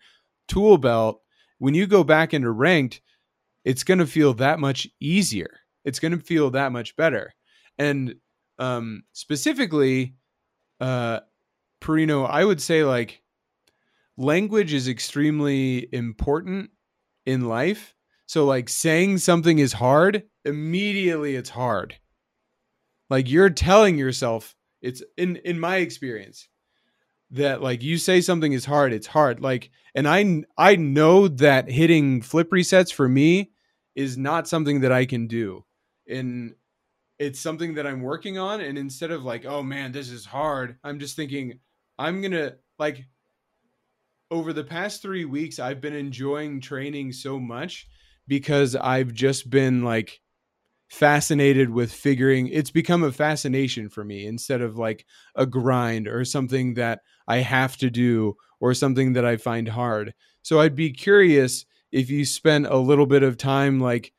tool 0.49 0.79
belt 0.79 1.21
when 1.59 1.75
you 1.75 1.87
go 1.87 2.05
back 2.05 2.35
into 2.35 2.51
ranked 2.51 3.01
it's 3.67 3.83
going 3.83 3.99
to 3.99 4.07
feel 4.07 4.33
that 4.35 4.61
much 4.61 4.89
easier. 5.01 5.51
It's 5.85 5.99
going 5.99 6.13
to 6.13 6.25
feel 6.25 6.51
that 6.51 6.71
much 6.71 6.95
better. 6.95 7.35
And 7.77 8.15
um, 8.61 9.03
specifically, 9.13 10.15
uh, 10.81 11.21
Perino, 11.83 12.31
I 12.31 12.45
would 12.45 12.63
say 12.63 12.85
like 12.85 13.23
language 14.17 14.73
is 14.73 14.87
extremely 14.87 15.89
important 15.93 16.71
in 17.27 17.49
life. 17.49 17.93
So 18.27 18.45
like 18.45 18.69
saying 18.69 19.19
something 19.19 19.59
is 19.59 19.73
hard, 19.73 20.23
immediately 20.45 21.35
it's 21.35 21.51
hard. 21.51 21.97
Like 23.11 23.29
you're 23.29 23.51
telling 23.51 23.99
yourself 23.99 24.55
it's 24.81 25.03
in 25.17 25.37
in 25.37 25.59
my 25.59 25.79
experience 25.79 26.49
that 27.31 27.63
like 27.63 27.83
you 27.83 27.99
say 27.99 28.21
something 28.21 28.53
is 28.53 28.65
hard, 28.65 28.93
it's 28.93 29.07
hard. 29.07 29.41
Like 29.41 29.71
and 29.95 30.07
I 30.07 30.45
I 30.57 30.77
know 30.77 31.29
that 31.29 31.71
hitting 31.71 32.23
flip 32.23 32.51
resets 32.51 32.93
for 32.93 33.09
me 33.09 33.53
is 33.95 34.17
not 34.17 34.47
something 34.47 34.81
that 34.81 34.93
I 34.93 35.07
can 35.07 35.27
do. 35.27 35.65
And 36.09 36.55
it's 37.19 37.41
something 37.41 37.75
that 37.75 37.87
I'm 37.87 38.03
working 38.03 38.39
on 38.39 38.61
and 38.61 38.77
instead 38.77 39.11
of 39.11 39.25
like, 39.25 39.47
oh 39.47 39.63
man, 39.63 39.93
this 39.93 40.11
is 40.11 40.27
hard, 40.27 40.77
I'm 40.85 40.99
just 40.99 41.17
thinking 41.17 41.61
I'm 41.99 42.23
to 42.23 42.57
like 42.79 43.07
over 44.31 44.53
the 44.53 44.65
past 44.65 45.03
3 45.03 45.25
weeks 45.25 45.59
I've 45.59 45.81
been 45.81 45.95
enjoying 45.95 46.61
training 46.61 47.13
so 47.13 47.39
much 47.39 47.89
because 48.29 48.77
I've 48.77 49.13
just 49.13 49.49
been 49.51 49.83
like 49.83 50.21
fascinated 50.89 51.71
with 51.71 51.93
figuring 51.93 52.49
it's 52.49 52.71
become 52.71 53.03
a 53.03 53.13
fascination 53.13 53.89
for 53.89 54.05
me 54.05 54.27
instead 54.27 54.61
of 54.61 54.77
like 54.77 55.05
a 55.35 55.45
grind 55.47 56.07
or 56.07 56.25
something 56.25 56.75
that 56.75 57.01
I 57.27 57.39
have 57.39 57.77
to 57.79 57.91
do 57.91 58.37
or 58.61 58.73
something 58.73 59.13
that 59.15 59.25
I 59.25 59.37
find 59.37 59.69
hard. 59.69 60.15
So 60.43 60.61
I'd 60.61 60.77
be 60.77 60.93
curious 60.93 61.67
if 61.91 62.11
you 62.11 62.25
spent 62.25 62.67
a 62.67 62.77
little 62.77 63.07
bit 63.07 63.23
of 63.23 63.37
time 63.37 63.81
like 63.81 64.13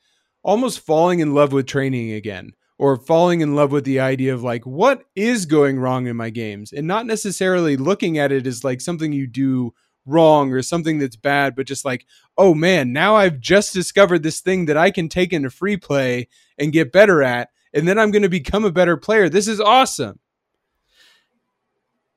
almost 0.43 0.79
falling 0.79 1.19
in 1.19 1.33
love 1.33 1.53
with 1.53 1.67
training 1.67 2.11
again 2.11 2.51
or 2.77 2.97
falling 2.97 3.41
in 3.41 3.55
love 3.55 3.71
with 3.71 3.85
the 3.85 3.99
idea 3.99 4.33
of 4.33 4.43
like 4.43 4.65
what 4.65 5.03
is 5.15 5.45
going 5.45 5.79
wrong 5.79 6.07
in 6.07 6.15
my 6.15 6.29
games 6.29 6.71
and 6.71 6.85
not 6.85 7.05
necessarily 7.05 7.75
looking 7.77 8.17
at 8.17 8.31
it 8.31 8.45
as 8.45 8.63
like 8.63 8.81
something 8.81 9.11
you 9.11 9.27
do 9.27 9.73
wrong 10.07 10.51
or 10.51 10.61
something 10.61 10.97
that's 10.97 11.15
bad, 11.15 11.55
but 11.55 11.67
just 11.67 11.85
like, 11.85 12.05
oh 12.37 12.53
man, 12.53 12.93
now 12.93 13.15
I've 13.15 13.39
just 13.39 13.73
discovered 13.73 14.23
this 14.23 14.39
thing 14.39 14.65
that 14.65 14.77
I 14.77 14.89
can 14.89 15.09
take 15.09 15.33
into 15.33 15.49
free 15.49 15.77
play 15.77 16.27
and 16.57 16.73
get 16.73 16.91
better 16.91 17.21
at, 17.21 17.49
and 17.73 17.87
then 17.87 17.99
I'm 17.99 18.11
going 18.11 18.23
to 18.23 18.29
become 18.29 18.65
a 18.65 18.71
better 18.71 18.97
player. 18.97 19.29
This 19.29 19.47
is 19.47 19.59
awesome. 19.59 20.19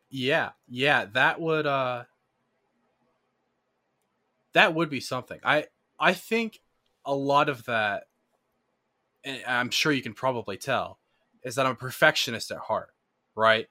Yeah, 0.08 0.50
yeah, 0.68 1.06
that 1.12 1.40
would 1.40 1.66
uh 1.66 2.04
that 4.52 4.74
would 4.74 4.90
be 4.90 5.00
something. 5.00 5.38
I 5.44 5.66
I 5.98 6.14
think 6.14 6.60
a 7.04 7.14
lot 7.14 7.48
of 7.48 7.64
that 7.66 8.04
and 9.24 9.42
I'm 9.46 9.70
sure 9.70 9.92
you 9.92 10.02
can 10.02 10.14
probably 10.14 10.56
tell 10.56 10.98
is 11.42 11.54
that 11.54 11.66
I'm 11.66 11.72
a 11.72 11.76
perfectionist 11.76 12.50
at 12.50 12.58
heart, 12.58 12.90
right? 13.34 13.66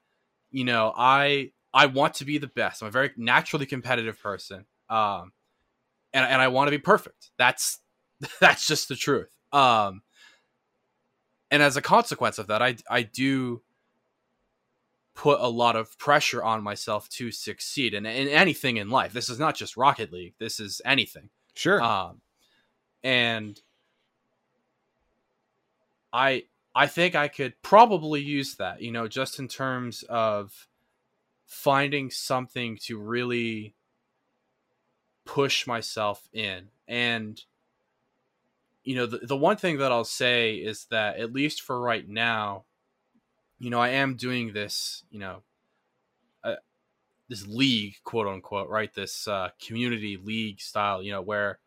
You 0.51 0.65
know, 0.65 0.93
I 0.95 1.51
I 1.73 1.85
want 1.85 2.15
to 2.15 2.25
be 2.25 2.37
the 2.37 2.47
best. 2.47 2.81
I'm 2.81 2.87
a 2.87 2.91
very 2.91 3.11
naturally 3.17 3.65
competitive 3.65 4.21
person. 4.21 4.65
Um 4.89 5.33
and 6.13 6.25
and 6.25 6.41
I 6.41 6.47
want 6.47 6.67
to 6.67 6.71
be 6.71 6.77
perfect. 6.79 7.31
That's 7.37 7.79
that's 8.39 8.67
just 8.67 8.87
the 8.89 8.95
truth. 8.95 9.29
Um 9.51 10.01
and 11.51 11.63
as 11.63 11.77
a 11.77 11.81
consequence 11.81 12.37
of 12.37 12.47
that, 12.47 12.61
I 12.61 12.77
I 12.89 13.03
do 13.03 13.61
put 15.19 15.41
a 15.41 15.47
lot 15.49 15.75
of 15.75 15.97
pressure 15.97 16.41
on 16.41 16.63
myself 16.63 17.09
to 17.09 17.29
succeed 17.29 17.93
in, 17.93 18.05
in 18.05 18.29
anything 18.29 18.77
in 18.77 18.89
life. 18.89 19.11
This 19.11 19.27
is 19.27 19.37
not 19.37 19.53
just 19.53 19.75
Rocket 19.75 20.13
League. 20.13 20.35
This 20.39 20.61
is 20.61 20.81
anything. 20.85 21.29
Sure. 21.55 21.81
Um, 21.81 22.21
and 23.03 23.59
I 26.13 26.45
I 26.73 26.87
think 26.87 27.15
I 27.15 27.27
could 27.27 27.61
probably 27.61 28.21
use 28.21 28.55
that, 28.55 28.81
you 28.81 28.91
know, 28.91 29.09
just 29.09 29.39
in 29.39 29.49
terms 29.49 30.03
of 30.03 30.68
finding 31.49 32.11
something 32.11 32.77
to 32.77 32.97
really 32.97 33.73
push 35.25 35.67
myself 35.67 36.29
in. 36.31 36.67
And 36.87 37.43
you 38.83 38.95
know, 38.95 39.05
the, 39.05 39.17
the 39.17 39.35
one 39.35 39.57
thing 39.57 39.77
that 39.79 39.91
I'll 39.91 40.05
say 40.05 40.55
is 40.55 40.85
that 40.85 41.17
at 41.17 41.33
least 41.33 41.61
for 41.61 41.79
right 41.79 42.07
now, 42.07 42.63
you 43.59 43.69
know, 43.69 43.79
I 43.79 43.89
am 43.89 44.15
doing 44.15 44.53
this, 44.53 45.03
you 45.11 45.19
know, 45.19 45.41
uh, 46.43 46.55
this 47.27 47.45
league, 47.45 47.95
quote 48.03 48.27
unquote, 48.27 48.69
right? 48.69 48.91
This 48.93 49.27
uh, 49.27 49.49
community 49.63 50.17
league 50.17 50.61
style, 50.61 51.03
you 51.03 51.11
know, 51.11 51.21
where, 51.21 51.59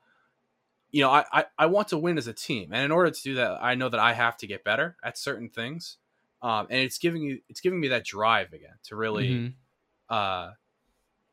you 0.91 1.03
know, 1.03 1.11
I, 1.11 1.25
I, 1.33 1.45
I 1.59 1.67
want 1.67 1.89
to 1.89 1.99
win 1.99 2.19
as 2.19 2.27
a 2.27 2.33
team, 2.33 2.73
and 2.73 2.85
in 2.85 2.91
order 2.91 3.11
to 3.11 3.23
do 3.23 3.35
that, 3.35 3.59
I 3.63 3.75
know 3.75 3.89
that 3.89 4.01
I 4.01 4.15
have 4.15 4.37
to 4.39 4.47
get 4.47 4.65
better 4.65 4.97
at 5.05 5.19
certain 5.19 5.49
things, 5.49 5.99
um, 6.41 6.67
and 6.71 6.81
it's 6.81 6.99
giving 6.99 7.23
you, 7.23 7.41
it's 7.49 7.61
giving 7.61 7.81
me 7.81 7.89
that 7.89 8.05
drive 8.05 8.53
again 8.53 8.75
to 8.85 8.97
really, 8.97 9.29
mm-hmm. 9.29 9.53
Uh, 10.13 10.53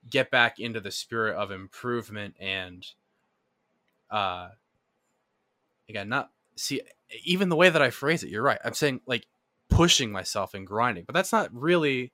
get 0.09 0.31
back 0.31 0.59
into 0.59 0.79
the 0.79 0.89
spirit 0.89 1.35
of 1.35 1.51
improvement 1.51 2.35
and, 2.39 2.87
uh, 4.09 4.49
again, 5.89 6.07
not 6.07 6.31
see 6.55 6.81
even 7.23 7.49
the 7.49 7.55
way 7.55 7.69
that 7.69 7.81
I 7.81 7.89
phrase 7.89 8.23
it. 8.23 8.29
You're 8.29 8.41
right. 8.41 8.59
I'm 8.63 8.73
saying 8.73 9.01
like 9.05 9.25
pushing 9.69 10.11
myself 10.11 10.53
and 10.53 10.65
grinding. 10.65 11.03
But 11.03 11.13
that's 11.13 11.33
not 11.33 11.53
really 11.53 12.13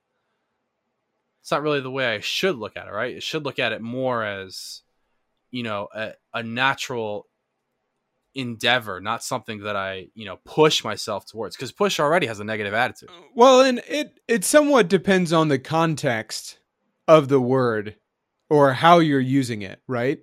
it's 1.40 1.52
not 1.52 1.62
really 1.62 1.80
the 1.80 1.90
way 1.92 2.12
I 2.12 2.18
should 2.18 2.56
look 2.56 2.76
at 2.76 2.88
it, 2.88 2.92
right? 2.92 3.16
I 3.16 3.20
should 3.20 3.44
look 3.44 3.60
at 3.60 3.72
it 3.72 3.80
more 3.80 4.24
as 4.24 4.82
you 5.52 5.62
know, 5.62 5.88
a, 5.94 6.12
a 6.34 6.42
natural 6.42 7.28
endeavor, 8.36 9.00
not 9.00 9.24
something 9.24 9.60
that 9.60 9.76
I, 9.76 10.08
you 10.14 10.24
know, 10.24 10.38
push 10.44 10.84
myself 10.84 11.26
towards 11.26 11.56
because 11.56 11.72
push 11.72 11.98
already 11.98 12.26
has 12.26 12.40
a 12.40 12.44
negative 12.44 12.74
attitude. 12.74 13.10
Well, 13.34 13.60
and 13.60 13.82
it 13.88 14.20
it 14.28 14.44
somewhat 14.44 14.88
depends 14.88 15.32
on 15.32 15.48
the 15.48 15.58
context 15.58 16.58
of 17.08 17.28
the 17.28 17.40
word 17.40 17.96
or 18.50 18.74
how 18.74 18.98
you're 18.98 19.20
using 19.20 19.62
it, 19.62 19.80
right? 19.88 20.18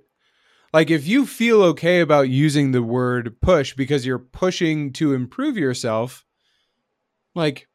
Like 0.72 0.90
if 0.90 1.08
you 1.08 1.26
feel 1.26 1.62
okay 1.64 2.00
about 2.00 2.30
using 2.30 2.72
the 2.72 2.84
word 2.84 3.36
push 3.42 3.74
because 3.74 4.06
you're 4.06 4.20
pushing 4.20 4.92
to 4.94 5.14
improve 5.14 5.58
yourself, 5.58 6.26
like 7.36 7.68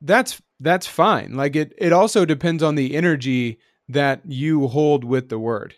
that's 0.00 0.40
that's 0.60 0.86
fine 0.86 1.34
like 1.34 1.56
it 1.56 1.72
it 1.78 1.92
also 1.92 2.24
depends 2.24 2.62
on 2.62 2.74
the 2.74 2.94
energy 2.94 3.58
that 3.88 4.20
you 4.24 4.68
hold 4.68 5.04
with 5.04 5.28
the 5.28 5.38
word 5.38 5.74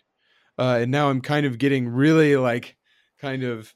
uh 0.57 0.79
and 0.81 0.91
now 0.91 1.09
i'm 1.09 1.21
kind 1.21 1.45
of 1.45 1.57
getting 1.57 1.87
really 1.87 2.35
like 2.37 2.77
kind 3.23 3.43
of 3.43 3.73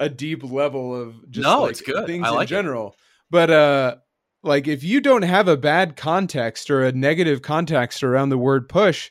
a 0.00 0.08
deep 0.08 0.42
level 0.42 1.00
of 1.00 1.30
just 1.30 1.44
no, 1.44 1.62
like 1.62 1.70
it's 1.70 1.80
good. 1.80 2.06
things 2.06 2.22
like 2.22 2.42
in 2.42 2.46
general 2.48 2.88
it. 2.88 2.94
but 3.30 3.50
uh 3.50 3.96
like 4.42 4.66
if 4.66 4.82
you 4.82 5.00
don't 5.00 5.22
have 5.22 5.46
a 5.46 5.56
bad 5.56 5.94
context 5.94 6.70
or 6.70 6.82
a 6.82 6.90
negative 6.92 7.40
context 7.40 8.02
around 8.02 8.30
the 8.30 8.38
word 8.38 8.68
push 8.68 9.10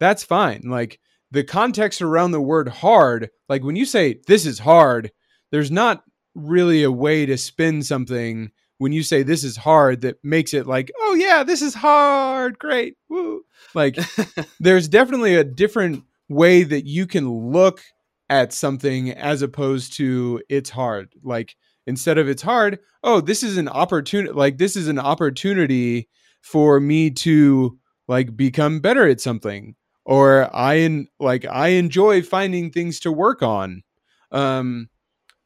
that's 0.00 0.24
fine. 0.24 0.62
Like 0.64 0.98
the 1.30 1.44
context 1.44 2.02
around 2.02 2.32
the 2.32 2.40
word 2.40 2.68
hard 2.68 3.30
like 3.48 3.62
when 3.62 3.76
you 3.76 3.84
say 3.84 4.20
this 4.26 4.46
is 4.46 4.58
hard 4.58 5.12
there's 5.52 5.70
not 5.70 6.02
really 6.34 6.82
a 6.82 6.90
way 6.90 7.26
to 7.26 7.36
spin 7.36 7.82
something 7.82 8.50
when 8.78 8.92
you 8.92 9.02
say 9.02 9.22
this 9.22 9.44
is 9.44 9.58
hard 9.58 10.00
that 10.00 10.16
makes 10.24 10.54
it 10.54 10.66
like 10.66 10.90
oh 10.98 11.14
yeah 11.14 11.44
this 11.44 11.62
is 11.62 11.74
hard. 11.74 12.58
Great. 12.58 12.96
Woo. 13.08 13.44
Like 13.74 13.96
there's 14.60 14.88
definitely 14.88 15.36
a 15.36 15.44
different 15.44 16.04
way 16.28 16.62
that 16.62 16.86
you 16.86 17.06
can 17.06 17.30
look 17.30 17.82
at 18.30 18.54
something 18.54 19.10
as 19.10 19.42
opposed 19.42 19.92
to 19.94 20.40
it's 20.48 20.70
hard. 20.70 21.12
Like 21.22 21.56
instead 21.86 22.18
of 22.18 22.28
it's 22.28 22.42
hard 22.42 22.78
oh 23.02 23.20
this 23.20 23.42
is 23.42 23.56
an 23.56 23.66
opportunity 23.66 24.32
like 24.32 24.58
this 24.58 24.76
is 24.76 24.86
an 24.86 24.98
opportunity 24.98 26.08
for 26.42 26.78
me 26.78 27.10
to 27.10 27.76
like 28.06 28.36
become 28.36 28.80
better 28.80 29.06
at 29.08 29.20
something. 29.20 29.74
Or 30.06 30.54
i 30.54 30.74
in 30.74 31.08
like 31.18 31.44
i 31.44 31.68
enjoy 31.68 32.22
finding 32.22 32.70
things 32.70 33.00
to 33.00 33.12
work 33.12 33.42
on. 33.42 33.82
Um 34.30 34.88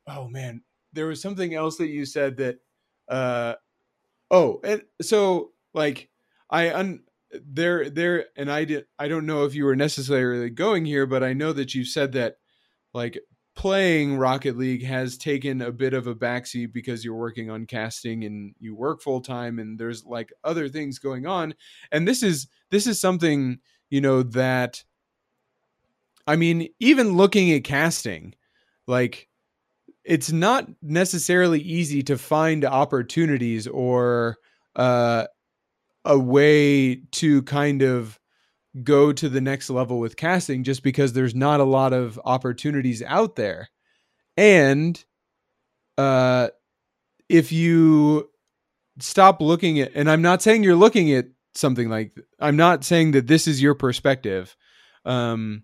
oh 0.07 0.29
man 0.29 0.63
there 0.93 1.07
was 1.07 1.21
something 1.21 1.55
else 1.55 1.79
that 1.79 1.89
you 1.89 2.05
said 2.05 2.37
that 2.37 2.59
uh 3.09 3.55
oh 4.31 4.61
and 4.63 4.83
so 5.01 5.53
like 5.73 6.09
i 6.51 6.71
un 6.73 7.03
there 7.33 7.91
there 7.91 8.27
and 8.37 8.51
i 8.51 8.65
did 8.65 8.85
i 8.99 9.09
don't 9.09 9.27
know 9.27 9.45
if 9.45 9.55
you 9.55 9.65
were 9.65 9.75
necessarily 9.75 10.51
going 10.51 10.85
here 10.85 11.07
but 11.07 11.23
i 11.23 11.33
know 11.33 11.53
that 11.53 11.75
you 11.75 11.85
said 11.85 12.13
that 12.13 12.37
like 12.95 13.19
playing 13.55 14.17
rocket 14.17 14.57
league 14.57 14.85
has 14.85 15.17
taken 15.19 15.63
a 15.63 15.71
bit 15.71 15.95
of 15.95 16.07
a 16.07 16.15
backseat 16.15 16.73
because 16.73 17.05
you're 17.05 17.15
working 17.15 17.51
on 17.51 17.67
casting 17.67 18.25
and 18.25 18.55
you 18.59 18.75
work 18.75 19.01
full 19.01 19.21
time 19.21 19.59
and 19.59 19.79
there's 19.79 20.05
like 20.05 20.33
other 20.43 20.69
things 20.69 20.99
going 20.99 21.27
on. 21.27 21.55
And 21.93 22.09
this 22.09 22.23
is 22.23 22.49
this 22.71 22.87
is 22.87 23.01
something 23.01 23.59
you 23.91 24.01
know 24.01 24.25
that 24.25 24.83
i 26.27 26.35
mean 26.35 26.69
even 26.81 27.17
looking 27.17 27.53
at 27.53 27.63
casting 27.63 28.35
like 28.89 29.29
it's 30.05 30.33
not 30.33 30.69
necessarily 30.83 31.61
easy 31.61 32.03
to 32.03 32.19
find 32.19 32.65
opportunities 32.65 33.67
or 33.69 34.37
uh, 34.77 35.25
a 36.05 36.19
way 36.19 36.97
to 37.13 37.43
kind 37.45 37.83
of 37.83 38.19
go 38.83 39.13
to 39.13 39.29
the 39.29 39.41
next 39.41 39.71
level 39.71 39.99
with 40.01 40.17
casting 40.17 40.65
just 40.65 40.83
because 40.83 41.13
there's 41.13 41.35
not 41.35 41.61
a 41.61 41.65
lot 41.65 41.93
of 41.93 42.19
opportunities 42.25 43.03
out 43.03 43.37
there. 43.37 43.69
and 44.37 45.05
uh 45.99 46.49
if 47.29 47.53
you 47.53 48.29
stop 48.99 49.41
looking 49.41 49.81
at 49.81 49.93
and 49.95 50.11
i'm 50.11 50.23
not 50.23 50.43
saying 50.43 50.63
you're 50.65 50.75
looking 50.77 51.13
at 51.13 51.27
something 51.55 51.89
like 51.89 52.13
i'm 52.41 52.57
not 52.57 52.85
saying 52.85 53.13
that 53.13 53.27
this 53.29 53.47
is 53.47 53.63
your 53.63 53.75
perspective 53.75 54.57
um 55.05 55.63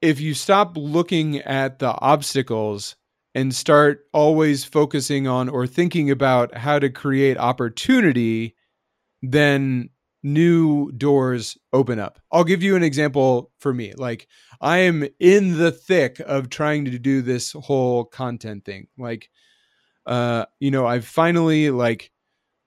if 0.00 0.20
you 0.20 0.32
stop 0.32 0.76
looking 0.76 1.38
at 1.40 1.78
the 1.78 1.90
obstacles 2.00 2.96
and 3.34 3.54
start 3.54 4.06
always 4.12 4.64
focusing 4.64 5.28
on 5.28 5.48
or 5.48 5.66
thinking 5.66 6.10
about 6.10 6.54
how 6.56 6.78
to 6.78 6.88
create 6.88 7.36
opportunity 7.36 8.56
then 9.22 9.90
new 10.22 10.92
doors 10.92 11.56
open 11.72 11.98
up. 11.98 12.20
I'll 12.30 12.44
give 12.44 12.62
you 12.62 12.76
an 12.76 12.82
example 12.82 13.50
for 13.58 13.72
me. 13.72 13.94
Like 13.94 14.28
I 14.60 14.78
am 14.78 15.08
in 15.18 15.56
the 15.56 15.72
thick 15.72 16.20
of 16.20 16.50
trying 16.50 16.84
to 16.86 16.98
do 16.98 17.22
this 17.22 17.52
whole 17.52 18.04
content 18.04 18.64
thing. 18.64 18.88
Like 18.98 19.30
uh 20.06 20.46
you 20.58 20.70
know, 20.70 20.86
I've 20.86 21.06
finally 21.06 21.70
like 21.70 22.10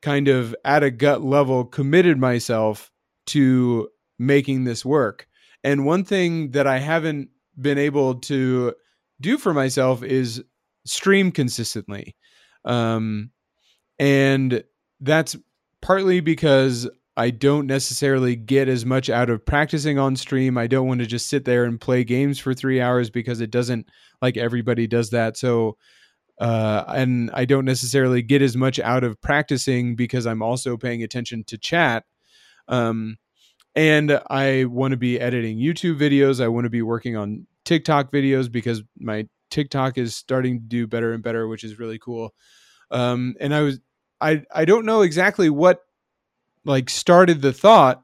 kind 0.01 0.27
of 0.27 0.55
at 0.65 0.83
a 0.83 0.91
gut 0.91 1.23
level 1.23 1.63
committed 1.65 2.17
myself 2.17 2.91
to 3.27 3.89
making 4.17 4.63
this 4.63 4.83
work. 4.83 5.27
And 5.63 5.85
one 5.85 6.03
thing 6.03 6.51
that 6.51 6.67
I 6.67 6.79
haven't 6.79 7.29
been 7.59 7.77
able 7.77 8.15
to 8.15 8.73
do 9.21 9.37
for 9.37 9.53
myself 9.53 10.03
is 10.03 10.43
stream 10.85 11.31
consistently. 11.31 12.15
Um 12.65 13.29
and 13.99 14.63
that's 15.01 15.35
partly 15.81 16.19
because 16.19 16.89
I 17.15 17.29
don't 17.29 17.67
necessarily 17.67 18.35
get 18.35 18.67
as 18.67 18.85
much 18.85 19.09
out 19.09 19.29
of 19.29 19.45
practicing 19.45 19.99
on 19.99 20.15
stream. 20.15 20.57
I 20.57 20.67
don't 20.67 20.87
want 20.87 21.01
to 21.01 21.05
just 21.05 21.27
sit 21.27 21.45
there 21.45 21.65
and 21.65 21.79
play 21.79 22.03
games 22.03 22.39
for 22.39 22.53
three 22.53 22.81
hours 22.81 23.09
because 23.09 23.39
it 23.39 23.51
doesn't 23.51 23.87
like 24.21 24.35
everybody 24.35 24.87
does 24.87 25.11
that. 25.11 25.37
So, 25.37 25.77
uh, 26.39 26.83
and 26.87 27.29
I 27.33 27.45
don't 27.45 27.65
necessarily 27.65 28.23
get 28.23 28.41
as 28.41 28.57
much 28.57 28.79
out 28.79 29.03
of 29.03 29.21
practicing 29.21 29.95
because 29.95 30.25
I'm 30.25 30.41
also 30.41 30.75
paying 30.75 31.03
attention 31.03 31.43
to 31.45 31.57
chat. 31.57 32.05
Um, 32.67 33.17
and 33.75 34.19
I 34.29 34.65
want 34.65 34.91
to 34.91 34.97
be 34.97 35.19
editing 35.19 35.59
YouTube 35.59 35.99
videos. 35.99 36.43
I 36.43 36.47
want 36.47 36.65
to 36.65 36.69
be 36.69 36.81
working 36.81 37.15
on 37.15 37.45
TikTok 37.63 38.11
videos 38.11 38.51
because 38.51 38.81
my 38.97 39.27
TikTok 39.51 39.99
is 39.99 40.15
starting 40.15 40.59
to 40.59 40.65
do 40.65 40.87
better 40.87 41.13
and 41.13 41.21
better, 41.21 41.47
which 41.47 41.63
is 41.63 41.77
really 41.77 41.99
cool. 41.99 42.33
Um, 42.89 43.35
and 43.39 43.53
I 43.53 43.61
was, 43.61 43.79
I, 44.19 44.43
I 44.53 44.65
don't 44.65 44.85
know 44.85 45.01
exactly 45.01 45.49
what 45.49 45.81
like 46.65 46.89
started 46.89 47.41
the 47.41 47.53
thought 47.53 48.03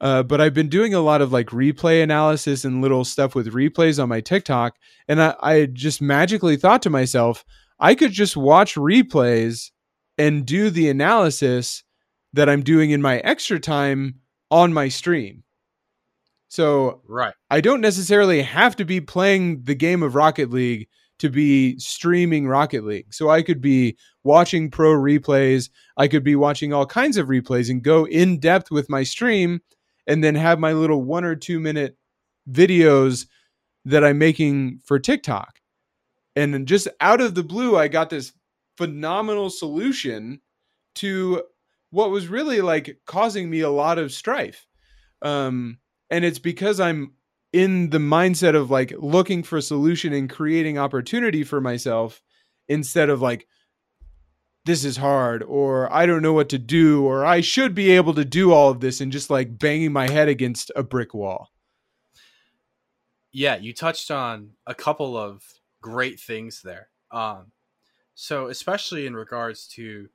uh, 0.00 0.22
but 0.22 0.40
I've 0.40 0.54
been 0.54 0.68
doing 0.68 0.94
a 0.94 1.00
lot 1.00 1.20
of 1.20 1.32
like 1.32 1.48
replay 1.48 2.02
analysis 2.02 2.64
and 2.64 2.80
little 2.80 3.04
stuff 3.04 3.34
with 3.34 3.52
replays 3.52 4.02
on 4.02 4.08
my 4.08 4.20
TikTok. 4.20 4.76
And 5.08 5.22
I, 5.22 5.34
I 5.40 5.66
just 5.66 6.00
magically 6.00 6.56
thought 6.56 6.82
to 6.82 6.90
myself, 6.90 7.44
I 7.78 7.94
could 7.94 8.12
just 8.12 8.36
watch 8.36 8.76
replays 8.76 9.70
and 10.16 10.46
do 10.46 10.70
the 10.70 10.88
analysis 10.88 11.84
that 12.32 12.48
I'm 12.48 12.62
doing 12.62 12.90
in 12.90 13.02
my 13.02 13.18
extra 13.18 13.60
time 13.60 14.16
on 14.50 14.72
my 14.72 14.88
stream. 14.88 15.44
So 16.48 17.02
right. 17.06 17.34
I 17.50 17.60
don't 17.60 17.80
necessarily 17.80 18.42
have 18.42 18.76
to 18.76 18.84
be 18.84 19.00
playing 19.00 19.64
the 19.64 19.74
game 19.74 20.02
of 20.02 20.14
Rocket 20.14 20.50
League 20.50 20.88
to 21.20 21.28
be 21.28 21.78
streaming 21.78 22.48
Rocket 22.48 22.84
League. 22.84 23.12
So 23.14 23.30
I 23.30 23.42
could 23.42 23.60
be 23.60 23.96
watching 24.24 24.70
pro 24.70 24.90
replays, 24.90 25.70
I 25.96 26.08
could 26.08 26.24
be 26.24 26.36
watching 26.36 26.72
all 26.72 26.86
kinds 26.86 27.16
of 27.16 27.28
replays 27.28 27.70
and 27.70 27.82
go 27.82 28.06
in 28.06 28.40
depth 28.40 28.70
with 28.70 28.90
my 28.90 29.02
stream 29.02 29.60
and 30.06 30.24
then 30.24 30.34
have 30.34 30.58
my 30.58 30.72
little 30.72 31.02
1 31.02 31.24
or 31.24 31.36
2 31.36 31.60
minute 31.60 31.96
videos 32.50 33.26
that 33.84 34.04
I'm 34.04 34.18
making 34.18 34.80
for 34.84 34.98
TikTok. 34.98 35.60
And 36.36 36.52
then 36.54 36.66
just 36.66 36.88
out 37.00 37.20
of 37.20 37.34
the 37.34 37.44
blue 37.44 37.76
I 37.76 37.88
got 37.88 38.10
this 38.10 38.32
phenomenal 38.76 39.50
solution 39.50 40.40
to 40.96 41.42
what 41.90 42.10
was 42.10 42.28
really 42.28 42.60
like 42.60 42.98
causing 43.06 43.50
me 43.50 43.60
a 43.60 43.70
lot 43.70 43.98
of 43.98 44.12
strife. 44.12 44.66
Um 45.22 45.78
and 46.10 46.24
it's 46.24 46.38
because 46.38 46.80
I'm 46.80 47.12
in 47.52 47.90
the 47.90 47.98
mindset 47.98 48.54
of 48.54 48.70
like 48.70 48.92
looking 48.98 49.42
for 49.42 49.56
a 49.56 49.62
solution 49.62 50.12
and 50.12 50.30
creating 50.30 50.78
opportunity 50.78 51.42
for 51.42 51.60
myself 51.60 52.22
instead 52.68 53.10
of 53.10 53.20
like 53.20 53.46
this 54.66 54.84
is 54.84 54.96
hard 54.98 55.42
or 55.42 55.92
I 55.92 56.06
don't 56.06 56.22
know 56.22 56.32
what 56.32 56.50
to 56.50 56.58
do 56.58 57.04
or 57.04 57.24
I 57.24 57.40
should 57.40 57.74
be 57.74 57.90
able 57.90 58.14
to 58.14 58.24
do 58.24 58.52
all 58.52 58.70
of 58.70 58.80
this 58.80 59.00
and 59.00 59.10
just 59.10 59.30
like 59.30 59.58
banging 59.58 59.92
my 59.92 60.08
head 60.08 60.28
against 60.28 60.70
a 60.76 60.82
brick 60.82 61.14
wall. 61.14 61.50
Yeah, 63.32 63.56
you 63.56 63.72
touched 63.72 64.10
on 64.10 64.50
a 64.66 64.74
couple 64.74 65.16
of 65.16 65.42
great 65.80 66.20
things 66.20 66.62
there. 66.62 66.88
Um 67.10 67.52
so 68.14 68.48
especially 68.48 69.06
in 69.06 69.16
regards 69.16 69.66
to 69.68 70.08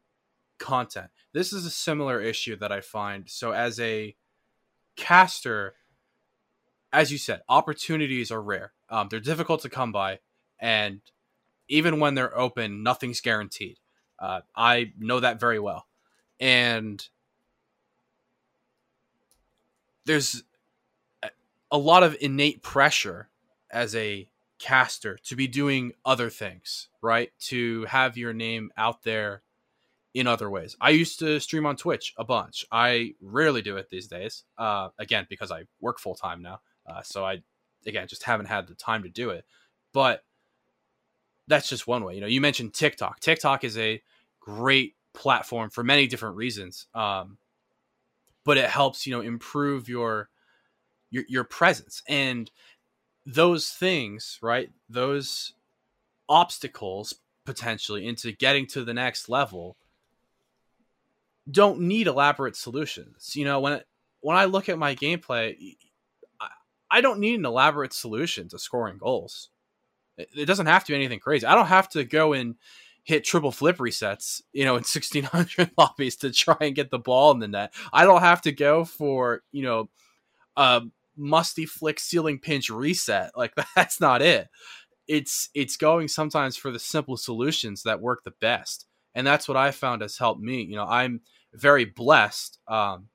content. 0.58 1.10
This 1.34 1.52
is 1.52 1.66
a 1.66 1.72
similar 1.72 2.22
issue 2.22 2.56
that 2.58 2.72
I 2.72 2.82
find. 2.82 3.30
So 3.30 3.52
as 3.52 3.80
a 3.80 4.16
caster, 4.96 5.74
as 6.96 7.12
you 7.12 7.18
said, 7.18 7.42
opportunities 7.50 8.32
are 8.32 8.42
rare. 8.42 8.72
Um, 8.90 9.08
they're 9.10 9.20
difficult 9.20 9.62
to 9.64 9.70
come 9.70 9.92
by, 9.92 10.20
and 10.60 11.02
even 11.68 12.00
when 12.00 12.16
they're 12.16 12.38
open, 12.38 12.84
nothing's 12.84 13.20
guaranteed. 13.22 13.80
Uh, 14.18 14.42
I 14.56 14.94
know 14.98 15.20
that 15.20 15.40
very 15.40 15.60
well, 15.60 15.88
and 16.40 17.06
there's 20.06 20.44
a 21.72 21.78
lot 21.78 22.04
of 22.04 22.16
innate 22.22 22.64
pressure 22.64 23.30
as 23.70 23.94
a 23.96 24.28
caster 24.58 25.18
to 25.26 25.36
be 25.36 25.48
doing 25.48 25.92
other 26.06 26.30
things, 26.30 26.88
right? 27.02 27.32
To 27.40 27.84
have 27.86 28.18
your 28.18 28.32
name 28.32 28.72
out 28.78 29.04
there 29.04 29.42
in 30.14 30.28
other 30.28 30.50
ways. 30.50 30.78
I 30.80 30.92
used 30.92 31.20
to 31.20 31.42
stream 31.42 31.66
on 31.66 31.76
Twitch 31.76 32.14
a 32.18 32.24
bunch. 32.24 32.66
I 32.72 33.16
rarely 33.20 33.62
do 33.62 33.76
it 33.76 33.90
these 33.90 34.08
days. 34.08 34.46
Uh, 34.58 34.90
again, 34.98 35.28
because 35.30 35.52
I 35.52 35.64
work 35.82 36.00
full 36.00 36.16
time 36.16 36.42
now. 36.42 36.62
Uh, 36.88 37.02
so 37.02 37.26
I, 37.26 37.42
again, 37.86 38.08
just 38.08 38.24
haven't 38.24 38.48
had 38.48 38.68
the 38.68 38.76
time 38.76 39.04
to 39.04 39.10
do 39.10 39.30
it. 39.30 39.46
But 39.94 40.24
that's 41.48 41.70
just 41.70 41.88
one 41.88 42.04
way. 42.04 42.16
You 42.16 42.22
know, 42.22 42.28
you 42.28 42.42
mentioned 42.42 42.74
TikTok. 42.74 43.20
TikTok 43.20 43.64
is 43.64 43.78
a 43.78 44.02
great 44.40 44.96
platform 45.14 45.70
for 45.70 45.84
many 45.84 46.08
different 46.08 46.36
reasons. 46.36 46.88
Um, 46.94 47.38
but 48.44 48.58
it 48.58 48.70
helps, 48.70 49.06
you 49.06 49.14
know, 49.14 49.22
improve 49.22 49.90
your 49.90 50.30
your 51.10 51.24
your 51.28 51.44
presence 51.44 52.04
and 52.08 52.52
those 53.26 53.70
things, 53.70 54.38
right? 54.42 54.70
Those 54.90 55.54
obstacles 56.30 57.16
potentially 57.46 58.08
into 58.08 58.32
getting 58.32 58.66
to 58.68 58.84
the 58.84 58.94
next 58.94 59.30
level 59.30 59.78
don't 61.50 61.80
need 61.82 62.08
elaborate 62.08 62.56
solutions. 62.56 63.36
You 63.36 63.46
know, 63.46 63.60
when 63.60 63.74
it, 63.74 63.88
when 64.22 64.36
I 64.36 64.46
look 64.46 64.70
at 64.70 64.80
my 64.80 64.96
gameplay, 64.96 65.76
I 66.96 67.02
don't 67.02 67.20
need 67.20 67.38
an 67.38 67.46
elaborate 67.46 67.92
solution 67.92 68.48
to 68.48 68.58
scoring 68.58 68.98
goals. 68.98 69.50
It, 70.18 70.30
it 70.34 70.46
doesn't 70.46 70.68
have 70.68 70.86
to 70.86 70.94
be 70.94 70.96
anything 70.96 71.20
crazy. 71.20 71.46
I 71.46 71.54
don't 71.54 71.68
have 71.68 71.90
to 71.90 72.06
go 72.06 72.32
and 72.32 72.56
hit 73.04 73.26
triple 73.26 73.52
flip 73.52 73.80
resets, 73.80 74.42
you 74.54 74.64
know, 74.64 74.78
in 74.78 74.84
1600 74.86 75.72
lobbies 75.78 76.16
to 76.18 76.32
try 76.32 76.56
and 76.62 76.74
get 76.74 76.92
the 76.92 76.98
ball 76.98 77.32
in 77.32 77.40
the 77.40 77.50
net. 77.50 77.74
I 77.92 78.06
don't 78.06 78.22
have 78.22 78.42
to 78.44 78.54
go 78.54 78.86
for, 78.86 79.42
you 79.52 79.64
know, 79.64 79.90
a 80.56 80.84
musty 81.18 81.66
flick 81.66 82.00
ceiling 82.00 82.40
pinch 82.40 82.70
reset. 82.70 83.32
Like 83.36 83.54
that's 83.76 84.00
not 84.00 84.22
it. 84.22 84.48
It's 85.06 85.50
it's 85.54 85.76
going 85.76 86.08
sometimes 86.08 86.56
for 86.56 86.72
the 86.72 86.80
simple 86.80 87.18
solutions 87.18 87.84
that 87.84 88.00
work 88.00 88.24
the 88.24 88.34
best. 88.40 88.86
And 89.14 89.28
that's 89.28 89.50
what 89.50 89.58
I 89.58 89.72
found 89.72 90.02
has 90.02 90.18
helped 90.18 90.42
me. 90.42 90.62
You 90.62 90.78
know, 90.78 90.86
I'm 90.86 91.20
very 91.54 91.84
blessed 91.84 92.58
um, 92.70 93.10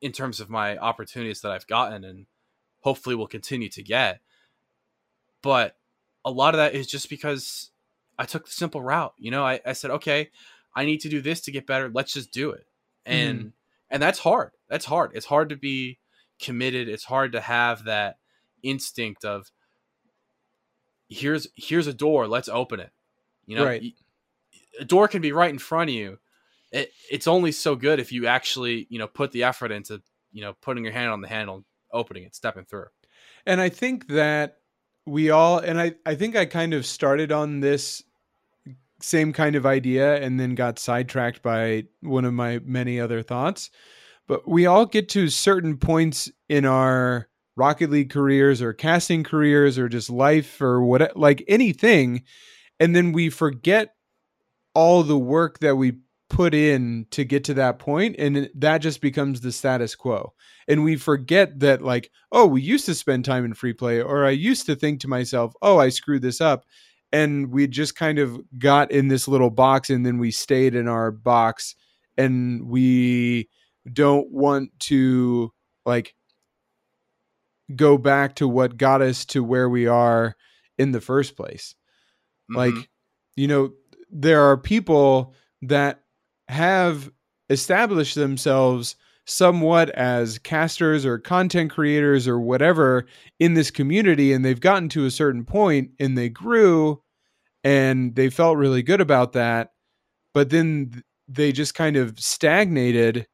in 0.00 0.10
terms 0.10 0.40
of 0.40 0.50
my 0.50 0.76
opportunities 0.78 1.42
that 1.42 1.52
I've 1.52 1.68
gotten 1.68 2.02
and 2.02 2.26
hopefully 2.80 3.14
will 3.14 3.26
continue 3.26 3.68
to 3.70 3.82
get. 3.82 4.20
But 5.42 5.76
a 6.24 6.30
lot 6.30 6.54
of 6.54 6.58
that 6.58 6.74
is 6.74 6.86
just 6.86 7.08
because 7.08 7.70
I 8.18 8.24
took 8.24 8.46
the 8.46 8.52
simple 8.52 8.82
route. 8.82 9.14
You 9.18 9.30
know, 9.30 9.44
I, 9.44 9.60
I 9.64 9.72
said, 9.72 9.90
okay, 9.90 10.30
I 10.74 10.84
need 10.84 11.00
to 11.00 11.08
do 11.08 11.20
this 11.20 11.40
to 11.42 11.50
get 11.50 11.66
better. 11.66 11.90
Let's 11.92 12.12
just 12.12 12.32
do 12.32 12.50
it. 12.50 12.66
And 13.06 13.40
mm. 13.40 13.52
and 13.90 14.02
that's 14.02 14.18
hard. 14.18 14.52
That's 14.68 14.84
hard. 14.84 15.12
It's 15.14 15.26
hard 15.26 15.48
to 15.48 15.56
be 15.56 15.98
committed. 16.40 16.88
It's 16.88 17.04
hard 17.04 17.32
to 17.32 17.40
have 17.40 17.84
that 17.84 18.18
instinct 18.62 19.24
of 19.24 19.50
here's 21.08 21.48
here's 21.54 21.86
a 21.86 21.94
door, 21.94 22.28
let's 22.28 22.48
open 22.48 22.80
it. 22.80 22.90
You 23.46 23.56
know, 23.56 23.64
right. 23.64 23.94
a 24.78 24.84
door 24.84 25.08
can 25.08 25.20
be 25.20 25.32
right 25.32 25.50
in 25.50 25.58
front 25.58 25.90
of 25.90 25.96
you. 25.96 26.18
It, 26.70 26.92
it's 27.10 27.26
only 27.26 27.50
so 27.50 27.74
good 27.74 27.98
if 27.98 28.12
you 28.12 28.26
actually, 28.26 28.86
you 28.90 28.98
know, 28.98 29.08
put 29.08 29.32
the 29.32 29.42
effort 29.42 29.72
into, 29.72 30.00
you 30.32 30.40
know, 30.40 30.52
putting 30.60 30.84
your 30.84 30.92
hand 30.92 31.10
on 31.10 31.20
the 31.20 31.26
handle 31.26 31.64
opening 31.92 32.24
it, 32.24 32.34
stepping 32.34 32.64
through. 32.64 32.86
And 33.46 33.60
I 33.60 33.68
think 33.68 34.08
that 34.08 34.58
we 35.06 35.30
all, 35.30 35.58
and 35.58 35.80
I, 35.80 35.94
I 36.06 36.14
think 36.14 36.36
I 36.36 36.44
kind 36.44 36.74
of 36.74 36.86
started 36.86 37.32
on 37.32 37.60
this 37.60 38.02
same 39.00 39.32
kind 39.32 39.56
of 39.56 39.64
idea 39.64 40.22
and 40.22 40.38
then 40.38 40.54
got 40.54 40.78
sidetracked 40.78 41.42
by 41.42 41.84
one 42.00 42.24
of 42.24 42.34
my 42.34 42.60
many 42.64 43.00
other 43.00 43.22
thoughts. 43.22 43.70
But 44.28 44.46
we 44.46 44.66
all 44.66 44.86
get 44.86 45.08
to 45.10 45.28
certain 45.28 45.78
points 45.78 46.30
in 46.48 46.64
our 46.64 47.28
Rocket 47.56 47.90
League 47.90 48.10
careers 48.10 48.62
or 48.62 48.72
casting 48.72 49.24
careers 49.24 49.78
or 49.78 49.88
just 49.88 50.10
life 50.10 50.60
or 50.60 50.82
what 50.82 51.16
like 51.16 51.44
anything 51.48 52.22
and 52.80 52.96
then 52.96 53.12
we 53.12 53.28
forget 53.28 53.94
all 54.74 55.02
the 55.02 55.18
work 55.18 55.58
that 55.60 55.76
we 55.76 55.98
put 56.30 56.54
in 56.54 57.06
to 57.10 57.24
get 57.24 57.44
to 57.44 57.54
that 57.54 57.78
point 57.78 58.16
and 58.18 58.48
that 58.54 58.78
just 58.78 59.02
becomes 59.02 59.40
the 59.40 59.52
status 59.52 59.94
quo. 59.94 60.32
And 60.68 60.84
we 60.84 60.96
forget 60.96 61.60
that 61.60 61.82
like 61.82 62.10
oh 62.32 62.46
we 62.46 62.62
used 62.62 62.86
to 62.86 62.94
spend 62.94 63.24
time 63.24 63.44
in 63.44 63.52
free 63.52 63.72
play 63.72 64.00
or 64.00 64.24
i 64.24 64.30
used 64.30 64.64
to 64.66 64.76
think 64.76 65.00
to 65.00 65.08
myself 65.08 65.52
oh 65.60 65.78
i 65.78 65.88
screwed 65.90 66.22
this 66.22 66.40
up. 66.40 66.64
And 67.12 67.50
we 67.50 67.66
just 67.66 67.96
kind 67.96 68.20
of 68.20 68.40
got 68.56 68.92
in 68.92 69.08
this 69.08 69.26
little 69.26 69.50
box 69.50 69.90
and 69.90 70.06
then 70.06 70.18
we 70.18 70.30
stayed 70.30 70.76
in 70.76 70.86
our 70.86 71.10
box. 71.10 71.74
And 72.16 72.68
we 72.68 73.48
don't 73.92 74.30
want 74.30 74.70
to 74.80 75.52
like 75.84 76.14
go 77.74 77.98
back 77.98 78.36
to 78.36 78.46
what 78.46 78.76
got 78.76 79.02
us 79.02 79.24
to 79.26 79.42
where 79.42 79.68
we 79.68 79.86
are 79.86 80.36
in 80.78 80.92
the 80.92 81.00
first 81.00 81.36
place. 81.36 81.74
Mm-hmm. 82.50 82.56
like 82.56 82.88
you 83.36 83.46
know 83.46 83.70
there 84.10 84.42
are 84.42 84.56
people 84.56 85.34
that 85.62 85.99
have 86.50 87.10
established 87.48 88.14
themselves 88.14 88.96
somewhat 89.26 89.90
as 89.90 90.38
casters 90.38 91.06
or 91.06 91.18
content 91.18 91.70
creators 91.70 92.26
or 92.26 92.40
whatever 92.40 93.06
in 93.38 93.54
this 93.54 93.70
community 93.70 94.32
and 94.32 94.44
they've 94.44 94.60
gotten 94.60 94.88
to 94.88 95.04
a 95.04 95.10
certain 95.10 95.44
point 95.44 95.90
and 96.00 96.18
they 96.18 96.28
grew 96.28 97.00
and 97.62 98.14
they 98.16 98.28
felt 98.28 98.56
really 98.56 98.82
good 98.82 99.00
about 99.00 99.32
that 99.32 99.72
but 100.34 100.50
then 100.50 101.02
they 101.28 101.52
just 101.52 101.74
kind 101.74 101.96
of 101.96 102.18
stagnated 102.18 103.26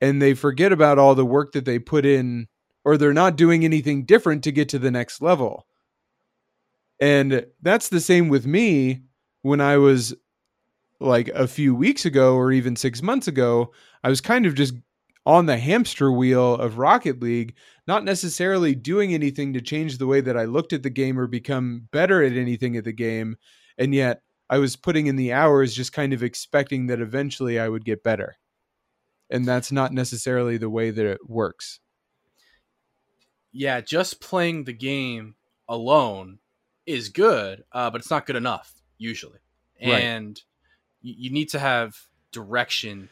and 0.00 0.20
they 0.20 0.34
forget 0.34 0.72
about 0.72 0.98
all 0.98 1.14
the 1.14 1.24
work 1.24 1.52
that 1.52 1.64
they 1.64 1.78
put 1.78 2.04
in 2.04 2.46
or 2.84 2.96
they're 2.96 3.12
not 3.12 3.36
doing 3.36 3.64
anything 3.64 4.04
different 4.04 4.44
to 4.44 4.52
get 4.52 4.68
to 4.68 4.78
the 4.78 4.90
next 4.90 5.22
level. 5.22 5.66
And 7.00 7.46
that's 7.62 7.88
the 7.88 8.00
same 8.00 8.28
with 8.28 8.46
me 8.46 9.02
when 9.42 9.60
i 9.60 9.76
was 9.76 10.14
like 11.04 11.28
a 11.28 11.46
few 11.46 11.74
weeks 11.74 12.04
ago 12.04 12.34
or 12.34 12.52
even 12.52 12.76
six 12.76 13.02
months 13.02 13.28
ago, 13.28 13.72
I 14.02 14.08
was 14.08 14.20
kind 14.20 14.46
of 14.46 14.54
just 14.54 14.74
on 15.26 15.46
the 15.46 15.58
hamster 15.58 16.12
wheel 16.12 16.54
of 16.54 16.78
Rocket 16.78 17.20
League, 17.20 17.54
not 17.86 18.04
necessarily 18.04 18.74
doing 18.74 19.14
anything 19.14 19.52
to 19.54 19.60
change 19.60 19.98
the 19.98 20.06
way 20.06 20.20
that 20.20 20.36
I 20.36 20.44
looked 20.44 20.72
at 20.72 20.82
the 20.82 20.90
game 20.90 21.18
or 21.18 21.26
become 21.26 21.88
better 21.92 22.22
at 22.22 22.32
anything 22.32 22.76
at 22.76 22.84
the 22.84 22.92
game. 22.92 23.36
And 23.78 23.94
yet 23.94 24.22
I 24.50 24.58
was 24.58 24.76
putting 24.76 25.06
in 25.06 25.16
the 25.16 25.32
hours 25.32 25.74
just 25.74 25.92
kind 25.92 26.12
of 26.12 26.22
expecting 26.22 26.86
that 26.88 27.00
eventually 27.00 27.58
I 27.58 27.68
would 27.68 27.84
get 27.84 28.02
better. 28.02 28.36
And 29.30 29.46
that's 29.46 29.72
not 29.72 29.92
necessarily 29.92 30.58
the 30.58 30.70
way 30.70 30.90
that 30.90 31.06
it 31.06 31.28
works. 31.28 31.80
Yeah, 33.52 33.80
just 33.80 34.20
playing 34.20 34.64
the 34.64 34.72
game 34.72 35.36
alone 35.68 36.38
is 36.86 37.08
good, 37.08 37.64
uh, 37.72 37.90
but 37.90 38.00
it's 38.00 38.10
not 38.10 38.26
good 38.26 38.36
enough 38.36 38.72
usually. 38.98 39.38
Right. 39.80 40.02
You, 41.04 41.14
you 41.18 41.30
need 41.30 41.50
to 41.50 41.60
have 41.60 41.96
direction 42.32 43.10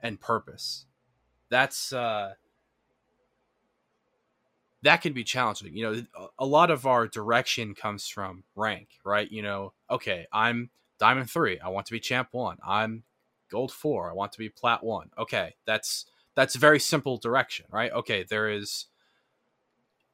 and 0.00 0.18
purpose. 0.18 0.86
That's 1.50 1.92
uh, 1.92 2.34
that 4.82 5.02
can 5.02 5.12
be 5.12 5.24
challenging. 5.24 5.76
You 5.76 5.92
know, 5.92 6.28
a 6.38 6.46
lot 6.46 6.70
of 6.70 6.86
our 6.86 7.06
direction 7.06 7.74
comes 7.74 8.08
from 8.08 8.44
rank, 8.56 8.88
right? 9.04 9.30
You 9.30 9.42
know, 9.42 9.72
okay, 9.90 10.26
I'm 10.32 10.70
diamond 10.98 11.30
three. 11.30 11.60
I 11.60 11.68
want 11.68 11.86
to 11.86 11.92
be 11.92 12.00
champ 12.00 12.28
one. 12.32 12.58
I'm 12.66 13.04
gold 13.50 13.72
four. 13.72 14.10
I 14.10 14.14
want 14.14 14.32
to 14.32 14.38
be 14.38 14.48
plat 14.48 14.82
one. 14.82 15.10
Okay, 15.18 15.54
that's 15.66 16.06
that's 16.34 16.56
very 16.56 16.80
simple 16.80 17.18
direction, 17.18 17.66
right? 17.70 17.92
Okay, 17.92 18.24
there 18.28 18.48
is 18.48 18.86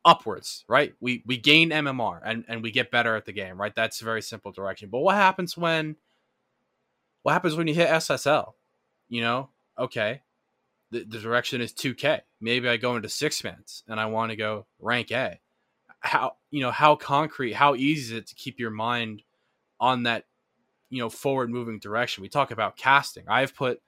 upwards, 0.04 0.64
right? 0.68 0.94
We 1.00 1.22
we 1.26 1.38
gain 1.38 1.70
MMR 1.70 2.20
and 2.24 2.44
and 2.48 2.62
we 2.62 2.70
get 2.70 2.90
better 2.90 3.16
at 3.16 3.24
the 3.24 3.32
game, 3.32 3.60
right? 3.60 3.74
That's 3.74 4.00
a 4.00 4.04
very 4.04 4.22
simple 4.22 4.52
direction. 4.52 4.90
But 4.90 5.00
what 5.00 5.14
happens 5.14 5.56
when 5.56 5.96
what 7.28 7.34
happens 7.34 7.56
when 7.56 7.66
you 7.66 7.74
hit 7.74 7.90
SSL? 7.90 8.52
You 9.10 9.20
know, 9.20 9.50
okay, 9.78 10.22
the, 10.90 11.04
the 11.04 11.18
direction 11.18 11.60
is 11.60 11.74
2K. 11.74 12.22
Maybe 12.40 12.70
I 12.70 12.78
go 12.78 12.96
into 12.96 13.10
six 13.10 13.44
mans 13.44 13.82
and 13.86 14.00
I 14.00 14.06
want 14.06 14.30
to 14.30 14.36
go 14.36 14.64
rank 14.80 15.10
A. 15.10 15.38
How 16.00 16.36
you 16.50 16.62
know 16.62 16.70
how 16.70 16.96
concrete, 16.96 17.52
how 17.52 17.74
easy 17.74 18.14
is 18.14 18.22
it 18.22 18.28
to 18.28 18.34
keep 18.34 18.58
your 18.58 18.70
mind 18.70 19.24
on 19.78 20.04
that 20.04 20.24
you 20.88 21.00
know 21.00 21.10
forward 21.10 21.50
moving 21.50 21.78
direction? 21.78 22.22
We 22.22 22.30
talk 22.30 22.50
about 22.50 22.78
casting. 22.78 23.24
I've 23.28 23.54
put 23.54 23.82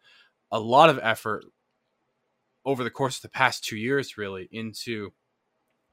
a 0.53 0.61
lot 0.61 0.91
of 0.91 1.01
effort 1.03 1.47
over 2.67 2.85
the 2.85 2.91
course 2.91 3.17
of 3.17 3.23
the 3.23 3.31
past 3.31 3.65
two 3.65 3.79
years, 3.79 4.19
really, 4.19 4.51
into 4.53 5.15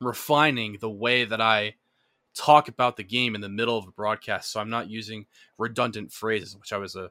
refining 0.02 0.80
the 0.82 0.92
way 0.92 1.24
that 1.24 1.40
I 1.40 1.76
talk 2.36 2.68
about 2.68 2.98
the 2.98 3.06
game 3.06 3.36
in 3.36 3.42
the 3.42 3.48
middle 3.48 3.78
of 3.78 3.88
a 3.88 3.92
broadcast. 3.92 4.52
So 4.52 4.60
I'm 4.60 4.70
not 4.70 4.90
using 4.90 5.28
redundant 5.58 6.12
phrases, 6.12 6.58
which 6.58 6.74
I 6.74 6.78
was 6.78 6.98
a 6.98 7.10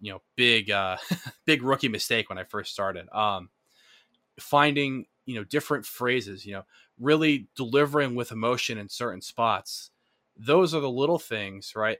you 0.00 0.12
know 0.12 0.22
big 0.36 0.70
uh 0.70 0.96
big 1.44 1.62
rookie 1.62 1.88
mistake 1.88 2.28
when 2.28 2.38
I 2.38 2.44
first 2.44 2.72
started. 2.72 3.08
Um 3.12 3.50
finding, 4.38 5.06
you 5.26 5.34
know, 5.34 5.44
different 5.44 5.84
phrases, 5.84 6.46
you 6.46 6.52
know, 6.52 6.62
really 6.98 7.48
delivering 7.56 8.14
with 8.14 8.32
emotion 8.32 8.78
in 8.78 8.88
certain 8.88 9.20
spots. 9.20 9.90
Those 10.36 10.74
are 10.74 10.80
the 10.80 10.90
little 10.90 11.18
things, 11.18 11.72
right? 11.74 11.98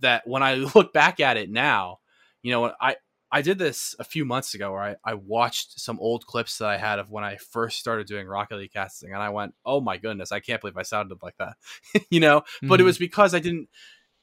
That 0.00 0.26
when 0.26 0.42
I 0.42 0.54
look 0.74 0.92
back 0.92 1.20
at 1.20 1.36
it 1.36 1.50
now, 1.50 1.98
you 2.42 2.52
know, 2.52 2.72
I 2.80 2.96
I 3.32 3.42
did 3.42 3.58
this 3.58 3.96
a 3.98 4.04
few 4.04 4.24
months 4.24 4.54
ago 4.54 4.70
where 4.70 4.82
I, 4.82 4.96
I 5.04 5.14
watched 5.14 5.80
some 5.80 5.98
old 5.98 6.24
clips 6.24 6.58
that 6.58 6.68
I 6.68 6.76
had 6.76 7.00
of 7.00 7.10
when 7.10 7.24
I 7.24 7.34
first 7.34 7.80
started 7.80 8.06
doing 8.06 8.28
Rocket 8.28 8.56
League 8.56 8.72
casting 8.72 9.12
and 9.12 9.20
I 9.20 9.30
went, 9.30 9.54
Oh 9.66 9.80
my 9.80 9.96
goodness, 9.96 10.30
I 10.30 10.38
can't 10.38 10.60
believe 10.60 10.76
I 10.76 10.82
sounded 10.82 11.18
like 11.20 11.36
that. 11.38 11.56
you 12.10 12.20
know? 12.20 12.42
Mm-hmm. 12.42 12.68
But 12.68 12.74
it 12.74 12.82
mm-hmm. 12.82 12.86
was 12.86 12.98
because 12.98 13.34
I 13.34 13.40
didn't 13.40 13.68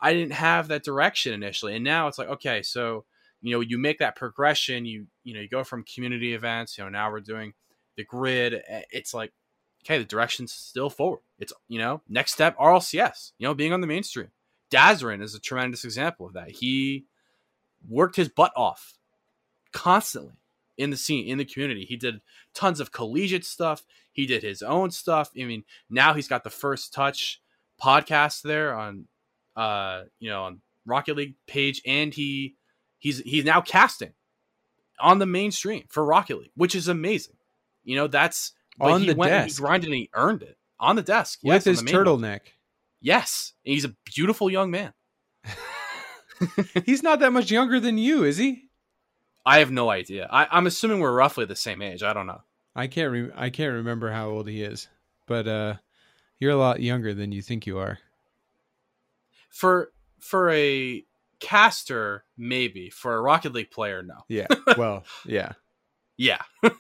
I 0.02 0.14
didn't 0.14 0.34
have 0.34 0.68
that 0.70 0.84
direction 0.84 1.34
initially. 1.34 1.76
And 1.76 1.84
now 1.84 2.08
it's 2.08 2.18
like, 2.18 2.30
okay, 2.30 2.62
so 2.64 3.06
you 3.42 3.52
know, 3.54 3.60
you 3.60 3.78
make 3.78 4.00
that 4.00 4.16
progression, 4.16 4.86
you 4.86 5.08
you 5.24 5.34
know, 5.34 5.42
you 5.42 5.50
go 5.50 5.64
from 5.64 5.84
community 5.84 6.34
events, 6.34 6.78
you 6.78 6.84
know, 6.84 6.90
now 6.90 7.12
we're 7.12 7.22
doing 7.22 7.54
the 7.98 8.04
grid. 8.04 8.62
It's 8.92 9.14
like, 9.14 9.32
okay, 9.84 9.98
the 9.98 10.06
direction's 10.06 10.54
still 10.54 10.90
forward. 10.90 11.22
It's 11.40 11.54
you 11.68 11.80
know, 11.80 12.02
next 12.08 12.34
step 12.34 12.58
RLCS, 12.58 13.32
you 13.38 13.48
know, 13.48 13.54
being 13.54 13.74
on 13.74 13.82
the 13.82 13.88
mainstream. 13.88 14.30
Dazarin 14.72 15.22
is 15.22 15.36
a 15.36 15.40
tremendous 15.40 15.84
example 15.84 16.26
of 16.26 16.34
that. 16.34 16.52
He 16.52 17.06
worked 17.88 18.16
his 18.16 18.30
butt 18.30 18.54
off 18.56 18.94
constantly 19.74 20.34
in 20.78 20.90
the 20.92 20.98
scene, 20.98 21.28
in 21.28 21.38
the 21.38 21.46
community. 21.46 21.86
He 21.86 21.98
did 21.98 22.22
tons 22.54 22.80
of 22.80 22.92
collegiate 22.92 23.46
stuff. 23.46 23.84
He 24.12 24.26
did 24.26 24.44
his 24.44 24.62
own 24.62 24.92
stuff. 24.92 25.32
I 25.40 25.44
mean, 25.44 25.64
now 25.90 26.14
he's 26.14 26.28
got 26.28 26.44
the 26.44 26.50
first 26.50 26.94
touch 26.94 27.42
podcast 27.82 28.44
there 28.44 28.76
on 28.76 29.08
uh, 29.56 30.04
you 30.20 30.30
know, 30.30 30.44
on 30.44 30.62
Rocket 30.86 31.16
League 31.16 31.36
page, 31.48 31.82
and 31.86 32.14
he 32.14 32.56
he's 33.00 33.20
he's 33.20 33.46
now 33.46 33.62
casting 33.62 34.14
on 35.00 35.20
the 35.20 35.26
mainstream 35.26 35.84
for 35.90 36.04
Rocket 36.04 36.40
League, 36.40 36.52
which 36.56 36.76
is 36.76 36.88
amazing. 36.88 37.36
You 37.84 37.96
know, 37.96 38.08
that's 38.08 38.54
on 38.80 39.06
the 39.06 39.14
went 39.14 39.32
desk. 39.32 39.58
he 39.58 39.62
grinded 39.62 39.90
and 39.90 39.96
he 39.96 40.10
earned 40.14 40.44
it 40.44 40.58
on 40.80 40.96
the 40.96 41.02
desk 41.02 41.40
with 41.44 41.54
yes, 41.54 41.66
his 41.66 41.84
turtleneck. 41.84 42.22
One. 42.22 42.40
Yes, 43.02 43.54
and 43.66 43.74
he's 43.74 43.86
a 43.86 43.96
beautiful 44.06 44.50
young 44.50 44.72
man. 44.72 44.94
he's 46.86 47.04
not 47.04 47.20
that 47.20 47.34
much 47.34 47.50
younger 47.52 47.80
than 47.80 47.98
you, 47.98 48.24
is 48.24 48.38
he? 48.38 48.70
I 49.44 49.60
have 49.60 49.72
no 49.72 49.90
idea. 49.90 50.28
I, 50.30 50.56
am 50.56 50.68
assuming 50.68 51.00
we're 51.00 51.12
roughly 51.12 51.46
the 51.46 51.56
same 51.56 51.82
age. 51.82 52.04
I 52.04 52.14
don't 52.14 52.28
know. 52.28 52.42
I 52.76 52.88
can't. 52.88 53.12
Re- 53.12 53.32
I 53.36 53.50
can't 53.50 53.74
remember 53.74 54.12
how 54.12 54.30
old 54.30 54.48
he 54.48 54.62
is, 54.62 54.88
but 55.26 55.48
uh, 55.48 55.76
you're 56.40 56.52
a 56.52 56.58
lot 56.58 56.80
younger 56.80 57.14
than 57.14 57.32
you 57.32 57.42
think 57.42 57.66
you 57.66 57.80
are 57.80 58.00
for 59.52 59.92
for 60.20 60.50
a 60.52 61.04
caster 61.40 62.24
maybe. 62.38 62.90
For 62.90 63.16
a 63.16 63.22
rocket 63.22 63.54
league 63.54 63.72
player 63.72 64.02
no. 64.02 64.16
Yeah. 64.28 64.48
Well 64.78 65.04
yeah. 65.26 65.54
Yeah. 66.18 66.42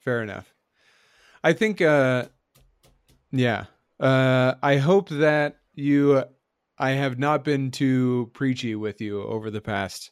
Fair 0.00 0.22
enough. 0.22 0.52
I 1.42 1.52
think 1.52 1.80
uh 1.80 2.26
yeah. 3.30 3.66
Uh 4.00 4.54
i 4.62 4.76
hope 4.76 5.08
that 5.08 5.58
you 5.74 6.24
i 6.78 6.90
have 6.90 7.18
not 7.18 7.44
been 7.44 7.70
too 7.70 8.30
preachy 8.34 8.74
with 8.74 9.00
you 9.00 9.22
over 9.22 9.50
the 9.50 9.60
past 9.60 10.10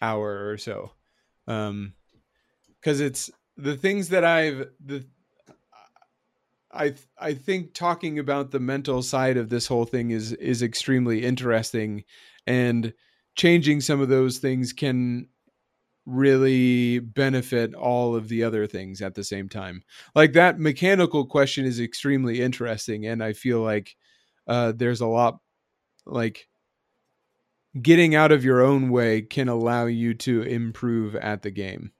hour 0.00 0.48
or 0.50 0.56
so. 0.58 0.92
Um 1.46 1.94
because 2.80 3.00
it's 3.00 3.30
the 3.56 3.76
things 3.76 4.10
that 4.10 4.24
i've 4.24 4.68
the 4.84 5.04
I 6.78 6.94
I 7.20 7.34
think 7.34 7.74
talking 7.74 8.18
about 8.18 8.50
the 8.50 8.60
mental 8.60 9.02
side 9.02 9.36
of 9.36 9.48
this 9.50 9.66
whole 9.66 9.84
thing 9.84 10.10
is 10.10 10.32
is 10.34 10.62
extremely 10.62 11.24
interesting 11.24 12.04
and 12.46 12.94
changing 13.36 13.80
some 13.80 14.00
of 14.00 14.08
those 14.08 14.38
things 14.38 14.72
can 14.72 15.28
really 16.06 17.00
benefit 17.00 17.74
all 17.74 18.16
of 18.16 18.28
the 18.28 18.44
other 18.44 18.66
things 18.66 19.02
at 19.02 19.14
the 19.14 19.24
same 19.24 19.48
time. 19.48 19.82
Like 20.14 20.34
that 20.34 20.60
mechanical 20.60 21.26
question 21.26 21.66
is 21.66 21.80
extremely 21.80 22.40
interesting 22.42 23.06
and 23.06 23.22
I 23.24 23.34
feel 23.34 23.60
like 23.62 23.96
uh, 24.48 24.72
there's 24.76 25.00
a 25.02 25.06
lot 25.06 25.40
like 26.06 26.48
getting 27.82 28.14
out 28.14 28.30
of 28.32 28.44
your 28.44 28.60
own 28.62 28.88
way 28.88 29.20
can 29.22 29.48
allow 29.48 29.86
you 29.86 30.14
to 30.14 30.42
improve 30.42 31.16
at 31.16 31.42
the 31.42 31.50
game. 31.50 31.92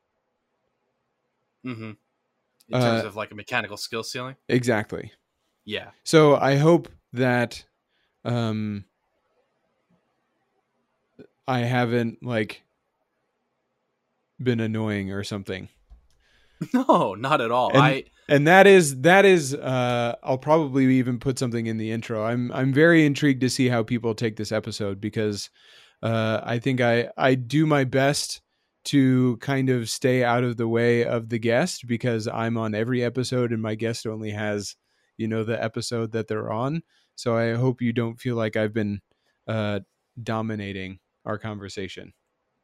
Mhm. 1.64 1.96
In 2.68 2.80
terms 2.80 3.04
Uh, 3.04 3.06
of 3.08 3.16
like 3.16 3.30
a 3.30 3.34
mechanical 3.34 3.76
skill 3.76 4.02
ceiling. 4.02 4.36
exactly. 4.48 5.12
Yeah. 5.64 5.90
So 6.04 6.36
I 6.36 6.56
hope 6.56 6.88
that 7.12 7.64
um 8.24 8.84
I 11.46 11.60
haven't 11.60 12.22
like 12.22 12.62
been 14.42 14.60
annoying 14.60 15.10
or 15.12 15.24
something. 15.24 15.68
No, 16.74 17.14
not 17.14 17.40
at 17.40 17.52
all. 17.52 17.70
And- 17.70 17.80
I 17.80 18.04
And 18.28 18.46
that 18.48 18.66
is 18.66 19.02
that 19.02 19.24
is 19.24 19.54
uh 19.54 20.16
I'll 20.24 20.38
probably 20.38 20.96
even 20.98 21.18
put 21.20 21.38
something 21.38 21.66
in 21.66 21.76
the 21.78 21.92
intro. 21.92 22.24
I'm 22.24 22.50
I'm 22.52 22.72
very 22.72 23.06
intrigued 23.06 23.40
to 23.42 23.48
see 23.48 23.68
how 23.68 23.84
people 23.84 24.12
take 24.14 24.34
this 24.36 24.50
episode 24.50 25.00
because 25.00 25.50
uh 26.02 26.40
I 26.42 26.58
think 26.58 26.80
I 26.80 27.10
I 27.16 27.36
do 27.36 27.64
my 27.64 27.84
best 27.84 28.40
to 28.88 29.36
kind 29.38 29.70
of 29.70 29.88
stay 29.88 30.24
out 30.24 30.44
of 30.44 30.56
the 30.56 30.68
way 30.68 31.04
of 31.04 31.28
the 31.28 31.38
guest 31.38 31.86
because 31.86 32.28
I'm 32.28 32.56
on 32.56 32.74
every 32.74 33.02
episode 33.02 33.52
and 33.52 33.62
my 33.62 33.74
guest 33.74 34.06
only 34.06 34.30
has 34.30 34.76
you 35.16 35.28
know 35.28 35.44
the 35.44 35.62
episode 35.62 36.12
that 36.12 36.28
they're 36.28 36.52
on. 36.52 36.82
So 37.16 37.36
I 37.36 37.54
hope 37.54 37.82
you 37.82 37.92
don't 37.92 38.20
feel 38.20 38.36
like 38.36 38.56
I've 38.56 38.74
been 38.74 39.00
uh 39.46 39.80
dominating 40.22 40.98
our 41.24 41.38
conversation. 41.38 42.12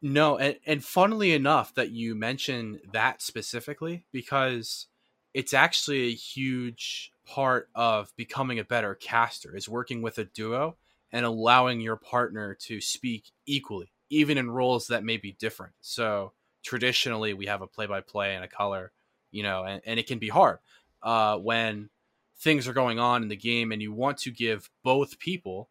No, 0.02 0.36
and, 0.36 0.56
and 0.66 0.84
funnily 0.84 1.32
enough 1.32 1.74
that 1.74 1.90
you 1.90 2.14
mention 2.14 2.80
that 2.92 3.22
specifically 3.22 4.05
because 4.12 4.86
it's 5.32 5.55
actually 5.55 6.09
a 6.09 6.14
huge 6.14 7.10
part 7.26 7.68
of 7.74 8.12
becoming 8.16 8.59
a 8.59 8.64
better 8.64 8.94
caster 8.94 9.56
is 9.56 9.68
working 9.68 10.02
with 10.02 10.18
a 10.18 10.24
duo 10.24 10.76
and 11.10 11.24
allowing 11.24 11.80
your 11.80 11.96
partner 11.96 12.55
to 12.55 12.80
speak 12.80 13.30
equally, 13.46 13.93
even 14.10 14.39
in 14.39 14.51
roles 14.51 14.89
that 14.89 15.05
may 15.05 15.16
be 15.16 15.32
different. 15.32 15.74
So 15.81 16.32
traditionally 16.62 17.35
we 17.35 17.47
have 17.47 17.62
a 17.62 17.66
play 17.66 17.86
by 17.86 18.01
play 18.01 18.35
and 18.35 18.44
a 18.44 18.48
color, 18.48 18.93
you 19.31 19.43
know, 19.43 19.64
and, 19.64 19.82
and 19.85 20.01
it 20.01 20.06
can 20.06 20.18
be 20.18 20.28
hard 20.28 20.59
uh, 21.02 21.36
when 21.39 21.90
things 22.39 22.66
are 22.66 22.72
going 22.72 22.98
on 22.98 23.22
in 23.22 23.28
the 23.28 23.36
game 23.36 23.72
and 23.72 23.81
you 23.81 23.93
want 23.93 24.18
to 24.18 24.31
give 24.31 24.70
both 24.82 25.18
people 25.18 25.68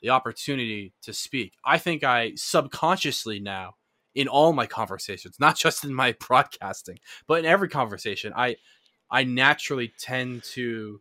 the 0.00 0.10
opportunity 0.10 0.92
to 1.02 1.12
speak. 1.12 1.54
I 1.64 1.78
think 1.78 2.04
I 2.04 2.32
subconsciously 2.36 3.40
now 3.40 3.76
in 4.14 4.28
all 4.28 4.52
my 4.52 4.66
conversations, 4.66 5.36
not 5.40 5.56
just 5.56 5.84
in 5.84 5.94
my 5.94 6.12
broadcasting, 6.12 6.98
but 7.26 7.38
in 7.40 7.46
every 7.46 7.68
conversation, 7.68 8.32
I 8.36 8.56
I 9.10 9.22
naturally 9.22 9.92
tend 10.00 10.42
to 10.42 11.00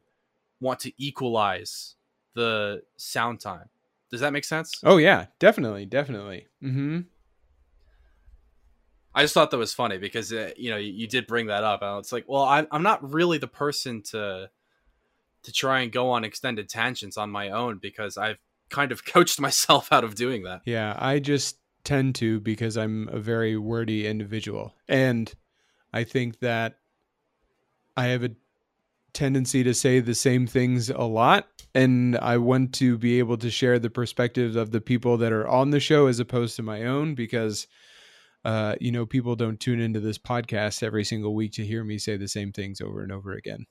want 0.60 0.80
to 0.82 0.92
equalize 0.98 1.96
the 2.36 2.84
sound 2.98 3.40
time. 3.40 3.70
Does 4.12 4.22
that 4.22 4.34
make 4.34 4.46
sense? 4.46 4.80
Oh 4.84 4.98
yeah, 4.98 5.26
definitely, 5.40 5.86
definitely. 5.86 6.48
Mhm. 6.64 7.06
I 9.14 9.24
just 9.24 9.34
thought 9.34 9.52
that 9.52 9.58
was 9.58 9.74
funny 9.74 9.98
because 9.98 10.32
uh, 10.34 10.52
you 10.58 10.70
know 10.70 10.78
you, 10.78 10.92
you 10.92 11.08
did 11.08 11.26
bring 11.26 11.48
that 11.48 11.64
up. 11.64 11.82
And 11.82 12.00
it's 12.00 12.12
like, 12.12 12.26
well, 12.28 12.44
I'm 12.44 12.68
I'm 12.72 12.84
not 12.84 13.14
really 13.14 13.38
the 13.38 13.48
person 13.48 14.02
to 14.12 14.50
to 15.44 15.52
try 15.52 15.82
and 15.82 15.92
go 15.92 16.10
on 16.12 16.24
extended 16.24 16.68
tangents 16.68 17.18
on 17.18 17.30
my 17.30 17.50
own 17.50 17.80
because 17.82 18.18
I've 18.18 18.40
kind 18.70 18.92
of 18.92 19.06
coached 19.14 19.40
myself 19.40 19.92
out 19.92 20.04
of 20.04 20.16
doing 20.16 20.44
that. 20.44 20.62
Yeah, 20.66 20.96
I 20.98 21.20
just 21.20 21.58
tend 21.84 22.16
to 22.16 22.40
because 22.40 22.78
I'm 22.78 23.08
a 23.10 23.20
very 23.20 23.56
wordy 23.58 24.08
individual. 24.08 24.74
And 24.88 25.32
I 25.94 26.04
think 26.04 26.40
that 26.40 26.80
I 27.96 28.08
have 28.08 28.24
a 28.24 28.32
tendency 29.14 29.64
to 29.64 29.74
say 29.74 30.00
the 30.00 30.16
same 30.16 30.48
things 30.48 30.90
a 30.90 31.04
lot. 31.04 31.48
And 31.76 32.18
I 32.18 32.38
want 32.38 32.74
to 32.76 32.98
be 32.98 33.20
able 33.20 33.38
to 33.38 33.52
share 33.52 33.80
the 33.80 33.92
perspectives 33.92 34.56
of 34.56 34.72
the 34.72 34.82
people 34.82 35.18
that 35.18 35.34
are 35.34 35.48
on 35.48 35.72
the 35.72 35.80
show 35.82 36.08
as 36.08 36.20
opposed 36.20 36.56
to 36.56 36.64
my 36.64 36.84
own 36.86 37.16
because, 37.16 37.68
uh, 38.46 38.76
you 38.82 38.92
know, 38.92 39.06
people 39.06 39.36
don't 39.36 39.60
tune 39.60 39.80
into 39.82 40.00
this 40.02 40.18
podcast 40.20 40.84
every 40.84 41.06
single 41.06 41.36
week 41.36 41.54
to 41.54 41.66
hear 41.66 41.84
me 41.84 41.98
say 42.00 42.18
the 42.18 42.28
same 42.30 42.54
things 42.54 42.82
over 42.82 43.04
and 43.04 43.12
over 43.12 43.34
again. 43.34 43.66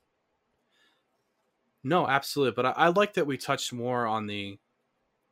No, 1.82 2.06
absolutely. 2.08 2.54
But 2.54 2.66
I, 2.66 2.70
I 2.70 2.88
like 2.88 3.14
that 3.14 3.26
we 3.26 3.36
touched 3.36 3.72
more 3.72 4.06
on 4.06 4.26
the 4.26 4.58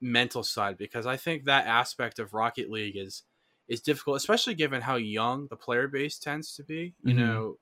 mental 0.00 0.42
side 0.42 0.78
because 0.78 1.06
I 1.06 1.16
think 1.16 1.44
that 1.44 1.66
aspect 1.66 2.20
of 2.20 2.34
Rocket 2.34 2.70
League 2.70 2.96
is 2.96 3.24
is 3.68 3.82
difficult, 3.82 4.16
especially 4.18 4.54
given 4.54 4.82
how 4.82 4.96
young 4.96 5.48
the 5.48 5.56
player 5.56 5.88
base 5.88 6.18
tends 6.18 6.54
to 6.56 6.64
be. 6.64 6.94
You 7.02 7.14
Mhm. 7.14 7.16
know, 7.16 7.58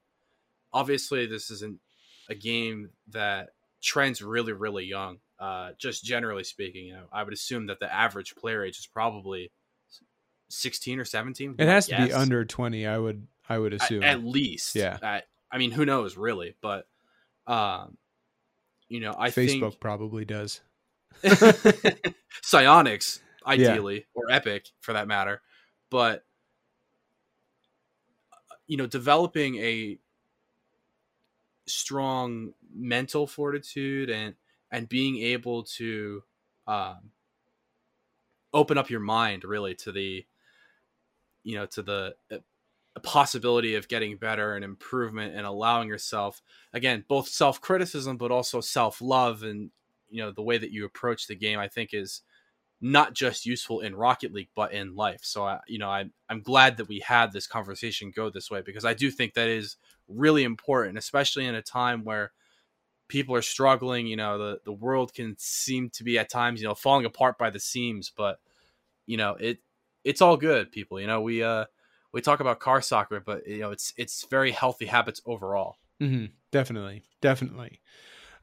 obviously 0.72 1.26
this 1.26 1.50
isn't 1.50 1.80
a 2.28 2.34
game 2.36 2.92
that 3.08 3.50
trends 3.82 4.23
really, 4.23 4.52
really 4.52 4.85
young. 4.85 5.19
Uh, 5.39 5.70
just 5.78 6.05
generally 6.05 6.44
speaking, 6.44 6.86
you 6.86 6.94
know, 6.94 7.07
I 7.12 7.23
would 7.23 7.32
assume 7.32 7.66
that 7.69 7.81
the 7.81 7.93
average 7.93 8.35
player 8.36 8.65
age 8.65 8.78
is 8.78 8.86
probably 8.86 9.51
sixteen 10.48 10.98
or 10.98 11.05
seventeen. 11.05 11.55
It 11.59 11.66
has 11.66 11.86
to 11.86 11.97
be 11.97 12.12
under 12.12 12.44
20, 12.44 12.86
I 12.86 12.98
would 12.98 13.27
I 13.48 13.59
would 13.59 13.73
assume. 13.73 14.02
at, 14.02 14.23
least. 14.23 14.77
Yeah. 14.77 14.98
At- 15.02 15.27
I 15.51 15.59
mean, 15.59 15.73
who 15.73 15.85
knows, 15.85 16.16
really? 16.16 16.55
But, 16.61 16.86
um, 17.47 17.97
you 18.89 19.01
know, 19.01 19.15
I 19.19 19.31
Facebook 19.31 19.61
think 19.61 19.81
probably 19.81 20.24
does. 20.24 20.61
Psyonix, 21.24 23.20
ideally, 23.44 24.07
or 24.15 24.31
Epic 24.31 24.66
for 24.81 24.93
that 24.93 25.09
matter. 25.09 25.40
But 25.90 26.24
you 28.66 28.77
know, 28.77 28.86
developing 28.86 29.57
a 29.57 29.98
strong 31.72 32.52
mental 32.74 33.26
fortitude 33.26 34.10
and 34.10 34.34
and 34.70 34.88
being 34.88 35.18
able 35.18 35.64
to 35.64 36.22
um, 36.66 37.10
open 38.52 38.78
up 38.78 38.90
your 38.90 39.01
mind 39.01 39.44
really 39.44 39.74
to 39.74 39.92
the 39.92 40.24
you 41.42 41.55
know 41.55 41.66
to 41.66 41.82
the 41.82 42.14
uh, 42.30 42.38
possibility 43.02 43.76
of 43.76 43.88
getting 43.88 44.16
better 44.16 44.55
and 44.55 44.64
improvement 44.64 45.34
and 45.34 45.47
allowing 45.47 45.88
yourself 45.88 46.42
again 46.72 47.05
both 47.09 47.28
self-criticism 47.28 48.16
but 48.16 48.30
also 48.30 48.60
self-love 48.60 49.42
and 49.42 49.70
you 50.10 50.22
know 50.22 50.30
the 50.30 50.42
way 50.42 50.59
that 50.59 50.72
you 50.72 50.84
approach 50.84 51.26
the 51.26 51.34
game 51.34 51.59
i 51.59 51.68
think 51.68 51.90
is 51.92 52.22
not 52.80 53.14
just 53.14 53.47
useful 53.47 53.80
in 53.80 53.94
rocket 53.94 54.32
league 54.32 54.48
but 54.55 54.72
in 54.72 54.97
life. 54.97 55.20
So 55.22 55.44
i 55.44 55.60
you 55.66 55.78
know 55.78 55.88
I, 55.88 56.06
i'm 56.28 56.42
glad 56.42 56.76
that 56.78 56.88
we 56.88 57.01
had 57.01 57.32
this 57.32 57.47
conversation 57.47 58.12
go 58.14 58.30
this 58.30 58.51
way 58.51 58.62
because 58.62 58.84
i 58.84 58.94
do 58.94 59.10
think 59.10 59.34
that 59.34 59.48
is 59.48 59.76
really 60.10 60.44
important 60.44 60.98
especially 60.98 61.46
in 61.46 61.54
a 61.54 61.62
time 61.62 62.04
where 62.04 62.32
people 63.08 63.34
are 63.34 63.42
struggling 63.42 64.06
you 64.06 64.16
know 64.16 64.38
the, 64.38 64.60
the 64.64 64.72
world 64.72 65.12
can 65.14 65.34
seem 65.38 65.90
to 65.90 66.04
be 66.04 66.18
at 66.18 66.30
times 66.30 66.60
you 66.60 66.68
know 66.68 66.74
falling 66.74 67.06
apart 67.06 67.38
by 67.38 67.50
the 67.50 67.60
seams 67.60 68.12
but 68.16 68.38
you 69.06 69.16
know 69.16 69.36
it 69.40 69.58
it's 70.04 70.20
all 70.20 70.36
good 70.36 70.70
people 70.72 71.00
you 71.00 71.06
know 71.06 71.20
we 71.20 71.42
uh 71.42 71.64
we 72.12 72.20
talk 72.20 72.40
about 72.40 72.60
car 72.60 72.82
soccer 72.82 73.20
but 73.20 73.46
you 73.46 73.58
know 73.58 73.70
it's 73.70 73.92
it's 73.96 74.26
very 74.28 74.50
healthy 74.50 74.86
habits 74.86 75.20
overall. 75.26 75.76
Hmm 76.00 76.26
Definitely, 76.50 77.04
definitely. 77.20 77.80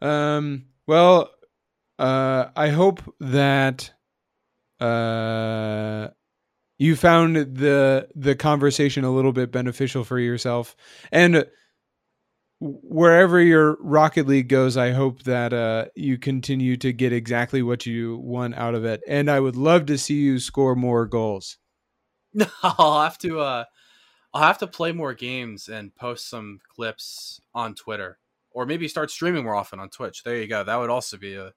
Um, 0.02 0.68
well, 0.86 1.32
uh, 2.00 2.46
I 2.56 2.70
hope 2.70 3.02
that 3.20 3.92
uh, 4.80 6.10
you 6.78 6.96
found 6.96 7.36
the 7.36 8.08
the 8.16 8.36
conversation 8.36 9.04
a 9.04 9.12
little 9.12 9.34
bit 9.34 9.52
beneficial 9.52 10.04
for 10.04 10.20
yourself, 10.20 10.76
and 11.12 11.46
wherever 12.60 13.40
your 13.42 13.78
Rocket 13.82 14.28
League 14.28 14.50
goes, 14.50 14.78
I 14.78 14.92
hope 14.92 15.24
that 15.24 15.54
uh, 15.54 15.86
you 15.96 16.18
continue 16.18 16.76
to 16.78 16.92
get 16.92 17.14
exactly 17.14 17.62
what 17.62 17.86
you 17.86 18.18
want 18.18 18.56
out 18.56 18.74
of 18.74 18.84
it. 18.84 19.02
And 19.08 19.30
I 19.30 19.40
would 19.40 19.56
love 19.56 19.86
to 19.88 19.98
see 19.98 20.16
you 20.16 20.40
score 20.40 20.76
more 20.76 21.06
goals. 21.06 21.58
I'll 22.64 23.02
have 23.02 23.18
to 23.20 23.40
uh 23.40 23.64
I'll 24.34 24.44
have 24.44 24.58
to 24.60 24.68
play 24.68 24.92
more 24.92 25.14
games 25.14 25.68
and 25.68 25.96
post 25.96 26.30
some 26.30 26.60
clips 26.76 27.42
on 27.54 27.74
Twitter 27.74 28.20
or 28.52 28.66
maybe 28.66 28.88
start 28.88 29.10
streaming 29.10 29.44
more 29.44 29.56
often 29.56 29.80
on 29.80 29.90
Twitch. 29.90 30.24
There 30.24 30.38
you 30.38 30.48
go. 30.48 30.64
That 30.64 30.76
would 30.76 30.90
also 30.90 31.18
be 31.18 31.36
a 31.36 31.54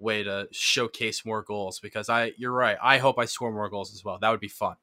way 0.00 0.22
to 0.24 0.48
showcase 0.50 1.24
more 1.24 1.42
goals 1.42 1.78
because 1.80 2.08
I 2.08 2.32
you're 2.36 2.52
right. 2.52 2.76
I 2.82 2.98
hope 2.98 3.18
I 3.18 3.26
score 3.26 3.52
more 3.52 3.68
goals 3.68 3.92
as 3.94 4.04
well. 4.04 4.18
That 4.20 4.30
would 4.30 4.40
be 4.40 4.48
fun. 4.48 4.76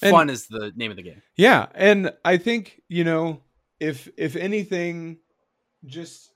And- 0.00 0.10
Fun 0.10 0.30
is 0.30 0.48
the 0.48 0.72
name 0.74 0.90
of 0.90 0.96
the 0.96 1.02
game. 1.02 1.22
Yeah, 1.36 1.66
and 1.74 2.12
I 2.24 2.36
think 2.38 2.80
you 2.88 3.04
know 3.04 3.40
if 3.78 4.08
if 4.16 4.34
anything, 4.36 5.18
just 5.84 6.30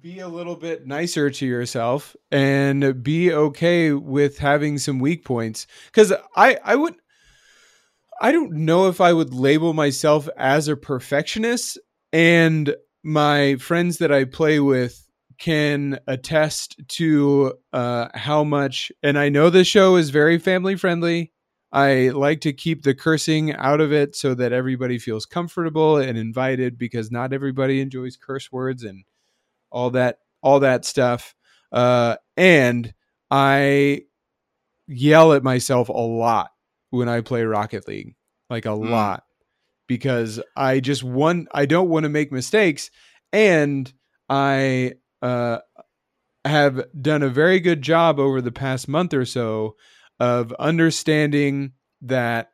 be 0.00 0.20
a 0.20 0.28
little 0.28 0.56
bit 0.56 0.86
nicer 0.86 1.28
to 1.28 1.46
yourself 1.46 2.16
and 2.30 3.02
be 3.02 3.30
okay 3.30 3.92
with 3.92 4.38
having 4.38 4.78
some 4.78 4.98
weak 5.00 5.22
points. 5.24 5.66
Because 5.86 6.12
I 6.34 6.58
I 6.64 6.76
would 6.76 6.94
I 8.20 8.32
don't 8.32 8.52
know 8.52 8.88
if 8.88 9.00
I 9.00 9.12
would 9.12 9.34
label 9.34 9.74
myself 9.74 10.28
as 10.36 10.68
a 10.68 10.76
perfectionist, 10.76 11.78
and 12.12 12.74
my 13.02 13.56
friends 13.56 13.98
that 13.98 14.12
I 14.12 14.24
play 14.24 14.60
with 14.60 15.06
can 15.38 15.98
attest 16.06 16.76
to 16.88 17.54
uh, 17.72 18.08
how 18.14 18.44
much. 18.44 18.92
And 19.02 19.18
I 19.18 19.28
know 19.28 19.50
the 19.50 19.64
show 19.64 19.96
is 19.96 20.10
very 20.10 20.38
family 20.38 20.76
friendly. 20.76 21.32
I 21.72 22.10
like 22.10 22.40
to 22.42 22.52
keep 22.52 22.82
the 22.82 22.94
cursing 22.94 23.54
out 23.54 23.80
of 23.80 23.92
it 23.92 24.14
so 24.14 24.34
that 24.34 24.52
everybody 24.52 24.98
feels 24.98 25.24
comfortable 25.24 25.96
and 25.96 26.18
invited 26.18 26.76
because 26.76 27.10
not 27.10 27.32
everybody 27.32 27.80
enjoys 27.80 28.16
curse 28.16 28.52
words 28.52 28.82
and 28.84 29.04
all 29.70 29.90
that 29.90 30.18
all 30.42 30.60
that 30.60 30.84
stuff. 30.84 31.34
Uh, 31.72 32.16
and 32.36 32.92
I 33.30 34.02
yell 34.86 35.32
at 35.32 35.42
myself 35.42 35.88
a 35.88 35.92
lot 35.92 36.50
when 36.90 37.08
I 37.08 37.20
play 37.20 37.44
Rocket 37.44 37.88
League, 37.88 38.16
like 38.50 38.66
a 38.66 38.70
Mm. 38.70 38.90
lot, 38.90 39.24
because 39.86 40.40
I 40.56 40.80
just 40.80 41.02
want 41.02 41.48
I 41.54 41.66
don't 41.66 41.88
want 41.88 42.04
to 42.04 42.10
make 42.10 42.32
mistakes 42.32 42.90
and 43.32 43.92
I 44.28 44.94
uh 45.22 45.58
have 46.44 46.84
done 47.00 47.22
a 47.22 47.28
very 47.28 47.60
good 47.60 47.82
job 47.82 48.18
over 48.18 48.40
the 48.40 48.52
past 48.52 48.88
month 48.88 49.14
or 49.14 49.24
so 49.24 49.76
of 50.18 50.52
understanding 50.54 51.72
that 52.00 52.50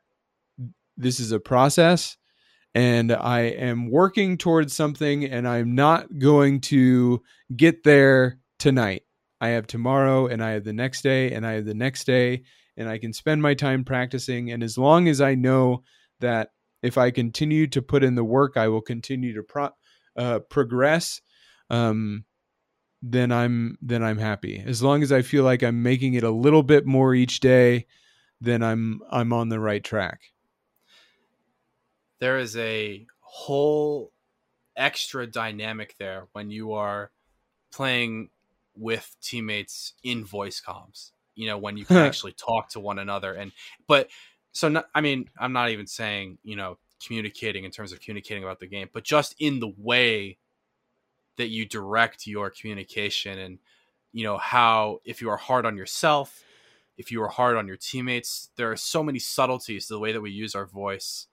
this 0.95 1.19
is 1.19 1.31
a 1.31 1.39
process 1.39 2.17
and 2.75 3.11
I 3.11 3.41
am 3.41 3.89
working 3.89 4.37
towards 4.37 4.75
something 4.75 5.25
and 5.25 5.47
I'm 5.47 5.73
not 5.73 6.19
going 6.19 6.61
to 6.61 7.23
get 7.55 7.83
there 7.83 8.39
tonight. 8.59 9.03
I 9.41 9.49
have 9.49 9.65
tomorrow 9.65 10.27
and 10.27 10.43
I 10.43 10.51
have 10.51 10.65
the 10.65 10.73
next 10.73 11.01
day 11.01 11.31
and 11.31 11.47
I 11.47 11.53
have 11.53 11.65
the 11.65 11.73
next 11.73 12.03
day 12.03 12.43
and 12.77 12.87
I 12.87 12.97
can 12.99 13.13
spend 13.13 13.41
my 13.41 13.53
time 13.53 13.83
practicing 13.83 14.51
and 14.51 14.61
as 14.61 14.77
long 14.77 15.07
as 15.07 15.19
I 15.19 15.35
know 15.35 15.83
that 16.19 16.49
if 16.83 16.97
I 16.97 17.11
continue 17.11 17.67
to 17.67 17.81
put 17.81 18.03
in 18.03 18.15
the 18.15 18.23
work 18.23 18.55
I 18.55 18.67
will 18.67 18.81
continue 18.81 19.33
to 19.33 19.43
pro- 19.43 19.69
uh, 20.15 20.39
progress 20.39 21.21
um, 21.69 22.25
then 23.01 23.31
I'm 23.31 23.77
then 23.81 24.03
I'm 24.03 24.17
happy. 24.17 24.63
As 24.65 24.83
long 24.83 25.03
as 25.03 25.11
I 25.11 25.21
feel 25.21 25.43
like 25.43 25.63
I'm 25.63 25.83
making 25.83 26.13
it 26.15 26.23
a 26.23 26.31
little 26.31 26.63
bit 26.63 26.85
more 26.85 27.13
each 27.13 27.39
day, 27.39 27.85
then 28.41 28.61
I'm 28.61 29.01
I'm 29.09 29.33
on 29.33 29.49
the 29.49 29.59
right 29.59 29.83
track. 29.83 30.21
There 32.19 32.37
is 32.37 32.57
a 32.57 33.05
whole 33.21 34.11
extra 34.75 35.27
dynamic 35.27 35.95
there 35.99 36.27
when 36.33 36.51
you 36.51 36.73
are 36.73 37.11
playing 37.71 38.29
with 38.75 39.15
teammates 39.21 39.93
in 40.03 40.25
voice 40.25 40.61
comms. 40.65 41.11
You 41.35 41.47
know, 41.47 41.57
when 41.57 41.77
you 41.77 41.85
can 41.85 41.97
actually 41.97 42.33
talk 42.33 42.69
to 42.71 42.79
one 42.79 42.99
another 42.99 43.33
and 43.33 43.51
but 43.87 44.09
so 44.51 44.67
not, 44.67 44.87
I 44.93 45.01
mean, 45.01 45.29
I'm 45.39 45.53
not 45.53 45.69
even 45.69 45.87
saying, 45.87 46.39
you 46.43 46.55
know, 46.55 46.77
communicating 47.05 47.63
in 47.63 47.71
terms 47.71 47.93
of 47.93 48.01
communicating 48.01 48.43
about 48.43 48.59
the 48.59 48.67
game, 48.67 48.89
but 48.91 49.03
just 49.03 49.35
in 49.39 49.59
the 49.59 49.71
way 49.77 50.37
that 51.39 51.49
you 51.49 51.65
direct 51.65 52.27
your 52.27 52.49
communication 52.49 53.39
and 53.39 53.59
you 54.11 54.25
know 54.25 54.37
how 54.37 54.99
if 55.05 55.21
you 55.21 55.29
are 55.29 55.37
hard 55.37 55.65
on 55.65 55.77
yourself 55.77 56.43
if 56.97 57.13
you 57.13 57.23
are 57.23 57.29
hard 57.29 57.55
on 57.55 57.65
your 57.65 57.77
teammates 57.77 58.49
there 58.57 58.69
are 58.69 58.75
so 58.75 59.01
many 59.01 59.19
subtleties 59.19 59.87
to 59.87 59.93
the 59.93 59.99
way 59.99 60.11
that 60.11 60.19
we 60.19 60.29
use 60.29 60.53
our 60.53 60.65
voice 60.65 61.27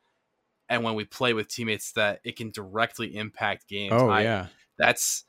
and 0.68 0.84
when 0.84 0.94
we 0.94 1.04
play 1.04 1.32
with 1.32 1.48
teammates 1.48 1.92
that 1.92 2.20
it 2.24 2.36
can 2.36 2.50
directly 2.50 3.16
impact 3.16 3.68
games. 3.68 3.92
Oh 3.94 4.08
I, 4.08 4.22
yeah. 4.22 4.46
that's 4.78 5.24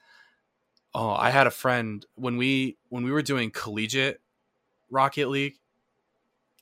oh 0.93 1.09
i 1.09 1.31
had 1.31 1.47
a 1.47 1.51
friend 1.51 2.05
when 2.15 2.37
we 2.37 2.77
when 2.89 3.03
we 3.03 3.11
were 3.11 3.23
doing 3.23 3.49
collegiate 3.49 4.21
rocket 4.91 5.27
league 5.27 5.55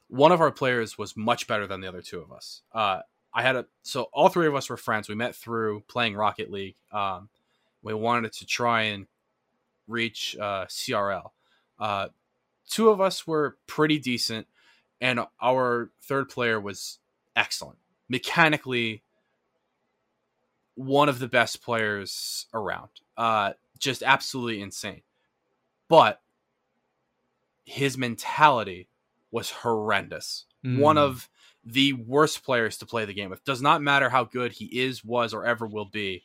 one 0.08 0.32
of 0.32 0.40
our 0.40 0.52
players 0.52 0.98
was 0.98 1.18
much 1.18 1.48
better 1.48 1.68
than 1.68 1.82
the 1.82 1.88
other 1.88 2.02
two 2.02 2.20
of 2.22 2.32
us. 2.32 2.62
Uh 2.72 3.02
i 3.34 3.42
had 3.42 3.58
a 3.58 3.66
so 3.82 4.04
all 4.14 4.30
three 4.30 4.48
of 4.48 4.56
us 4.56 4.70
were 4.70 4.78
friends. 4.78 5.10
We 5.10 5.16
met 5.16 5.36
through 5.36 5.82
playing 5.90 6.16
rocket 6.16 6.50
league 6.50 6.76
um 6.94 7.28
we 7.86 7.94
wanted 7.94 8.34
to 8.34 8.45
try 8.45 8.82
and 8.82 9.06
reach 9.88 10.36
uh, 10.41 10.66
CRL. 10.66 11.30
Uh, 11.80 12.07
two 12.68 12.90
of 12.90 12.99
us 12.99 13.28
were 13.28 13.57
pretty 13.68 13.99
decent, 13.99 14.48
and 14.99 15.20
our 15.41 15.91
third 16.02 16.28
player 16.28 16.60
was 16.60 16.98
excellent. 17.36 17.78
Mechanically, 18.10 19.03
one 20.74 21.07
of 21.07 21.20
the 21.20 21.28
best 21.28 21.62
players 21.62 22.48
around. 22.53 22.90
Uh, 23.16 23.53
just 23.78 24.02
absolutely 24.02 24.62
insane. 24.62 25.02
But 25.88 26.22
his 27.66 27.98
mentality 27.99 28.88
was 29.30 29.52
horrendous. 29.52 30.45
Mm. 30.66 30.80
One 30.80 30.98
of 30.98 31.30
the 31.64 31.94
worst 31.94 32.44
players 32.44 32.78
to 32.78 32.86
play 32.88 33.06
the 33.06 33.14
game 33.14 33.30
with. 33.30 33.44
Does 33.44 33.62
not 33.62 33.82
matter 33.82 34.10
how 34.10 34.24
good 34.24 34.53
he 34.53 34.66
is, 34.66 35.06
was, 35.06 35.36
or 35.36 35.45
ever 35.45 35.68
will 35.68 35.86
be 35.86 36.24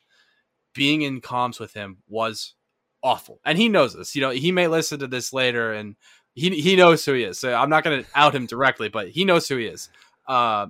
being 0.75 1.03
in 1.03 1.21
comms 1.21 1.61
with 1.61 1.75
him 1.75 1.99
was 2.09 2.55
awful. 3.03 3.41
And 3.45 3.59
he 3.59 3.69
knows 3.69 3.95
this. 3.95 4.15
You 4.15 4.23
know, 4.23 4.31
he 4.31 4.53
may 4.53 4.69
listen 4.69 4.99
to 5.01 5.07
this 5.07 5.33
later 5.33 5.73
and 5.73 5.97
he 6.35 6.61
he 6.61 6.77
knows 6.77 7.05
who 7.05 7.15
he 7.15 7.25
is. 7.25 7.39
So 7.39 7.55
I'm 7.55 7.71
not 7.71 7.85
going 7.85 8.05
to 8.05 8.11
out 8.15 8.35
him 8.35 8.47
directly, 8.47 8.89
but 8.89 9.09
he 9.09 9.25
knows 9.25 9.49
who 9.49 9.57
he 9.57 9.67
is. 9.67 9.89
Uh, 10.27 10.69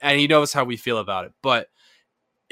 and 0.00 0.18
he 0.18 0.26
knows 0.26 0.52
how 0.52 0.64
we 0.64 0.76
feel 0.76 0.98
about 0.98 1.26
it. 1.26 1.32
But 1.42 1.68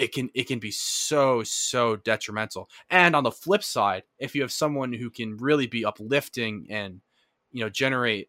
it 0.01 0.13
can 0.13 0.31
it 0.35 0.45
can 0.45 0.59
be 0.59 0.71
so 0.71 1.43
so 1.43 1.97
detrimental. 1.97 2.69
And 2.89 3.15
on 3.15 3.25
the 3.25 3.31
flip 3.31 3.63
side, 3.63 4.05
if 4.19 4.35
you 4.35 4.43
have 4.43 4.53
someone 4.53 4.93
who 4.93 5.11
can 5.11 5.37
really 5.37 5.67
be 5.67 5.85
uplifting 5.85 6.67
and 6.71 7.01
you 7.51 7.63
know 7.63 7.69
generate 7.69 8.29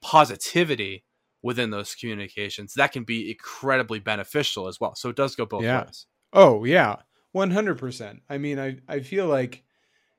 positivity 0.00 1.04
within 1.42 1.70
those 1.70 1.94
communications, 1.94 2.74
that 2.74 2.92
can 2.92 3.04
be 3.04 3.30
incredibly 3.30 3.98
beneficial 3.98 4.68
as 4.68 4.80
well. 4.80 4.94
So 4.94 5.08
it 5.08 5.16
does 5.16 5.34
go 5.34 5.44
both 5.44 5.64
yeah. 5.64 5.84
ways. 5.84 6.06
Oh 6.32 6.64
yeah, 6.64 6.96
one 7.38 7.52
hundred 7.52 7.78
percent. 7.78 8.22
I 8.28 8.38
mean, 8.38 8.58
I 8.58 8.78
I 8.88 9.00
feel 9.00 9.26
like, 9.26 9.62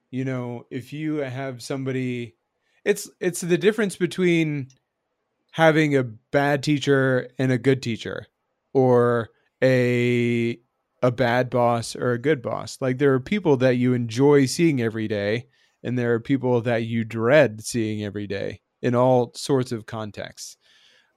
you 0.10 0.26
know, 0.26 0.66
if 0.72 0.94
you 0.94 1.18
have 1.18 1.62
somebody, 1.62 2.36
it's 2.84 3.10
it's 3.20 3.41
the 3.41 3.58
difference 3.58 3.98
between 3.98 4.70
having 5.52 5.96
a 5.96 6.04
bad 6.32 6.64
teacher 6.64 7.30
and 7.38 7.52
a 7.52 7.58
good 7.58 7.82
teacher, 7.84 8.28
or 8.74 9.30
a 9.62 10.58
a 11.02 11.12
bad 11.12 11.50
boss 11.50 11.96
or 11.96 12.12
a 12.12 12.22
good 12.22 12.41
boss. 12.41 12.78
Like 12.82 12.98
there 12.98 13.14
are 13.14 13.20
people 13.20 13.58
that 13.58 13.76
you 13.76 13.94
enjoy 13.94 14.46
seeing 14.48 14.82
every 14.82 15.08
day, 15.08 15.48
and 15.84 15.98
there 15.98 16.14
are 16.14 16.20
people 16.20 16.62
that 16.62 16.84
you 16.84 17.04
dread 17.04 17.64
seeing 17.64 18.04
every 18.04 18.28
day 18.28 18.62
in 18.82 18.96
all 18.96 19.32
sorts 19.36 19.72
of 19.72 19.86
contexts. 19.86 20.58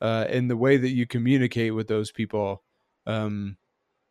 Uh, 0.01 0.27
and 0.29 0.51
the 0.51 0.57
way 0.57 0.77
that 0.77 0.91
you 0.91 1.07
communicate 1.07 1.75
with 1.75 1.87
those 1.87 2.11
people 2.11 2.65
um, 3.07 3.57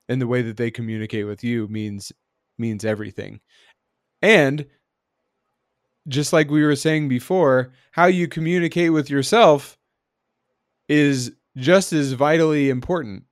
and 0.09 0.21
the 0.21 0.27
way 0.27 0.41
that 0.41 0.57
they 0.57 0.71
communicate 0.71 1.25
with 1.25 1.43
you 1.43 1.67
means 1.67 2.11
means 2.57 2.85
everything. 2.85 3.39
And 4.21 4.67
just 6.07 6.33
like 6.33 6.49
we 6.49 6.63
were 6.63 6.75
saying 6.75 7.09
before, 7.09 7.73
how 7.91 8.05
you 8.05 8.27
communicate 8.27 8.91
with 8.93 9.09
yourself 9.09 9.77
is 10.87 11.31
just 11.57 11.93
as 11.93 12.13
vitally 12.13 12.69
important. 12.69 13.23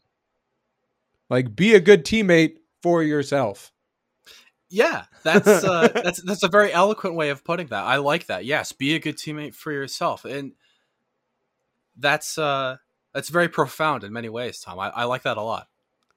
Like 1.29 1.55
be 1.55 1.75
a 1.75 1.79
good 1.79 2.05
teammate 2.05 2.57
for 2.81 3.03
yourself. 3.03 3.71
Yeah, 4.69 5.05
that's 5.23 5.47
uh, 5.47 5.87
that's 6.03 6.21
that's 6.23 6.43
a 6.43 6.47
very 6.47 6.71
eloquent 6.71 7.15
way 7.15 7.29
of 7.29 7.43
putting 7.43 7.67
that. 7.67 7.83
I 7.83 7.97
like 7.97 8.27
that. 8.27 8.45
Yes, 8.45 8.71
be 8.71 8.95
a 8.95 8.99
good 8.99 9.17
teammate 9.17 9.55
for 9.55 9.71
yourself, 9.71 10.25
and 10.25 10.53
that's 11.97 12.37
uh, 12.37 12.77
that's 13.13 13.29
very 13.29 13.49
profound 13.49 14.03
in 14.03 14.13
many 14.13 14.29
ways, 14.29 14.59
Tom. 14.59 14.79
I, 14.79 14.89
I 14.89 15.03
like 15.05 15.23
that 15.23 15.37
a 15.37 15.41
lot. 15.41 15.67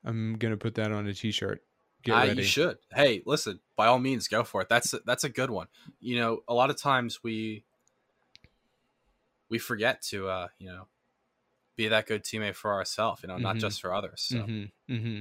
I'm 0.05 0.35
gonna 0.35 0.57
put 0.57 0.75
that 0.77 0.93
on 0.93 1.07
a 1.07 1.15
t-shirt. 1.15 1.63
Get 2.03 2.13
uh, 2.13 2.19
ready. 2.19 2.41
You 2.43 2.47
should. 2.47 2.79
Hey, 2.93 3.23
listen. 3.27 3.61
By 3.77 3.87
all 3.87 3.99
means, 3.99 4.29
go 4.29 4.45
for 4.45 4.61
it. 4.63 4.69
That's 4.69 4.93
a, 4.93 5.01
that's 5.07 5.25
a 5.25 5.29
good 5.29 5.51
one. 5.51 5.69
You 6.01 6.19
know, 6.19 6.43
a 6.49 6.55
lot 6.55 6.71
of 6.71 6.77
times 6.77 7.23
we 7.23 7.65
we 9.49 9.59
forget 9.59 10.03
to 10.03 10.29
uh, 10.29 10.49
you 10.59 10.69
know 10.69 10.89
be 11.77 11.89
that 11.89 12.07
good 12.07 12.25
teammate 12.25 12.57
for 12.57 12.73
ourselves. 12.73 13.23
You 13.23 13.29
know, 13.29 13.35
mm-hmm. 13.35 13.45
not 13.45 13.57
just 13.57 13.81
for 13.81 13.95
others. 13.95 14.23
So. 14.23 14.37
Mm-hmm. 14.39 14.95
Mm-hmm. 14.95 15.19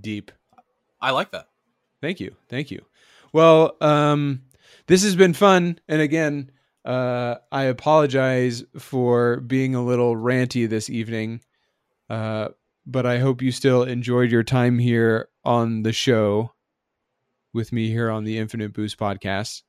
Deep. 0.00 0.32
I 1.00 1.10
like 1.10 1.30
that. 1.32 1.48
Thank 2.00 2.20
you. 2.20 2.34
Thank 2.48 2.70
you. 2.70 2.84
Well, 3.32 3.76
um, 3.80 4.42
this 4.86 5.02
has 5.02 5.16
been 5.16 5.34
fun, 5.34 5.78
and 5.88 6.00
again, 6.00 6.50
uh, 6.84 7.36
I 7.52 7.64
apologize 7.64 8.64
for 8.78 9.40
being 9.40 9.74
a 9.74 9.84
little 9.84 10.14
ranty 10.14 10.68
this 10.68 10.88
evening. 10.88 11.40
Uh, 12.08 12.48
but 12.88 13.04
I 13.04 13.18
hope 13.18 13.42
you 13.42 13.52
still 13.52 13.82
enjoyed 13.82 14.32
your 14.32 14.42
time 14.42 14.78
here 14.78 15.28
on 15.44 15.82
the 15.82 15.92
show 15.92 16.54
with 17.52 17.70
me 17.70 17.90
here 17.90 18.10
on 18.10 18.24
the 18.24 18.38
Infinite 18.38 18.72
Boost 18.72 18.98
podcast. 18.98 19.62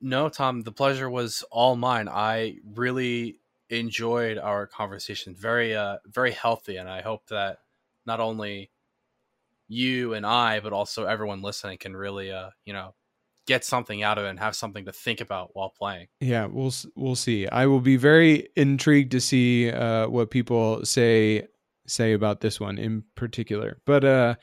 No, 0.00 0.28
Tom, 0.28 0.62
the 0.62 0.72
pleasure 0.72 1.08
was 1.08 1.44
all 1.50 1.76
mine. 1.76 2.08
I 2.08 2.56
really 2.74 3.38
enjoyed 3.70 4.36
our 4.36 4.66
conversation. 4.66 5.34
Very 5.34 5.76
uh 5.76 5.98
very 6.06 6.32
healthy 6.32 6.76
and 6.76 6.88
I 6.88 7.02
hope 7.02 7.26
that 7.28 7.58
not 8.04 8.20
only 8.20 8.70
you 9.68 10.14
and 10.14 10.26
I 10.26 10.60
but 10.60 10.72
also 10.72 11.06
everyone 11.06 11.40
listening 11.40 11.78
can 11.78 11.96
really 11.96 12.32
uh, 12.32 12.50
you 12.64 12.72
know, 12.72 12.94
get 13.46 13.64
something 13.64 14.02
out 14.02 14.18
of 14.18 14.24
it 14.24 14.28
and 14.28 14.38
have 14.38 14.56
something 14.56 14.84
to 14.84 14.92
think 14.92 15.20
about 15.20 15.50
while 15.54 15.70
playing. 15.70 16.08
Yeah, 16.20 16.46
we'll 16.46 16.74
we'll 16.94 17.16
see. 17.16 17.48
I 17.48 17.66
will 17.66 17.80
be 17.80 17.96
very 17.96 18.48
intrigued 18.56 19.12
to 19.12 19.20
see 19.20 19.70
uh, 19.70 20.08
what 20.08 20.30
people 20.30 20.84
say 20.84 21.46
say 21.86 22.12
about 22.12 22.40
this 22.40 22.60
one 22.60 22.78
in 22.78 23.04
particular. 23.14 23.78
But 23.86 24.04
uh, 24.04 24.34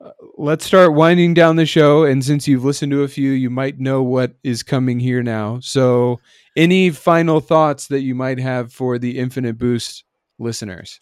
uh, 0.00 0.10
let's 0.36 0.64
start 0.64 0.94
winding 0.94 1.34
down 1.34 1.56
the 1.56 1.66
show. 1.66 2.04
And 2.04 2.24
since 2.24 2.46
you've 2.46 2.64
listened 2.64 2.92
to 2.92 3.02
a 3.02 3.08
few, 3.08 3.32
you 3.32 3.50
might 3.50 3.78
know 3.78 4.02
what 4.02 4.34
is 4.42 4.62
coming 4.62 5.00
here 5.00 5.22
now. 5.22 5.60
So, 5.60 6.20
any 6.56 6.90
final 6.90 7.40
thoughts 7.40 7.88
that 7.88 8.00
you 8.00 8.14
might 8.14 8.38
have 8.38 8.72
for 8.72 8.98
the 8.98 9.18
Infinite 9.18 9.58
Boost 9.58 10.04
listeners? 10.38 11.00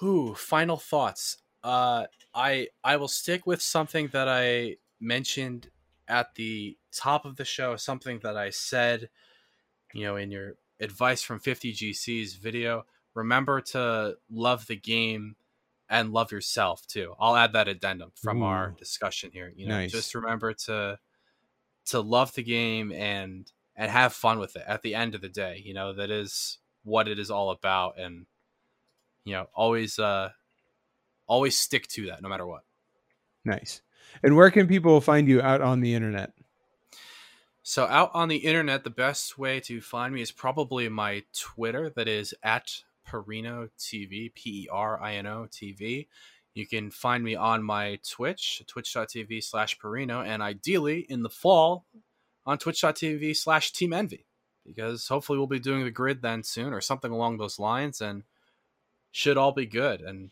Who 0.00 0.34
final 0.34 0.76
thoughts? 0.76 1.38
Uh, 1.62 2.06
I 2.34 2.68
I 2.84 2.96
will 2.96 3.08
stick 3.08 3.46
with 3.46 3.60
something 3.60 4.08
that 4.08 4.28
I 4.28 4.76
mentioned 5.00 5.70
at 6.08 6.34
the 6.34 6.78
top 6.92 7.24
of 7.24 7.36
the 7.36 7.44
show 7.44 7.76
something 7.76 8.20
that 8.20 8.36
I 8.36 8.50
said, 8.50 9.10
you 9.94 10.04
know, 10.04 10.16
in 10.16 10.30
your 10.30 10.56
advice 10.80 11.22
from 11.22 11.40
50 11.40 11.72
GC's 11.72 12.34
video. 12.34 12.86
remember 13.14 13.60
to 13.60 14.16
love 14.30 14.66
the 14.66 14.76
game 14.76 15.36
and 15.88 16.12
love 16.12 16.32
yourself 16.32 16.86
too. 16.86 17.14
I'll 17.18 17.36
add 17.36 17.52
that 17.54 17.68
addendum 17.68 18.12
from 18.14 18.42
our 18.42 18.72
discussion 18.78 19.30
here. 19.32 19.52
You 19.56 19.66
know, 19.68 19.78
Nice. 19.78 19.92
just 19.92 20.14
remember 20.14 20.54
to 20.54 20.98
to 21.86 22.00
love 22.00 22.34
the 22.34 22.42
game 22.42 22.92
and 22.92 23.50
and 23.76 23.90
have 23.90 24.12
fun 24.12 24.38
with 24.38 24.56
it 24.56 24.64
at 24.66 24.82
the 24.82 24.94
end 24.94 25.14
of 25.14 25.20
the 25.22 25.28
day. 25.28 25.62
You 25.64 25.74
know, 25.74 25.92
that 25.94 26.10
is 26.10 26.58
what 26.84 27.08
it 27.08 27.18
is 27.18 27.30
all 27.30 27.50
about 27.50 27.98
and 27.98 28.26
you 29.24 29.32
know, 29.34 29.48
always 29.54 29.98
uh 29.98 30.30
always 31.26 31.58
stick 31.58 31.86
to 31.88 32.06
that 32.06 32.22
no 32.22 32.28
matter 32.28 32.46
what. 32.46 32.64
Nice. 33.44 33.82
And 34.22 34.36
where 34.36 34.50
can 34.50 34.66
people 34.66 35.00
find 35.00 35.28
you 35.28 35.40
out 35.40 35.60
on 35.60 35.80
the 35.80 35.94
internet? 35.94 36.32
So 37.62 37.84
out 37.84 38.10
on 38.14 38.28
the 38.28 38.38
internet, 38.38 38.82
the 38.82 38.90
best 38.90 39.38
way 39.38 39.60
to 39.60 39.80
find 39.80 40.14
me 40.14 40.22
is 40.22 40.32
probably 40.32 40.88
my 40.88 41.24
Twitter. 41.38 41.90
That 41.90 42.08
is 42.08 42.34
at 42.42 42.82
Perino 43.06 43.68
TV, 43.78 44.32
P 44.34 44.62
E 44.62 44.68
R 44.72 45.00
I 45.02 45.16
N 45.16 45.26
O 45.26 45.48
TV. 45.50 46.06
You 46.54 46.66
can 46.66 46.90
find 46.90 47.22
me 47.22 47.36
on 47.36 47.62
my 47.62 48.00
Twitch, 48.08 48.62
twitch.tv 48.66 49.44
slash 49.44 49.78
Perino, 49.78 50.26
and 50.26 50.42
ideally 50.42 51.06
in 51.08 51.22
the 51.22 51.28
fall 51.28 51.84
on 52.46 52.58
twitch.tv 52.58 53.36
slash 53.36 53.72
Team 53.72 53.92
Envy, 53.92 54.24
because 54.66 55.06
hopefully 55.08 55.38
we'll 55.38 55.46
be 55.46 55.60
doing 55.60 55.84
the 55.84 55.90
grid 55.90 56.22
then 56.22 56.42
soon 56.42 56.72
or 56.72 56.80
something 56.80 57.12
along 57.12 57.36
those 57.36 57.58
lines, 57.58 58.00
and 58.00 58.22
should 59.12 59.36
all 59.36 59.52
be 59.52 59.66
good. 59.66 60.00
And 60.00 60.30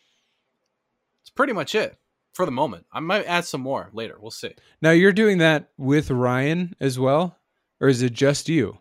it's 1.20 1.30
pretty 1.30 1.52
much 1.52 1.74
it 1.74 1.98
for 2.36 2.44
the 2.44 2.52
moment. 2.52 2.84
I 2.92 3.00
might 3.00 3.24
add 3.24 3.46
some 3.46 3.62
more 3.62 3.88
later. 3.94 4.16
We'll 4.20 4.30
see. 4.30 4.52
Now 4.82 4.90
you're 4.90 5.12
doing 5.12 5.38
that 5.38 5.70
with 5.78 6.10
Ryan 6.10 6.76
as 6.80 6.98
well, 6.98 7.38
or 7.80 7.88
is 7.88 8.02
it 8.02 8.12
just 8.12 8.48
you? 8.48 8.78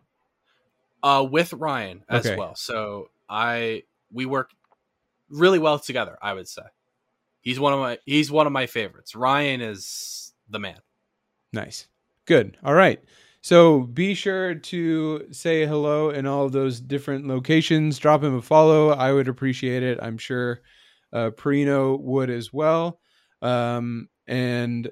uh 1.04 1.26
with 1.30 1.54
Ryan 1.54 2.04
as 2.10 2.26
Okay. 2.26 2.36
well. 2.36 2.56
So 2.56 3.10
I 3.30 3.84
we 4.12 4.26
work 4.26 4.50
really 5.30 5.60
well 5.60 5.80
together, 5.80 6.18
I 6.22 6.34
would 6.34 6.48
say. 6.48 6.64
He's 7.42 7.60
one 7.60 7.74
of 7.74 7.80
my 7.80 8.00
he's 8.06 8.32
one 8.32 8.48
of 8.48 8.54
my 8.54 8.66
favorites. 8.66 9.16
Ryan 9.16 9.62
is 9.62 10.34
the 10.50 10.60
man. 10.60 10.80
Nice. 11.54 11.88
Good. 12.26 12.58
All 12.64 12.74
right. 12.74 13.00
So 13.42 13.82
be 13.82 14.16
sure 14.16 14.56
to 14.56 15.28
say 15.32 15.66
hello 15.68 16.10
in 16.10 16.26
all 16.26 16.46
of 16.46 16.52
those 16.52 16.82
different 16.82 17.28
locations. 17.28 18.00
Drop 18.00 18.24
him 18.24 18.34
a 18.36 18.42
follow. 18.42 18.90
I 18.90 19.14
would 19.14 19.28
appreciate 19.28 19.84
it. 19.84 20.00
I'm 20.02 20.18
sure 20.18 20.62
uh, 21.14 21.30
Perino 21.30 22.00
would 22.00 22.32
as 22.32 22.52
well. 22.52 23.00
Um, 23.46 24.10
and 24.26 24.90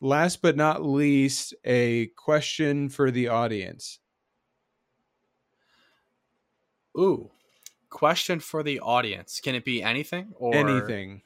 last 0.00 0.40
but 0.40 0.56
not 0.56 0.84
least, 0.84 1.54
a 1.64 2.06
question 2.16 2.88
for 2.88 3.10
the 3.10 3.28
audience. 3.28 3.98
Ooh. 6.96 7.30
Question 7.90 8.38
for 8.38 8.62
the 8.62 8.78
audience. 8.78 9.40
Can 9.40 9.56
it 9.56 9.64
be 9.64 9.82
anything 9.82 10.28
or 10.38 10.54
Anything. 10.54 11.22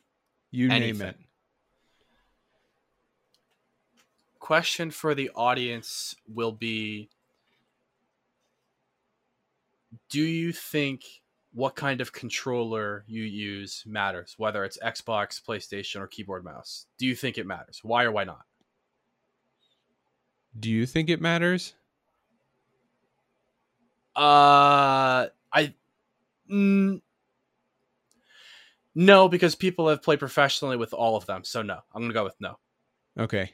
You 0.51 0.69
name 0.69 1.02
it. 1.02 1.16
Question 4.39 4.90
for 4.90 5.15
the 5.15 5.31
audience 5.35 6.16
will 6.27 6.52
be 6.52 7.11
Do 10.09 10.23
you 10.23 10.52
think 10.52 11.05
what 11.52 11.74
kind 11.74 12.01
of 12.01 12.12
controller 12.12 13.05
you 13.06 13.22
use 13.22 13.82
matters, 13.86 14.35
whether 14.39 14.64
it's 14.64 14.78
Xbox, 14.78 15.43
PlayStation, 15.43 16.01
or 16.01 16.06
keyboard 16.06 16.44
mouse? 16.44 16.86
Do 16.98 17.06
you 17.06 17.14
think 17.14 17.39
it 17.39 17.47
matters? 17.47 17.81
Why 17.82 18.05
or 18.05 18.12
why 18.12 18.24
not? 18.24 18.43
Do 20.59 20.70
you 20.70 20.86
think 20.86 21.10
it 21.10 21.20
matters? 21.20 21.74
Uh, 24.16 25.27
I 25.52 25.74
mm, 26.51 27.01
no, 28.94 29.28
because 29.28 29.55
people 29.55 29.89
have 29.89 30.02
played 30.02 30.18
professionally 30.18 30.77
with 30.77 30.93
all 30.93 31.16
of 31.16 31.27
them. 31.27 31.44
So 31.44 31.62
no, 31.62 31.78
I'm 31.94 32.02
gonna 32.02 32.14
go 32.14 32.24
with 32.24 32.36
no. 32.40 32.59
Okay. 33.18 33.52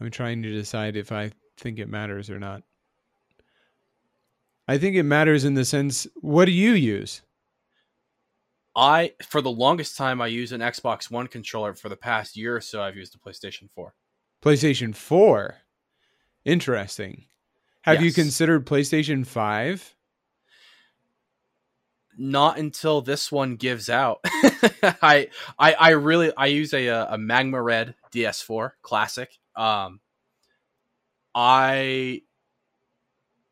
I'm 0.00 0.10
trying 0.10 0.42
to 0.42 0.52
decide 0.52 0.96
if 0.96 1.10
I 1.10 1.32
think 1.56 1.80
it 1.80 1.88
matters 1.88 2.30
or 2.30 2.38
not. 2.38 2.62
I 4.68 4.76
think 4.76 4.94
it 4.96 5.04
matters 5.04 5.44
in 5.44 5.54
the 5.54 5.64
sense 5.64 6.06
what 6.16 6.44
do 6.44 6.52
you 6.52 6.72
use? 6.72 7.22
I 8.76 9.14
for 9.26 9.40
the 9.40 9.50
longest 9.50 9.96
time 9.96 10.20
I 10.20 10.28
used 10.28 10.52
an 10.52 10.60
Xbox 10.60 11.10
One 11.10 11.26
controller. 11.26 11.74
For 11.74 11.88
the 11.88 11.96
past 11.96 12.36
year 12.36 12.54
or 12.54 12.60
so, 12.60 12.82
I've 12.82 12.96
used 12.96 13.16
a 13.16 13.18
PlayStation 13.18 13.68
Four. 13.74 13.94
PlayStation 14.44 14.94
4. 14.94 15.56
Interesting. 16.44 17.24
Have 17.82 18.02
you 18.02 18.12
considered 18.12 18.66
PlayStation 18.66 19.26
5? 19.26 19.94
Not 22.18 22.58
until 22.58 23.00
this 23.00 23.32
one 23.32 23.56
gives 23.56 23.88
out. 23.88 24.20
I, 24.24 25.28
I 25.58 25.72
I 25.74 25.90
really 25.90 26.32
I 26.36 26.46
use 26.46 26.74
a 26.74 26.86
a 26.88 27.18
Magma 27.18 27.60
Red 27.62 27.94
DS4 28.12 28.72
Classic. 28.82 29.30
Um, 29.56 30.00
I 31.34 32.22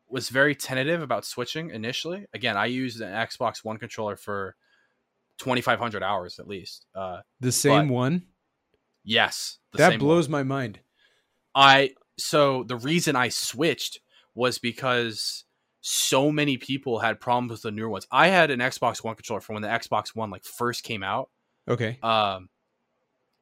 was 0.09 0.29
very 0.29 0.55
tentative 0.55 1.01
about 1.01 1.25
switching 1.25 1.69
initially. 1.71 2.25
Again, 2.33 2.55
I 2.57 2.65
used 2.67 3.01
an 3.01 3.11
Xbox 3.11 3.63
One 3.63 3.77
controller 3.77 4.15
for 4.15 4.55
2500 5.39 6.01
hours 6.03 6.39
at 6.39 6.47
least. 6.47 6.85
Uh 6.95 7.19
The 7.39 7.51
same 7.51 7.89
one? 7.89 8.23
yes, 9.03 9.59
the 9.71 9.77
that 9.79 9.91
same 9.91 9.99
one. 9.99 10.07
blows 10.07 10.29
my 10.29 10.43
mind. 10.43 10.79
I 11.53 11.91
so 12.17 12.63
the 12.63 12.77
reason 12.77 13.15
I 13.15 13.29
switched 13.29 13.99
was 14.33 14.59
because 14.59 15.43
so 15.81 16.31
many 16.31 16.57
people 16.57 16.99
had 16.99 17.19
problems 17.19 17.51
with 17.51 17.61
the 17.61 17.71
newer 17.71 17.89
ones. 17.89 18.07
I 18.11 18.27
had 18.27 18.51
an 18.51 18.59
Xbox 18.59 19.03
One 19.03 19.15
controller 19.15 19.41
from 19.41 19.55
when 19.55 19.61
the 19.63 19.69
Xbox 19.69 20.15
One 20.15 20.29
like 20.29 20.43
first 20.43 20.83
came 20.83 21.03
out. 21.03 21.29
Okay. 21.67 21.99
Um 22.01 22.49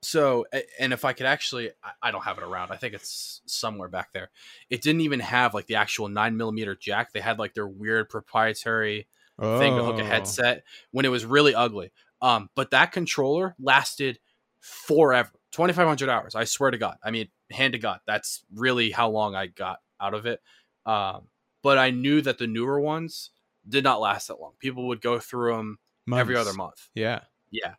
so 0.05 0.45
and 0.79 0.93
if 0.93 1.03
I 1.05 1.13
could 1.13 1.25
actually 1.25 1.71
I- 2.01 2.11
don't 2.11 2.23
have 2.23 2.37
it 2.37 2.43
around. 2.43 2.71
I 2.71 2.77
think 2.77 2.93
it's 2.93 3.41
somewhere 3.45 3.87
back 3.89 4.13
there. 4.13 4.29
It 4.69 4.81
didn't 4.81 5.01
even 5.01 5.19
have 5.19 5.53
like 5.53 5.65
the 5.67 5.75
actual 5.75 6.07
nine 6.07 6.37
millimeter 6.37 6.75
jack. 6.75 7.11
They 7.13 7.19
had 7.19 7.39
like 7.39 7.53
their 7.53 7.67
weird 7.67 8.09
proprietary 8.09 9.07
Oh. 9.37 9.59
thing 9.59 9.75
to 9.75 9.83
hook 9.83 9.99
a 9.99 10.03
headset 10.05 10.63
when 10.91 11.03
it 11.05 11.09
was 11.09 11.25
really 11.25 11.53
ugly. 11.53 11.91
Um, 12.21 12.49
but 12.55 12.71
that 12.71 12.93
controller 12.93 13.53
lasted 13.59 14.19
forever 14.61 15.29
2500 15.51 16.09
hours. 16.09 16.35
I 16.35 16.45
swear 16.45 16.71
to 16.71 16.77
God. 16.77 16.97
I 17.03 17.11
mean, 17.11 17.27
hand 17.51 17.73
to 17.73 17.79
God, 17.79 17.99
that's 18.07 18.43
really 18.53 18.91
how 18.91 19.09
long 19.09 19.35
I 19.35 19.47
got 19.47 19.79
out 19.99 20.13
of 20.13 20.25
it. 20.25 20.41
Um, 20.85 21.27
but 21.63 21.77
I 21.77 21.89
knew 21.91 22.21
that 22.21 22.37
the 22.37 22.47
newer 22.47 22.79
ones 22.79 23.31
did 23.67 23.83
not 23.83 23.99
last 23.99 24.27
that 24.29 24.39
long. 24.39 24.53
People 24.59 24.87
would 24.87 25.01
go 25.01 25.19
through 25.19 25.55
them 25.55 25.79
every 26.13 26.37
other 26.37 26.53
month. 26.53 26.87
Yeah. 26.93 27.21
Yeah. 27.51 27.75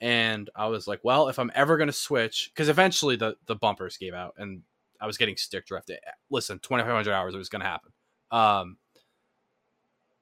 And 0.00 0.48
I 0.56 0.68
was 0.68 0.86
like, 0.86 1.00
well, 1.02 1.28
if 1.28 1.38
I'm 1.38 1.52
ever 1.54 1.76
going 1.76 1.88
to 1.88 1.92
switch, 1.92 2.50
because 2.54 2.68
eventually 2.68 3.16
the, 3.16 3.36
the 3.46 3.54
bumpers 3.54 3.98
gave 3.98 4.14
out 4.14 4.34
and 4.38 4.62
I 5.00 5.06
was 5.06 5.18
getting 5.18 5.36
stick 5.36 5.66
drifted. 5.66 5.98
Listen, 6.30 6.58
2,500 6.58 7.12
hours, 7.12 7.34
it 7.34 7.38
was 7.38 7.50
going 7.50 7.60
to 7.60 7.66
happen. 7.66 7.92
Um, 8.30 8.76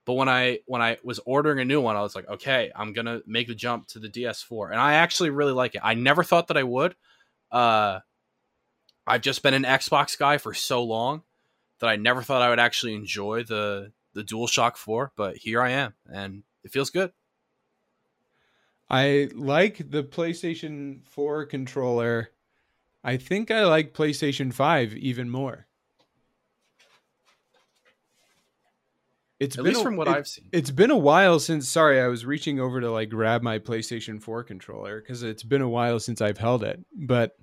but 0.08 0.14
when 0.14 0.28
I 0.30 0.60
when 0.64 0.80
I 0.80 0.96
was 1.04 1.20
ordering 1.26 1.60
a 1.60 1.66
new 1.66 1.82
one, 1.82 1.94
I 1.94 2.00
was 2.00 2.16
like, 2.16 2.26
okay, 2.26 2.72
I'm 2.74 2.94
gonna 2.94 3.20
make 3.26 3.46
the 3.46 3.54
jump 3.54 3.88
to 3.88 3.98
the 3.98 4.08
DS4, 4.08 4.70
and 4.70 4.80
I 4.80 4.94
actually 4.94 5.28
really 5.28 5.52
like 5.52 5.74
it. 5.74 5.82
I 5.84 5.92
never 5.92 6.24
thought 6.24 6.48
that 6.48 6.56
I 6.56 6.62
would. 6.62 6.96
Uh, 7.52 7.98
I've 9.06 9.20
just 9.20 9.42
been 9.42 9.52
an 9.52 9.64
Xbox 9.64 10.18
guy 10.18 10.38
for 10.38 10.54
so 10.54 10.82
long 10.82 11.24
that 11.80 11.88
I 11.90 11.96
never 11.96 12.22
thought 12.22 12.40
I 12.40 12.48
would 12.48 12.58
actually 12.58 12.94
enjoy 12.94 13.42
the 13.42 13.92
the 14.14 14.22
DualShock 14.24 14.78
4, 14.78 15.12
but 15.14 15.36
here 15.36 15.60
I 15.60 15.72
am, 15.72 15.92
and 16.10 16.42
it 16.64 16.72
feels 16.72 16.88
good. 16.88 17.12
I 18.90 19.28
like 19.34 19.90
the 19.90 20.02
PlayStation 20.02 21.04
4 21.06 21.44
controller. 21.46 22.30
I 23.04 23.16
think 23.16 23.50
I 23.50 23.64
like 23.64 23.92
PlayStation 23.94 24.52
5 24.52 24.94
even 24.96 25.28
more. 25.30 25.66
It's 29.40 29.56
At 29.56 29.62
been 29.62 29.72
least 29.72 29.80
a- 29.80 29.84
from 29.84 29.96
what 29.96 30.08
it- 30.08 30.14
I've 30.16 30.26
seen. 30.26 30.48
It's 30.52 30.70
been 30.70 30.90
a 30.90 30.96
while 30.96 31.38
since 31.38 31.68
sorry, 31.68 32.00
I 32.00 32.08
was 32.08 32.26
reaching 32.26 32.58
over 32.58 32.80
to 32.80 32.90
like 32.90 33.08
grab 33.08 33.42
my 33.42 33.58
PlayStation 33.58 34.20
4 34.20 34.42
controller 34.42 35.00
cuz 35.00 35.22
it's 35.22 35.44
been 35.44 35.62
a 35.62 35.68
while 35.68 36.00
since 36.00 36.20
I've 36.20 36.38
held 36.38 36.64
it. 36.64 36.84
But 36.92 37.36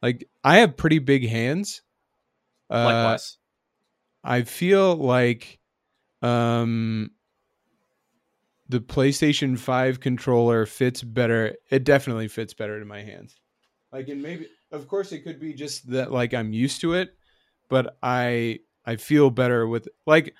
like 0.00 0.28
I 0.44 0.58
have 0.58 0.76
pretty 0.76 1.00
big 1.00 1.26
hands. 1.28 1.82
Uh 2.70 2.84
Likewise. 2.84 3.38
I 4.22 4.42
feel 4.42 4.94
like 4.96 5.58
um 6.22 7.10
the 8.68 8.80
PlayStation 8.80 9.58
5 9.58 10.00
controller 10.00 10.66
fits 10.66 11.02
better. 11.02 11.56
It 11.70 11.84
definitely 11.84 12.28
fits 12.28 12.54
better 12.54 12.78
to 12.78 12.84
my 12.84 13.02
hands. 13.02 13.40
Like 13.92 14.08
and 14.08 14.22
maybe 14.22 14.48
of 14.70 14.86
course 14.86 15.12
it 15.12 15.20
could 15.20 15.40
be 15.40 15.54
just 15.54 15.90
that 15.90 16.12
like 16.12 16.34
I'm 16.34 16.52
used 16.52 16.80
to 16.82 16.94
it, 16.94 17.16
but 17.68 17.96
I 18.02 18.60
I 18.84 18.96
feel 18.96 19.30
better 19.30 19.66
with 19.66 19.88
like 20.06 20.34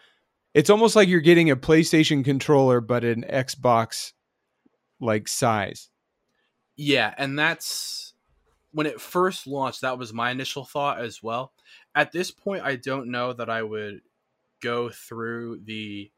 it's 0.55 0.71
almost 0.71 0.97
like 0.97 1.09
you're 1.09 1.21
getting 1.21 1.51
a 1.51 1.57
PlayStation 1.57 2.25
controller 2.25 2.81
but 2.81 3.05
an 3.05 3.25
Xbox 3.29 4.13
like 5.01 5.29
size. 5.29 5.89
Yeah, 6.77 7.15
and 7.17 7.39
that's 7.39 8.15
when 8.73 8.87
it 8.87 9.01
first 9.01 9.47
launched, 9.47 9.81
that 9.81 9.99
was 9.99 10.13
my 10.13 10.31
initial 10.31 10.65
thought 10.65 11.01
as 11.01 11.23
well. 11.23 11.53
At 11.95 12.13
this 12.13 12.31
point, 12.31 12.65
I 12.65 12.77
don't 12.77 13.11
know 13.11 13.33
that 13.33 13.51
I 13.51 13.63
would 13.63 14.01
go 14.63 14.91
through 14.91 15.61
the 15.65 16.11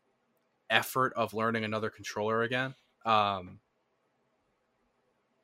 effort 0.71 1.13
of 1.15 1.35
learning 1.35 1.65
another 1.65 1.91
controller 1.91 2.43
again. 2.43 2.75
Um, 3.05 3.59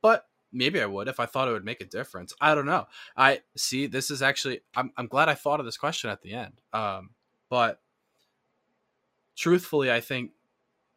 but 0.01 0.25
maybe 0.51 0.81
I 0.81 0.85
would 0.85 1.07
if 1.07 1.19
I 1.19 1.25
thought 1.25 1.47
it 1.47 1.51
would 1.51 1.65
make 1.65 1.81
a 1.81 1.85
difference. 1.85 2.33
I 2.39 2.55
don't 2.55 2.65
know. 2.65 2.87
I 3.15 3.41
see. 3.55 3.87
This 3.87 4.09
is 4.09 4.21
actually. 4.21 4.61
I'm 4.75 4.91
I'm 4.97 5.07
glad 5.07 5.29
I 5.29 5.35
thought 5.35 5.59
of 5.59 5.65
this 5.65 5.77
question 5.77 6.09
at 6.09 6.21
the 6.21 6.33
end. 6.33 6.61
Um, 6.73 7.11
but 7.49 7.81
truthfully, 9.35 9.91
I 9.91 10.01
think 10.01 10.31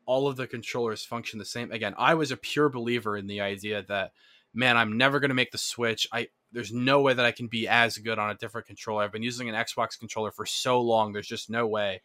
all 0.07 0.27
of 0.27 0.36
the 0.36 0.47
controllers 0.47 1.05
function 1.05 1.39
the 1.39 1.44
same. 1.44 1.70
Again, 1.70 1.94
I 1.98 2.15
was 2.15 2.31
a 2.31 2.36
pure 2.36 2.69
believer 2.69 3.16
in 3.16 3.27
the 3.27 3.40
idea 3.40 3.82
that 3.89 4.12
man, 4.52 4.77
I'm 4.77 4.97
never 4.97 5.20
going 5.20 5.28
to 5.28 5.35
make 5.35 5.52
the 5.52 5.59
switch. 5.59 6.09
I 6.12 6.28
there's 6.52 6.73
no 6.73 7.01
way 7.01 7.15
that 7.15 7.24
I 7.24 7.31
can 7.31 7.47
be 7.47 7.69
as 7.69 7.97
good 7.98 8.19
on 8.19 8.31
a 8.31 8.35
different 8.35 8.66
controller. 8.66 9.05
I've 9.05 9.12
been 9.12 9.23
using 9.23 9.48
an 9.48 9.55
Xbox 9.55 9.98
controller 9.98 10.32
for 10.32 10.44
so 10.47 10.81
long. 10.81 11.12
There's 11.12 11.28
just 11.28 11.48
no 11.48 11.66
way. 11.66 12.02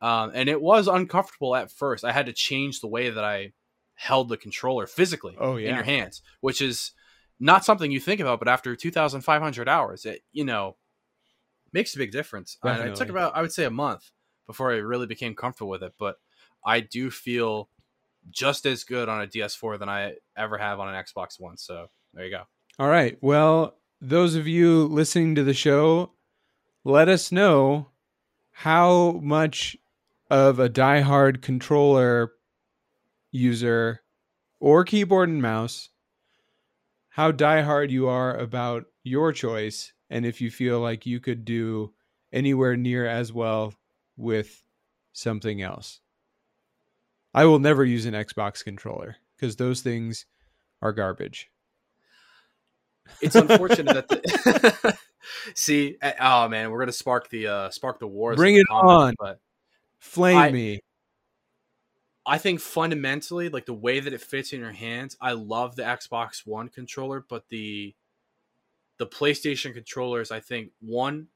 Um, 0.00 0.32
and 0.34 0.48
it 0.48 0.60
was 0.60 0.88
uncomfortable 0.88 1.56
at 1.56 1.70
first. 1.70 2.04
I 2.04 2.12
had 2.12 2.26
to 2.26 2.32
change 2.32 2.80
the 2.80 2.88
way 2.88 3.10
that 3.10 3.24
I 3.24 3.52
held 3.94 4.28
the 4.28 4.36
controller 4.36 4.86
physically 4.86 5.36
oh, 5.38 5.56
yeah. 5.56 5.70
in 5.70 5.74
your 5.74 5.84
hands, 5.84 6.22
which 6.40 6.60
is 6.60 6.92
not 7.40 7.64
something 7.64 7.90
you 7.90 8.00
think 8.00 8.20
about. 8.20 8.38
But 8.38 8.48
after 8.48 8.76
2,500 8.76 9.68
hours, 9.68 10.04
it 10.04 10.22
you 10.32 10.44
know 10.44 10.76
makes 11.72 11.94
a 11.94 11.98
big 11.98 12.12
difference. 12.12 12.58
And 12.62 12.90
it 12.90 12.94
took 12.94 13.08
about 13.08 13.36
I 13.36 13.42
would 13.42 13.52
say 13.52 13.64
a 13.64 13.70
month 13.70 14.10
before 14.46 14.72
I 14.72 14.76
really 14.76 15.06
became 15.06 15.34
comfortable 15.34 15.70
with 15.70 15.82
it. 15.82 15.94
But 15.98 16.16
I 16.64 16.80
do 16.80 17.10
feel 17.10 17.70
just 18.30 18.66
as 18.66 18.84
good 18.84 19.08
on 19.08 19.22
a 19.22 19.26
DS4 19.26 19.78
than 19.78 19.88
I 19.88 20.14
ever 20.36 20.58
have 20.58 20.80
on 20.80 20.92
an 20.92 21.02
Xbox 21.02 21.38
One. 21.40 21.56
So 21.56 21.86
there 22.12 22.24
you 22.24 22.30
go. 22.30 22.42
All 22.78 22.88
right. 22.88 23.16
Well, 23.22 23.76
those 24.00 24.34
of 24.34 24.46
you 24.46 24.84
listening 24.84 25.36
to 25.36 25.44
the 25.44 25.54
show, 25.54 26.12
let 26.84 27.08
us 27.08 27.32
know 27.32 27.88
how 28.50 29.12
much 29.22 29.76
of 30.30 30.58
a 30.58 30.68
diehard 30.68 31.42
controller 31.42 32.32
user 33.30 34.02
or 34.60 34.84
keyboard 34.84 35.28
and 35.28 35.42
mouse, 35.42 35.90
how 37.10 37.32
diehard 37.32 37.90
you 37.90 38.08
are 38.08 38.36
about 38.36 38.86
your 39.02 39.32
choice, 39.32 39.92
and 40.10 40.26
if 40.26 40.40
you 40.40 40.50
feel 40.50 40.80
like 40.80 41.06
you 41.06 41.20
could 41.20 41.44
do 41.44 41.92
anywhere 42.32 42.76
near 42.76 43.06
as 43.06 43.32
well 43.32 43.74
with 44.16 44.62
something 45.12 45.62
else. 45.62 46.00
I 47.32 47.44
will 47.44 47.58
never 47.58 47.84
use 47.84 48.06
an 48.06 48.14
Xbox 48.14 48.64
controller 48.64 49.16
because 49.36 49.56
those 49.56 49.82
things 49.82 50.26
are 50.82 50.92
garbage 50.92 51.50
it's 53.20 53.34
unfortunate 53.34 53.94
that 53.94 54.08
the 54.08 54.98
see 55.54 55.96
eh, 56.02 56.12
oh 56.20 56.48
man 56.48 56.70
we're 56.70 56.78
gonna 56.78 56.92
spark 56.92 57.28
the 57.30 57.46
uh 57.46 57.70
spark 57.70 57.98
the 57.98 58.06
wars 58.06 58.36
bring 58.36 58.56
it 58.56 58.66
on 58.70 59.14
but 59.18 59.40
flame 59.98 60.36
I, 60.36 60.50
me 60.50 60.80
i 62.24 62.38
think 62.38 62.60
fundamentally 62.60 63.48
like 63.48 63.66
the 63.66 63.74
way 63.74 64.00
that 64.00 64.12
it 64.12 64.20
fits 64.20 64.52
in 64.52 64.60
your 64.60 64.72
hands 64.72 65.16
i 65.20 65.32
love 65.32 65.76
the 65.76 65.82
xbox 65.82 66.46
one 66.46 66.68
controller 66.68 67.24
but 67.28 67.48
the 67.48 67.94
the 68.98 69.06
playstation 69.06 69.74
controllers 69.74 70.30
i 70.30 70.40
think 70.40 70.70
one 70.80 71.28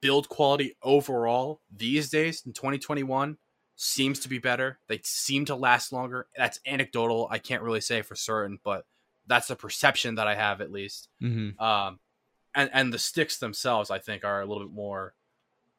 build 0.00 0.28
quality 0.28 0.76
overall 0.82 1.60
these 1.74 2.10
days 2.10 2.42
in 2.44 2.52
2021 2.52 3.36
seems 3.76 4.18
to 4.20 4.28
be 4.28 4.38
better 4.38 4.78
they 4.88 5.00
seem 5.04 5.44
to 5.44 5.54
last 5.54 5.92
longer 5.92 6.26
that's 6.36 6.58
anecdotal 6.66 7.28
i 7.30 7.38
can't 7.38 7.62
really 7.62 7.80
say 7.80 8.02
for 8.02 8.16
certain 8.16 8.58
but 8.64 8.86
that's 9.26 9.48
the 9.48 9.56
perception 9.56 10.14
that 10.16 10.28
I 10.28 10.34
have 10.34 10.60
at 10.60 10.72
least. 10.72 11.08
Mm-hmm. 11.22 11.62
Um, 11.62 12.00
and 12.54 12.70
and 12.72 12.92
the 12.92 12.98
sticks 12.98 13.38
themselves, 13.38 13.90
I 13.90 13.98
think, 13.98 14.24
are 14.24 14.40
a 14.40 14.46
little 14.46 14.64
bit 14.64 14.74
more 14.74 15.14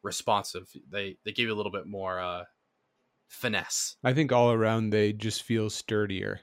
responsive. 0.03 0.69
They 0.89 1.17
they 1.23 1.31
give 1.31 1.47
you 1.47 1.53
a 1.53 1.57
little 1.57 1.71
bit 1.71 1.85
more 1.85 2.19
uh, 2.19 2.43
finesse. 3.27 3.97
I 4.03 4.13
think 4.13 4.31
all 4.31 4.51
around 4.51 4.89
they 4.89 5.13
just 5.13 5.43
feel 5.43 5.69
sturdier. 5.69 6.41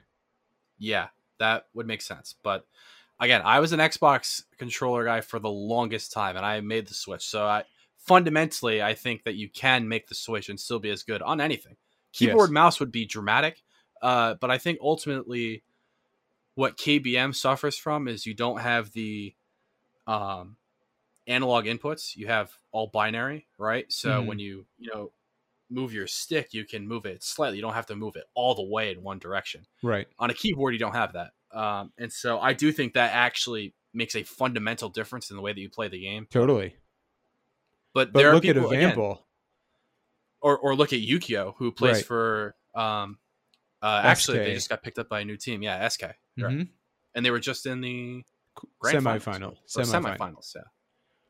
Yeah, 0.78 1.08
that 1.38 1.66
would 1.74 1.86
make 1.86 2.02
sense. 2.02 2.34
But 2.42 2.66
again, 3.20 3.42
I 3.44 3.60
was 3.60 3.72
an 3.72 3.80
Xbox 3.80 4.42
controller 4.58 5.04
guy 5.04 5.20
for 5.20 5.38
the 5.38 5.50
longest 5.50 6.12
time, 6.12 6.36
and 6.36 6.44
I 6.44 6.60
made 6.60 6.86
the 6.86 6.94
switch. 6.94 7.24
So 7.24 7.46
I 7.46 7.64
fundamentally, 7.98 8.82
I 8.82 8.94
think 8.94 9.24
that 9.24 9.34
you 9.34 9.48
can 9.48 9.88
make 9.88 10.08
the 10.08 10.14
switch 10.14 10.48
and 10.48 10.60
still 10.60 10.78
be 10.78 10.90
as 10.90 11.02
good 11.02 11.22
on 11.22 11.40
anything. 11.40 11.76
Keyboard 12.12 12.50
yes. 12.50 12.54
mouse 12.54 12.80
would 12.80 12.92
be 12.92 13.06
dramatic, 13.06 13.62
uh, 14.02 14.34
but 14.40 14.50
I 14.50 14.58
think 14.58 14.78
ultimately 14.80 15.64
what 16.54 16.76
KBM 16.76 17.34
suffers 17.34 17.76
from 17.76 18.06
is 18.06 18.26
you 18.26 18.34
don't 18.34 18.60
have 18.60 18.92
the 18.92 19.34
um, 20.06 20.56
analog 21.26 21.64
inputs. 21.66 22.16
You 22.16 22.26
have 22.28 22.50
all 22.72 22.88
binary, 22.88 23.46
right? 23.58 23.90
So 23.92 24.10
mm-hmm. 24.10 24.26
when 24.26 24.38
you 24.38 24.66
you 24.78 24.90
know 24.92 25.12
move 25.70 25.92
your 25.92 26.06
stick, 26.06 26.52
you 26.52 26.64
can 26.64 26.86
move 26.86 27.06
it 27.06 27.22
slightly. 27.22 27.56
You 27.56 27.62
don't 27.62 27.74
have 27.74 27.86
to 27.86 27.96
move 27.96 28.16
it 28.16 28.24
all 28.34 28.54
the 28.54 28.64
way 28.64 28.92
in 28.92 29.02
one 29.02 29.18
direction. 29.18 29.66
Right. 29.82 30.06
On 30.18 30.30
a 30.30 30.34
keyboard, 30.34 30.74
you 30.74 30.78
don't 30.78 30.94
have 30.94 31.14
that. 31.14 31.32
Um, 31.52 31.92
and 31.98 32.12
so 32.12 32.38
I 32.38 32.52
do 32.52 32.72
think 32.72 32.94
that 32.94 33.12
actually 33.12 33.74
makes 33.92 34.14
a 34.16 34.22
fundamental 34.22 34.88
difference 34.88 35.30
in 35.30 35.36
the 35.36 35.42
way 35.42 35.52
that 35.52 35.60
you 35.60 35.70
play 35.70 35.88
the 35.88 36.00
game. 36.00 36.26
Totally. 36.30 36.76
But, 37.92 38.12
but 38.12 38.18
there 38.18 38.34
look 38.34 38.44
are 38.44 38.54
people, 38.54 38.72
at 38.72 38.78
Evample. 38.78 39.12
Again, 39.12 39.22
or 40.40 40.58
or 40.58 40.76
look 40.76 40.92
at 40.92 41.00
Yukeo, 41.00 41.54
who 41.56 41.72
plays 41.72 41.96
right. 41.96 42.04
for 42.04 42.54
um, 42.74 43.18
uh, 43.80 44.00
actually, 44.04 44.38
they 44.38 44.54
just 44.54 44.68
got 44.68 44.82
picked 44.82 44.98
up 44.98 45.08
by 45.08 45.20
a 45.20 45.24
new 45.24 45.36
team. 45.36 45.62
Yeah, 45.62 45.88
SK. 45.88 46.02
Mm-hmm. 46.38 46.62
And 47.14 47.26
they 47.26 47.30
were 47.30 47.40
just 47.40 47.66
in 47.66 47.80
the 47.80 48.24
semifinal. 48.84 49.56
Semifinals. 49.68 50.18
semifinals. 50.18 50.54
Yeah. 50.54 50.62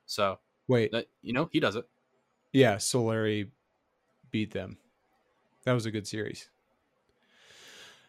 So 0.06 0.38
wait, 0.68 0.92
that, 0.92 1.06
you 1.22 1.32
know, 1.32 1.48
he 1.52 1.60
does 1.60 1.76
it. 1.76 1.84
Yeah, 2.52 2.76
Solary 2.76 3.50
beat 4.30 4.52
them. 4.52 4.78
That 5.64 5.72
was 5.72 5.86
a 5.86 5.90
good 5.90 6.06
series. 6.06 6.48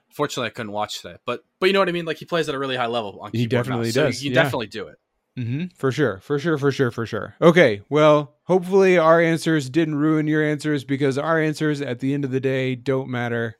Fortunately, 0.09 0.47
I 0.47 0.51
couldn't 0.51 0.71
watch 0.71 1.01
that, 1.01 1.21
but 1.25 1.43
but 1.59 1.67
you 1.67 1.73
know 1.73 1.79
what 1.79 1.89
I 1.89 1.93
mean. 1.93 2.05
Like 2.05 2.17
he 2.17 2.25
plays 2.25 2.47
at 2.47 2.55
a 2.55 2.59
really 2.59 2.77
high 2.77 2.87
level. 2.87 3.19
On 3.21 3.31
he 3.31 3.47
definitely 3.47 3.91
does. 3.91 4.23
You 4.23 4.31
yeah. 4.31 4.43
definitely 4.43 4.67
do 4.67 4.87
it. 4.87 4.97
Mm-hmm. 5.37 5.65
For 5.75 5.91
sure, 5.91 6.19
for 6.21 6.39
sure, 6.39 6.57
for 6.57 6.71
sure, 6.71 6.91
for 6.91 7.05
sure. 7.05 7.35
Okay, 7.41 7.81
well, 7.89 8.35
hopefully 8.43 8.97
our 8.97 9.19
answers 9.19 9.69
didn't 9.69 9.95
ruin 9.95 10.27
your 10.27 10.41
answers 10.41 10.85
because 10.85 11.17
our 11.17 11.41
answers 11.41 11.81
at 11.81 11.99
the 11.99 12.13
end 12.13 12.23
of 12.23 12.31
the 12.31 12.39
day 12.39 12.75
don't 12.75 13.09
matter 13.09 13.57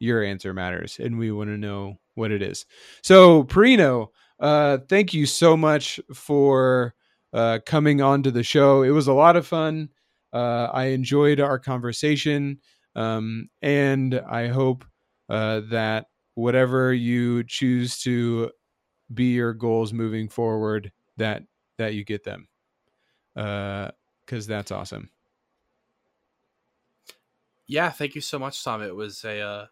your 0.00 0.22
answer 0.22 0.52
matters 0.52 0.98
and 0.98 1.18
we 1.18 1.30
want 1.30 1.50
to 1.50 1.56
know 1.56 1.98
what 2.14 2.32
it 2.32 2.42
is. 2.42 2.66
So, 3.02 3.44
Perino, 3.44 4.08
uh, 4.44 4.78
thank 4.90 5.14
you 5.14 5.24
so 5.24 5.56
much 5.56 5.98
for 6.12 6.94
uh, 7.32 7.60
coming 7.64 8.02
on 8.02 8.22
to 8.22 8.30
the 8.30 8.42
show. 8.42 8.82
It 8.82 8.90
was 8.90 9.08
a 9.08 9.14
lot 9.14 9.36
of 9.36 9.46
fun. 9.46 9.88
Uh, 10.34 10.68
I 10.70 10.86
enjoyed 10.88 11.40
our 11.40 11.58
conversation. 11.58 12.58
Um, 12.94 13.48
and 13.62 14.20
I 14.28 14.48
hope 14.48 14.84
uh, 15.30 15.62
that 15.70 16.08
whatever 16.34 16.92
you 16.92 17.42
choose 17.44 17.98
to 18.02 18.50
be 19.14 19.32
your 19.32 19.54
goals 19.54 19.94
moving 19.94 20.28
forward, 20.28 20.92
that 21.16 21.44
that 21.78 21.94
you 21.94 22.04
get 22.04 22.24
them, 22.24 22.46
because 23.34 23.92
uh, 24.30 24.48
that's 24.48 24.70
awesome. 24.70 25.08
Yeah, 27.66 27.88
thank 27.90 28.14
you 28.14 28.20
so 28.20 28.38
much, 28.38 28.62
Tom. 28.62 28.82
It 28.82 28.94
was 28.94 29.24
a 29.24 29.40
uh, 29.40 29.66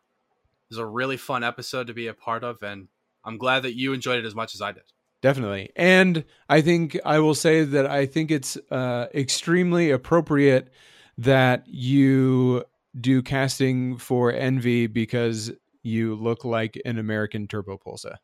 was 0.71 0.79
a 0.79 0.87
really 0.87 1.19
fun 1.19 1.45
episode 1.45 1.89
to 1.89 1.95
be 1.95 2.07
a 2.07 2.15
part 2.15 2.43
of, 2.43 2.63
and 2.63 2.89
I'm 3.25 3.39
glad 3.39 3.61
that 3.61 3.77
you 3.77 3.93
enjoyed 3.93 4.19
it 4.19 4.25
as 4.25 4.35
much 4.35 4.55
as 4.55 4.61
I 4.61 4.73
did. 4.73 4.85
Definitely. 5.23 5.71
And 5.77 6.25
I 6.49 6.61
think 6.61 6.99
I 7.05 7.21
will 7.21 7.37
say 7.37 7.63
that 7.63 7.87
I 7.87 8.07
think 8.07 8.31
it's 8.31 8.57
uh, 8.71 9.07
extremely 9.15 9.91
appropriate 9.91 10.73
that 11.19 11.65
you 11.69 12.65
do 13.01 13.23
casting 13.23 13.99
for 13.99 14.33
Envy 14.33 14.89
because 14.89 15.53
you 15.83 16.17
look 16.17 16.45
like 16.45 16.81
an 16.85 16.99
American 16.99 17.47
Turbopolsa. 17.47 18.17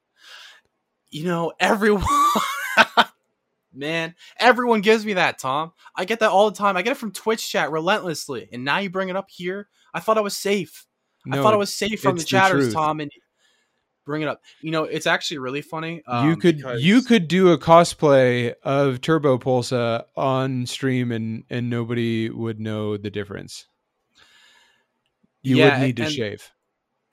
You 1.10 1.24
know, 1.24 1.52
everyone. 1.60 2.04
Man, 3.72 4.14
everyone 4.38 4.80
gives 4.80 5.06
me 5.06 5.14
that, 5.14 5.38
Tom. 5.38 5.72
I 5.94 6.04
get 6.04 6.20
that 6.20 6.30
all 6.30 6.50
the 6.50 6.56
time. 6.56 6.76
I 6.76 6.82
get 6.82 6.92
it 6.92 6.96
from 6.96 7.12
Twitch 7.12 7.48
chat 7.48 7.70
relentlessly. 7.70 8.48
And 8.52 8.64
now 8.64 8.78
you 8.78 8.90
bring 8.90 9.08
it 9.08 9.16
up 9.16 9.28
here. 9.30 9.68
I 9.94 10.00
thought 10.00 10.18
I 10.18 10.22
was 10.22 10.36
safe. 10.36 10.86
No, 11.24 11.38
I 11.38 11.42
thought 11.42 11.54
I 11.54 11.58
was 11.58 11.72
safe 11.72 12.00
from 12.00 12.16
the 12.16 12.24
chatters, 12.24 12.72
Tom, 12.72 13.00
and 13.00 13.10
bring 14.08 14.22
it 14.22 14.28
up. 14.28 14.42
You 14.60 14.72
know, 14.72 14.84
it's 14.84 15.06
actually 15.06 15.38
really 15.38 15.62
funny. 15.62 16.02
Um, 16.06 16.28
you 16.28 16.36
could 16.36 16.56
because... 16.56 16.82
you 16.82 17.02
could 17.02 17.28
do 17.28 17.52
a 17.52 17.58
cosplay 17.58 18.54
of 18.64 19.00
Turbopolsa 19.00 20.04
on 20.16 20.66
stream, 20.66 21.12
and 21.12 21.44
and 21.48 21.70
nobody 21.70 22.30
would 22.30 22.58
know 22.58 22.96
the 22.96 23.10
difference. 23.10 23.66
You 25.42 25.56
yeah, 25.56 25.78
would 25.78 25.86
need 25.86 25.96
to 25.98 26.04
and... 26.04 26.12
shave. 26.12 26.50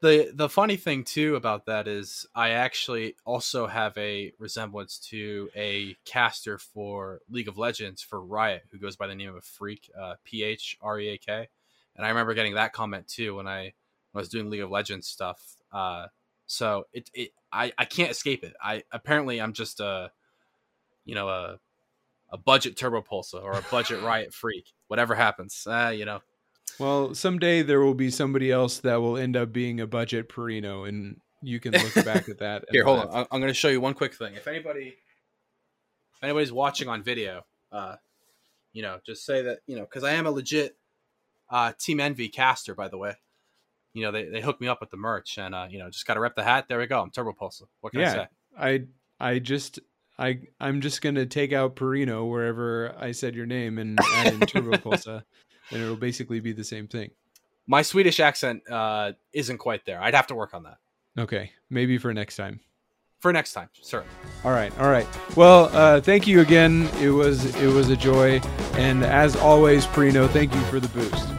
the 0.00 0.30
the 0.34 0.48
funny 0.48 0.76
thing 0.76 1.04
too 1.04 1.36
about 1.36 1.66
that 1.66 1.88
is 1.88 2.26
I 2.34 2.50
actually 2.50 3.14
also 3.24 3.66
have 3.66 3.96
a 3.96 4.32
resemblance 4.38 4.98
to 5.10 5.48
a 5.56 5.96
caster 6.04 6.58
for 6.58 7.20
League 7.28 7.48
of 7.48 7.58
Legends 7.58 8.02
for 8.02 8.20
Riot 8.20 8.62
who 8.70 8.78
goes 8.78 8.96
by 8.96 9.06
the 9.06 9.14
name 9.14 9.34
of 9.34 9.44
Phreak, 9.44 9.90
uh, 9.98 10.14
P 10.24 10.42
H 10.42 10.76
R 10.80 11.00
E 11.00 11.08
A 11.10 11.18
K. 11.18 11.48
And 11.96 12.06
I 12.06 12.10
remember 12.10 12.34
getting 12.34 12.54
that 12.54 12.72
comment 12.72 13.08
too 13.08 13.34
when 13.34 13.48
I, 13.48 13.72
when 14.12 14.16
I 14.16 14.18
was 14.18 14.28
doing 14.28 14.48
League 14.48 14.60
of 14.60 14.70
Legends 14.70 15.08
stuff. 15.08 15.56
Uh, 15.72 16.06
so 16.46 16.84
it, 16.92 17.10
it 17.14 17.30
I, 17.52 17.72
I 17.78 17.84
can't 17.84 18.10
escape 18.10 18.44
it. 18.44 18.54
I 18.62 18.84
apparently 18.92 19.40
I'm 19.40 19.52
just 19.52 19.80
a, 19.80 20.10
you 21.04 21.14
know, 21.14 21.28
a 21.28 21.58
a 22.30 22.36
budget 22.36 22.76
Turbopolsa 22.76 23.42
or 23.42 23.52
a 23.52 23.62
budget 23.70 24.02
Riot 24.02 24.32
Phreak. 24.32 24.64
Whatever 24.88 25.14
happens, 25.14 25.66
uh, 25.66 25.92
you 25.94 26.04
know. 26.04 26.20
Well, 26.78 27.14
someday 27.14 27.62
there 27.62 27.80
will 27.80 27.94
be 27.94 28.10
somebody 28.10 28.52
else 28.52 28.78
that 28.80 28.96
will 28.96 29.16
end 29.16 29.36
up 29.36 29.52
being 29.52 29.80
a 29.80 29.86
budget 29.86 30.28
Perino, 30.28 30.88
and 30.88 31.20
you 31.42 31.60
can 31.60 31.72
look 31.72 31.94
back 32.04 32.28
at 32.28 32.38
that. 32.38 32.64
Here, 32.70 32.84
hold 32.84 33.00
on. 33.00 33.26
I'm 33.30 33.40
going 33.40 33.48
to 33.48 33.54
show 33.54 33.68
you 33.68 33.80
one 33.80 33.94
quick 33.94 34.14
thing. 34.14 34.34
If 34.34 34.46
anybody, 34.46 34.94
if 36.14 36.22
anybody's 36.22 36.52
watching 36.52 36.88
on 36.88 37.02
video, 37.02 37.44
uh, 37.72 37.96
you 38.72 38.82
know, 38.82 39.00
just 39.04 39.24
say 39.24 39.42
that 39.42 39.60
you 39.66 39.76
know, 39.76 39.82
because 39.82 40.04
I 40.04 40.12
am 40.12 40.26
a 40.26 40.30
legit 40.30 40.76
uh, 41.50 41.72
Team 41.78 42.00
Envy 42.00 42.28
caster, 42.28 42.74
by 42.74 42.88
the 42.88 42.98
way. 42.98 43.14
You 43.98 44.04
know, 44.04 44.12
they, 44.12 44.24
they 44.24 44.40
hooked 44.40 44.60
me 44.60 44.68
up 44.68 44.80
with 44.80 44.90
the 44.90 44.96
merch, 44.96 45.38
and 45.38 45.54
uh, 45.54 45.66
you 45.68 45.78
know, 45.78 45.90
just 45.90 46.06
got 46.06 46.14
to 46.14 46.20
rep 46.20 46.36
the 46.36 46.44
hat. 46.44 46.66
There 46.68 46.78
we 46.78 46.86
go. 46.86 47.00
I'm 47.00 47.10
Turbopolsa. 47.10 47.64
What 47.80 47.92
can 47.92 48.00
yeah, 48.00 48.10
I 48.10 48.14
say? 48.14 48.28
I 49.20 49.30
I 49.32 49.38
just 49.38 49.80
I 50.18 50.40
I'm 50.60 50.80
just 50.80 51.00
gonna 51.00 51.26
take 51.26 51.52
out 51.52 51.76
Perino 51.76 52.28
wherever 52.28 52.94
I 52.98 53.12
said 53.12 53.34
your 53.34 53.46
name 53.46 53.78
and 53.78 53.98
add 54.14 54.34
in 54.34 54.40
Turbo 54.40 54.72
Pulsar, 54.78 55.22
and 55.70 55.82
it'll 55.82 55.96
basically 55.96 56.40
be 56.40 56.52
the 56.52 56.64
same 56.64 56.88
thing. 56.88 57.10
My 57.66 57.82
Swedish 57.82 58.18
accent 58.18 58.62
uh, 58.70 59.12
isn't 59.32 59.58
quite 59.58 59.84
there. 59.84 60.00
I'd 60.00 60.14
have 60.14 60.26
to 60.28 60.34
work 60.34 60.54
on 60.54 60.64
that. 60.64 60.78
Okay, 61.18 61.52
maybe 61.70 61.98
for 61.98 62.12
next 62.12 62.36
time. 62.36 62.60
For 63.20 63.32
next 63.32 63.52
time, 63.52 63.68
certainly. 63.80 64.14
All 64.44 64.52
right, 64.52 64.76
all 64.78 64.90
right. 64.90 65.06
Well, 65.36 65.70
uh, 65.72 66.00
thank 66.00 66.26
you 66.26 66.40
again. 66.40 66.88
It 67.00 67.10
was 67.10 67.54
it 67.56 67.72
was 67.72 67.90
a 67.90 67.96
joy, 67.96 68.40
and 68.74 69.04
as 69.04 69.36
always, 69.36 69.86
Perino, 69.86 70.28
thank 70.28 70.54
you 70.54 70.60
for 70.62 70.80
the 70.80 70.88
boost. 70.88 71.37